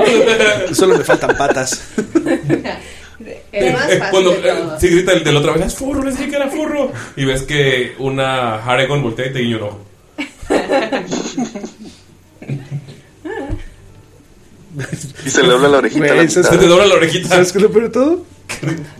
Solo 0.74 0.98
me 0.98 1.04
faltan 1.04 1.34
patas. 1.36 1.82
El 3.52 3.72
más 3.72 3.88
Eh, 3.90 3.96
fácil 3.98 4.10
Cuando 4.10 4.30
de 4.32 4.38
eh, 4.38 4.52
todos. 4.54 4.80
sí 4.80 4.88
grita 4.88 5.12
el 5.12 5.24
de 5.24 5.32
la 5.32 5.38
otra 5.40 5.52
vez, 5.52 5.66
es 5.66 5.74
furro, 5.74 6.02
les 6.04 6.16
dije 6.18 6.30
que 6.30 6.36
era 6.36 6.48
furro. 6.48 6.90
Y 7.16 7.24
ves 7.24 7.42
que 7.42 7.94
una 7.98 8.56
Haregon 8.64 9.02
voltea 9.02 9.26
y 9.28 9.32
te 9.32 9.38
guiña 9.40 9.56
un 9.58 9.62
ojo. 9.62 9.78
Y 15.26 15.30
se 15.30 15.42
le 15.42 15.48
dobla 15.48 15.68
la 15.68 15.78
orejita 15.78 16.04
a 16.06 16.08
la 16.08 16.14
Güey, 16.14 16.28
¿sabes 16.28 16.46
mitad. 16.46 16.50
Se 16.52 16.58
te 16.58 16.66
dobla 16.66 16.86
la 16.86 16.94
orejita. 16.94 17.28
¿Sabes 17.28 17.52
qué 17.52 17.58
es 17.58 17.62
lo 17.62 17.70
peor 17.70 17.84
de 17.84 17.90
todo? 17.90 18.24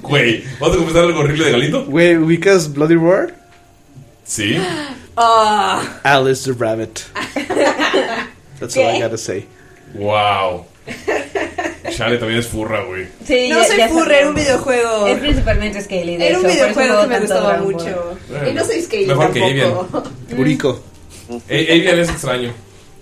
Güey, 0.02 0.44
¿vas 0.60 0.72
a 0.72 0.76
confesar 0.76 1.05
algo 1.05 1.20
horrible 1.20 1.44
de 1.47 1.52
Galindo? 1.52 1.84
Güey, 1.86 2.16
¿ubicas 2.16 2.72
Bloody 2.72 2.94
Roar? 2.94 3.34
Sí. 4.24 4.56
Ah. 5.16 5.82
Alice 6.05 6.51
the 6.51 6.56
Rabbit. 6.59 7.01
That's 8.60 8.76
all 8.76 8.82
I 8.84 8.98
¿Qué? 8.98 9.02
gotta 9.02 9.18
say. 9.18 9.47
Wow. 9.94 10.66
Shale 11.90 12.16
también 12.18 12.40
es 12.40 12.47
furra, 12.48 12.82
güey. 12.84 13.06
Sí, 13.26 13.48
No 13.51 13.59
ya- 13.60 13.64
soy 13.66 13.76
ya 13.78 13.89
furra, 13.89 14.18
era 14.18 14.28
un 14.28 14.34
videojuego. 14.34 15.06
Es 15.06 15.18
principalmente 15.18 15.82
Scaly. 15.82 16.14
Era 16.22 16.39
un 16.39 16.44
videojuego 16.47 16.74
juego 16.74 17.02
que 17.02 17.06
me 17.09 17.20
gustaba 17.20 17.56
mucho. 17.59 18.18
Bueno, 18.28 18.48
y 18.51 18.55
no 18.55 18.64
soy 18.64 18.82
Scaly 18.82 19.06
mejor 19.06 19.32
que 19.32 19.40
tampoco. 19.40 20.02
Urico. 20.39 20.82
Eh, 21.48 21.66
Avian 21.70 21.98
es 21.98 22.09
extraño. 22.09 22.52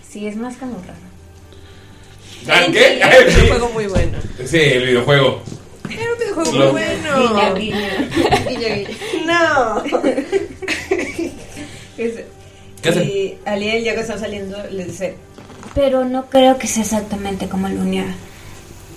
Sí, 0.08 0.26
es 0.26 0.36
más 0.36 0.56
como 0.56 0.74
raro. 0.86 0.98
¿Ah, 2.48 2.66
¿Qué? 2.72 2.96
Era 2.96 3.08
un 3.18 3.26
videojuego 3.26 3.68
muy 3.70 3.86
bueno. 3.86 4.18
Sí, 4.46 4.56
el 4.58 4.86
videojuego. 4.86 5.42
Era 5.90 6.12
un 6.12 6.18
videojuego 6.18 6.52
Lo- 6.52 6.72
muy 6.72 6.82
bueno. 6.82 7.28
Guiña, 7.28 7.54
guiña. 7.54 8.08
Guiña, 8.48 8.68
guiña. 8.74 8.90
No. 9.26 9.82
Es- 11.98 12.20
¿Qué 12.82 12.88
hacen? 12.88 13.08
Y 13.08 13.34
Aliel 13.44 13.84
ya 13.84 13.94
que 13.94 14.00
está 14.00 14.18
saliendo 14.18 14.56
le 14.70 14.86
dice, 14.86 15.14
pero 15.74 16.04
no 16.06 16.30
creo 16.30 16.56
que 16.56 16.66
sea 16.66 16.82
exactamente 16.82 17.46
como 17.48 17.68
Lunia. 17.68 18.06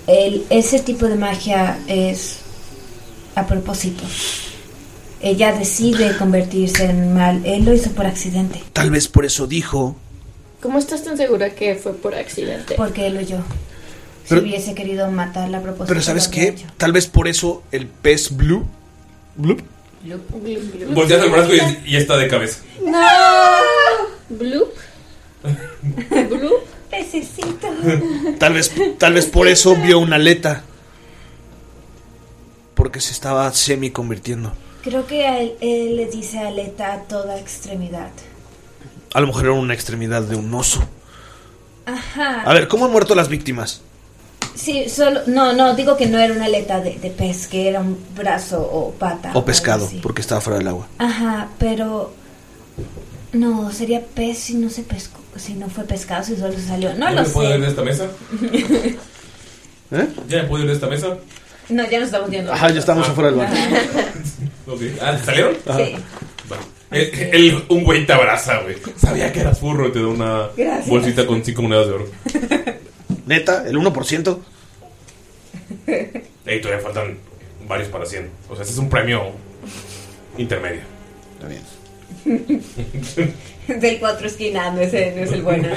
El, 0.06 0.44
ese 0.48 0.80
tipo 0.80 1.06
de 1.06 1.16
magia 1.16 1.78
es 1.86 2.38
a 3.34 3.46
propósito. 3.46 4.02
Ella 5.24 5.52
decide 5.52 6.16
convertirse 6.18 6.84
en 6.84 7.14
mal. 7.14 7.40
Él 7.46 7.64
lo 7.64 7.72
hizo 7.72 7.90
por 7.92 8.04
accidente. 8.04 8.62
Tal 8.74 8.90
vez 8.90 9.08
por 9.08 9.24
eso 9.24 9.46
dijo. 9.46 9.96
¿Cómo 10.60 10.78
estás 10.78 11.02
tan 11.02 11.16
segura 11.16 11.50
que 11.54 11.76
fue 11.76 11.94
por 11.94 12.14
accidente? 12.14 12.74
Porque 12.76 13.06
él 13.06 13.16
oyó. 13.16 13.38
Pero- 14.28 14.42
si 14.42 14.46
hubiese 14.48 14.74
querido 14.74 15.10
matarla 15.10 15.58
a 15.58 15.62
propósito. 15.62 15.86
Pero 15.88 16.02
¿sabes 16.02 16.28
qué? 16.28 16.48
hecho. 16.48 16.66
Tal 16.76 16.92
vez 16.92 17.06
por 17.06 17.26
eso 17.26 17.62
el 17.72 17.86
pez 17.86 18.36
Blue. 18.36 18.66
Blue. 19.36 19.56
Volteas 20.92 21.24
el 21.24 21.30
brazo 21.30 21.54
y, 21.54 21.92
y 21.92 21.96
está 21.96 22.18
de 22.18 22.28
cabeza. 22.28 22.58
¡No! 22.84 22.98
¿Bloop? 24.28 24.68
¿Bloop? 25.42 26.62
Pececito. 26.90 27.68
Tal 28.38 28.52
vez, 28.52 28.70
tal 28.98 29.14
vez 29.14 29.24
por 29.24 29.48
eso 29.48 29.74
vio 29.76 29.98
una 29.98 30.16
aleta. 30.16 30.64
Porque 32.74 33.00
se 33.00 33.12
estaba 33.12 33.50
semi 33.54 33.90
convirtiendo. 33.90 34.52
Creo 34.84 35.06
que 35.06 35.26
a 35.26 35.40
él, 35.40 35.54
él 35.60 35.96
le 35.96 36.06
dice 36.06 36.38
aleta 36.38 36.92
a 36.92 36.98
toda 37.04 37.38
extremidad. 37.38 38.10
A 39.14 39.20
lo 39.20 39.26
mejor 39.28 39.44
era 39.44 39.52
una 39.52 39.72
extremidad 39.74 40.22
de 40.22 40.36
un 40.36 40.52
oso. 40.52 40.84
Ajá. 41.86 42.42
A 42.42 42.52
ver, 42.52 42.68
¿cómo 42.68 42.84
han 42.84 42.92
muerto 42.92 43.14
las 43.14 43.28
víctimas? 43.28 43.80
Sí, 44.54 44.88
solo. 44.88 45.20
No, 45.26 45.52
no, 45.52 45.74
digo 45.74 45.96
que 45.96 46.06
no 46.06 46.18
era 46.18 46.32
una 46.34 46.44
aleta 46.44 46.80
de, 46.80 46.98
de 46.98 47.10
pez, 47.10 47.46
que 47.46 47.68
era 47.68 47.80
un 47.80 47.98
brazo 48.14 48.60
o 48.60 48.92
pata. 48.92 49.30
O 49.34 49.44
pescado, 49.44 49.88
porque 50.02 50.20
estaba 50.20 50.40
fuera 50.40 50.58
del 50.58 50.68
agua. 50.68 50.86
Ajá, 50.98 51.48
pero. 51.58 52.12
No, 53.32 53.72
sería 53.72 54.00
pez 54.00 54.38
si 54.38 54.54
no 54.54 54.70
se 54.70 54.82
pescó. 54.82 55.20
Si 55.36 55.54
no 55.54 55.68
fue 55.68 55.84
pescado, 55.84 56.22
si 56.22 56.36
solo 56.36 56.52
se 56.52 56.68
salió. 56.68 56.94
No 56.94 57.06
¿Ya 57.06 57.10
lo 57.12 57.22
me 57.22 57.28
puedo 57.28 57.54
ir 57.54 57.60
de 57.60 57.66
sé. 57.66 57.70
esta 57.70 57.82
mesa? 57.82 58.08
¿Eh? 59.90 60.08
¿Ya 60.28 60.42
me 60.42 60.48
puedo 60.48 60.62
ir 60.62 60.68
de 60.68 60.74
esta 60.74 60.86
mesa? 60.86 61.16
No, 61.68 61.88
ya 61.90 61.98
nos 61.98 62.06
estamos 62.08 62.30
viendo. 62.30 62.52
Ajá, 62.52 62.70
ya 62.70 62.78
estamos 62.80 63.08
afuera 63.08 63.30
del 63.30 63.38
baño. 63.40 63.54
Ok. 64.66 64.80
Ah, 65.02 65.18
¿salieron? 65.22 65.54
Sí. 65.76 65.94
El- 66.90 67.34
el- 67.34 67.64
un 67.68 67.84
güey 67.84 68.06
te 68.06 68.14
abraza, 68.14 68.60
güey. 68.62 68.76
Sabía 68.96 69.30
que 69.30 69.40
eras 69.40 69.58
furro 69.58 69.88
y 69.88 69.92
te 69.92 69.98
da 70.00 70.06
una 70.06 70.48
Gracias. 70.56 70.88
bolsita 70.88 71.26
con 71.26 71.44
5 71.44 71.60
monedas 71.62 71.86
de 71.88 71.92
oro. 71.92 72.08
Neta, 73.26 73.64
el 73.66 73.76
1%. 73.76 74.38
Ey, 76.46 76.60
todavía 76.62 76.82
faltan 76.82 77.18
varios 77.68 77.88
para 77.88 78.06
100. 78.06 78.30
O 78.48 78.54
sea, 78.54 78.62
este 78.62 78.72
es 78.72 78.78
un 78.78 78.88
premio 78.88 79.32
intermedio. 80.38 80.80
Está 81.34 81.48
bien. 81.48 81.62
Del 83.80 83.98
cuatro 83.98 84.26
esquinas, 84.26 84.72
no 84.74 84.80
es 84.80 84.94
el, 84.94 85.14
no 85.16 85.22
es 85.24 85.32
el 85.32 85.42
bueno. 85.42 85.68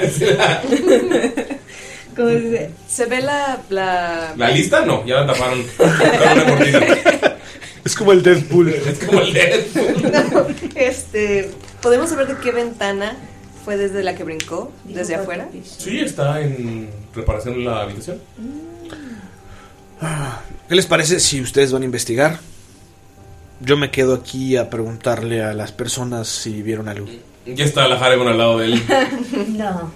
¿Cómo 2.18 2.30
se 2.30 2.40
dice? 2.40 2.70
Se 2.88 3.06
ve 3.06 3.20
la. 3.22 3.60
la... 3.70 4.34
¿La 4.36 4.50
lista? 4.50 4.84
No, 4.84 5.06
ya 5.06 5.20
la 5.20 5.32
taparon. 5.32 5.64
Es 7.84 7.94
como 7.94 8.12
el 8.12 8.22
Deadpool. 8.22 8.68
Es 8.68 8.98
como 8.98 9.20
el 9.20 9.32
Deadpool. 9.32 10.54
Este. 10.74 11.50
¿Podemos 11.80 12.10
saber 12.10 12.26
de 12.26 12.36
qué 12.36 12.50
ventana 12.50 13.16
fue 13.64 13.76
desde 13.76 14.02
la 14.02 14.14
que 14.16 14.24
brincó? 14.24 14.72
¿Desde 14.84 15.14
afuera? 15.14 15.48
Sí, 15.78 16.00
está 16.00 16.40
en 16.40 16.90
reparación 17.14 17.54
en 17.54 17.64
la 17.64 17.82
habitación. 17.82 18.20
¿Qué 20.68 20.74
les 20.74 20.86
parece 20.86 21.20
si 21.20 21.40
ustedes 21.40 21.72
van 21.72 21.82
a 21.82 21.84
investigar? 21.84 22.40
Yo 23.60 23.76
me 23.76 23.90
quedo 23.92 24.14
aquí 24.14 24.56
a 24.56 24.68
preguntarle 24.70 25.42
a 25.42 25.54
las 25.54 25.70
personas 25.72 26.26
si 26.28 26.62
vieron 26.62 26.88
algo. 26.88 27.06
Ya 27.46 27.64
está 27.64 27.88
la 27.88 27.96
Haregon 27.96 28.28
al 28.28 28.38
lado 28.38 28.58
de 28.58 28.66
él. 28.66 28.82
No. 29.56 29.92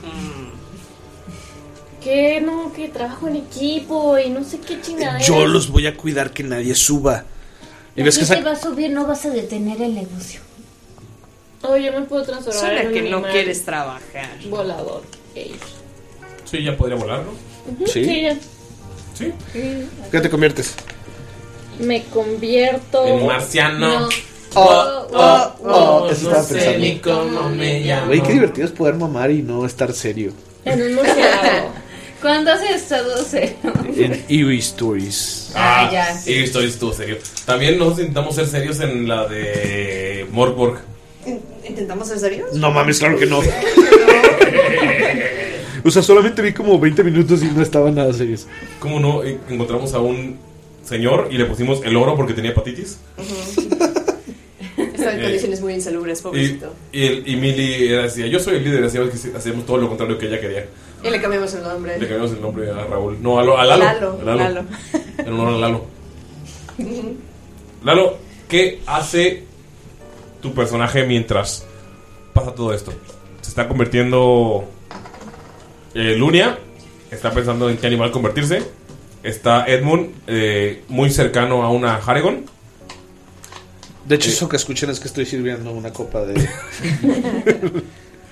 Que 2.03 2.41
no, 2.41 2.73
que 2.73 2.89
trabajo 2.89 3.29
en 3.29 3.37
equipo 3.37 4.19
y 4.19 4.31
no 4.31 4.43
sé 4.45 4.59
qué 4.59 4.81
chingada. 4.81 5.21
Yo 5.21 5.47
los 5.47 5.71
voy 5.71 5.87
a 5.87 5.97
cuidar 5.97 6.33
que 6.33 6.43
nadie 6.43 6.75
suba. 6.75 7.25
Y 7.95 8.03
ves 8.03 8.19
que 8.19 8.25
te 8.25 8.41
va 8.41 8.53
a 8.53 8.57
subir, 8.57 8.91
no 8.91 9.07
vas 9.07 9.25
a 9.27 9.31
detener 9.31 9.81
el 9.83 9.95
negocio. 9.95 10.41
Oh, 11.63 11.77
yo 11.77 11.93
me 11.93 12.03
puedo 12.03 12.25
transformar 12.25 12.61
Suena 12.61 12.81
en 12.81 12.87
un 12.89 12.93
que 12.93 13.03
no 13.03 13.17
animal 13.19 13.33
quieres 13.33 13.65
trabajar. 13.65 14.29
Volador. 14.49 15.03
Ey. 15.35 15.55
Sí, 16.45 16.63
ya 16.65 16.77
podría 16.77 16.97
volar, 16.97 17.23
¿no? 17.23 17.31
Ujú, 17.73 17.87
¿Sí? 17.87 18.05
sí, 18.05 18.23
ya. 18.23 18.37
Sí. 19.15 19.33
¿Qué 20.11 20.21
te 20.21 20.29
conviertes? 20.29 20.75
Me 21.79 22.03
convierto. 22.05 23.07
En 23.07 23.27
marciano. 23.27 24.01
No. 24.01 24.09
Oh, 24.55 25.07
oh, 25.13 25.53
oh, 25.65 26.11
eso 26.11 26.23
estaba 26.31 26.43
no 26.43 26.49
sé 26.49 26.55
pensando. 26.55 26.79
ni 26.79 26.99
cómo 26.99 27.49
me 27.49 27.81
llamo. 27.81 28.07
Güey, 28.09 28.23
qué 28.23 28.33
divertido 28.33 28.67
es 28.67 28.73
poder 28.73 28.97
mamar 28.97 29.31
y 29.31 29.43
no 29.43 29.65
estar 29.65 29.93
serio. 29.93 30.33
En 30.65 30.83
un 30.83 30.95
murciélago. 30.95 31.71
¿Cuándo 32.23 32.53
haces 32.53 32.89
todo 32.89 33.23
serio? 33.25 33.57
En 33.97 34.25
Eerie 34.29 34.59
Stories. 34.61 35.51
Ah, 35.55 35.87
Ah, 35.89 35.93
ya. 35.93 36.17
sí, 36.17 36.33
estoy 36.35 36.67
estuvo 36.67 36.93
serio. 36.93 37.19
También 37.45 37.77
nosotros 37.79 38.01
intentamos 38.01 38.35
ser 38.37 38.47
serios 38.47 38.81
en 38.81 39.07
la 39.09 39.27
de 39.27 40.27
Morkborg. 40.31 40.81
¿Intentamos 41.69 42.09
ser 42.09 42.19
serios? 42.21 42.55
No 42.55 42.71
mames, 42.71 42.99
claro 43.01 43.19
que 43.19 43.27
no. 43.27 43.41
O 45.85 45.91
sea, 45.91 46.01
solamente 46.03 46.43
vi 46.43 46.53
como 46.53 46.79
20 46.79 47.03
minutos 47.03 47.43
y 47.43 47.47
no 47.47 47.61
estaba 47.61 47.91
nada 47.91 48.13
serio. 48.13 48.39
¿Cómo 48.79 49.01
no? 49.01 49.25
Encontramos 49.25 49.93
a 49.95 49.99
un 49.99 50.37
señor 50.85 51.29
y 51.31 51.39
le 51.39 51.45
pusimos 51.47 51.81
el 51.85 51.97
oro 51.97 52.15
porque 52.17 52.35
tenía 52.35 52.53
hepatitis. 52.53 52.99
Estaba 54.77 55.15
en 55.15 55.21
Eh, 55.21 55.23
condiciones 55.25 55.61
muy 55.61 55.75
insalubres, 55.75 56.21
Y, 56.21 56.23
pobrecito. 56.23 56.75
y, 56.93 57.03
el, 57.07 57.29
y 57.29 57.35
Millie 57.37 57.93
era 57.93 58.03
decía, 58.05 58.29
yo 58.29 58.39
soy 58.39 58.57
el 58.57 58.65
líder, 58.65 58.89
que 58.89 59.37
hacíamos 59.37 59.67
todo 59.67 59.79
lo 59.79 59.89
contrario 59.89 60.17
que 60.19 60.27
ella 60.29 60.41
quería. 60.41 60.67
Y 61.05 61.11
le 61.11 61.21
cambiamos 61.21 61.53
el 61.55 61.63
nombre. 61.63 61.95
Le 61.99 62.07
cambiamos 62.07 62.31
el 62.33 62.41
nombre 62.41 62.71
a 62.71 62.85
Raúl. 62.85 63.19
No, 63.21 63.39
a, 63.39 63.43
Lo- 63.45 63.59
a 63.59 63.65
Lalo. 63.65 63.85
Lalo, 63.85 64.19
A 64.21 64.25
Lalo. 64.25 64.37
Lalo. 64.37 64.65
En 65.19 65.33
honor 65.33 65.55
a 65.55 65.59
Lalo. 65.59 65.85
Lalo, 67.85 68.17
¿qué 68.49 68.81
hace 68.87 69.45
tu 70.41 70.55
personaje 70.55 71.05
mientras 71.05 71.65
pasa 72.33 72.55
todo 72.55 72.73
esto? 72.73 72.93
Se 73.41 73.51
está 73.51 73.67
convirtiendo. 73.69 74.65
Eh, 75.95 76.15
Lunia 76.17 76.59
está 77.11 77.33
pensando 77.33 77.69
en 77.69 77.77
qué 77.77 77.87
animal 77.87 78.11
convertirse. 78.11 78.63
Está 79.23 79.67
Edmund 79.67 80.15
eh, 80.27 80.83
muy 80.89 81.11
cercano 81.11 81.63
a 81.63 81.71
una 81.71 81.97
Haragon. 81.97 82.45
De 84.07 84.17
hecho, 84.17 84.31
eso 84.31 84.49
que 84.49 84.57
escuchan 84.57 84.91
es 84.91 84.99
que 84.99 85.07
estoy 85.09 85.27
sirviendo 85.27 85.71
una 85.73 85.93
copa 85.93 86.21
de. 86.25 86.35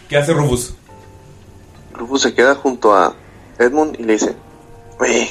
¿Qué 0.09 0.17
hace 0.17 0.33
Rufus? 0.33 0.75
Rufus 2.01 2.23
se 2.23 2.35
queda 2.35 2.55
junto 2.55 2.95
a 2.95 3.15
Edmund 3.59 3.97
y 4.01 4.05
le 4.05 4.15
dice, 4.15 4.35
oye, 4.99 5.31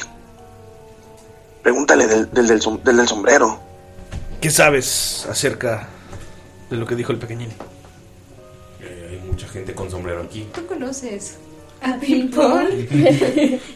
pregúntale 1.64 2.08
del, 2.08 2.30
del, 2.32 2.48
del 2.48 2.62
som- 2.62 2.82
del 2.84 2.98
del 2.98 3.08
sombrero. 3.08 3.60
¿Qué 4.40 4.50
sabes 4.52 5.28
acerca 5.30 5.90
de 6.70 6.78
lo 6.78 6.86
que 6.86 6.96
dijo 6.96 7.12
el 7.12 7.18
pequeñín? 7.18 7.50
Eh, 8.82 9.08
hay 9.12 9.28
mucha 9.28 9.48
gente 9.48 9.74
con 9.74 9.90
sombrero 9.92 10.22
aquí. 10.22 10.48
¿Tú 10.54 10.66
conoces? 10.66 11.38
¿A 11.82 11.98
Paul? 12.36 12.70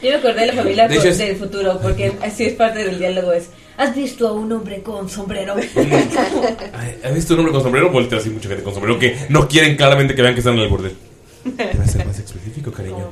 Yo 0.01 0.09
me 0.09 0.15
acordé 0.15 0.41
de 0.41 0.47
la 0.47 0.53
familia 0.53 0.87
De 0.87 0.97
es- 0.97 1.17
del 1.17 1.35
futuro, 1.35 1.79
porque 1.81 2.13
así 2.21 2.45
es 2.45 2.53
parte 2.53 2.83
del 2.85 2.99
diálogo, 2.99 3.31
es, 3.33 3.47
¿has 3.77 3.95
visto 3.95 4.27
a 4.27 4.33
un 4.33 4.51
hombre 4.51 4.81
con 4.83 5.09
sombrero? 5.09 5.55
Ay, 6.73 6.99
¿Has 7.03 7.13
visto 7.13 7.33
un 7.33 7.39
hombre 7.39 7.53
con 7.53 7.63
sombrero? 7.63 7.89
Voltea 7.91 8.19
así 8.19 8.29
mucha 8.29 8.47
gente 8.49 8.63
con 8.63 8.73
sombrero 8.73 8.99
que 8.99 9.17
no 9.29 9.47
quieren 9.47 9.75
claramente 9.75 10.13
que 10.15 10.21
vean 10.21 10.33
que 10.35 10.39
están 10.41 10.53
en 10.55 10.59
el 10.61 10.69
bordel. 10.69 10.95
Debe 11.43 11.87
ser 11.87 12.05
más 12.05 12.19
específico, 12.19 12.71
cariño. 12.71 13.09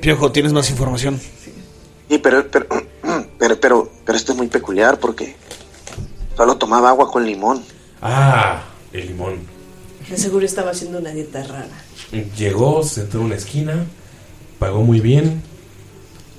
Piojo, 0.00 0.32
¿tienes 0.32 0.52
más 0.52 0.70
información? 0.70 1.20
Sí, 2.08 2.18
pero, 2.18 2.46
pero, 2.50 2.66
pero, 3.38 3.60
pero, 3.60 3.90
pero 4.04 4.18
esto 4.18 4.32
es 4.32 4.38
muy 4.38 4.48
peculiar 4.48 4.98
porque 4.98 5.36
solo 6.36 6.56
tomaba 6.56 6.90
agua 6.90 7.10
con 7.10 7.26
limón. 7.26 7.62
Ah, 8.00 8.62
el 8.92 9.08
limón. 9.08 9.40
De 10.08 10.16
seguro 10.16 10.44
estaba 10.44 10.70
haciendo 10.70 10.98
una 10.98 11.10
dieta 11.10 11.42
rara. 11.44 11.68
Llegó, 12.36 12.82
se 12.82 13.00
sentó 13.02 13.18
en 13.18 13.24
una 13.24 13.36
esquina, 13.36 13.86
pagó 14.58 14.82
muy 14.82 15.00
bien. 15.00 15.42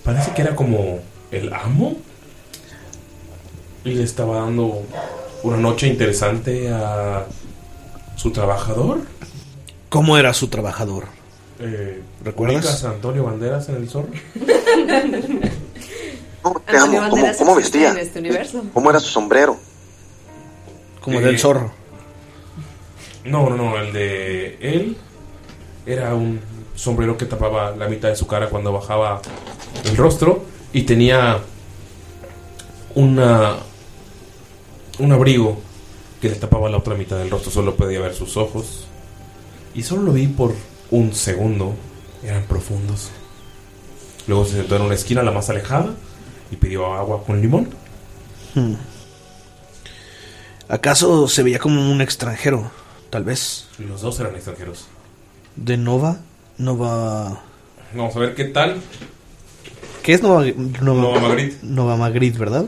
Parece 0.04 0.32
que 0.34 0.42
era 0.42 0.56
como 0.56 1.00
el 1.32 1.54
amo. 1.54 1.98
Y 3.86 3.92
le 3.92 4.04
estaba 4.04 4.38
dando 4.38 4.84
una 5.44 5.58
noche 5.58 5.88
interesante 5.88 6.70
a 6.70 7.26
su 8.16 8.32
trabajador. 8.32 9.02
¿Cómo 9.94 10.18
era 10.18 10.34
su 10.34 10.48
trabajador? 10.48 11.04
Eh, 11.60 12.02
¿Recuerdas? 12.24 12.66
¿ubicas 12.66 12.84
a 12.84 12.90
Antonio 12.90 13.26
Banderas 13.26 13.70
en 13.70 13.76
el 13.76 13.88
zorro? 13.88 14.08
¿Cómo 16.42 16.60
te 16.62 16.76
amo? 16.76 17.00
¿Cómo, 17.12 17.28
cómo 17.38 17.56
vestía? 17.56 17.92
en 17.92 18.00
este 18.00 18.18
universo. 18.18 18.64
¿Cómo 18.74 18.90
era 18.90 19.00
su 19.00 19.10
sombrero? 19.10 19.56
Como 21.00 21.20
Eh, 21.20 21.22
del 21.24 21.38
zorro. 21.38 21.72
No, 23.24 23.52
no, 23.52 23.56
no, 23.56 23.78
el 23.78 23.94
de 23.94 24.58
él 24.62 24.98
era 25.86 26.16
un 26.16 26.42
sombrero 26.74 27.16
que 27.16 27.28
tapaba 27.28 27.76
la 27.76 27.88
mitad 27.88 28.10
de 28.10 28.16
su 28.16 28.26
cara 28.26 28.50
cuando 28.50 28.74
bajaba 28.74 29.22
el 29.86 29.96
rostro 29.96 30.44
y 30.74 30.82
tenía 30.82 31.38
una 32.96 33.58
un 34.98 35.12
abrigo 35.12 35.62
que 36.20 36.30
le 36.30 36.36
tapaba 36.38 36.68
la 36.68 36.78
otra 36.78 36.96
mitad 36.96 37.20
del 37.20 37.30
rostro, 37.30 37.52
solo 37.52 37.76
podía 37.76 38.00
ver 38.00 38.16
sus 38.16 38.38
ojos 38.38 38.83
y 39.74 39.84
solo 39.84 40.04
lo 40.04 40.14
vi 40.14 40.28
por 40.28 40.54
un 40.92 41.14
segundo, 41.14 41.74
eran 42.24 42.44
profundos. 42.44 43.10
Luego 44.28 44.46
se 44.46 44.58
sentó 44.58 44.76
en 44.76 44.84
una 44.84 44.96
esquina 44.96 45.24
la 45.24 45.32
más 45.32 45.50
alejada 45.50 45.94
y 46.52 46.56
pidió 46.56 46.94
agua 46.94 47.24
con 47.24 47.42
limón. 47.42 47.70
Hmm. 48.56 48.76
¿Acaso 50.70 51.28
se 51.28 51.44
veía 51.44 51.60
como 51.60 51.92
un 51.92 52.02
extranjero? 52.02 52.72
Tal 53.10 53.24
vez. 53.24 53.68
Los 53.80 54.02
dos 54.02 54.20
eran 54.20 54.36
extranjeros. 54.36 54.86
¿De 55.56 55.78
Nova? 55.78 56.20
Nova. 56.58 57.44
Vamos 57.94 58.16
a 58.16 58.20
ver 58.20 58.36
qué 58.36 58.46
tal. 58.46 58.82
¿Qué 60.02 60.14
es 60.14 60.22
Nova, 60.22 60.44
Nova, 60.82 61.02
Nova 61.02 61.20
Magritte. 61.20 61.58
Nova 61.64 61.98
Magritte, 61.98 62.38
¿verdad? 62.38 62.66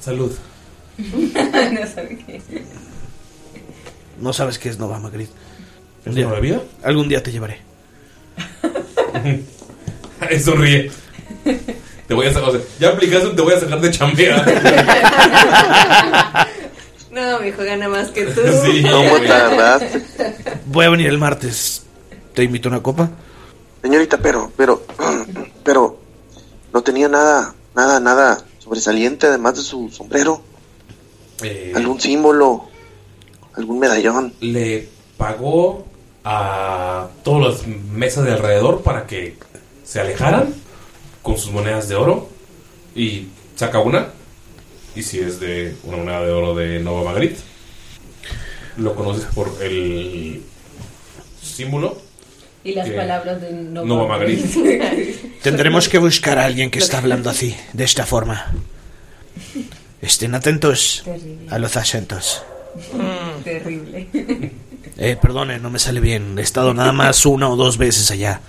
Salud. 0.00 0.32
no 0.98 1.86
sabe 1.86 2.18
qué 2.26 2.36
es. 2.36 2.44
No 4.20 4.32
sabes 4.32 4.58
qué 4.58 4.68
es 4.68 4.78
Nova 4.78 4.98
Magritte. 4.98 5.32
¿Es 6.04 6.16
una 6.16 6.34
bebida? 6.34 6.60
Algún 6.82 7.08
día 7.08 7.22
te 7.22 7.30
llevaré. 7.32 7.60
Sonríe. 10.42 10.90
Te 12.06 12.14
voy 12.14 12.26
a 12.26 12.32
sacar. 12.32 12.48
o 12.48 12.52
sea, 12.52 12.60
ya 12.78 12.88
aplicaste, 12.88 13.30
te 13.30 13.42
voy 13.42 13.54
a 13.54 13.60
sacar 13.60 13.80
de 13.80 13.90
chambea. 13.90 14.44
No, 17.10 17.40
mi 17.40 17.48
hijo 17.48 17.64
gana 17.64 17.88
más 17.88 18.10
que 18.10 18.24
tú. 18.24 18.40
Sí. 18.64 18.84
¿Cómo 18.88 19.18
tardaste? 19.26 20.00
Voy 20.66 20.86
a 20.86 20.90
venir 20.90 21.08
el 21.08 21.18
martes. 21.18 21.82
¿Te 22.34 22.44
invito 22.44 22.68
a 22.68 22.72
una 22.72 22.82
copa? 22.82 23.10
Señorita, 23.82 24.18
pero, 24.18 24.52
pero, 24.56 24.84
pero, 25.64 25.98
no 26.72 26.82
tenía 26.82 27.08
nada, 27.08 27.54
nada, 27.74 27.98
nada 27.98 28.44
sobresaliente 28.58 29.26
además 29.26 29.56
de 29.56 29.62
su 29.62 29.90
sombrero. 29.90 30.40
Eh, 31.42 31.72
¿Algún 31.74 32.00
símbolo? 32.00 32.68
¿Algún 33.54 33.80
medallón? 33.80 34.32
le 34.40 34.88
pagó 35.16 35.86
a 36.24 37.08
todas 37.24 37.54
las 37.54 37.66
mesas 37.66 38.24
de 38.24 38.32
alrededor 38.32 38.82
para 38.82 39.06
que 39.06 39.36
se 39.84 40.00
alejaran 40.00 40.54
con 41.22 41.38
sus 41.38 41.50
monedas 41.52 41.88
de 41.88 41.94
oro 41.96 42.28
y 42.94 43.26
saca 43.56 43.78
una. 43.80 44.08
Y 44.94 45.02
si 45.02 45.20
es 45.20 45.38
de 45.40 45.76
una 45.84 45.98
moneda 45.98 46.20
de 46.22 46.32
oro 46.32 46.54
de 46.54 46.80
Nova 46.80 47.04
Magritte, 47.12 47.38
lo 48.76 48.94
conoces 48.94 49.24
por 49.34 49.50
el 49.62 50.42
símbolo. 51.42 51.96
Y 52.64 52.74
las 52.74 52.88
que- 52.88 52.94
palabras 52.96 53.40
de 53.40 53.52
Nova, 53.52 53.86
Nova 53.86 54.08
Magritte. 54.08 55.38
Tendremos 55.42 55.88
que 55.88 55.98
buscar 55.98 56.38
a 56.38 56.44
alguien 56.44 56.70
que 56.70 56.78
está 56.80 56.98
hablando 56.98 57.30
así, 57.30 57.56
de 57.72 57.84
esta 57.84 58.04
forma. 58.04 58.52
Estén 60.02 60.34
atentos 60.34 61.02
Terrible. 61.04 61.46
a 61.50 61.58
los 61.58 61.76
acentos. 61.76 62.42
Terrible. 63.44 64.08
Eh, 65.02 65.16
perdone, 65.16 65.58
no 65.58 65.70
me 65.70 65.78
sale 65.78 65.98
bien. 65.98 66.38
He 66.38 66.42
estado 66.42 66.74
nada 66.74 66.92
más 66.92 67.24
una 67.24 67.48
o 67.48 67.56
dos 67.56 67.78
veces 67.78 68.10
allá. 68.10 68.42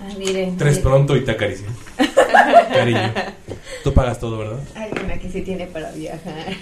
Ah, 0.00 0.14
miren. 0.16 0.56
Tres 0.56 0.76
miren. 0.78 0.82
pronto 0.82 1.14
y 1.14 1.24
te 1.26 1.32
acaricia. 1.32 1.66
Cariño. 2.72 3.12
Tú 3.84 3.92
pagas 3.92 4.18
todo, 4.18 4.38
¿verdad? 4.38 4.60
Alguien 4.74 5.10
aquí 5.10 5.28
sí 5.30 5.42
tiene 5.42 5.66
para 5.66 5.90
viajar. 5.92 6.56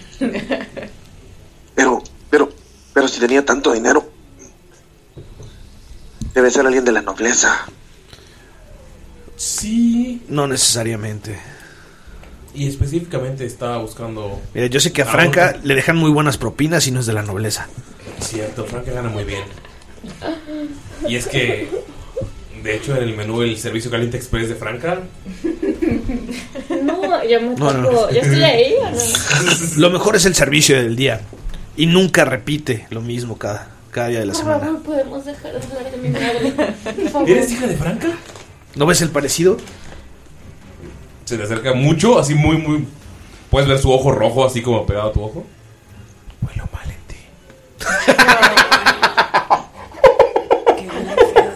Pero, 1.76 2.02
pero, 2.28 2.50
pero 2.92 3.06
si 3.06 3.20
tenía 3.20 3.44
tanto 3.44 3.72
dinero, 3.72 4.10
debe 6.34 6.50
ser 6.50 6.66
alguien 6.66 6.84
de 6.84 6.92
la 6.92 7.02
nobleza. 7.02 7.66
Sí. 9.36 10.22
No 10.28 10.48
necesariamente. 10.48 11.38
Y 12.54 12.66
específicamente 12.66 13.46
estaba 13.46 13.78
buscando. 13.78 14.40
Mira, 14.52 14.66
yo 14.66 14.80
sé 14.80 14.90
que 14.90 15.02
a 15.02 15.06
Franca 15.06 15.60
le 15.62 15.76
dejan 15.76 15.96
muy 15.96 16.10
buenas 16.10 16.38
propinas 16.38 16.88
y 16.88 16.90
no 16.90 16.98
es 16.98 17.06
de 17.06 17.12
la 17.12 17.22
nobleza. 17.22 17.68
Cierto, 18.20 18.64
Franca 18.64 18.92
gana 18.92 19.08
muy 19.08 19.24
bien. 19.24 19.42
Y 21.08 21.16
es 21.16 21.26
que, 21.26 21.68
de 22.62 22.76
hecho, 22.76 22.96
en 22.96 23.02
el 23.02 23.16
menú 23.16 23.42
el 23.42 23.58
servicio 23.58 23.90
caliente 23.90 24.16
express 24.16 24.48
de 24.48 24.54
Franca, 24.54 25.00
No, 26.82 27.24
yo 27.24 27.40
me 27.40 27.54
No, 27.56 27.72
no, 27.72 27.90
no. 27.90 28.10
¿Yo 28.10 28.20
estoy 28.20 28.42
ahí 28.42 28.74
o 28.80 28.90
no? 28.90 28.96
Lo 29.76 29.90
mejor 29.90 30.16
es 30.16 30.24
el 30.26 30.34
servicio 30.34 30.76
del 30.76 30.96
día. 30.96 31.20
Y 31.76 31.86
nunca 31.86 32.24
repite 32.24 32.86
lo 32.90 33.02
mismo 33.02 33.36
cada, 33.36 33.68
cada 33.90 34.08
día 34.08 34.20
de 34.20 34.26
la 34.26 34.32
Por 34.32 34.42
semana. 34.42 34.60
favor, 34.60 34.82
podemos 34.82 35.24
dejar 35.24 35.52
de 35.52 35.66
hablar 35.66 35.90
de 35.90 35.96
mi 35.98 36.08
madre. 36.08 36.52
Por 36.94 37.08
favor. 37.10 37.30
¿eres 37.30 37.52
hija 37.52 37.66
de 37.66 37.76
Franca? 37.76 38.08
¿No 38.74 38.86
ves 38.86 39.02
el 39.02 39.10
parecido? 39.10 39.58
Se 41.26 41.36
te 41.36 41.42
acerca 41.42 41.74
mucho, 41.74 42.18
así 42.18 42.34
muy, 42.34 42.56
muy. 42.56 42.86
Puedes 43.50 43.68
ver 43.68 43.78
su 43.78 43.90
ojo 43.92 44.10
rojo, 44.12 44.44
así 44.46 44.62
como 44.62 44.86
pegado 44.86 45.10
a 45.10 45.12
tu 45.12 45.22
ojo. 45.22 45.46
Huelo 46.46 46.68
mal 46.72 46.86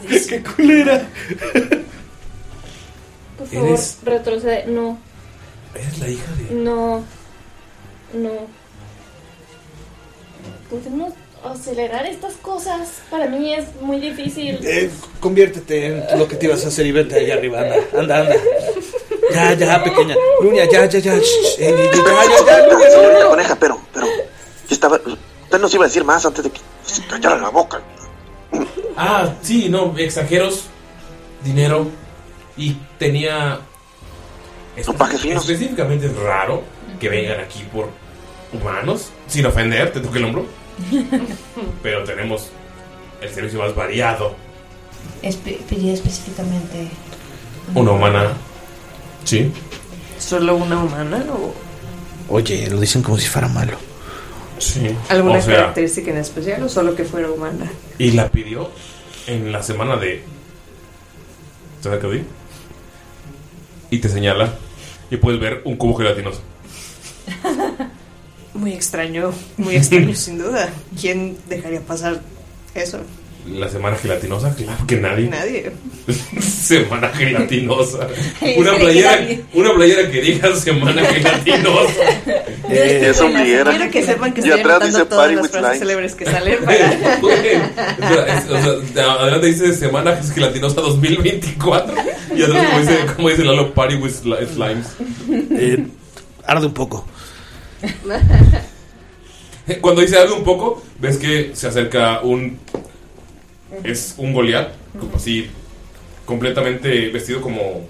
ti. 0.09 0.19
¡Qué 0.28 0.43
culera! 0.43 1.02
Por 3.39 3.47
favor, 3.48 3.69
Eres- 3.69 3.97
retrocede. 4.05 4.65
No, 4.66 4.98
Eres 5.74 5.98
la 5.98 6.09
hija 6.09 6.32
de. 6.36 6.55
no, 6.55 7.02
no. 8.15 8.31
Podemos 10.69 11.12
acelerar 11.44 12.07
estas 12.07 12.35
cosas 12.35 13.01
para 13.11 13.27
mí 13.27 13.55
es 13.55 13.65
muy 13.81 13.98
difícil. 13.98 14.61
Eh, 14.62 14.90
conviértete 15.20 15.86
en 16.12 16.19
lo 16.19 16.28
que 16.28 16.36
te 16.36 16.47
ibas 16.47 16.65
a 16.65 16.69
hacer 16.69 16.86
y 16.86 16.93
vete 16.93 17.16
allá 17.16 17.35
arriba. 17.35 17.61
Anda, 17.61 17.77
anda, 17.98 18.19
anda. 18.20 18.36
Ya, 19.32 19.52
ya, 19.55 19.82
pequeña. 19.82 20.15
Lunia, 20.43 20.69
ya, 20.70 20.86
ya, 20.86 20.98
ya. 20.98 21.16
shh, 21.19 21.59
eh, 21.59 21.74
ya, 21.94 22.69
¿qué? 24.69 25.30
Usted 25.51 25.60
nos 25.60 25.74
iba 25.74 25.85
a 25.85 25.89
decir 25.89 26.05
más 26.05 26.24
antes 26.24 26.44
de 26.44 26.51
que 26.52 26.60
se 26.86 27.05
callara 27.09 27.36
la 27.40 27.48
boca. 27.48 27.81
Ah, 28.97 29.32
sí, 29.43 29.68
no, 29.68 29.98
extranjeros, 29.98 30.66
dinero 31.44 31.89
y 32.56 32.77
tenía... 33.01 33.59
espe- 34.77 34.97
Específicamente 35.40 36.06
es 36.06 36.16
raro 36.16 36.62
que 37.01 37.09
vengan 37.09 37.40
aquí 37.40 37.64
por 37.72 37.89
humanos, 38.52 39.10
sin 39.27 39.44
ofender, 39.47 39.93
te 39.93 39.98
toque 40.01 40.18
el 40.18 40.27
hombro, 40.27 40.47
pero 41.82 42.05
tenemos 42.05 42.47
el 43.20 43.31
servicio 43.35 43.59
más 43.59 43.74
variado. 43.74 44.36
Espe- 45.20 45.59
pedí 45.68 45.90
específicamente. 45.90 46.90
Una 47.74 47.90
humana, 47.90 48.32
sí. 49.24 49.51
¿Solo 50.16 50.55
una 50.55 50.78
humana 50.85 51.24
o 51.32 51.52
Oye, 52.32 52.70
lo 52.70 52.78
dicen 52.78 53.02
como 53.02 53.18
si 53.18 53.27
fuera 53.27 53.48
malo. 53.48 53.77
Sí. 54.61 54.95
alguna 55.09 55.39
o 55.39 55.43
sea, 55.43 55.55
característica 55.57 56.11
en 56.11 56.19
especial 56.19 56.62
o 56.62 56.69
solo 56.69 56.95
que 56.95 57.05
fuera 57.05 57.31
humana? 57.31 57.70
y 57.99 58.12
la 58.12 58.28
pidió 58.28 58.70
en 59.27 59.53
la 59.53 59.62
semana 59.62 59.97
de... 59.97 60.23
¿Sabes 61.81 62.01
qué 62.01 62.07
di? 62.09 62.23
Y 63.91 63.99
te 63.99 64.09
señala 64.09 64.55
y 65.11 65.16
puedes 65.16 65.41
ver 65.41 65.62
un 65.65 65.77
cubo 65.77 65.97
gelatinoso. 65.97 66.41
Muy 68.55 68.73
extraño, 68.73 69.32
muy 69.57 69.77
extraño 69.77 70.15
sin 70.15 70.39
duda. 70.39 70.69
¿Quién 71.01 71.39
dejaría 71.49 71.81
pasar 71.81 72.20
eso? 72.74 73.01
La 73.49 73.69
semana 73.69 73.97
gelatinosa, 73.97 74.55
claro 74.55 74.87
que 74.87 74.97
nadie. 74.97 75.29
Nadie. 75.29 75.73
semana 76.41 77.09
gelatinosa. 77.09 78.07
Una 78.57 78.75
playera, 78.77 79.19
una 79.55 79.75
playera 79.75 80.11
que 80.11 80.21
diga 80.21 80.55
semana 80.57 81.05
gelatinosa. 81.05 81.93
Eh, 82.73 83.09
eso. 83.11 83.27
Quiero 83.33 83.91
que 83.91 84.01
sepan 84.05 84.33
que 84.33 84.43
Y 84.43 84.45
estoy 84.45 84.61
atrás 84.61 84.77
anotando 84.83 84.99
dice 84.99 85.05
todas 85.07 85.25
Party 85.25 85.35
las 85.35 85.43
with 85.43 85.51
frases 85.51 85.71
Lines. 85.71 85.79
célebres 85.81 86.15
que 86.15 86.25
salen 86.25 86.65
para... 86.65 87.21
O 88.79 88.93
sea, 88.95 89.12
adelante 89.15 89.47
dice 89.49 89.73
semana 89.75 90.17
gelatinosa 90.23 90.81
2024 90.81 91.95
y 92.37 92.43
atrás 92.45 92.67
como 92.69 92.81
dice, 92.81 92.99
como 93.17 93.29
dice 93.29 93.45
Lalo, 93.45 93.75
party 93.75 93.97
with 93.97 94.12
sli- 94.12 94.47
slimes. 94.55 94.87
Eh, 95.51 95.85
arde 96.47 96.67
un 96.67 96.75
poco. 96.75 97.05
Cuando 99.81 100.03
dice 100.03 100.19
algo 100.19 100.37
un 100.37 100.45
poco, 100.45 100.83
ves 101.01 101.17
que 101.17 101.51
se 101.55 101.67
acerca 101.67 102.21
un. 102.23 102.57
Es 103.85 104.15
un 104.19 104.33
Goliat, 104.33 104.73
como 104.99 105.17
así, 105.17 105.49
completamente 106.27 107.09
vestido 107.11 107.41
como. 107.41 107.87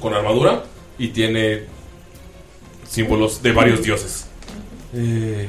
con 0.00 0.14
armadura 0.14 0.64
y 0.98 1.08
tiene 1.08 1.64
símbolos 2.88 3.42
de 3.42 3.52
varios 3.52 3.82
dioses. 3.82 4.26
Eh, 4.94 5.48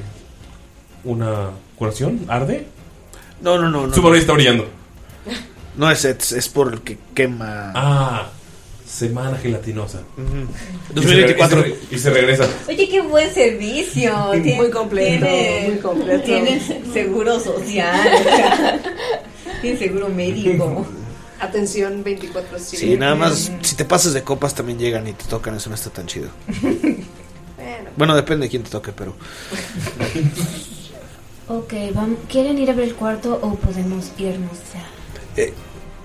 ¿Una 1.04 1.52
curación? 1.76 2.26
¿Arde? 2.28 2.68
No, 3.42 3.58
no, 3.58 3.70
no. 3.70 3.88
no 3.88 3.94
Su 3.94 4.02
mano 4.02 4.16
está 4.16 4.34
brillando. 4.34 4.68
No 5.76 5.92
es, 5.92 6.06
es, 6.06 6.32
es 6.32 6.50
por 6.50 6.74
el 6.74 6.82
que 6.82 6.98
quema. 7.14 7.72
Ah, 7.76 8.30
semana 8.96 9.38
gelatinosa. 9.38 10.02
Ujú. 10.18 11.00
Y 11.00 11.04
se 11.04 11.14
re- 11.16 11.36
2024. 11.36 11.60
Y 11.60 11.64
se, 11.90 11.96
y 11.96 12.00
se 12.00 12.10
regresa. 12.12 12.48
Oye, 12.68 12.88
qué 12.90 13.02
buen 13.02 13.34
servicio. 13.34 14.12
Tien- 14.34 14.56
Muy 14.56 14.70
completo, 14.72 15.26
tiene- 15.26 15.68
muy 15.70 15.78
completo. 15.80 16.24
Tiene 16.24 16.62
seguro 16.94 17.40
social. 17.40 18.00
o 18.08 18.24
sea, 18.24 18.82
tiene 19.62 19.78
seguro 19.78 20.10
médico. 20.10 20.86
Atención 21.40 22.02
24 22.04 22.58
Sí, 22.60 22.96
nada 22.98 23.14
más, 23.16 23.52
si 23.62 23.76
te 23.76 23.84
pasas 23.84 24.14
de 24.14 24.24
copas 24.24 24.56
también 24.56 24.80
llegan 24.80 25.06
y 25.08 25.12
te 25.14 25.26
tocan, 25.26 25.56
eso 25.56 25.70
no 25.70 25.76
está 25.76 25.90
tan 25.90 26.06
chido. 26.08 26.30
Bueno. 27.58 27.90
Bueno, 27.98 28.16
depende 28.16 28.46
de 28.46 28.50
quién 28.52 28.62
te 28.64 28.70
toque, 28.70 28.92
pero... 28.92 29.16
Ok, 31.48 31.74
vam- 31.94 32.18
¿quieren 32.30 32.58
ir 32.60 32.70
a 32.70 32.74
ver 32.74 32.86
el 32.90 32.96
cuarto 32.96 33.40
o 33.42 33.56
podemos 33.56 34.12
irnos 34.18 34.52
ya? 34.74 35.42
eh, 35.42 35.54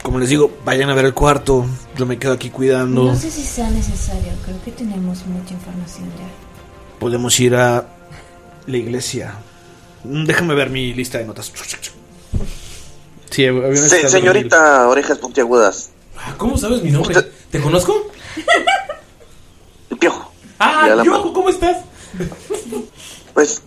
como 0.03 0.19
les 0.19 0.29
digo, 0.29 0.51
vayan 0.65 0.91
a 0.91 0.95
ver 0.95 1.05
el 1.05 1.15
cuarto, 1.15 1.67
yo 1.97 2.07
me 2.07 2.19
quedo 2.19 2.33
aquí 2.33 2.51
cuidando. 2.51 3.05
No 3.05 3.17
sé 3.17 3.31
si 3.31 3.43
sea 3.43 3.69
necesario, 3.71 4.33
creo 4.45 4.63
que 4.65 4.71
tenemos 4.73 5.25
mucha 5.27 5.55
información 5.55 6.09
ya. 6.19 6.99
Podemos 6.99 7.39
ir 7.41 7.55
a 7.55 7.87
la 8.67 8.77
iglesia. 8.77 9.35
Mm, 10.05 10.25
Déjame 10.25 10.55
ver 10.55 10.71
mi 10.71 10.93
lista 10.95 11.19
de 11.19 11.25
notas. 11.27 11.53
Sí, 13.31 13.47
había 13.47 13.61
una 13.61 13.77
Se- 13.77 13.83
lista 13.83 13.97
de- 13.97 14.09
señorita 14.09 14.89
Orejas 14.89 15.19
Puntiagudas. 15.19 15.91
Ah, 16.17 16.35
¿Cómo 16.37 16.57
sabes 16.59 16.83
mi 16.83 16.91
nombre? 16.91 17.15
¿Te 17.51 17.61
conozco? 17.61 17.95
El 19.91 19.97
piojo. 19.99 20.33
Ah, 20.59 20.99
Piojo, 21.03 21.33
¿cómo 21.33 21.49
estás? 21.49 21.79
Pues, 23.33 23.63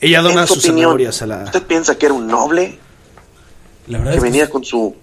Ella 0.00 0.22
dona 0.22 0.46
sus 0.46 0.64
opinión, 0.64 0.98
a 1.20 1.26
la... 1.26 1.44
¿usted 1.44 1.62
piensa 1.64 1.98
que 1.98 2.06
era 2.06 2.14
un 2.14 2.26
noble 2.28 2.78
La 3.88 3.98
verdad 3.98 4.12
que 4.12 4.16
es 4.18 4.22
que 4.24 4.30
venía 4.30 4.48
con 4.48 4.64
su 4.64 4.94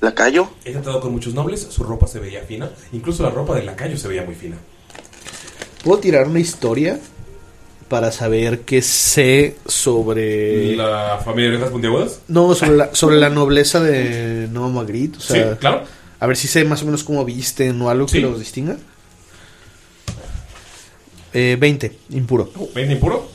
lacayo? 0.00 0.48
He 0.64 0.72
tratado 0.72 1.00
con 1.00 1.12
muchos 1.12 1.34
nobles, 1.34 1.66
su 1.70 1.84
ropa 1.84 2.06
se 2.06 2.18
veía 2.18 2.42
fina, 2.42 2.70
incluso 2.92 3.22
la 3.22 3.30
ropa 3.30 3.54
del 3.54 3.66
lacayo 3.66 3.96
se 3.96 4.08
veía 4.08 4.22
muy 4.24 4.34
fina. 4.34 4.56
¿Puedo 5.84 5.98
tirar 6.00 6.26
una 6.28 6.40
historia 6.40 6.98
para 7.88 8.10
saber 8.10 8.60
qué 8.62 8.82
sé 8.82 9.56
sobre... 9.66 10.74
¿La 10.76 11.20
familia 11.24 11.50
de 11.50 11.56
orejas 11.56 11.70
puntiagudas? 11.72 12.20
No, 12.28 12.54
sobre 12.54 12.76
la, 12.76 12.94
sobre 12.94 13.16
la 13.16 13.30
nobleza 13.30 13.80
de 13.80 14.48
Nova 14.50 14.68
Magritte. 14.68 15.18
O 15.18 15.20
sea, 15.20 15.52
Sí, 15.52 15.58
claro. 15.60 15.82
A 16.18 16.26
ver 16.26 16.36
si 16.36 16.48
sé 16.48 16.64
más 16.64 16.82
o 16.82 16.86
menos 16.86 17.04
cómo 17.04 17.24
visten 17.24 17.80
o 17.82 17.90
algo 17.90 18.08
Sí. 18.08 18.16
que 18.16 18.22
los 18.22 18.38
distinga. 18.38 18.76
Eh, 21.32 21.56
20, 21.60 21.98
impuro. 22.10 22.50
¿20 22.74 22.90
impuro? 22.92 23.28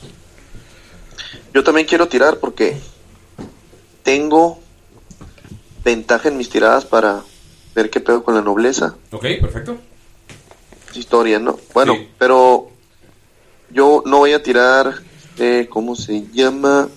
Yo 1.54 1.62
también 1.62 1.86
quiero 1.86 2.08
tirar 2.08 2.38
porque 2.38 2.76
tengo 4.02 4.58
ventaja 5.84 6.28
en 6.28 6.36
mis 6.36 6.48
tiradas 6.48 6.84
para 6.84 7.22
ver 7.74 7.90
qué 7.90 8.00
pedo 8.00 8.22
con 8.22 8.34
la 8.34 8.42
nobleza. 8.42 8.96
Ok, 9.10 9.26
perfecto. 9.40 9.78
Historia, 10.94 11.38
¿no? 11.38 11.58
Bueno, 11.72 11.96
pero 12.18 12.70
yo 13.70 14.02
no 14.04 14.18
voy 14.18 14.32
a 14.32 14.42
tirar, 14.42 14.94
eh, 15.38 15.66
¿cómo 15.70 15.96
se 15.96 16.26
llama? 16.32 16.88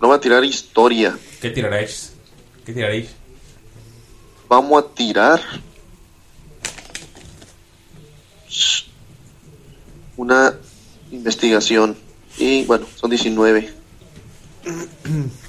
No 0.00 0.08
voy 0.08 0.16
a 0.16 0.20
tirar 0.20 0.44
historia. 0.44 1.16
¿Qué 1.40 1.50
tiraréis? 1.50 2.12
¿Qué 2.64 2.72
tiraréis? 2.72 3.10
Vamos 4.48 4.82
a 4.82 4.94
tirar 4.94 5.40
una 10.16 10.54
investigación. 11.10 11.96
Y 12.38 12.64
bueno, 12.64 12.86
son 12.96 13.10
19. 13.10 13.70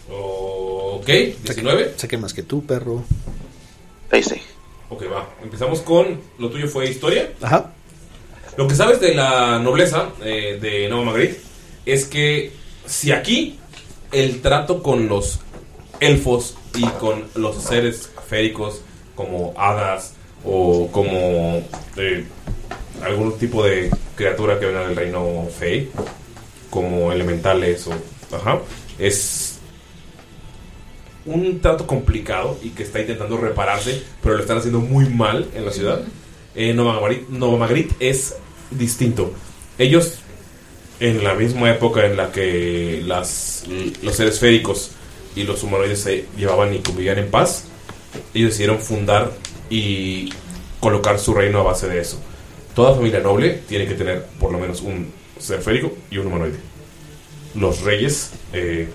Ok, 1.07 1.13
19. 1.41 1.93
Saqué 1.95 2.17
más 2.17 2.33
que 2.33 2.43
tú, 2.43 2.65
perro. 2.65 3.01
Ese. 4.11 4.41
Ok, 4.89 5.03
va. 5.09 5.29
Empezamos 5.41 5.79
con. 5.79 6.19
Lo 6.37 6.49
tuyo 6.49 6.67
fue 6.67 6.89
historia. 6.89 7.31
Ajá. 7.41 7.71
Lo 8.57 8.67
que 8.67 8.75
sabes 8.75 8.99
de 8.99 9.15
la 9.15 9.57
nobleza 9.59 10.09
eh, 10.21 10.59
de 10.61 10.89
Nova 10.89 11.05
Magritte 11.05 11.39
es 11.85 12.03
que 12.07 12.51
si 12.85 13.13
aquí 13.13 13.57
el 14.11 14.41
trato 14.41 14.83
con 14.83 15.07
los 15.07 15.39
elfos 16.01 16.57
y 16.75 16.83
con 16.99 17.23
los 17.35 17.55
seres 17.63 18.11
féricos 18.27 18.81
como 19.15 19.53
hadas 19.55 20.13
o 20.43 20.89
como 20.91 21.63
eh, 21.95 22.25
algún 23.01 23.37
tipo 23.37 23.63
de 23.63 23.89
criatura 24.15 24.59
que 24.59 24.65
venga 24.65 24.85
del 24.85 24.95
reino 24.97 25.47
fey 25.57 25.89
como 26.69 27.13
elementales 27.13 27.87
o 27.87 27.93
ajá 28.35 28.59
es 28.99 29.46
un 31.27 31.61
trato 31.61 31.85
complicado 31.85 32.57
y 32.63 32.69
que 32.69 32.83
está 32.83 32.99
intentando 32.99 33.37
repararse 33.37 34.03
pero 34.23 34.35
lo 34.35 34.41
están 34.41 34.57
haciendo 34.57 34.79
muy 34.79 35.05
mal 35.07 35.47
en 35.53 35.65
la 35.65 35.71
ciudad 35.71 36.01
eh, 36.59 36.73
Nova, 36.73 36.99
Magritte, 36.99 37.25
Nova 37.29 37.57
Magritte 37.59 37.95
es 37.99 38.35
distinto. 38.71 39.31
Ellos, 39.77 40.15
en 40.99 41.23
la 41.23 41.35
misma 41.35 41.69
época 41.69 42.03
en 42.07 42.17
la 42.17 42.31
que 42.31 43.03
las, 43.05 43.65
los 44.01 44.15
seres 44.15 44.39
féricos 44.39 44.89
y 45.35 45.43
los 45.43 45.61
humanoides 45.61 46.01
se 46.01 46.25
llevaban 46.35 46.73
y 46.73 46.79
convivían 46.79 47.19
en 47.19 47.29
paz, 47.29 47.65
ellos 48.33 48.49
decidieron 48.49 48.79
fundar 48.79 49.31
y 49.69 50.33
colocar 50.79 51.19
su 51.19 51.35
reino 51.35 51.59
a 51.59 51.63
base 51.63 51.87
de 51.87 52.01
eso. 52.01 52.19
Toda 52.73 52.95
familia 52.95 53.19
noble 53.19 53.61
tiene 53.67 53.85
que 53.85 53.93
tener 53.93 54.25
por 54.39 54.51
lo 54.51 54.57
menos 54.57 54.81
un 54.81 55.11
ser 55.37 55.61
férico 55.61 55.95
y 56.09 56.17
un 56.17 56.25
humanoide. 56.25 56.57
Los 57.53 57.81
reyes 57.81 58.31
eh, 58.51 58.87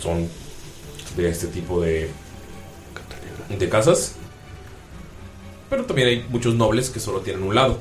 son 0.00 0.28
de 1.16 1.28
este 1.28 1.46
tipo 1.48 1.80
de, 1.80 2.10
de 3.58 3.68
casas. 3.68 4.14
Pero 5.70 5.84
también 5.84 6.08
hay 6.08 6.26
muchos 6.28 6.54
nobles 6.54 6.90
que 6.90 7.00
solo 7.00 7.20
tienen 7.20 7.42
un 7.42 7.54
lado. 7.54 7.78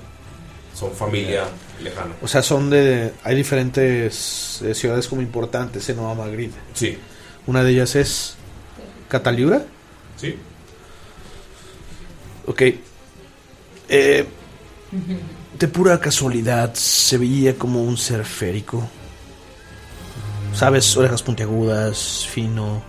son 0.74 0.92
familia 0.94 1.46
lejana. 1.84 2.16
O 2.22 2.28
sea, 2.28 2.42
son 2.42 2.70
de. 2.70 3.14
Hay 3.24 3.36
diferentes 3.36 4.62
eh, 4.62 4.74
ciudades 4.74 5.08
como 5.08 5.22
importantes 5.22 5.88
en 5.90 5.98
Nueva 5.98 6.16
Madrid. 6.16 6.52
Sí. 6.74 6.98
Una 7.48 7.64
de 7.64 7.72
ellas 7.72 7.96
es. 7.96 8.36
Cataliura. 9.10 9.66
Sí. 10.16 10.38
Ok. 12.46 12.62
Eh, 13.90 14.26
de 15.60 15.68
pura 15.68 16.00
casualidad, 16.00 16.74
se 16.74 17.18
veía 17.18 17.56
como 17.58 17.84
un 17.84 17.98
ser 17.98 18.24
férico. 18.24 18.88
¿Sabes? 20.54 20.96
Orejas 20.96 21.24
puntiagudas, 21.24 22.28
fino. 22.30 22.82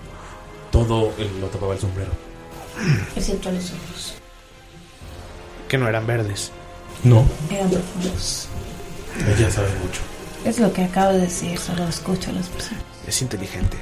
Todo 0.72 1.12
el, 1.18 1.40
lo 1.40 1.46
tapaba 1.48 1.74
el 1.74 1.80
sombrero. 1.80 2.10
Excepto 3.14 3.52
los 3.52 3.64
ojos. 3.66 4.14
Que 5.68 5.78
no 5.78 5.86
eran 5.86 6.06
verdes. 6.06 6.50
No. 7.04 7.24
Eran 7.50 7.70
profundos. 7.70 8.48
Ella 9.38 9.50
sabe 9.50 9.68
mucho. 9.84 10.00
Es 10.44 10.58
lo 10.58 10.72
que 10.72 10.84
acabo 10.84 11.12
de 11.12 11.20
decir, 11.20 11.58
solo 11.58 11.86
escucho 11.86 12.30
a 12.30 12.32
las 12.32 12.48
personas. 12.48 12.82
Es 13.06 13.20
inteligente. 13.22 13.76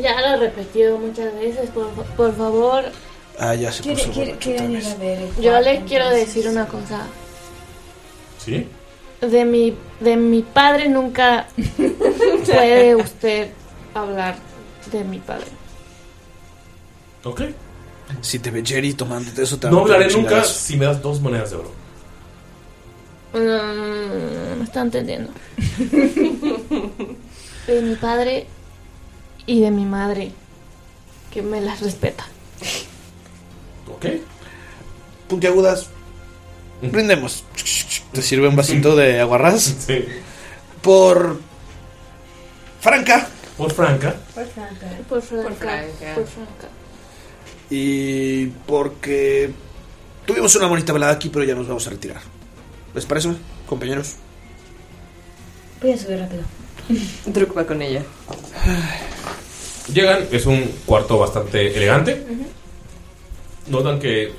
Ya 0.00 0.20
lo 0.20 0.26
he 0.26 0.36
repetido 0.36 0.98
muchas 0.98 1.34
veces, 1.34 1.70
por, 1.70 1.88
por 1.90 2.36
favor. 2.36 2.84
Ah, 3.38 3.54
ya 3.54 3.72
se 3.72 3.82
¿Quiere, 3.82 4.02
puso 4.04 4.12
quiere, 4.38 4.64
ir 4.72 4.86
a 4.86 4.94
ver 4.96 5.18
el 5.20 5.42
Yo 5.42 5.60
le 5.60 5.82
quiero 5.84 6.10
decir 6.10 6.48
una 6.48 6.66
cosa. 6.66 7.06
¿Sí? 8.38 8.68
De 9.20 9.44
mi, 9.44 9.76
de 10.00 10.16
mi 10.16 10.42
padre 10.42 10.88
nunca 10.88 11.46
puede 12.46 12.96
usted 12.96 13.50
hablar 13.94 14.36
de 14.90 15.04
mi 15.04 15.18
padre. 15.18 15.46
Ok. 17.24 17.42
Si 18.20 18.38
te 18.38 18.50
ve 18.50 18.62
Jerry 18.64 18.94
tomándote 18.94 19.42
eso, 19.42 19.58
te 19.58 19.66
va 19.66 19.72
No 19.72 19.80
hablaré 19.80 20.06
un 20.14 20.22
nunca 20.22 20.44
si 20.44 20.76
me 20.76 20.86
das 20.86 21.00
dos 21.00 21.20
monedas 21.20 21.50
de 21.50 21.56
oro. 21.56 21.72
Mm, 23.32 24.58
me 24.58 24.64
está 24.64 24.82
entendiendo. 24.82 25.32
de 27.66 27.82
mi 27.82 27.94
padre 27.96 28.46
y 29.46 29.60
de 29.60 29.70
mi 29.70 29.84
madre, 29.84 30.32
que 31.32 31.42
me 31.42 31.60
las 31.60 31.80
respeta. 31.80 32.26
Ok. 33.88 34.06
Puntiagudas. 35.28 35.88
Brindemos. 36.82 37.44
Te 38.12 38.20
sirve 38.20 38.48
un 38.48 38.56
vasito 38.56 38.96
de 38.96 39.20
aguarrás. 39.20 39.62
Sí. 39.86 40.04
Por. 40.82 41.40
Franca. 42.80 43.28
Por 43.56 43.72
Franca. 43.72 44.14
Por 44.34 44.46
Franca. 44.46 44.86
Por 45.08 45.22
Franca. 45.22 45.48
Por 45.48 45.54
Franca. 45.54 46.14
Por 46.14 46.26
Franca. 46.26 46.68
Y 47.70 48.46
porque 48.66 49.50
tuvimos 50.26 50.54
una 50.56 50.66
bonita 50.66 50.92
velada 50.92 51.12
aquí, 51.12 51.28
pero 51.28 51.44
ya 51.44 51.54
nos 51.54 51.68
vamos 51.68 51.86
a 51.86 51.90
retirar. 51.90 52.20
¿Les 52.94 53.06
parece, 53.06 53.30
compañeros? 53.66 54.16
Voy 55.80 55.92
a 55.92 55.98
subir 55.98 56.18
rápido. 56.18 56.42
Druk 57.26 57.56
va 57.56 57.66
con 57.66 57.80
ella. 57.82 58.02
Llegan, 59.92 60.26
es 60.30 60.46
un 60.46 60.62
cuarto 60.86 61.18
bastante 61.18 61.74
elegante. 61.76 62.24
Notan 63.68 63.98
que 63.98 64.32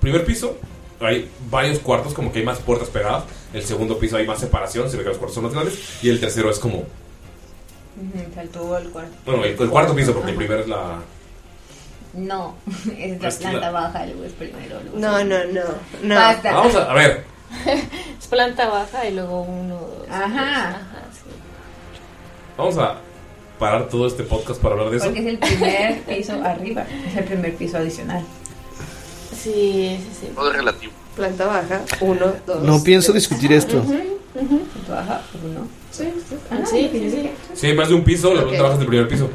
primer 0.00 0.24
piso 0.24 0.56
hay 1.00 1.28
varios 1.50 1.78
cuartos, 1.80 2.14
como 2.14 2.32
que 2.32 2.40
hay 2.40 2.44
más 2.44 2.58
puertas 2.58 2.88
pegadas. 2.88 3.24
El 3.52 3.62
segundo 3.62 3.98
piso 3.98 4.16
hay 4.16 4.26
más 4.26 4.40
separación, 4.40 4.90
se 4.90 4.96
ve 4.96 5.02
que 5.02 5.10
los 5.10 5.18
cuartos 5.18 5.34
son 5.34 5.44
más 5.44 5.52
grandes. 5.52 5.78
Y 6.02 6.08
el 6.08 6.20
tercero 6.20 6.50
es 6.50 6.58
como, 6.58 6.84
Faltó 8.34 8.76
el 8.78 8.88
cuarto. 8.90 9.12
bueno, 9.26 9.44
el, 9.44 9.60
el 9.60 9.70
cuarto 9.70 9.94
piso, 9.94 10.12
porque 10.14 10.30
el 10.32 10.36
primero 10.36 10.60
es 10.60 10.68
la... 10.68 10.98
No, 12.14 12.54
es 12.98 13.20
la 13.20 13.28
Es 13.28 13.40
la- 13.40 13.50
planta 13.50 13.70
baja, 13.70 14.06
luego 14.06 14.24
es 14.24 14.32
primero. 14.32 14.80
luego 14.82 14.98
No, 14.98 15.24
no, 15.24 15.44
no. 15.46 15.60
no. 16.02 16.14
Basta. 16.14 16.52
Vamos 16.54 16.74
a, 16.76 16.90
a 16.90 16.94
ver, 16.94 17.24
Es 18.18 18.26
planta 18.28 18.68
baja 18.68 19.06
y 19.08 19.14
luego 19.14 19.42
uno, 19.42 19.74
dos. 19.76 20.08
Ajá. 20.10 20.28
tres. 20.28 20.38
Ajá, 20.38 21.02
sí. 21.12 21.30
vamos 22.56 22.78
a 22.78 22.96
parar 23.58 23.88
todo 23.88 24.06
este 24.06 24.22
podcast 24.24 24.60
para 24.60 24.74
hablar 24.74 24.90
de 24.90 24.96
eso. 24.96 25.06
Porque 25.06 25.20
es 25.20 25.26
el 25.26 25.38
primer 25.38 26.00
piso 26.02 26.32
arriba. 26.44 26.84
Es 27.08 27.16
el 27.16 27.24
primer 27.24 27.54
piso 27.56 27.76
adicional. 27.78 28.24
Sí, 29.32 29.98
sí, 30.00 30.08
sí. 30.20 30.32
Todo 30.34 30.50
es 30.50 30.56
relativo. 30.56 30.92
Planta 31.16 31.46
baja, 31.46 31.80
uno, 32.00 32.32
dos. 32.46 32.62
No 32.62 32.82
pienso 32.82 33.12
discutir 33.12 33.52
esto. 33.52 33.84
Planta 34.34 34.94
baja, 34.94 35.22
uno. 35.44 35.68
Sí, 35.90 36.04
sí. 36.28 36.36
Ah, 36.50 36.58
Sí, 36.64 36.88
sí, 36.92 37.30
sí. 37.54 37.72
Más 37.72 37.88
de 37.88 37.94
un 37.94 38.04
piso, 38.04 38.34
la 38.34 38.42
planta 38.42 38.62
baja 38.62 38.72
es 38.74 38.78
del 38.80 38.88
primer 38.88 39.08
piso. 39.08 39.30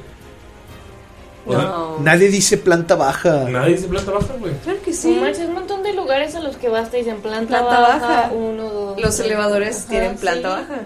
O 1.46 1.52
sea, 1.54 1.62
No. 1.62 2.00
Nadie 2.00 2.28
dice 2.30 2.58
planta 2.58 2.96
baja. 2.96 3.46
nadie 3.50 3.76
dice 3.76 3.88
planta 3.88 4.12
baja, 4.12 4.34
güey. 4.40 4.54
Claro 4.64 4.80
que 4.84 4.94
Sí. 4.94 5.14
sí. 5.14 5.20
Hay 5.24 5.46
un 5.46 5.54
montón 5.54 5.84
de 5.84 5.94
lugares 5.94 6.36
a 6.36 6.42
los 6.42 6.58
que 6.58 6.70
vas 6.70 6.92
te 6.92 6.98
dicen 6.98 7.22
planta, 7.22 7.60
Planta 7.60 7.80
baja, 7.80 8.00
baja. 8.08 8.32
uno, 8.34 8.64
dos. 8.70 9.02
Los 9.02 9.16
tres. 9.16 9.26
elevadores 9.28 9.78
Ajá, 9.80 9.90
tienen 9.90 10.18
planta 10.18 10.50
sí. 10.58 10.62
baja. 10.70 10.82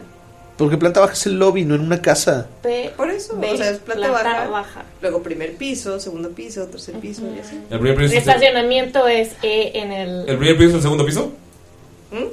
Porque 0.57 0.77
planta 0.77 0.99
baja 0.99 1.13
es 1.13 1.25
el 1.25 1.39
lobby, 1.39 1.65
no 1.65 1.73
en 1.73 1.81
una 1.81 1.99
casa. 1.99 2.45
P, 2.61 2.93
Por 2.95 3.09
eso, 3.09 3.35
B, 3.37 3.51
o 3.51 3.57
sea, 3.57 3.71
es 3.71 3.79
planta, 3.79 4.11
baja, 4.11 4.47
baja. 4.47 4.83
Luego 5.01 5.23
primer 5.23 5.55
piso, 5.55 5.99
segundo 5.99 6.29
piso, 6.29 6.67
tercer 6.67 6.93
piso 6.99 7.23
y 7.35 7.39
así. 7.39 7.59
El 7.71 7.79
primer 7.79 7.97
piso 7.97 8.05
es 8.05 8.11
el, 8.11 8.17
estacionamiento 8.19 9.07
es 9.07 9.31
E 9.41 9.71
en 9.79 9.91
el. 9.91 10.29
el 10.29 10.37
primer 10.37 10.55
piso 10.55 10.69
es 10.69 10.75
el 10.75 10.81
segundo 10.83 11.05
piso. 11.07 11.31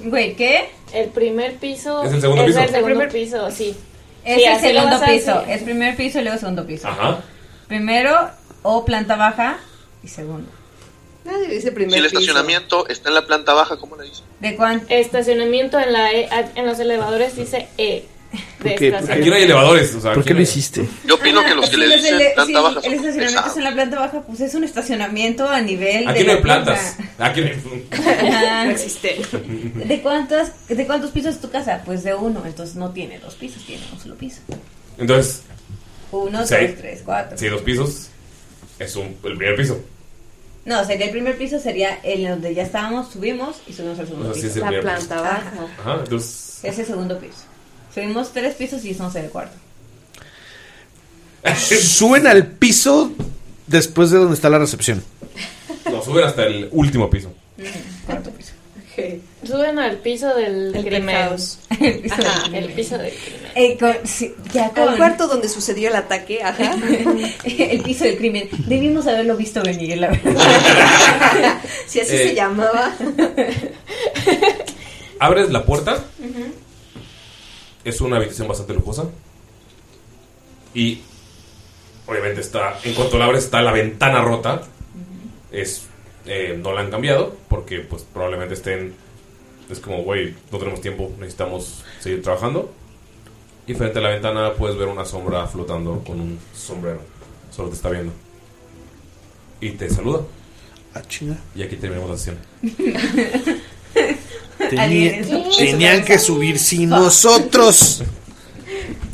Güey, 0.05 0.35
¿qué? 0.37 0.69
El 0.93 1.09
primer 1.09 1.55
piso. 1.57 2.03
¿Es 2.05 2.13
el 2.13 2.21
segundo 2.21 2.45
piso? 2.45 2.61
el 2.61 2.69
segundo 2.69 2.89
El 3.03 3.09
primer- 3.09 3.13
piso, 3.13 3.51
sí. 3.51 3.75
Es 4.25 4.37
Sí, 4.37 4.45
el 4.45 4.61
segundo 4.61 5.01
piso. 5.07 5.35
hacer. 5.39 5.51
Es 5.57 5.63
primer 5.63 5.97
piso 5.97 6.21
y 6.21 6.23
luego 6.23 6.39
segundo 6.39 6.67
piso. 6.67 6.89
Ajá. 6.89 7.21
Primero 7.69 8.31
o 8.63 8.85
planta 8.85 9.17
baja 9.17 9.59
y 10.03 10.09
segundo. 10.09 10.51
Nadie 11.25 11.49
dice 11.49 11.73
primer 11.73 11.93
Si 11.93 11.99
el 11.99 12.05
piso. 12.05 12.19
estacionamiento 12.19 12.89
está 12.89 13.09
en 13.09 13.15
la 13.15 13.27
planta 13.27 13.55
baja, 13.55 13.77
¿cómo 13.79 13.97
le 13.97 14.05
dicen? 14.05 14.25
¿De 14.41 14.57
cuánto? 14.57 14.87
Estacionamiento 14.91 15.79
en 15.79 15.93
la 15.93 16.13
E, 16.13 16.29
en 16.55 16.67
los 16.67 16.79
elevadores 16.79 17.37
dice 17.37 17.69
E. 17.79 18.05
De 18.31 18.39
¿Por 18.71 18.79
qué? 18.79 18.87
estacionamiento. 18.89 19.13
Aquí 19.13 19.29
no 19.31 19.35
hay 19.37 19.43
elevadores. 19.43 19.95
O 19.95 20.01
sea, 20.01 20.13
¿Por 20.15 20.23
qué 20.25 20.31
no 20.31 20.37
lo 20.37 20.43
hiciste? 20.43 20.89
Yo 21.05 21.15
opino 21.17 21.43
que 21.45 21.55
los 21.55 21.65
que 21.71 21.77
Si 21.77 21.81
le 21.83 21.97
dicen 21.97 22.17
planta 22.35 22.43
el- 22.59 22.63
baja 22.65 22.69
el 22.69 22.93
estacionamiento 22.95 23.19
pesados. 23.27 23.47
está 23.49 23.59
en 23.59 23.65
la 23.65 23.73
planta 23.73 23.99
baja, 23.99 24.21
pues 24.23 24.41
es 24.41 24.55
un 24.55 24.65
estacionamiento 24.65 25.49
a 25.49 25.61
nivel 25.61 26.07
Aquí 26.09 26.19
de 26.21 26.25
no 26.27 26.31
hay 26.31 26.37
la 26.37 26.43
plantas. 26.43 26.95
planta. 26.97 27.27
Aquí 27.27 27.41
no 27.41 27.47
hay... 27.47 28.65
No 28.67 28.71
existe. 28.71 29.21
¿De 29.75 30.01
cuántos, 30.03 30.49
¿De 30.69 30.87
cuántos 30.87 31.11
pisos 31.11 31.35
es 31.35 31.41
tu 31.41 31.51
casa? 31.51 31.83
Pues 31.85 32.05
de 32.05 32.15
uno, 32.15 32.43
entonces 32.47 32.77
no 32.77 32.91
tiene 32.91 33.19
dos 33.19 33.35
pisos, 33.35 33.65
tiene 33.67 33.83
un 33.93 33.99
solo 34.01 34.15
piso. 34.17 34.41
Entonces, 34.99 35.43
Uno, 36.13 36.47
Sí. 36.47 36.55
dos, 36.55 36.77
tres, 36.79 37.03
cuatro. 37.05 37.39
si 37.39 37.45
hay 37.47 37.51
dos 37.53 37.63
pisos, 37.63 38.09
es 38.79 38.95
un, 38.97 39.07
el 39.25 39.37
primer 39.37 39.57
piso. 39.57 39.81
No, 40.65 40.85
sería 40.85 41.07
el 41.07 41.13
primer 41.13 41.37
piso, 41.39 41.59
sería 41.59 41.99
el 42.03 42.29
donde 42.29 42.55
ya 42.55 42.63
estábamos, 42.65 43.11
subimos 43.13 43.63
y 43.67 43.73
subimos 43.73 43.99
al 43.99 44.07
segundo 44.07 44.31
O 44.31 44.35
sea, 44.35 44.43
sí 44.43 44.49
piso. 44.49 44.59
es 44.59 44.61
La 44.63 44.67
primer 44.69 44.83
planta 44.85 45.15
Ajá. 45.15 45.23
baja. 45.23 45.53
Ajá, 45.81 46.01
entonces... 46.05 46.61
Es 46.65 46.79
el 46.79 46.87
segundo 46.87 47.19
piso. 47.19 47.45
Subimos 47.95 48.33
tres 48.33 48.55
pisos 48.55 48.85
y 48.85 48.91
estamos 48.91 49.15
en 49.17 49.25
el 49.25 49.31
cuarto. 49.31 49.57
Suben 51.57 52.27
al 52.27 52.47
piso 52.47 53.13
después 53.67 54.11
de 54.11 54.19
donde 54.19 54.35
está 54.35 54.49
la 54.51 54.59
recepción. 54.59 55.03
No, 55.91 56.03
suben 56.03 56.25
hasta 56.25 56.45
el 56.47 56.69
último 56.73 57.09
piso. 57.11 57.33
Cuarto 58.07 58.31
piso. 58.31 58.53
Suben 59.47 59.79
al 59.79 59.97
piso 59.99 60.35
del 60.35 60.75
El. 60.75 60.87
El 60.87 62.01
piso 62.01 62.15
Ajá. 62.15 62.49
del 62.51 62.65
El 62.65 62.73
piso 62.75 62.99
del 62.99 63.13
crimen. 63.15 63.51
Eh, 63.55 63.77
con- 63.79 63.97
sí, 64.07 64.35
ya 64.53 64.67
Al 64.67 64.73
con 64.75 64.97
cuarto 64.99 65.27
donde 65.27 65.49
sucedió 65.49 65.89
el 65.89 65.97
ataque, 65.97 66.43
ajá. 66.43 66.75
el 67.45 67.81
piso 67.83 68.05
del 68.05 68.19
crimen. 68.19 68.49
Debimos 68.67 69.07
haberlo 69.07 69.37
visto 69.39 69.63
venir, 69.63 69.97
la 69.97 70.09
verdad. 70.09 71.61
Si 71.87 72.01
así 72.01 72.15
Eh. 72.15 72.29
se 72.29 72.35
llamaba. 72.35 72.93
Abres 75.19 75.49
la 75.51 75.65
puerta. 75.65 76.05
Es 77.85 78.01
una 78.01 78.17
habitación 78.17 78.49
bastante 78.49 78.75
lujosa. 78.75 79.05
Y 80.75 81.01
obviamente 82.07 82.41
está, 82.41 82.79
en 82.85 82.95
cuanto 82.95 83.19
la 83.19 83.27
abres, 83.27 83.45
está 83.45 83.63
la 83.63 83.73
ventana 83.73 84.23
rota. 84.23 84.63
Es, 85.51 85.87
eh, 86.27 86.59
no 86.61 86.73
la 86.73 86.81
han 86.81 86.91
cambiado 86.91 87.37
porque 87.49 87.81
pues 87.81 88.05
probablemente 88.13 88.55
estén... 88.55 88.95
Es 89.69 89.79
como, 89.79 90.03
güey, 90.03 90.35
no 90.51 90.59
tenemos 90.59 90.81
tiempo, 90.81 91.13
necesitamos 91.19 91.85
seguir 92.01 92.23
trabajando. 92.23 92.73
Y 93.67 93.75
frente 93.75 94.01
a 94.01 94.03
la 94.03 94.09
ventana 94.09 94.55
puedes 94.55 94.77
ver 94.77 94.89
una 94.89 95.05
sombra 95.05 95.47
flotando 95.47 96.03
con 96.05 96.21
un 96.21 96.41
sombrero. 96.55 97.01
Solo 97.55 97.69
te 97.69 97.77
está 97.77 97.89
viendo. 97.89 98.13
Y 99.61 99.71
te 99.71 99.89
saluda. 99.89 100.23
Ah, 100.95 101.03
chinga. 101.03 101.37
Y 101.55 101.63
aquí 101.63 101.77
terminamos 101.77 102.11
la 102.11 102.17
sesión. 102.17 102.39
Tenía- 104.77 105.23
tenían 105.59 106.05
que 106.05 106.19
subir 106.19 106.59
sin 106.59 106.89
nosotros. 106.91 108.03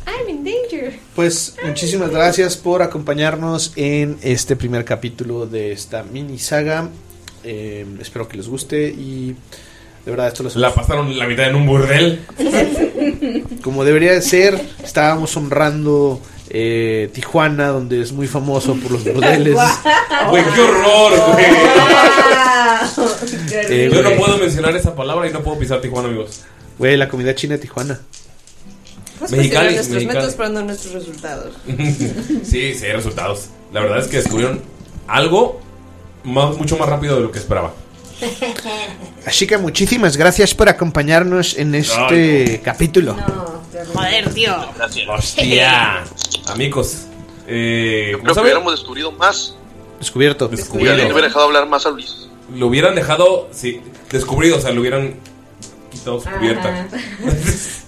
I'm 0.07 0.29
in 0.29 0.45
danger. 0.45 0.99
Pues 1.15 1.55
muchísimas 1.65 2.11
gracias 2.11 2.57
por 2.57 2.83
acompañarnos 2.83 3.73
en 3.77 4.19
este 4.23 4.57
primer 4.57 4.85
capítulo 4.85 5.47
de 5.47 5.73
esta 5.73 6.03
mini 6.03 6.39
saga. 6.39 6.89
Eh, 7.45 7.87
espero 8.01 8.29
que 8.29 8.37
les 8.37 8.49
guste 8.49 8.89
y 8.89 9.35
de 10.05 10.11
verdad 10.11 10.29
esto 10.29 10.43
lo 10.43 10.51
La 10.55 10.75
pasaron 10.75 11.17
la 11.19 11.27
mitad 11.27 11.47
en 11.49 11.55
un 11.57 11.67
burdel. 11.67 12.21
como 13.63 13.85
debería 13.85 14.13
de 14.13 14.23
ser. 14.23 14.61
Estábamos 14.85 15.37
honrando 15.37 16.21
eh, 16.51 17.09
Tijuana, 17.13 17.69
donde 17.69 18.01
es 18.03 18.13
muy 18.13 18.27
famoso 18.29 18.75
por 18.77 18.91
los 18.93 19.05
burdeles. 19.05 19.57
Güey, 20.31 20.43
qué 20.55 20.61
horror, 20.61 21.13
güey. 21.35 21.47
Eh, 23.53 23.91
Yo 23.93 24.03
no 24.03 24.09
güey. 24.11 24.19
puedo 24.21 24.39
mencionar 24.39 24.77
esa 24.77 24.95
palabra 24.95 25.29
y 25.29 25.33
no 25.33 25.43
puedo 25.43 25.59
pisar 25.59 25.81
Tijuana, 25.81 26.09
amigos. 26.09 26.43
Güey, 26.79 26.97
la 26.97 27.09
comida 27.09 27.35
china 27.35 27.55
de 27.55 27.61
Tijuana. 27.63 28.01
Vamos 29.19 29.33
a 29.33 29.37
nuestros 29.37 29.59
Mexicali. 29.89 30.07
métodos, 30.07 30.35
pero 30.35 30.49
no 30.51 30.63
nuestros 30.63 30.93
resultados. 30.95 31.55
sí, 32.45 32.75
sí, 32.75 32.85
hay 32.85 32.93
resultados. 32.93 33.47
La 33.73 33.81
verdad 33.81 33.99
es 34.01 34.09
que 34.09 34.19
descubrieron 34.19 34.61
algo 35.09 35.61
más- 36.25 36.57
mucho 36.57 36.77
más 36.77 36.89
rápido 36.89 37.17
de 37.17 37.23
lo 37.23 37.33
que 37.33 37.39
esperaba. 37.39 37.73
Así 39.27 39.47
que 39.47 39.59
muchísimas 39.59 40.17
gracias 40.17 40.55
por 40.55 40.69
acompañarnos 40.69 41.57
en 41.59 41.75
este 41.75 42.61
capítulo. 42.65 43.17
Joder, 43.93 44.33
tío. 44.33 44.55
Gracias. 44.77 45.07
Hostia. 45.09 46.05
Amigos, 46.49 47.07
eh, 47.47 48.09
Yo 48.13 48.19
¿cómo 48.19 48.23
creo 48.23 48.29
que 48.29 48.35
saben? 48.35 48.43
hubiéramos 48.45 48.73
descubrido 48.73 49.13
más. 49.13 49.57
Descubierto. 49.99 50.51
Le 50.51 50.63
hubiera 50.83 51.23
dejado 51.29 51.47
hablar 51.47 51.67
más 51.69 51.87
a 51.87 51.91
Luis. 51.91 52.26
Lo 52.55 52.69
hubieran 52.69 52.95
dejado, 52.95 53.49
sí, 53.53 53.81
descubrido, 54.11 54.59
o 54.59 54.61
sea, 54.61 54.71
lo 54.73 54.81
hubieran 54.81 55.15
quitado 55.91 56.21
su 56.21 56.29
cubierta. 56.31 56.89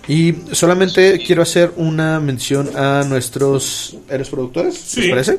Y 0.09 0.35
solamente 0.53 1.23
quiero 1.25 1.43
hacer 1.43 1.71
una 1.77 2.19
mención 2.19 2.71
a 2.75 3.05
nuestros 3.07 3.95
héroes 4.09 4.31
productores. 4.31 4.75
Sí. 4.75 5.03
¿Les 5.03 5.11
parece? 5.11 5.39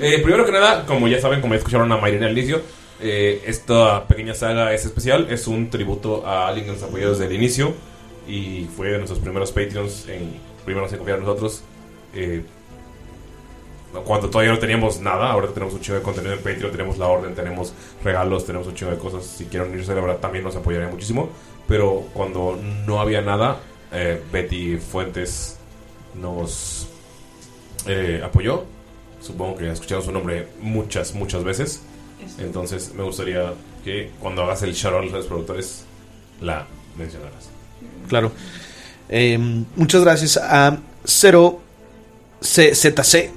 Eh, 0.00 0.18
primero 0.24 0.44
que 0.44 0.50
nada, 0.50 0.84
como 0.86 1.06
ya 1.06 1.20
saben, 1.20 1.40
como 1.40 1.54
ya 1.54 1.58
escucharon 1.58 1.90
a 1.92 1.96
Mayrina 1.98 2.26
al 2.26 2.36
inicio, 2.36 2.62
eh, 3.00 3.42
esta 3.46 4.08
pequeña 4.08 4.34
saga 4.34 4.74
es 4.74 4.84
especial. 4.84 5.28
Es 5.30 5.46
un 5.46 5.70
tributo 5.70 6.26
a 6.26 6.48
alguien 6.48 6.66
que 6.66 6.72
nos 6.72 6.82
apoyó 6.82 7.10
desde 7.10 7.26
el 7.26 7.32
inicio 7.32 7.74
y 8.26 8.66
fue 8.76 8.88
de 8.90 8.98
nuestros 8.98 9.20
primeros 9.20 9.52
Patreons 9.52 10.08
en 10.08 10.32
primeros 10.64 10.90
en 10.92 10.98
confiar 10.98 11.18
en 11.18 11.24
nosotros. 11.24 11.62
eh, 12.14 12.42
cuando 14.00 14.30
todavía 14.30 14.52
no 14.52 14.58
teníamos 14.58 15.00
nada, 15.00 15.30
ahora 15.30 15.48
tenemos 15.48 15.74
un 15.74 15.80
chingo 15.80 15.98
de 15.98 16.04
contenido 16.04 16.34
en 16.34 16.40
Patreon, 16.40 16.72
tenemos 16.72 16.98
la 16.98 17.08
orden, 17.08 17.34
tenemos 17.34 17.74
regalos, 18.02 18.46
tenemos 18.46 18.66
un 18.66 18.74
chingo 18.74 18.90
de 18.90 18.98
cosas. 18.98 19.24
Si 19.24 19.46
quieren 19.46 19.70
unirse, 19.70 19.94
la 19.94 20.00
verdad 20.00 20.18
también 20.18 20.44
nos 20.44 20.56
apoyaría 20.56 20.88
muchísimo. 20.88 21.28
Pero 21.68 22.06
cuando 22.12 22.58
no 22.86 23.00
había 23.00 23.20
nada, 23.20 23.60
eh, 23.92 24.20
Betty 24.32 24.78
Fuentes 24.78 25.58
nos 26.14 26.88
eh, 27.86 28.20
apoyó. 28.24 28.64
Supongo 29.20 29.56
que 29.56 29.70
escucharon 29.70 30.04
su 30.04 30.12
nombre 30.12 30.48
muchas, 30.60 31.14
muchas 31.14 31.44
veces. 31.44 31.82
Entonces 32.38 32.94
me 32.94 33.02
gustaría 33.02 33.52
que 33.84 34.10
cuando 34.20 34.42
hagas 34.42 34.62
el 34.62 34.74
shout 34.74 34.94
out 34.94 35.12
a 35.12 35.16
los 35.16 35.26
productores 35.26 35.84
la 36.40 36.66
mencionaras. 36.96 37.50
Claro. 38.08 38.32
Eh, 39.08 39.38
muchas 39.76 40.02
gracias 40.02 40.36
a 40.36 40.78
0CZC, 41.04 43.30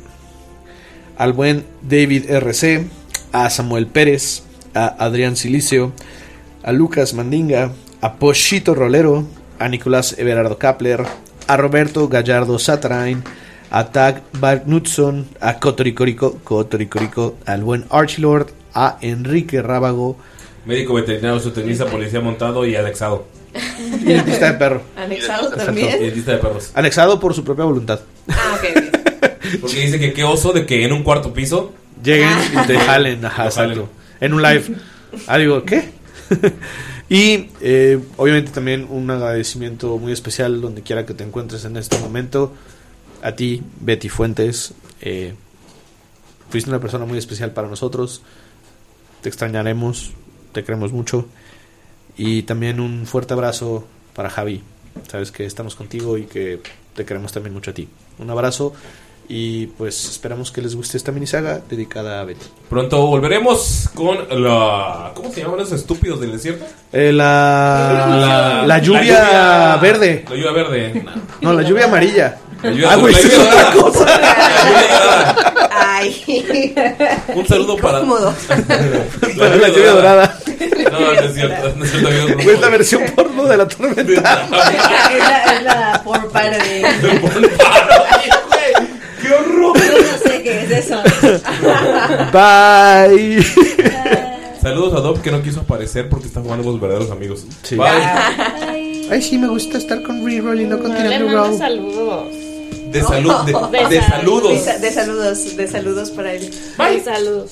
al 1.18 1.34
buen 1.34 1.66
David 1.82 2.30
RC, 2.30 2.88
a 3.32 3.50
Samuel 3.50 3.88
Pérez, 3.88 4.44
a 4.74 4.96
Adrián 5.04 5.36
Silicio, 5.36 5.94
a 6.64 6.72
Lucas 6.72 7.14
Mandinga, 7.14 7.72
a 8.02 8.16
Pochito 8.16 8.76
Rolero, 8.76 9.26
a 9.60 9.70
Nicolás 9.70 10.16
Everardo 10.18 10.58
Kapler, 10.58 11.04
a 11.48 11.58
Roberto 11.58 12.08
Gallardo 12.08 12.60
Satarain, 12.60 13.24
a 13.72 13.92
Tag 13.92 14.24
Knudson, 14.66 15.28
a 15.40 15.60
Cotoricorico, 15.60 16.40
Cotoricorico, 16.44 17.36
al 17.46 17.64
buen 17.64 17.86
Archilord, 17.90 18.50
a 18.74 18.98
Enrique 19.02 19.62
Rábago, 19.62 20.18
Médico 20.66 20.96
veterinario, 20.96 21.40
zootecnista, 21.40 21.86
policía 21.86 22.22
montado 22.22 22.66
y 22.66 22.76
anexado. 22.76 23.28
y 24.02 24.06
dentista 24.06 24.52
de 24.52 24.58
perro. 24.58 24.82
Anexado 24.98 25.50
también. 25.52 26.04
Y 26.04 26.12
lista 26.12 26.32
de 26.32 26.38
perros. 26.40 26.72
Anexado 26.74 27.20
por 27.20 27.34
su 27.34 27.44
propia 27.44 27.66
voluntad. 27.66 28.00
Ah, 28.30 28.58
ok, 28.58 28.66
ok. 28.76 28.95
Porque 29.62 29.86
dice 29.86 30.00
que 30.00 30.14
qué 30.14 30.24
oso 30.24 30.54
de 30.54 30.66
que 30.66 30.84
en 30.84 30.94
un 30.94 31.04
cuarto 31.04 31.34
piso 31.34 31.74
lleguen 32.04 32.30
y 32.54 32.68
te 32.68 32.78
jalen, 32.78 33.24
ajá, 33.26 33.46
exacto. 33.46 33.90
En 34.20 34.34
un 34.34 34.42
live. 34.42 34.64
Ah, 35.28 35.38
digo, 35.38 35.64
¿qué? 35.64 35.90
y 37.10 37.48
eh, 37.62 38.00
obviamente 38.18 38.52
también 38.52 38.88
un 38.90 39.10
agradecimiento 39.10 39.98
muy 39.98 40.12
especial 40.12 40.62
donde 40.62 40.82
quiera 40.82 41.06
que 41.06 41.14
te 41.14 41.24
encuentres 41.24 41.66
en 41.66 41.78
este 41.78 41.98
momento. 42.00 42.54
A 43.22 43.34
ti, 43.34 43.62
Betty 43.82 44.10
Fuentes. 44.10 44.74
eh, 45.02 45.34
fuiste 46.50 46.70
una 46.70 46.80
persona 46.80 47.06
muy 47.06 47.18
especial 47.18 47.52
para 47.52 47.68
nosotros. 47.68 48.22
Te 49.22 49.30
extrañaremos, 49.30 50.12
te 50.54 50.64
queremos 50.64 50.92
mucho. 50.92 51.28
Y 52.18 52.44
también 52.44 52.80
un 52.80 53.06
fuerte 53.06 53.34
abrazo 53.34 53.86
para 54.14 54.30
Javi. 54.30 54.62
Sabes 55.10 55.32
que 55.32 55.46
estamos 55.46 55.76
contigo 55.76 56.18
y 56.18 56.24
que 56.24 56.62
te 56.96 57.06
queremos 57.06 57.34
también 57.34 57.54
mucho 57.54 57.72
a 57.72 57.74
ti. 57.74 57.90
Un 58.20 58.30
abrazo 58.30 58.74
y 59.28 59.68
pues 59.68 60.10
esperamos 60.10 60.52
que 60.52 60.62
les 60.62 60.76
guste 60.76 60.98
esta 60.98 61.12
minisaga 61.12 61.62
dedicada 61.70 62.22
a 62.22 62.24
Betty. 62.26 62.46
Pronto 62.70 63.06
volveremos 63.08 63.90
con 63.94 64.18
la. 64.44 65.12
¿Cómo 65.16 65.32
se 65.32 65.42
llaman 65.42 65.60
esos 65.62 65.74
estúpidos 65.80 66.20
del 66.20 66.32
desierto? 66.34 66.66
Eh, 66.92 67.12
la, 67.12 68.64
la, 68.66 68.78
lluvia 68.80 69.02
lluvia- 69.02 69.78
verde. 69.82 70.26
La 70.30 70.36
lluvia 70.36 70.52
verde. 70.52 71.06
No, 71.42 71.54
la 71.54 71.62
lluvia 71.64 71.86
amarilla. 71.86 72.38
La 72.64 72.72
lluvia- 72.72 72.90
ah, 72.92 72.96
güey, 72.96 73.14
es 73.16 73.38
otra 73.40 73.72
cosa. 73.72 74.06
La. 74.06 75.68
Ay. 75.72 76.74
Un 77.36 77.48
saludo 77.48 77.76
para. 77.78 78.00
La 79.36 79.68
lluvia 79.70 79.92
dorada. 79.92 80.40
No, 80.92 81.00
no 81.00 81.12
es 81.20 81.34
cierto. 81.34 81.74
No 81.76 81.84
es 81.86 81.92
cierto, 81.92 82.62
la 82.62 82.70
versión 82.70 83.04
porno 83.16 83.46
de 83.46 83.58
la 83.58 83.68
tormenta. 83.68 84.04
Es 84.04 84.22
la, 85.20 85.44
es 85.54 85.64
la 85.64 86.02
por. 86.04 86.22
Yo 86.22 87.14
no 87.14 88.45
eso. 90.78 91.02
Bye. 92.32 93.44
Saludos 94.62 94.94
a 94.96 95.02
Dob 95.02 95.22
que 95.22 95.32
no 95.32 95.42
quiso 95.44 95.60
aparecer 95.62 96.10
porque 96.10 96.28
está 96.28 96.42
jugando 96.42 96.64
con 96.64 96.74
los 96.74 96.82
verdaderos 96.82 97.12
amigos. 97.12 97.46
Sí. 97.64 97.76
Bye. 97.76 99.06
Ay, 99.12 99.22
sí, 99.22 99.38
me 99.38 99.48
gusta 99.48 99.78
estar 99.78 100.02
con 100.02 100.26
reroll 100.26 100.60
y 100.62 100.66
no 100.66 100.80
con 100.80 100.96
tirando 100.96 101.32
roll. 101.32 101.58
saludos. 101.58 102.34
De 102.92 103.02
salud, 103.04 103.34
de, 103.46 103.52
De 103.78 103.88
de 103.90 104.02
salud. 104.02 104.42
saludos. 104.42 104.52
De, 104.54 104.60
sa- 104.60 104.78
de 104.80 104.92
saludos, 104.92 105.58
de 105.58 105.68
saludos 105.68 106.12
para 106.12 106.34
él. 106.34 106.50
Bye. 106.78 107.02
Saludos. 107.04 107.52